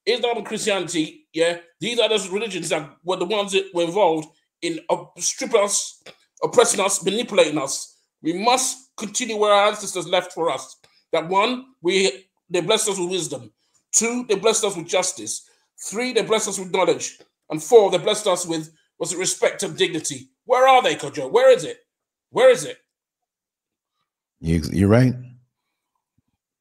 Islam 0.06 0.38
and 0.38 0.46
Christianity, 0.46 1.28
yeah, 1.34 1.60
these 1.80 2.00
are 2.00 2.10
those 2.10 2.30
religions 2.30 2.70
that 2.70 2.90
were 3.04 3.18
the 3.18 3.26
ones 3.26 3.54
that 3.54 3.70
were 3.74 3.84
involved 3.84 4.28
in 4.62 4.80
stripping 5.18 5.62
us, 5.62 6.04
oppressing 6.44 6.80
us, 6.80 7.04
manipulating 7.04 7.58
us. 7.58 7.98
We 8.22 8.34
must 8.34 8.92
continue 8.98 9.38
where 9.38 9.54
our 9.54 9.70
ancestors 9.70 10.08
left 10.08 10.34
for 10.34 10.52
us. 10.52 10.76
That 11.12 11.28
one, 11.28 11.66
we 11.82 12.26
they 12.50 12.62
blessed 12.62 12.90
us 12.90 13.00
with 13.00 13.10
wisdom. 13.10 13.52
Two, 13.94 14.26
they 14.28 14.36
blessed 14.36 14.66
us 14.66 14.76
with 14.76 14.88
justice. 14.88 15.48
Three, 15.86 16.14
they 16.14 16.22
blessed 16.22 16.50
us 16.50 16.60
with 16.60 16.72
knowledge. 16.72 17.18
And 17.50 17.64
four, 17.64 17.90
they 17.90 17.98
blessed 17.98 18.28
us 18.28 18.46
with 18.46 18.70
was 19.00 19.14
it 19.14 19.18
respect 19.18 19.64
and 19.64 19.76
dignity. 19.78 20.30
Where 20.46 20.68
are 20.68 20.84
they, 20.84 20.96
Kojo? 20.96 21.32
Where 21.32 21.52
is 21.52 21.64
it? 21.64 21.80
Where 22.30 22.50
is 22.50 22.66
it? 22.66 22.78
You, 24.40 24.62
you're 24.72 24.90
right. 24.90 25.14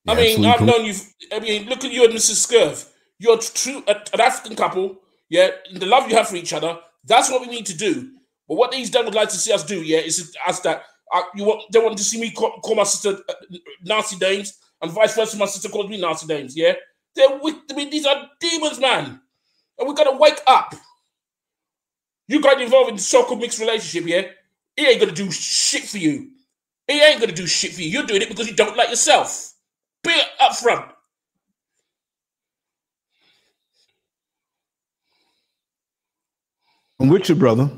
I 0.09 0.15
mean, 0.15 0.45
I've 0.45 0.63
known 0.63 0.85
you. 0.85 0.95
I 1.33 1.41
mean, 1.41 1.69
look 1.69 1.85
at 1.85 1.93
you 1.93 2.05
and 2.05 2.15
Mrs. 2.15 2.47
Scurv. 2.47 2.89
You're 3.19 3.39
true, 3.39 3.83
an 3.87 4.21
African 4.21 4.57
couple. 4.57 4.97
Yeah, 5.29 5.51
the 5.73 5.87
love 5.87 6.11
you 6.11 6.17
have 6.17 6.29
for 6.29 6.37
each 6.37 6.53
other. 6.53 6.79
That's 7.05 7.31
what 7.31 7.43
we 7.43 7.49
need 7.49 7.67
to 7.67 7.77
do. 7.77 8.11
But 8.49 8.57
what 8.57 8.73
these 8.73 8.91
done 8.91 9.05
would 9.05 9.15
like 9.15 9.29
to 9.29 9.37
see 9.37 9.53
us 9.53 9.65
do, 9.65 9.83
yeah, 9.83 9.99
is 9.99 10.35
us 10.47 10.61
that 10.61 10.83
uh, 11.13 11.23
you 11.35 11.45
want 11.45 11.71
they 11.73 11.79
want 11.79 11.97
to 11.99 12.05
see 12.05 12.21
me 12.21 12.31
call, 12.31 12.61
call 12.61 12.75
my 12.77 12.85
sister 12.85 13.23
uh, 13.29 13.57
nasty 13.85 14.17
names, 14.17 14.59
and 14.83 14.91
vice 14.91 15.15
versa. 15.15 15.37
My 15.37 15.47
sister 15.47 15.69
calls 15.69 15.89
me 15.89 16.01
nasty 16.01 16.27
names. 16.27 16.57
Yeah, 16.57 16.75
they're 17.15 17.39
with. 17.39 17.57
I 17.71 17.75
mean, 17.75 17.91
these 17.91 18.07
are 18.07 18.29
demons, 18.41 18.81
man, 18.81 19.21
and 19.79 19.89
we 19.89 19.95
gotta 19.95 20.17
wake 20.17 20.41
up. 20.47 20.75
You 22.27 22.41
got 22.41 22.61
involved 22.61 22.91
in 22.91 22.99
so-called 22.99 23.41
mixed 23.41 23.59
relationship, 23.59 24.09
yeah. 24.09 24.23
he 24.77 24.87
ain't 24.87 25.01
gonna 25.01 25.13
do 25.13 25.31
shit 25.33 25.83
for 25.83 25.99
you. 25.99 26.31
He 26.87 27.01
ain't 27.03 27.21
gonna 27.21 27.33
do 27.33 27.47
shit 27.47 27.73
for 27.73 27.83
you. 27.83 27.89
You're 27.89 28.07
doing 28.07 28.23
it 28.23 28.29
because 28.29 28.49
you 28.49 28.55
don't 28.55 28.77
like 28.77 28.89
yourself. 28.89 29.53
Be 30.03 30.21
upfront. 30.41 30.91
I'm 37.01 37.09
with 37.09 37.29
you, 37.29 37.35
brother. 37.35 37.71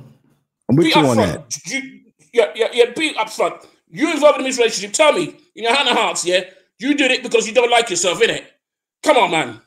I'm 0.69 0.77
with 0.77 0.87
Be 0.87 1.01
you 1.01 1.07
on 1.07 1.17
that. 1.17 1.57
You, 1.67 2.01
yeah, 2.33 2.53
yeah, 2.55 2.69
yeah. 2.73 2.91
Be 2.97 3.15
upfront. 3.15 3.67
You 3.89 4.11
involved 4.13 4.39
in 4.39 4.45
this 4.45 4.59
relationship. 4.59 4.93
Tell 4.93 5.13
me 5.13 5.37
in 5.55 5.65
your 5.65 5.75
hand 5.75 5.89
of 5.89 5.97
hearts, 5.97 6.25
yeah, 6.25 6.41
you 6.79 6.95
did 6.95 7.11
it 7.11 7.23
because 7.23 7.47
you 7.47 7.55
don't 7.55 7.71
like 7.71 7.91
yourself, 7.91 8.21
innit? 8.21 8.45
Come 9.03 9.17
on, 9.19 9.31
man. 9.31 9.61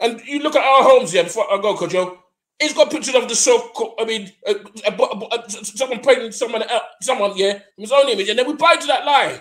And 0.00 0.20
you 0.26 0.40
look 0.40 0.56
at 0.56 0.62
our 0.62 0.82
homes, 0.82 1.12
yeah. 1.12 1.22
Before 1.24 1.52
I 1.52 1.60
go, 1.60 1.74
Kojo, 1.76 2.18
it's 2.58 2.74
got 2.74 2.90
pictures 2.90 3.14
of 3.14 3.28
the 3.28 3.34
so. 3.34 3.72
I 3.98 4.04
mean, 4.04 4.30
uh, 4.46 4.54
uh, 4.86 5.26
uh, 5.30 5.48
someone 5.48 6.00
pregnant, 6.00 6.34
someone, 6.34 6.62
uh, 6.62 6.80
someone, 7.02 7.32
yeah, 7.36 7.60
his 7.76 7.92
own 7.92 8.08
image, 8.08 8.28
and 8.28 8.38
then 8.38 8.46
we 8.46 8.54
buy 8.54 8.76
to 8.76 8.86
that 8.86 9.04
lie. 9.04 9.40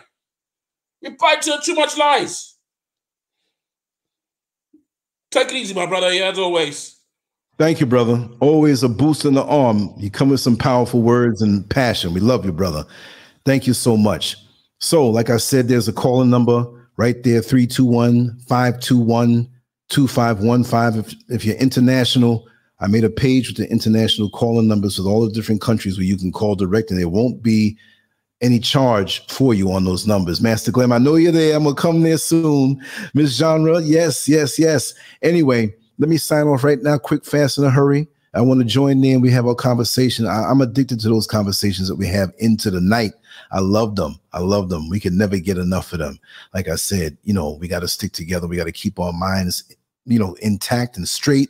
We 1.02 1.10
buy 1.10 1.36
to 1.36 1.60
too 1.64 1.76
much 1.76 1.98
lies. 1.98 2.56
Take 5.32 5.50
it 5.50 5.56
easy, 5.56 5.74
my 5.74 5.86
brother. 5.86 6.12
Yeah, 6.14 6.30
as 6.30 6.40
always. 6.40 6.98
Thank 7.58 7.80
you, 7.80 7.86
brother. 7.86 8.28
Always 8.40 8.84
a 8.84 8.90
boost 8.90 9.26
in 9.26 9.34
the 9.34 9.44
arm. 9.44 9.94
You 9.98 10.10
come 10.10 10.30
with 10.30 10.40
some 10.40 10.56
powerful 10.56 11.02
words 11.02 11.42
and 11.42 11.70
passion. 11.70 12.14
We 12.14 12.22
love 12.22 12.46
you, 12.46 12.52
brother. 12.52 12.86
Thank 13.46 13.68
you 13.68 13.74
so 13.74 13.98
much. 13.98 14.38
So, 14.80 15.10
like 15.10 15.30
I 15.30 15.38
said, 15.38 15.68
there's 15.68 15.88
a 15.88 15.94
calling 15.94 16.30
number 16.30 16.66
right 16.96 17.22
there 17.24 17.42
321 17.42 18.40
521 18.48 19.50
2515. 19.90 21.00
If, 21.00 21.16
if 21.30 21.46
you're 21.46 21.56
international, 21.58 22.48
I 22.80 22.88
made 22.88 23.04
a 23.04 23.10
page 23.10 23.50
with 23.50 23.58
the 23.58 23.70
international 23.70 24.30
calling 24.30 24.68
numbers 24.68 24.98
with 24.98 25.08
all 25.08 25.22
the 25.22 25.34
different 25.34 25.62
countries 25.62 25.98
where 25.98 26.06
you 26.06 26.18
can 26.18 26.32
call 26.32 26.56
direct, 26.56 26.92
and 26.92 27.00
there 27.00 27.10
won't 27.10 27.44
be 27.44 27.78
any 28.42 28.60
charge 28.60 29.26
for 29.28 29.54
you 29.54 29.72
on 29.72 29.84
those 29.84 30.08
numbers. 30.08 30.42
Master 30.42 30.72
Glam, 30.72 30.92
I 30.92 30.98
know 30.98 31.16
you're 31.16 31.32
there. 31.32 31.56
I'm 31.56 31.64
gonna 31.64 31.76
come 31.76 32.02
there 32.02 32.18
soon. 32.18 32.82
Miss 33.14 33.36
Genre, 33.38 33.82
yes, 33.82 34.30
yes, 34.30 34.58
yes. 34.58 34.94
Anyway, 35.22 35.74
let 35.98 36.10
me 36.10 36.18
sign 36.18 36.48
off 36.48 36.64
right 36.64 36.82
now, 36.82 36.98
quick, 36.98 37.26
fast, 37.26 37.58
in 37.58 37.66
a 37.66 37.70
hurry. 37.70 38.08
I 38.34 38.42
want 38.42 38.60
to 38.60 38.66
join 38.66 39.04
in. 39.04 39.22
We 39.22 39.32
have 39.32 39.48
our 39.48 39.56
conversation. 39.56 40.28
I, 40.28 40.50
am 40.50 40.62
addicted 40.62 41.00
to 41.02 41.10
those 41.10 41.26
conversations 41.26 41.88
that 41.88 41.96
we 41.96 42.08
have 42.08 42.32
into 42.38 42.70
the 42.70 42.80
night. 42.80 43.14
I 43.52 43.60
love 43.60 43.96
them. 43.96 44.20
I 44.34 44.40
love 44.40 44.70
them. 44.70 44.88
We 44.88 45.00
can 45.00 45.18
never 45.18 45.40
get 45.40 45.58
enough 45.58 45.94
of 45.94 46.00
them. 46.00 46.20
Like 46.54 46.68
I 46.68 46.76
said, 46.76 47.18
you 47.24 47.34
know, 47.34 47.54
we 47.54 47.68
got 47.68 47.80
to 47.80 47.88
stick 47.88 48.12
together. 48.14 48.48
We 48.48 48.58
got 48.58 48.66
to 48.66 48.72
keep 48.72 49.00
our 49.00 49.12
minds, 49.12 49.76
you 50.06 50.20
know, 50.20 50.36
intact 50.42 50.98
and 50.98 51.08
straight. 51.08 51.50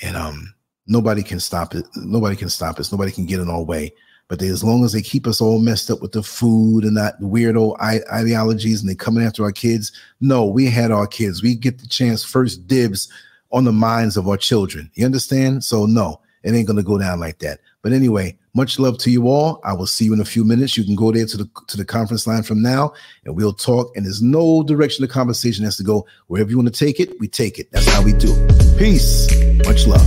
And 0.00 0.16
um, 0.16 0.52
nobody 0.88 1.22
can 1.22 1.38
stop 1.38 1.74
it. 1.74 1.86
Nobody 1.94 2.34
can 2.34 2.48
stop 2.48 2.80
us. 2.80 2.90
Nobody 2.90 3.12
can 3.12 3.26
get 3.26 3.40
in 3.40 3.48
our 3.48 3.62
way. 3.62 3.92
But 4.28 4.40
they, 4.40 4.48
as 4.48 4.64
long 4.64 4.84
as 4.84 4.92
they 4.92 5.02
keep 5.02 5.26
us 5.26 5.40
all 5.40 5.60
messed 5.60 5.90
up 5.90 6.02
with 6.02 6.12
the 6.12 6.22
food 6.22 6.84
and 6.84 6.96
that 6.96 7.20
weirdo 7.20 7.80
ideologies 7.80 8.80
and 8.80 8.90
they 8.90 8.94
coming 8.94 9.24
after 9.24 9.44
our 9.44 9.52
kids, 9.52 9.92
no, 10.20 10.44
we 10.44 10.66
had 10.66 10.90
our 10.90 11.06
kids. 11.06 11.42
We 11.42 11.54
get 11.54 11.78
the 11.78 11.86
chance 11.86 12.24
first 12.24 12.66
dibs 12.66 13.08
on 13.52 13.64
the 13.64 13.72
minds 13.72 14.16
of 14.16 14.28
our 14.28 14.36
children. 14.36 14.90
You 14.94 15.06
understand? 15.06 15.62
So 15.62 15.86
no, 15.86 16.20
it 16.42 16.54
ain't 16.54 16.66
gonna 16.66 16.82
go 16.82 16.98
down 16.98 17.20
like 17.20 17.38
that. 17.38 17.60
But 17.82 17.92
anyway, 17.92 18.36
much 18.54 18.80
love 18.80 18.98
to 18.98 19.10
you 19.10 19.28
all. 19.28 19.60
I 19.62 19.72
will 19.72 19.86
see 19.86 20.06
you 20.06 20.12
in 20.12 20.20
a 20.20 20.24
few 20.24 20.44
minutes. 20.44 20.76
You 20.76 20.82
can 20.82 20.96
go 20.96 21.12
there 21.12 21.26
to 21.26 21.36
the 21.36 21.48
to 21.68 21.76
the 21.76 21.84
conference 21.84 22.26
line 22.26 22.42
from 22.42 22.62
now, 22.62 22.94
and 23.24 23.36
we'll 23.36 23.52
talk. 23.52 23.96
And 23.96 24.04
there's 24.04 24.22
no 24.22 24.64
direction 24.64 25.02
the 25.02 25.08
conversation 25.08 25.64
has 25.64 25.76
to 25.76 25.84
go. 25.84 26.04
Wherever 26.26 26.50
you 26.50 26.56
want 26.56 26.74
to 26.74 26.84
take 26.84 26.98
it, 26.98 27.18
we 27.20 27.28
take 27.28 27.60
it. 27.60 27.70
That's 27.70 27.88
how 27.88 28.02
we 28.02 28.12
do. 28.12 28.34
Peace. 28.76 29.28
Much 29.64 29.86
love. 29.86 30.06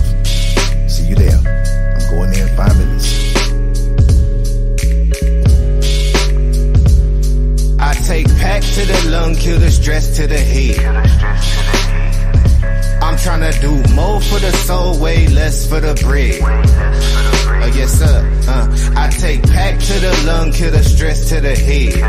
See 0.89 1.07
you 1.07 1.15
there. 1.15 1.37
I'm 1.37 2.09
going 2.09 2.31
there 2.31 2.47
in 2.47 2.57
five 2.57 2.77
minutes. 2.77 2.88
Take 8.09 8.27
pack 8.37 8.63
to 8.63 8.83
the 8.87 9.09
lung, 9.11 9.35
kill 9.35 9.59
the 9.59 9.69
stress 9.69 10.17
to 10.17 10.25
the 10.25 10.35
head. 10.35 10.79
I'm 13.03 13.15
trying 13.19 13.43
to 13.51 13.53
do 13.61 13.71
more 13.93 14.19
for 14.19 14.39
the 14.39 14.51
soul, 14.65 14.99
way 14.99 15.27
less 15.27 15.69
for 15.69 15.79
the 15.79 15.93
bread. 16.03 16.41
Oh 16.41 17.71
yes 17.77 17.91
sir, 17.99 18.17
uh, 18.47 18.65
I 18.95 19.09
take 19.11 19.43
pack 19.43 19.77
to 19.79 19.93
the 19.99 20.23
lung, 20.25 20.51
kill 20.51 20.71
the 20.71 20.83
stress 20.83 21.29
to 21.29 21.39
the 21.39 21.55
head. 21.55 22.01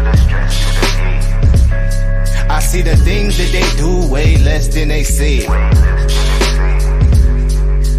I 2.51 2.61
see 2.61 2.81
the 2.81 2.97
things 2.97 3.37
that 3.37 3.51
they 3.53 3.77
do 3.77 4.11
way 4.11 4.39
less 4.39 4.69
than 4.69 4.89
they 4.89 5.05
say. 5.05 5.45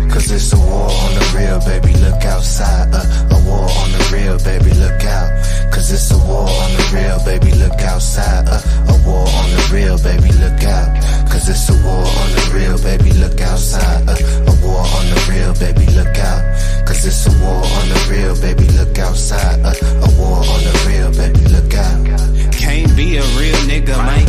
Cause 0.10 0.32
it's 0.32 0.52
a 0.53 0.57
war 0.57 0.90
on 0.90 1.14
the 1.19 1.34
real, 1.38 1.60
baby, 1.69 1.94
look 1.99 2.26
outside. 2.26 2.90
Uh, 2.91 3.36
a 3.36 3.38
war 3.45 3.69
on 3.69 3.91
the 3.91 4.10
real, 4.11 4.40
baby, 4.40 4.73
look 4.80 5.06
out. 5.06 5.51
Cause 5.82 5.94
it's 5.94 6.12
a 6.12 6.18
war 6.30 6.45
on 6.45 6.72
the 6.78 6.91
real, 6.94 7.18
baby, 7.26 7.58
look 7.58 7.82
outside. 7.82 8.45
Uh, 8.48 8.62
a 8.86 8.95
war 9.03 9.26
on 9.26 9.49
the 9.49 9.70
real, 9.74 9.98
baby, 9.98 10.32
look 10.38 10.62
out. 10.62 10.94
Cause 11.26 11.49
it's 11.49 11.70
a 11.70 11.74
war 11.82 12.06
on 12.06 12.30
the 12.38 12.52
real, 12.53 12.78
baby, 12.78 13.12
look 13.18 13.41
outside. 13.41 14.08
Uh, 14.08 14.14
a 14.14 14.53
war 14.62 14.78
on 14.78 15.06
the 15.10 15.18
real, 15.28 15.53
baby, 15.58 15.91
look 15.98 16.16
out. 16.20 16.86
Cause 16.86 17.03
it's 17.03 17.26
a 17.26 17.32
war 17.41 17.66
on 17.66 17.90
the 17.90 18.08
real, 18.12 18.40
baby, 18.40 18.68
look 18.78 18.95
outside. 18.99 19.58
Uh, 19.66 19.74
a 20.06 20.10
war 20.22 20.45
on 20.45 20.62
the 20.62 20.86
real, 20.86 21.10
baby, 21.18 21.49
look 21.49 21.74
out. 21.74 22.53
Can't 22.53 22.95
be 22.95 23.18
a 23.18 23.24
real 23.41 23.58
nigga, 23.66 23.98
canceled. 23.98 24.20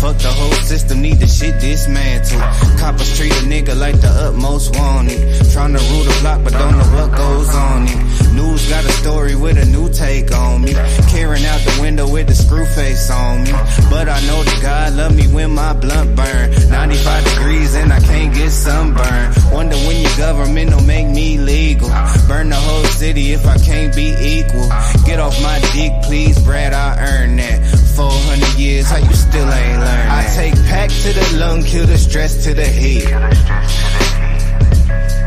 Fuck 0.00 0.16
the 0.16 0.32
whole 0.32 0.52
system, 0.64 1.02
need 1.02 1.20
the 1.20 1.26
shit 1.26 1.60
dismantled. 1.60 2.40
Coppers 2.80 3.18
treat 3.18 3.32
a 3.32 3.44
nigga 3.44 3.76
like 3.76 4.00
the 4.00 4.08
utmost 4.08 4.74
wanted. 4.74 5.20
Tryna 5.52 5.76
rule 5.92 6.04
the 6.04 6.18
block, 6.22 6.42
but 6.42 6.54
don't 6.54 6.72
know 6.72 6.90
what 6.96 7.14
goes 7.14 7.54
on 7.54 7.84
it. 7.86 8.32
News 8.32 8.66
got 8.70 8.82
a 8.82 8.92
story 8.92 9.36
with 9.36 9.58
a 9.58 9.66
new 9.66 9.90
take 9.92 10.32
on 10.32 10.62
me. 10.62 10.72
Carrying 11.12 11.44
out 11.44 11.60
the 11.60 11.78
window 11.82 12.08
with 12.08 12.28
the 12.28 12.34
screw 12.34 12.64
face 12.64 13.10
on 13.10 13.44
me. 13.44 13.52
But 13.90 14.08
I 14.08 14.24
know 14.24 14.42
that 14.42 14.58
God 14.62 14.94
love 14.94 15.14
me 15.14 15.28
when 15.28 15.50
my 15.50 15.74
blunt 15.74 16.16
burn. 16.16 16.48
95 16.70 17.24
degrees 17.34 17.74
and 17.74 17.92
I 17.92 18.00
can't 18.00 18.32
get 18.34 18.48
sunburn. 18.52 19.34
Wonder 19.52 19.76
when 19.84 20.00
your 20.00 20.16
government 20.16 20.70
will 20.74 20.86
make 20.86 21.08
me 21.08 21.36
legal. 21.36 21.90
Burn 22.26 22.48
the 22.48 22.56
whole 22.56 22.84
city 22.84 23.34
if 23.34 23.44
I 23.44 23.58
can't 23.58 23.94
be 23.94 24.16
equal. 24.16 24.68
Get 25.04 25.20
off 25.20 25.36
my 25.42 25.60
dick, 25.74 25.92
please, 26.04 26.42
Brad, 26.42 26.72
I 26.72 26.96
earn 27.04 27.36
that. 27.36 27.60
400 27.96 28.58
years, 28.58 28.88
how 28.88 28.96
you 28.96 29.12
still 29.12 29.52
ain't 29.52 29.80
learned 29.80 29.89
I 29.90 30.22
take 30.34 30.54
pack 30.66 30.90
to 30.90 31.12
the 31.12 31.36
lung, 31.38 31.62
kill 31.62 31.86
the 31.86 31.98
stress 31.98 32.44
to 32.44 32.54
the 32.54 32.66
head. 32.66 33.12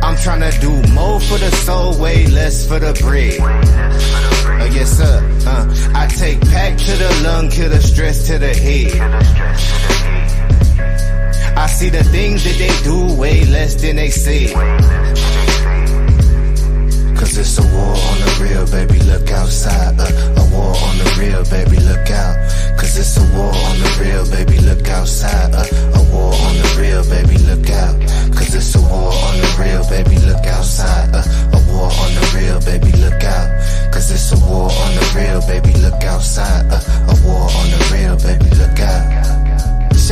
I'm 0.03 0.15
tryna 0.15 0.52
do 0.60 0.94
more 0.94 1.19
for 1.19 1.38
the 1.38 1.52
soul, 1.52 1.98
way 1.99 2.27
less 2.27 2.68
for 2.68 2.80
the 2.80 2.94
bread. 3.02 3.38
Oh 3.40 4.69
yes 4.73 4.98
sir, 4.98 5.19
uh, 5.48 5.91
I 5.95 6.07
take 6.07 6.41
pack 6.41 6.77
to 6.77 6.91
the 6.91 7.22
lung, 7.23 7.49
kill 7.49 7.69
the 7.69 7.81
stress 7.81 8.27
to 8.27 8.38
the 8.38 8.53
head. 8.53 8.91
I 11.57 11.68
see 11.68 11.90
the 11.90 12.03
things 12.03 12.44
that 12.44 12.57
they 12.57 12.84
do 12.84 13.15
way 13.15 13.45
less 13.45 13.76
than 13.76 13.95
they 13.95 14.10
say. 14.10 14.53
Cause 17.34 17.58
it's 17.58 17.58
a 17.58 17.76
war 17.76 17.98
on 17.98 18.20
the 18.22 18.46
real, 18.46 18.66
baby, 18.70 19.00
look 19.10 19.32
outside. 19.32 19.98
Uh, 19.98 20.06
a 20.38 20.44
war 20.54 20.70
on 20.70 20.98
the 21.02 21.18
real, 21.18 21.42
baby, 21.50 21.82
look 21.82 22.06
out. 22.12 22.38
Cause 22.78 22.96
it's 22.96 23.18
a 23.18 23.26
war 23.34 23.50
on 23.50 23.76
the 23.82 23.90
real, 23.98 24.24
baby, 24.30 24.60
look 24.62 24.88
outside. 24.88 25.50
Uh, 25.50 25.66
a 25.98 26.02
war 26.14 26.30
on 26.30 26.54
the 26.62 26.78
real, 26.78 27.02
baby, 27.10 27.42
look 27.50 27.68
out. 27.74 27.98
Cause 28.38 28.54
it's 28.54 28.76
a 28.76 28.82
war 28.82 29.10
on 29.10 29.36
the 29.42 29.50
real, 29.58 29.82
baby, 29.90 30.22
look 30.30 30.46
outside. 30.46 31.10
Uh, 31.10 31.58
a 31.58 31.60
war 31.74 31.90
on 31.90 32.14
the 32.14 32.26
real, 32.38 32.62
baby, 32.70 32.92
look 33.02 33.24
out. 33.24 33.50
Cause 33.92 34.12
it's 34.12 34.30
a 34.30 34.38
war 34.46 34.70
on 34.70 34.94
the 34.94 35.06
real, 35.18 35.42
baby, 35.50 35.74
look 35.82 36.04
outside. 36.06 36.70
Uh, 36.70 36.86
a 37.10 37.16
war 37.26 37.50
on 37.50 37.68
the 37.74 37.82
real, 37.90 38.16
baby, 38.22 38.54
look 38.62 38.78
out. 38.78 39.23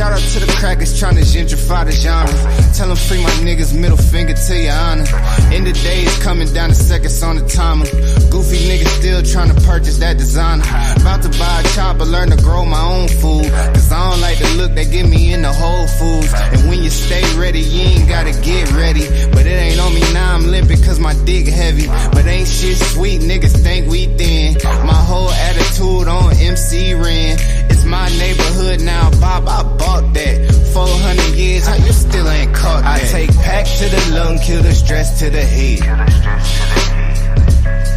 Shout 0.02 0.14
out 0.14 0.30
to 0.34 0.40
the 0.40 0.52
crackers 0.58 0.98
trying 0.98 1.14
to 1.14 1.22
gentrify 1.22 1.86
the 1.86 1.92
genre. 1.92 2.34
Tell 2.74 2.88
them 2.88 2.96
free 2.96 3.22
my 3.22 3.30
niggas, 3.46 3.72
middle 3.72 3.96
finger 3.96 4.34
to 4.34 4.54
your 4.58 4.74
honor. 4.74 5.06
End 5.54 5.68
of 5.68 5.78
days 5.78 6.10
coming 6.18 6.52
down 6.52 6.70
the 6.70 6.74
seconds 6.74 7.22
on 7.22 7.36
the 7.36 7.46
timer. 7.46 7.86
Goofy 8.26 8.66
niggas 8.66 8.98
still 8.98 9.22
trying 9.22 9.54
to 9.54 9.60
purchase 9.62 9.98
that 9.98 10.18
designer. 10.18 10.64
About 10.98 11.22
to 11.22 11.28
buy 11.38 11.62
a 11.62 11.68
chopper, 11.76 12.04
learn 12.04 12.30
to 12.30 12.36
grow 12.42 12.64
my 12.64 12.82
own 12.82 13.06
food. 13.06 13.46
Cause 13.78 13.92
I 13.92 14.10
don't 14.10 14.20
like 14.20 14.38
the 14.40 14.48
look 14.58 14.74
they 14.74 14.86
give 14.86 15.08
me 15.08 15.34
in 15.34 15.42
the 15.42 15.52
Whole 15.52 15.86
Foods. 15.86 16.34
And 16.34 16.68
when 16.68 16.82
you 16.82 16.90
stay 16.90 17.22
ready, 17.38 17.60
you 17.60 17.82
ain't 17.82 18.08
gotta 18.08 18.32
get 18.42 18.72
ready. 18.72 19.06
But 19.30 19.46
it 19.46 19.54
ain't 19.54 19.78
on 19.78 19.94
me 19.94 20.02
now, 20.12 20.34
I'm 20.34 20.50
limping 20.50 20.82
cause 20.82 20.98
my 20.98 21.14
dick 21.22 21.46
heavy. 21.46 21.86
But 21.86 22.26
ain't 22.26 22.48
shit 22.48 22.76
sweet, 22.76 23.20
niggas 23.20 23.54
think 23.62 23.86
we 23.88 24.06
thin. 24.18 24.58
My 24.82 24.98
whole 24.98 25.30
attitude 25.30 26.08
on 26.08 26.34
MC 26.34 26.92
Ren. 26.94 27.38
It's 27.82 27.90
my 27.90 28.08
neighborhood 28.10 28.80
now, 28.82 29.10
Bob, 29.18 29.48
I 29.48 29.64
bought 29.76 30.14
that. 30.14 30.70
400 30.72 31.34
years, 31.34 31.66
how 31.66 31.74
you 31.74 31.92
still 31.92 32.28
ain't 32.28 32.54
caught 32.54 32.84
that? 32.84 33.02
I 33.02 33.08
take 33.08 33.34
pack 33.38 33.66
to 33.66 33.88
the 33.88 34.14
lung, 34.14 34.38
kill 34.38 34.62
the 34.62 34.72
stress 34.72 35.18
to 35.18 35.28
the 35.28 35.42
head. 35.42 35.82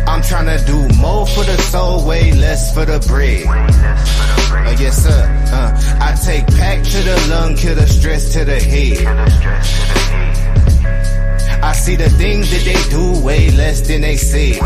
I'm 0.08 0.22
tryna 0.24 0.66
do 0.66 0.88
more 0.98 1.28
for 1.28 1.44
the 1.44 1.56
soul, 1.70 2.04
way 2.08 2.32
less 2.32 2.74
for 2.74 2.86
the 2.86 2.98
bread. 3.08 3.46
Oh 3.46 4.76
yes 4.80 5.04
sir, 5.04 5.24
uh, 5.54 5.80
I 6.02 6.16
take 6.26 6.48
pack 6.58 6.84
to 6.84 7.04
the 7.04 7.28
lung, 7.30 7.56
kill 7.56 7.76
the 7.76 7.86
stress 7.86 8.34
to 8.34 8.44
the 8.44 8.60
head. 8.60 9.06
I 11.64 11.74
see 11.74 11.96
the 11.96 12.10
things 12.10 12.50
that 12.50 12.64
they 12.66 12.90
do 12.90 13.24
way 13.24 13.52
less 13.52 13.82
than 13.88 14.02
they 14.02 14.18
say. 14.18 14.58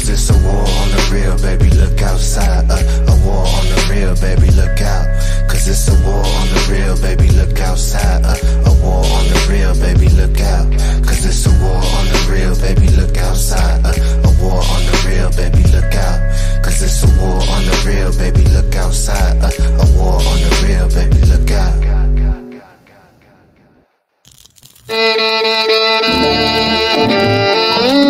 Cause 0.00 0.08
it's 0.08 0.30
a 0.30 0.32
war 0.48 0.64
on 0.64 0.88
the 0.96 1.08
real, 1.12 1.36
baby, 1.36 1.68
look 1.76 2.00
outside. 2.00 2.64
Uh, 2.70 3.12
a 3.12 3.14
war 3.20 3.44
on 3.44 3.68
the 3.68 3.86
real, 3.92 4.16
baby, 4.16 4.50
look 4.56 4.80
out. 4.80 5.04
Cause 5.46 5.68
it's 5.68 5.88
a 5.88 5.94
war 6.08 6.24
on 6.24 6.48
the 6.48 6.68
real, 6.72 6.96
baby, 7.04 7.28
look 7.36 7.60
outside. 7.60 8.24
Uh, 8.24 8.32
a 8.64 8.72
war 8.80 9.04
on 9.04 9.28
the 9.28 9.36
real, 9.52 9.74
baby, 9.76 10.08
look 10.16 10.40
out. 10.40 10.72
Cause 11.04 11.26
it's 11.26 11.44
a 11.44 11.50
war 11.60 11.76
on 11.76 12.06
the 12.08 12.16
real, 12.32 12.56
baby, 12.56 12.88
look 12.96 13.14
outside. 13.18 13.84
Uh, 13.84 13.92
a 14.24 14.30
war 14.40 14.64
on 14.64 14.82
the 14.88 14.96
real, 15.04 15.28
baby, 15.36 15.68
look 15.68 15.92
out. 15.92 16.18
Cause 16.64 16.80
it's 16.80 17.04
a 17.04 17.08
war 17.20 17.36
on 17.36 17.60
the 17.68 17.76
real, 17.84 18.10
baby, 18.16 18.48
look 18.56 18.74
outside. 18.76 19.36
Uh, 19.36 19.52
a 19.52 19.86
war 20.00 20.16
on 20.16 20.40
the 20.40 20.48
real, 20.64 20.88
baby, 20.96 21.20
look 21.28 21.50
out. 21.52 21.76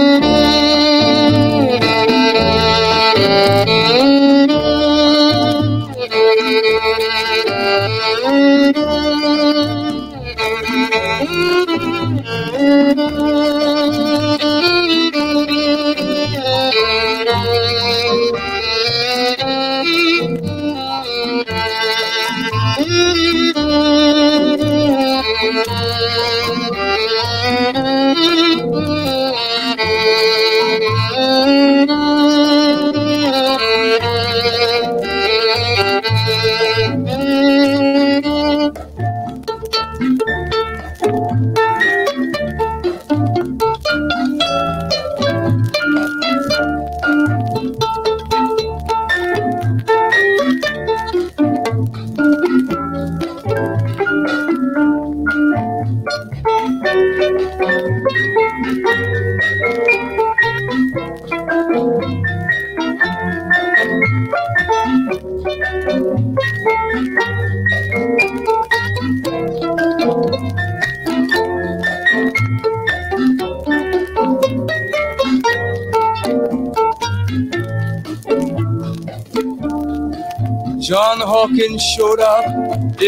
John 13.81 14.50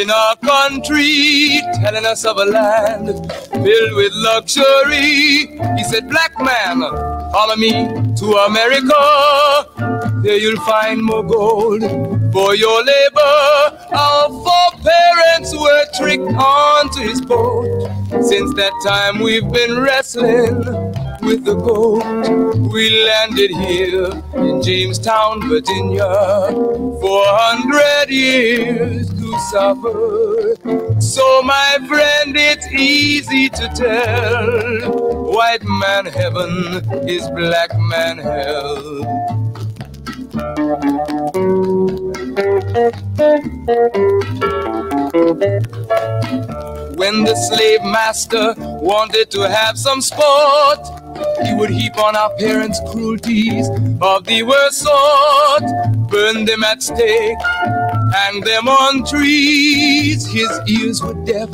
in 0.02 0.10
our 0.10 0.34
country, 0.36 1.60
telling 1.80 2.04
us 2.04 2.24
of 2.24 2.36
a 2.36 2.44
land 2.44 3.06
filled 3.50 3.94
with 3.94 4.12
luxury. 4.14 5.46
He 5.76 5.84
said, 5.84 6.08
Black 6.10 6.32
man, 6.40 6.80
follow 7.30 7.54
me 7.54 7.70
to 8.16 8.26
America. 8.48 9.62
There 10.24 10.38
you'll 10.38 10.60
find 10.62 11.00
more 11.04 11.22
gold 11.22 11.82
for 12.32 12.56
your 12.56 12.82
labor. 12.82 13.78
Our 13.94 14.28
foreparents 14.46 15.54
were 15.54 15.84
tricked 15.96 16.34
onto 16.34 17.00
his 17.00 17.20
boat. 17.20 17.88
Since 18.10 18.54
that 18.54 18.72
time, 18.84 19.22
we've 19.22 19.50
been 19.52 19.78
wrestling 19.78 20.64
with 21.22 21.44
the 21.44 21.54
gold. 21.54 22.02
We 22.72 23.04
landed 23.04 23.52
here 23.52 24.10
in 24.34 24.62
Jamestown, 24.62 25.48
Virginia, 25.48 26.50
400 27.00 28.10
years 28.10 29.11
suffer. 29.50 30.54
So, 31.00 31.42
my 31.42 31.78
friend, 31.88 32.34
it's 32.36 32.66
easy 32.72 33.48
to 33.48 33.68
tell. 33.74 35.32
White 35.32 35.64
man 35.64 36.06
heaven 36.06 37.08
is 37.08 37.28
black 37.30 37.70
man 37.78 38.18
hell. 38.18 39.42
When 46.96 47.24
the 47.24 47.34
slave 47.34 47.82
master 47.82 48.54
wanted 48.58 49.30
to 49.32 49.48
have 49.48 49.78
some 49.78 50.00
sport, 50.00 50.78
he 51.44 51.54
would 51.54 51.70
heap 51.70 51.98
on 51.98 52.16
our 52.16 52.34
parents 52.36 52.80
cruelties 52.90 53.68
of 54.00 54.24
the 54.24 54.42
worst 54.42 54.78
sort, 54.78 55.62
burn 56.08 56.44
them 56.44 56.64
at 56.64 56.82
stake, 56.82 57.38
hang 58.12 58.40
them 58.42 58.68
on 58.68 59.04
trees. 59.04 60.26
His 60.26 60.50
ears 60.66 61.02
were 61.02 61.14
deaf 61.24 61.48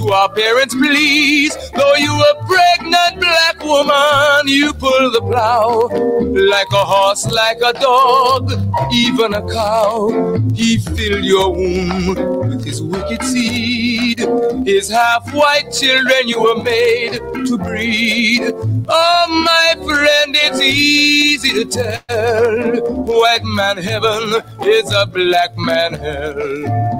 to 0.00 0.12
our 0.12 0.32
parents' 0.32 0.74
please. 0.74 1.54
Though 1.72 1.94
you 1.94 2.12
a 2.12 2.34
pregnant, 2.46 3.20
black 3.20 3.62
woman, 3.62 4.48
you 4.48 4.72
pull 4.72 5.10
the 5.10 5.20
plow 5.20 5.88
like 6.22 6.72
a 6.72 6.84
horse, 6.84 7.26
like 7.30 7.58
a 7.64 7.72
dog, 7.74 8.50
even 8.92 9.34
a 9.34 9.42
cow. 9.46 10.38
He 10.54 10.78
filled 10.78 11.24
your 11.24 11.52
womb 11.52 12.48
with 12.48 12.64
his 12.64 12.82
wicked 12.82 13.22
seed. 13.24 14.20
His 14.66 14.88
half 14.88 15.32
white 15.34 15.70
children 15.72 16.28
you 16.28 16.40
were 16.40 16.62
made 16.62 17.20
to 17.46 17.58
breed. 17.58 18.52
Oh, 18.88 19.26
my 19.44 19.74
friend, 19.84 20.36
it's 20.36 20.60
easy 20.60 21.52
to 21.52 21.64
tell. 21.64 22.80
White 23.04 23.44
man 23.44 23.76
heaven 23.76 24.42
is 24.62 24.92
a 24.92 25.06
black 25.06 25.56
man 25.56 25.94
hell. 25.94 26.90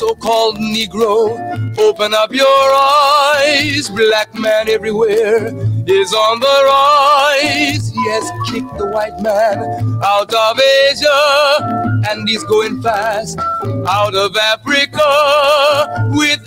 So-called 0.00 0.56
Negro, 0.56 1.78
open 1.78 2.14
up 2.14 2.32
your 2.32 2.46
eyes. 2.46 3.88
Black 3.90 4.34
man 4.34 4.68
everywhere 4.68 5.48
is 5.86 6.12
on 6.14 6.40
the 6.40 6.62
rise. 6.64 7.90
He 7.90 8.08
has 8.08 8.24
kicked 8.50 8.78
the 8.78 8.86
white 8.86 9.20
man 9.20 9.58
out 10.02 10.32
of 10.32 10.58
Asia, 10.88 12.02
and 12.08 12.28
he's 12.28 12.44
going 12.44 12.80
fast 12.82 13.38
out 13.86 14.14
of 14.14 14.36
Africa 14.36 16.12
with 16.12 16.40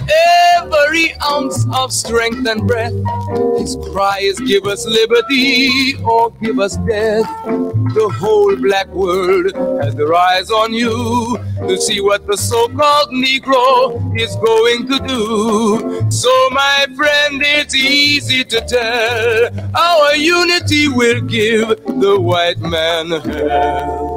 every 0.57 1.13
ounce 1.21 1.65
of 1.75 1.93
strength 1.93 2.47
and 2.47 2.67
breath. 2.67 2.93
His 3.59 3.77
cry 3.91 4.19
is 4.21 4.39
give 4.39 4.65
us 4.65 4.85
liberty 4.87 5.95
or 6.03 6.31
give 6.41 6.59
us 6.59 6.77
death. 6.77 7.29
The 7.93 8.09
whole 8.19 8.55
black 8.55 8.87
world 8.87 9.53
has 9.83 9.93
their 9.95 10.15
eyes 10.15 10.49
on 10.49 10.73
you 10.73 11.37
to 11.67 11.77
see 11.79 12.01
what 12.01 12.25
the 12.25 12.35
so-called 12.35 13.11
Negro 13.11 14.19
is 14.19 14.35
going 14.37 14.87
to 14.87 14.97
do. 15.07 16.09
So 16.09 16.31
my 16.49 16.87
friend, 16.95 17.43
it's 17.43 17.75
easy 17.75 18.43
to 18.45 18.61
tell 18.61 19.49
our 19.75 20.15
unity 20.15 20.87
will 20.87 21.21
give 21.21 21.67
the 21.85 22.19
white 22.19 22.57
man 22.59 23.11
hell. 23.21 24.09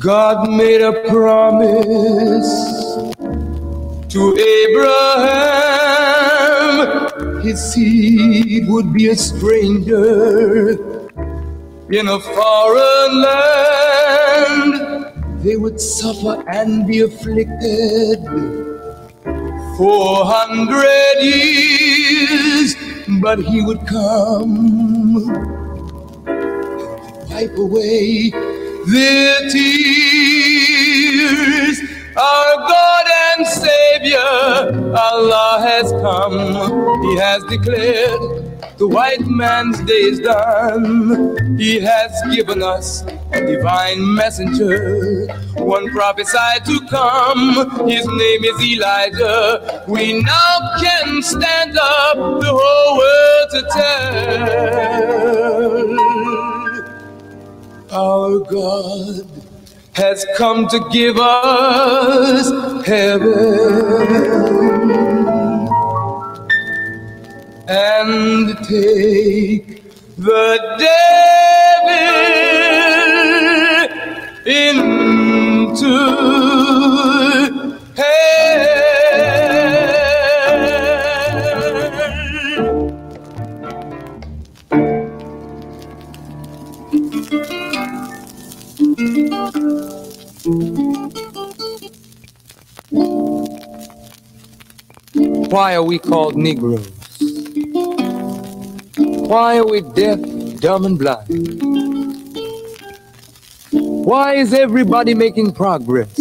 God 0.00 0.50
made 0.50 0.80
a 0.80 0.92
promise 1.08 2.48
to 4.12 4.36
Abraham, 4.38 6.37
his 7.48 7.72
seed 7.72 8.68
would 8.68 8.92
be 8.92 9.08
a 9.08 9.16
stranger 9.16 10.72
in 11.90 12.08
a 12.08 12.20
foreign 12.20 13.22
land. 13.22 14.72
They 15.42 15.56
would 15.56 15.80
suffer 15.80 16.44
and 16.48 16.86
be 16.86 17.00
afflicted 17.00 18.18
four 19.78 20.26
hundred 20.26 21.22
years, 21.22 22.76
but 23.22 23.38
he 23.38 23.62
would 23.62 23.86
come, 23.86 25.24
wipe 27.30 27.56
away 27.56 28.30
their 28.86 29.48
tears. 29.48 30.68
Our 32.20 32.56
God 32.56 33.06
and 33.36 33.46
Savior, 33.46 34.18
Allah 34.98 35.62
has 35.64 35.92
come. 35.92 36.32
He 37.04 37.14
has 37.16 37.44
declared 37.44 38.20
the 38.76 38.88
white 38.88 39.24
man's 39.26 39.78
day 39.84 39.92
is 39.92 40.18
done. 40.18 41.56
He 41.56 41.78
has 41.78 42.10
given 42.34 42.60
us 42.60 43.04
a 43.32 43.46
divine 43.46 44.14
messenger, 44.16 45.28
one 45.58 45.88
prophesied 45.90 46.64
to 46.64 46.80
come. 46.90 47.88
His 47.88 48.04
name 48.04 48.44
is 48.44 48.60
Elijah. 48.64 49.84
We 49.86 50.20
now 50.20 50.74
can 50.82 51.22
stand 51.22 51.78
up 51.78 52.16
the 52.40 52.50
whole 52.50 52.98
world 52.98 53.50
to 53.52 53.62
tell. 53.78 54.58
Our 57.92 58.40
God 58.40 59.24
has 59.98 60.24
come 60.36 60.68
to 60.68 60.78
give 60.92 61.18
us 61.18 62.50
heaven 62.86 63.28
and 67.66 68.56
take 68.58 69.82
the 70.16 70.58
devil 70.78 71.98
into 74.46 75.94
hell. 77.96 78.68
Why 95.50 95.74
are 95.74 95.82
we 95.82 95.98
called 95.98 96.36
Negroes? 96.36 96.88
Why 98.96 99.58
are 99.58 99.66
we 99.66 99.82
deaf, 99.82 100.18
dumb, 100.60 100.86
and 100.86 100.98
blind? 100.98 101.60
Why 103.72 104.36
is 104.36 104.54
everybody 104.54 105.12
making 105.12 105.52
progress, 105.52 106.18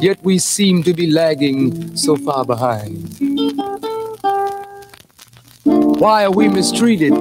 yet 0.00 0.22
we 0.22 0.38
seem 0.38 0.84
to 0.84 0.94
be 0.94 1.10
lagging 1.10 1.96
so 1.96 2.14
far 2.14 2.44
behind? 2.44 3.18
Why 5.64 6.22
are 6.22 6.30
we 6.30 6.48
mistreated? 6.48 7.14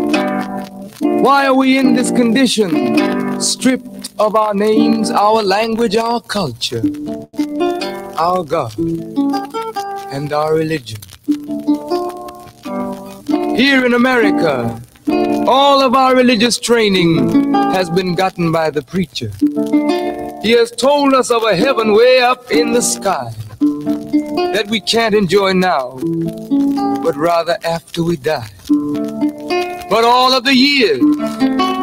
Why 1.00 1.48
are 1.48 1.56
we 1.56 1.80
in 1.80 1.96
this 1.96 2.12
condition, 2.12 3.42
stripped 3.42 3.97
of 4.20 4.36
our 4.36 4.54
names, 4.54 5.12
our 5.12 5.44
language, 5.44 5.96
our 5.96 6.22
culture, 6.22 6.82
our 8.18 8.44
God, 8.44 8.74
and 10.12 10.34
our 10.34 10.56
religion? 10.56 11.00
Here 13.56 13.86
in 13.86 13.94
America, 13.94 14.82
all 15.48 15.82
of 15.82 15.94
our 15.94 16.16
religious 16.16 16.60
training 16.60 17.54
has 17.54 17.90
been 17.90 18.16
gotten 18.16 18.52
by 18.52 18.70
the 18.70 18.82
preacher. 18.82 19.32
He 20.42 20.52
has 20.52 20.72
told 20.72 21.14
us 21.14 21.32
of 21.32 21.44
a 21.44 21.56
heaven 21.56 21.94
way 21.94 22.20
up 22.22 22.52
in 22.52 22.74
the 22.74 22.82
sky 22.82 23.34
that 23.60 24.68
we 24.70 24.80
can't 24.80 25.16
enjoy 25.16 25.54
now, 25.54 26.00
but 27.04 27.16
rather 27.16 27.58
after 27.64 28.04
we 28.04 28.18
die. 28.18 28.50
But 29.90 30.04
all 30.04 30.34
of 30.34 30.44
the 30.44 30.56
years 30.56 31.02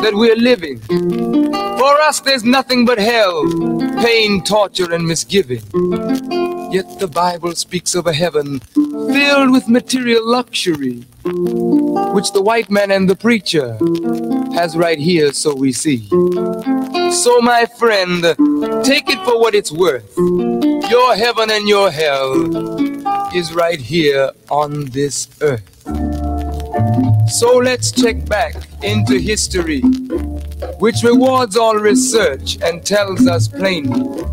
that 0.04 0.14
we're 0.14 0.36
living, 0.36 0.78
for 1.78 2.00
us 2.02 2.20
there's 2.20 2.44
nothing 2.44 2.84
but 2.84 2.98
hell, 2.98 3.42
pain, 4.02 4.44
torture, 4.44 4.92
and 4.92 5.06
misgiving. 5.06 5.62
Yet 6.70 6.98
the 6.98 7.08
Bible 7.08 7.52
speaks 7.52 7.94
of 7.94 8.06
a 8.06 8.12
heaven 8.12 8.60
filled 8.60 9.50
with 9.50 9.66
material 9.66 10.28
luxury, 10.28 11.06
which 11.24 12.32
the 12.32 12.42
white 12.42 12.70
man 12.70 12.90
and 12.90 13.08
the 13.08 13.16
preacher 13.16 13.78
has 14.52 14.76
right 14.76 14.98
here, 14.98 15.32
so 15.32 15.54
we 15.54 15.72
see. 15.72 16.06
So, 17.10 17.40
my 17.40 17.64
friend, 17.78 18.22
take 18.84 19.08
it 19.08 19.24
for 19.24 19.40
what 19.40 19.54
it's 19.54 19.72
worth. 19.72 20.12
Your 20.18 21.16
heaven 21.16 21.50
and 21.50 21.66
your 21.66 21.90
hell 21.90 22.34
is 23.34 23.54
right 23.54 23.80
here 23.80 24.32
on 24.50 24.84
this 24.86 25.28
earth. 25.40 26.13
So 27.28 27.56
let's 27.56 27.92
check 27.92 28.24
back 28.28 28.54
into 28.82 29.18
history, 29.18 29.80
which 30.78 31.02
rewards 31.02 31.56
all 31.56 31.76
research 31.76 32.58
and 32.62 32.84
tells 32.84 33.26
us 33.26 33.48
plainly. 33.48 34.24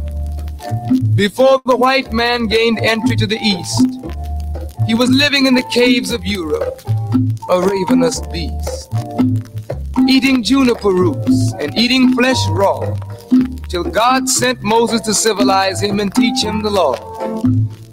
Before 1.16 1.62
the 1.66 1.76
white 1.76 2.12
man 2.14 2.48
gained 2.48 2.80
entry 2.80 3.16
to 3.18 3.28
the 3.28 3.38
east, 3.38 3.86
he 4.88 4.96
was 4.96 5.10
living 5.10 5.46
in 5.46 5.54
the 5.54 5.64
caves 5.72 6.12
of 6.12 6.26
Europe, 6.26 6.82
a 7.50 7.62
ravenous 7.62 8.20
beast, 8.28 8.92
eating 10.10 10.44
juniper 10.44 10.92
roots 10.92 11.54
and 11.60 11.78
eating 11.78 12.14
flesh 12.14 12.40
raw, 12.50 12.96
till 13.70 13.84
God 13.84 14.28
sent 14.28 14.62
Moses 14.62 15.02
to 15.02 15.14
civilize 15.14 15.82
him 15.82 16.00
and 16.00 16.14
teach 16.14 16.44
him 16.44 16.62
the 16.62 16.70
law. 16.70 16.96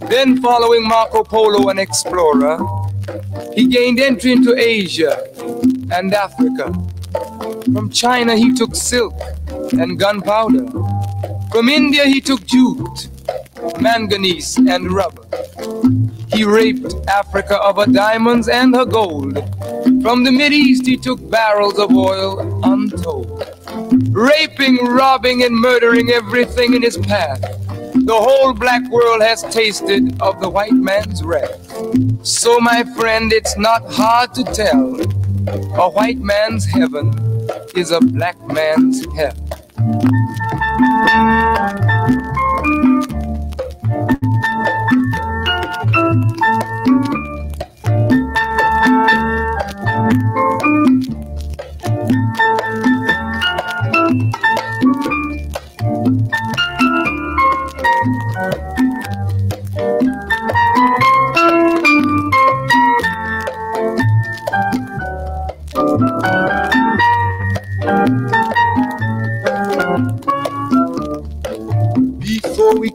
Then, 0.09 0.41
following 0.41 0.89
Marco 0.89 1.23
Polo, 1.23 1.69
an 1.69 1.79
explorer, 1.79 2.59
he 3.55 3.67
gained 3.67 4.01
entry 4.01 4.33
into 4.33 4.57
Asia 4.57 5.29
and 5.93 6.15
Africa. 6.15 6.73
From 7.73 7.91
China, 7.91 8.37
he 8.37 8.55
took 8.55 8.75
silk 8.75 9.15
and 9.73 9.99
gunpowder. 9.99 10.67
From 11.51 11.69
India, 11.69 12.05
he 12.07 12.21
took 12.21 12.45
jute, 12.47 13.09
manganese, 13.81 14.57
and 14.57 14.93
rubber. 14.93 15.25
He 16.33 16.45
raped 16.45 16.95
Africa 17.09 17.59
of 17.61 17.77
her 17.77 17.91
diamonds 17.91 18.49
and 18.49 18.75
her 18.75 18.85
gold. 18.85 19.35
From 20.03 20.25
the 20.25 20.31
East, 20.31 20.87
he 20.87 20.97
took 20.97 21.19
barrels 21.31 21.79
of 21.79 21.95
oil 21.95 22.61
untold. 22.65 23.45
Raping, 24.11 24.77
robbing, 24.85 25.43
and 25.43 25.55
murdering 25.55 26.11
everything 26.11 26.75
in 26.75 26.83
his 26.83 26.97
path. 26.97 27.43
The 28.09 28.17
whole 28.17 28.55
black 28.55 28.89
world 28.89 29.21
has 29.21 29.43
tasted 29.43 30.19
of 30.23 30.41
the 30.41 30.49
white 30.49 30.73
man's 30.73 31.23
wrath. 31.23 31.61
So, 32.23 32.59
my 32.59 32.83
friend, 32.97 33.31
it's 33.35 33.59
not 33.59 33.83
hard 33.87 34.33
to 34.33 34.45
tell. 34.45 34.99
A 35.79 35.91
white 35.91 36.17
man's 36.17 36.65
heaven 36.65 37.13
is 37.77 37.91
a 37.91 38.01
black 38.01 38.41
man's 38.49 39.05
hell. 39.15 39.37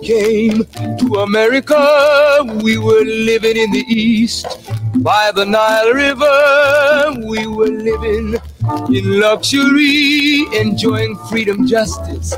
Came 0.04 0.66
to 0.98 1.16
America, 1.24 2.44
we 2.62 2.78
were 2.78 3.06
living 3.06 3.56
in 3.56 3.72
the 3.72 3.86
East. 3.88 4.46
By 5.02 5.32
the 5.34 5.46
Nile 5.46 5.94
River, 5.94 7.28
we 7.28 7.48
were 7.48 7.68
living 7.68 8.36
in 8.90 9.20
luxury, 9.20 10.46
enjoying 10.60 11.18
freedom, 11.30 11.68
justice, 11.68 12.34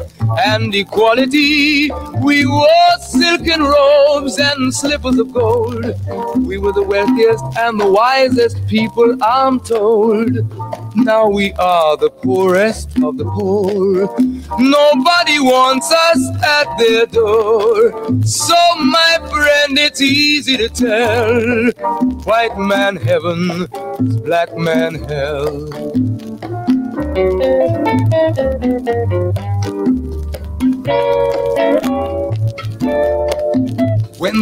and 0.46 0.74
equality. 0.74 1.92
We 2.22 2.46
wore 2.46 2.98
silken 3.00 3.62
robes 3.62 4.40
and 4.40 4.74
slippers 4.74 5.20
of 5.20 5.34
gold. 5.34 5.86
We 6.38 6.58
were 6.58 6.72
the 6.72 6.84
wealthiest 6.84 7.44
and 7.58 7.80
the 7.80 7.92
wisest 7.92 8.68
people, 8.68 9.18
I'm 9.24 9.60
told. 9.60 10.32
Now 10.96 11.28
we 11.28 11.54
are 11.54 11.98
the 11.98 12.10
poorest 12.10 12.90
of 13.04 13.18
the 13.18 13.26
poor. 13.26 14.08
Nobody 14.60 15.40
wants 15.40 15.92
us 15.92 16.44
at 16.44 16.78
their 16.78 17.06
door. 17.06 17.92
So, 18.24 18.56
my 18.78 19.18
friend, 19.30 19.78
it's 19.78 20.02
easy 20.02 20.58
to 20.58 20.70
tell. 20.70 21.72
White 22.24 22.58
man 22.58 22.96
heaven 22.96 23.68
black 24.26 24.56
man 24.58 24.96
hell. 25.06 26.15
When 27.16 27.24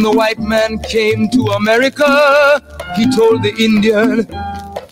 the 0.02 0.10
white 0.12 0.40
man 0.40 0.78
came 0.80 1.30
to 1.30 1.42
America, 1.56 2.60
he 2.96 3.08
told 3.14 3.44
the 3.44 3.54
Indian, 3.60 4.26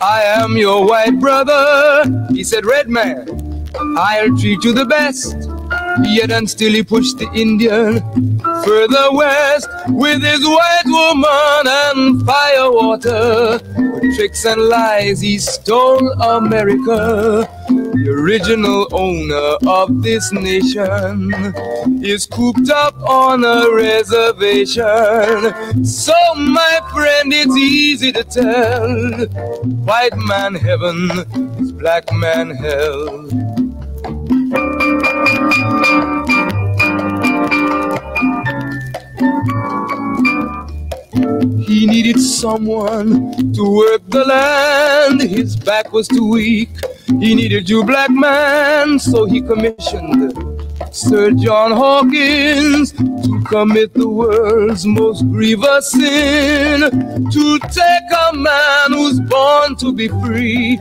I 0.01 0.23
am 0.23 0.57
your 0.57 0.87
white 0.87 1.19
brother. 1.19 2.05
He 2.31 2.45
said, 2.45 2.65
Red 2.65 2.89
man, 2.89 3.67
I'll 3.99 4.29
treat 4.39 4.63
you 4.63 4.73
the 4.73 4.87
best. 4.87 5.35
Yet 6.05 6.31
and 6.31 6.49
still 6.49 6.73
he 6.73 6.85
pushed 6.85 7.19
the 7.19 7.29
Indian 7.35 8.39
further 8.65 9.11
west 9.11 9.69
with 9.89 10.23
his 10.23 10.47
white 10.47 10.87
woman 10.87 11.67
and 11.67 12.25
fire 12.25 12.71
water. 12.71 13.61
With 13.77 14.15
tricks 14.17 14.45
and 14.45 14.63
lies. 14.69 15.21
He 15.21 15.39
stole 15.39 16.13
America. 16.23 17.49
The 18.03 18.11
original 18.11 18.89
owner 18.91 19.57
of 19.65 20.03
this 20.03 20.33
nation 20.33 21.33
is 22.03 22.27
cooped 22.27 22.69
up 22.69 23.01
on 23.01 23.45
a 23.45 23.73
reservation. 23.73 24.83
So, 25.85 26.13
my 26.35 26.81
friend, 26.93 27.33
it's 27.33 27.57
easy 27.57 28.11
to 28.11 28.25
tell. 28.25 29.27
White 29.87 30.17
man 30.17 30.57
heaven 30.57 31.11
is 31.61 31.71
black 31.71 32.13
man 32.13 32.51
hell. 32.51 33.29
He 41.69 41.87
needed 41.87 42.19
someone 42.21 43.53
to 43.53 43.77
work 43.77 44.03
the 44.09 44.25
land. 44.27 45.21
His 45.21 45.55
back 45.55 45.93
was 45.93 46.09
too 46.09 46.29
weak. 46.29 46.71
He 47.21 47.35
needed 47.35 47.69
you, 47.69 47.85
black 47.85 48.11
man, 48.11 48.99
so 48.99 49.25
he 49.27 49.41
commissioned 49.41 50.33
Sir 50.93 51.31
John 51.31 51.73
Hawkins 51.73 52.93
to 52.93 53.43
commit 53.49 53.95
the 53.95 54.09
world's 54.09 54.85
most 54.85 55.23
grievous 55.31 55.91
sin. 55.91 56.81
To 57.31 57.59
take 57.59 58.11
a 58.31 58.37
man 58.37 58.93
who's 58.93 59.21
born 59.21 59.77
to 59.77 59.93
be 59.93 60.09
free 60.09 60.79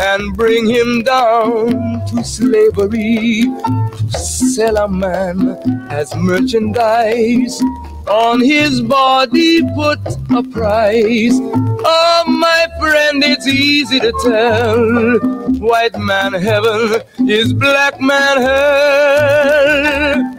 and 0.00 0.36
bring 0.36 0.68
him 0.68 1.02
down 1.02 2.06
to 2.08 2.22
slavery. 2.22 3.42
To 3.42 4.10
sell 4.10 4.76
a 4.76 4.88
man 4.88 5.58
as 5.90 6.14
merchandise 6.14 7.60
on 8.08 8.40
his 8.40 8.80
body 8.80 9.62
put 9.74 9.98
a 10.30 10.42
price. 10.42 11.34
Oh, 11.34 12.24
my 12.28 12.66
friend, 12.78 13.22
it's 13.24 13.46
easy 13.46 13.98
to 14.00 14.12
tell. 14.22 15.47
White 15.58 15.98
man 15.98 16.32
heaven 16.34 17.02
is 17.28 17.52
black 17.52 18.00
man 18.00 18.40
hell. 18.40 20.37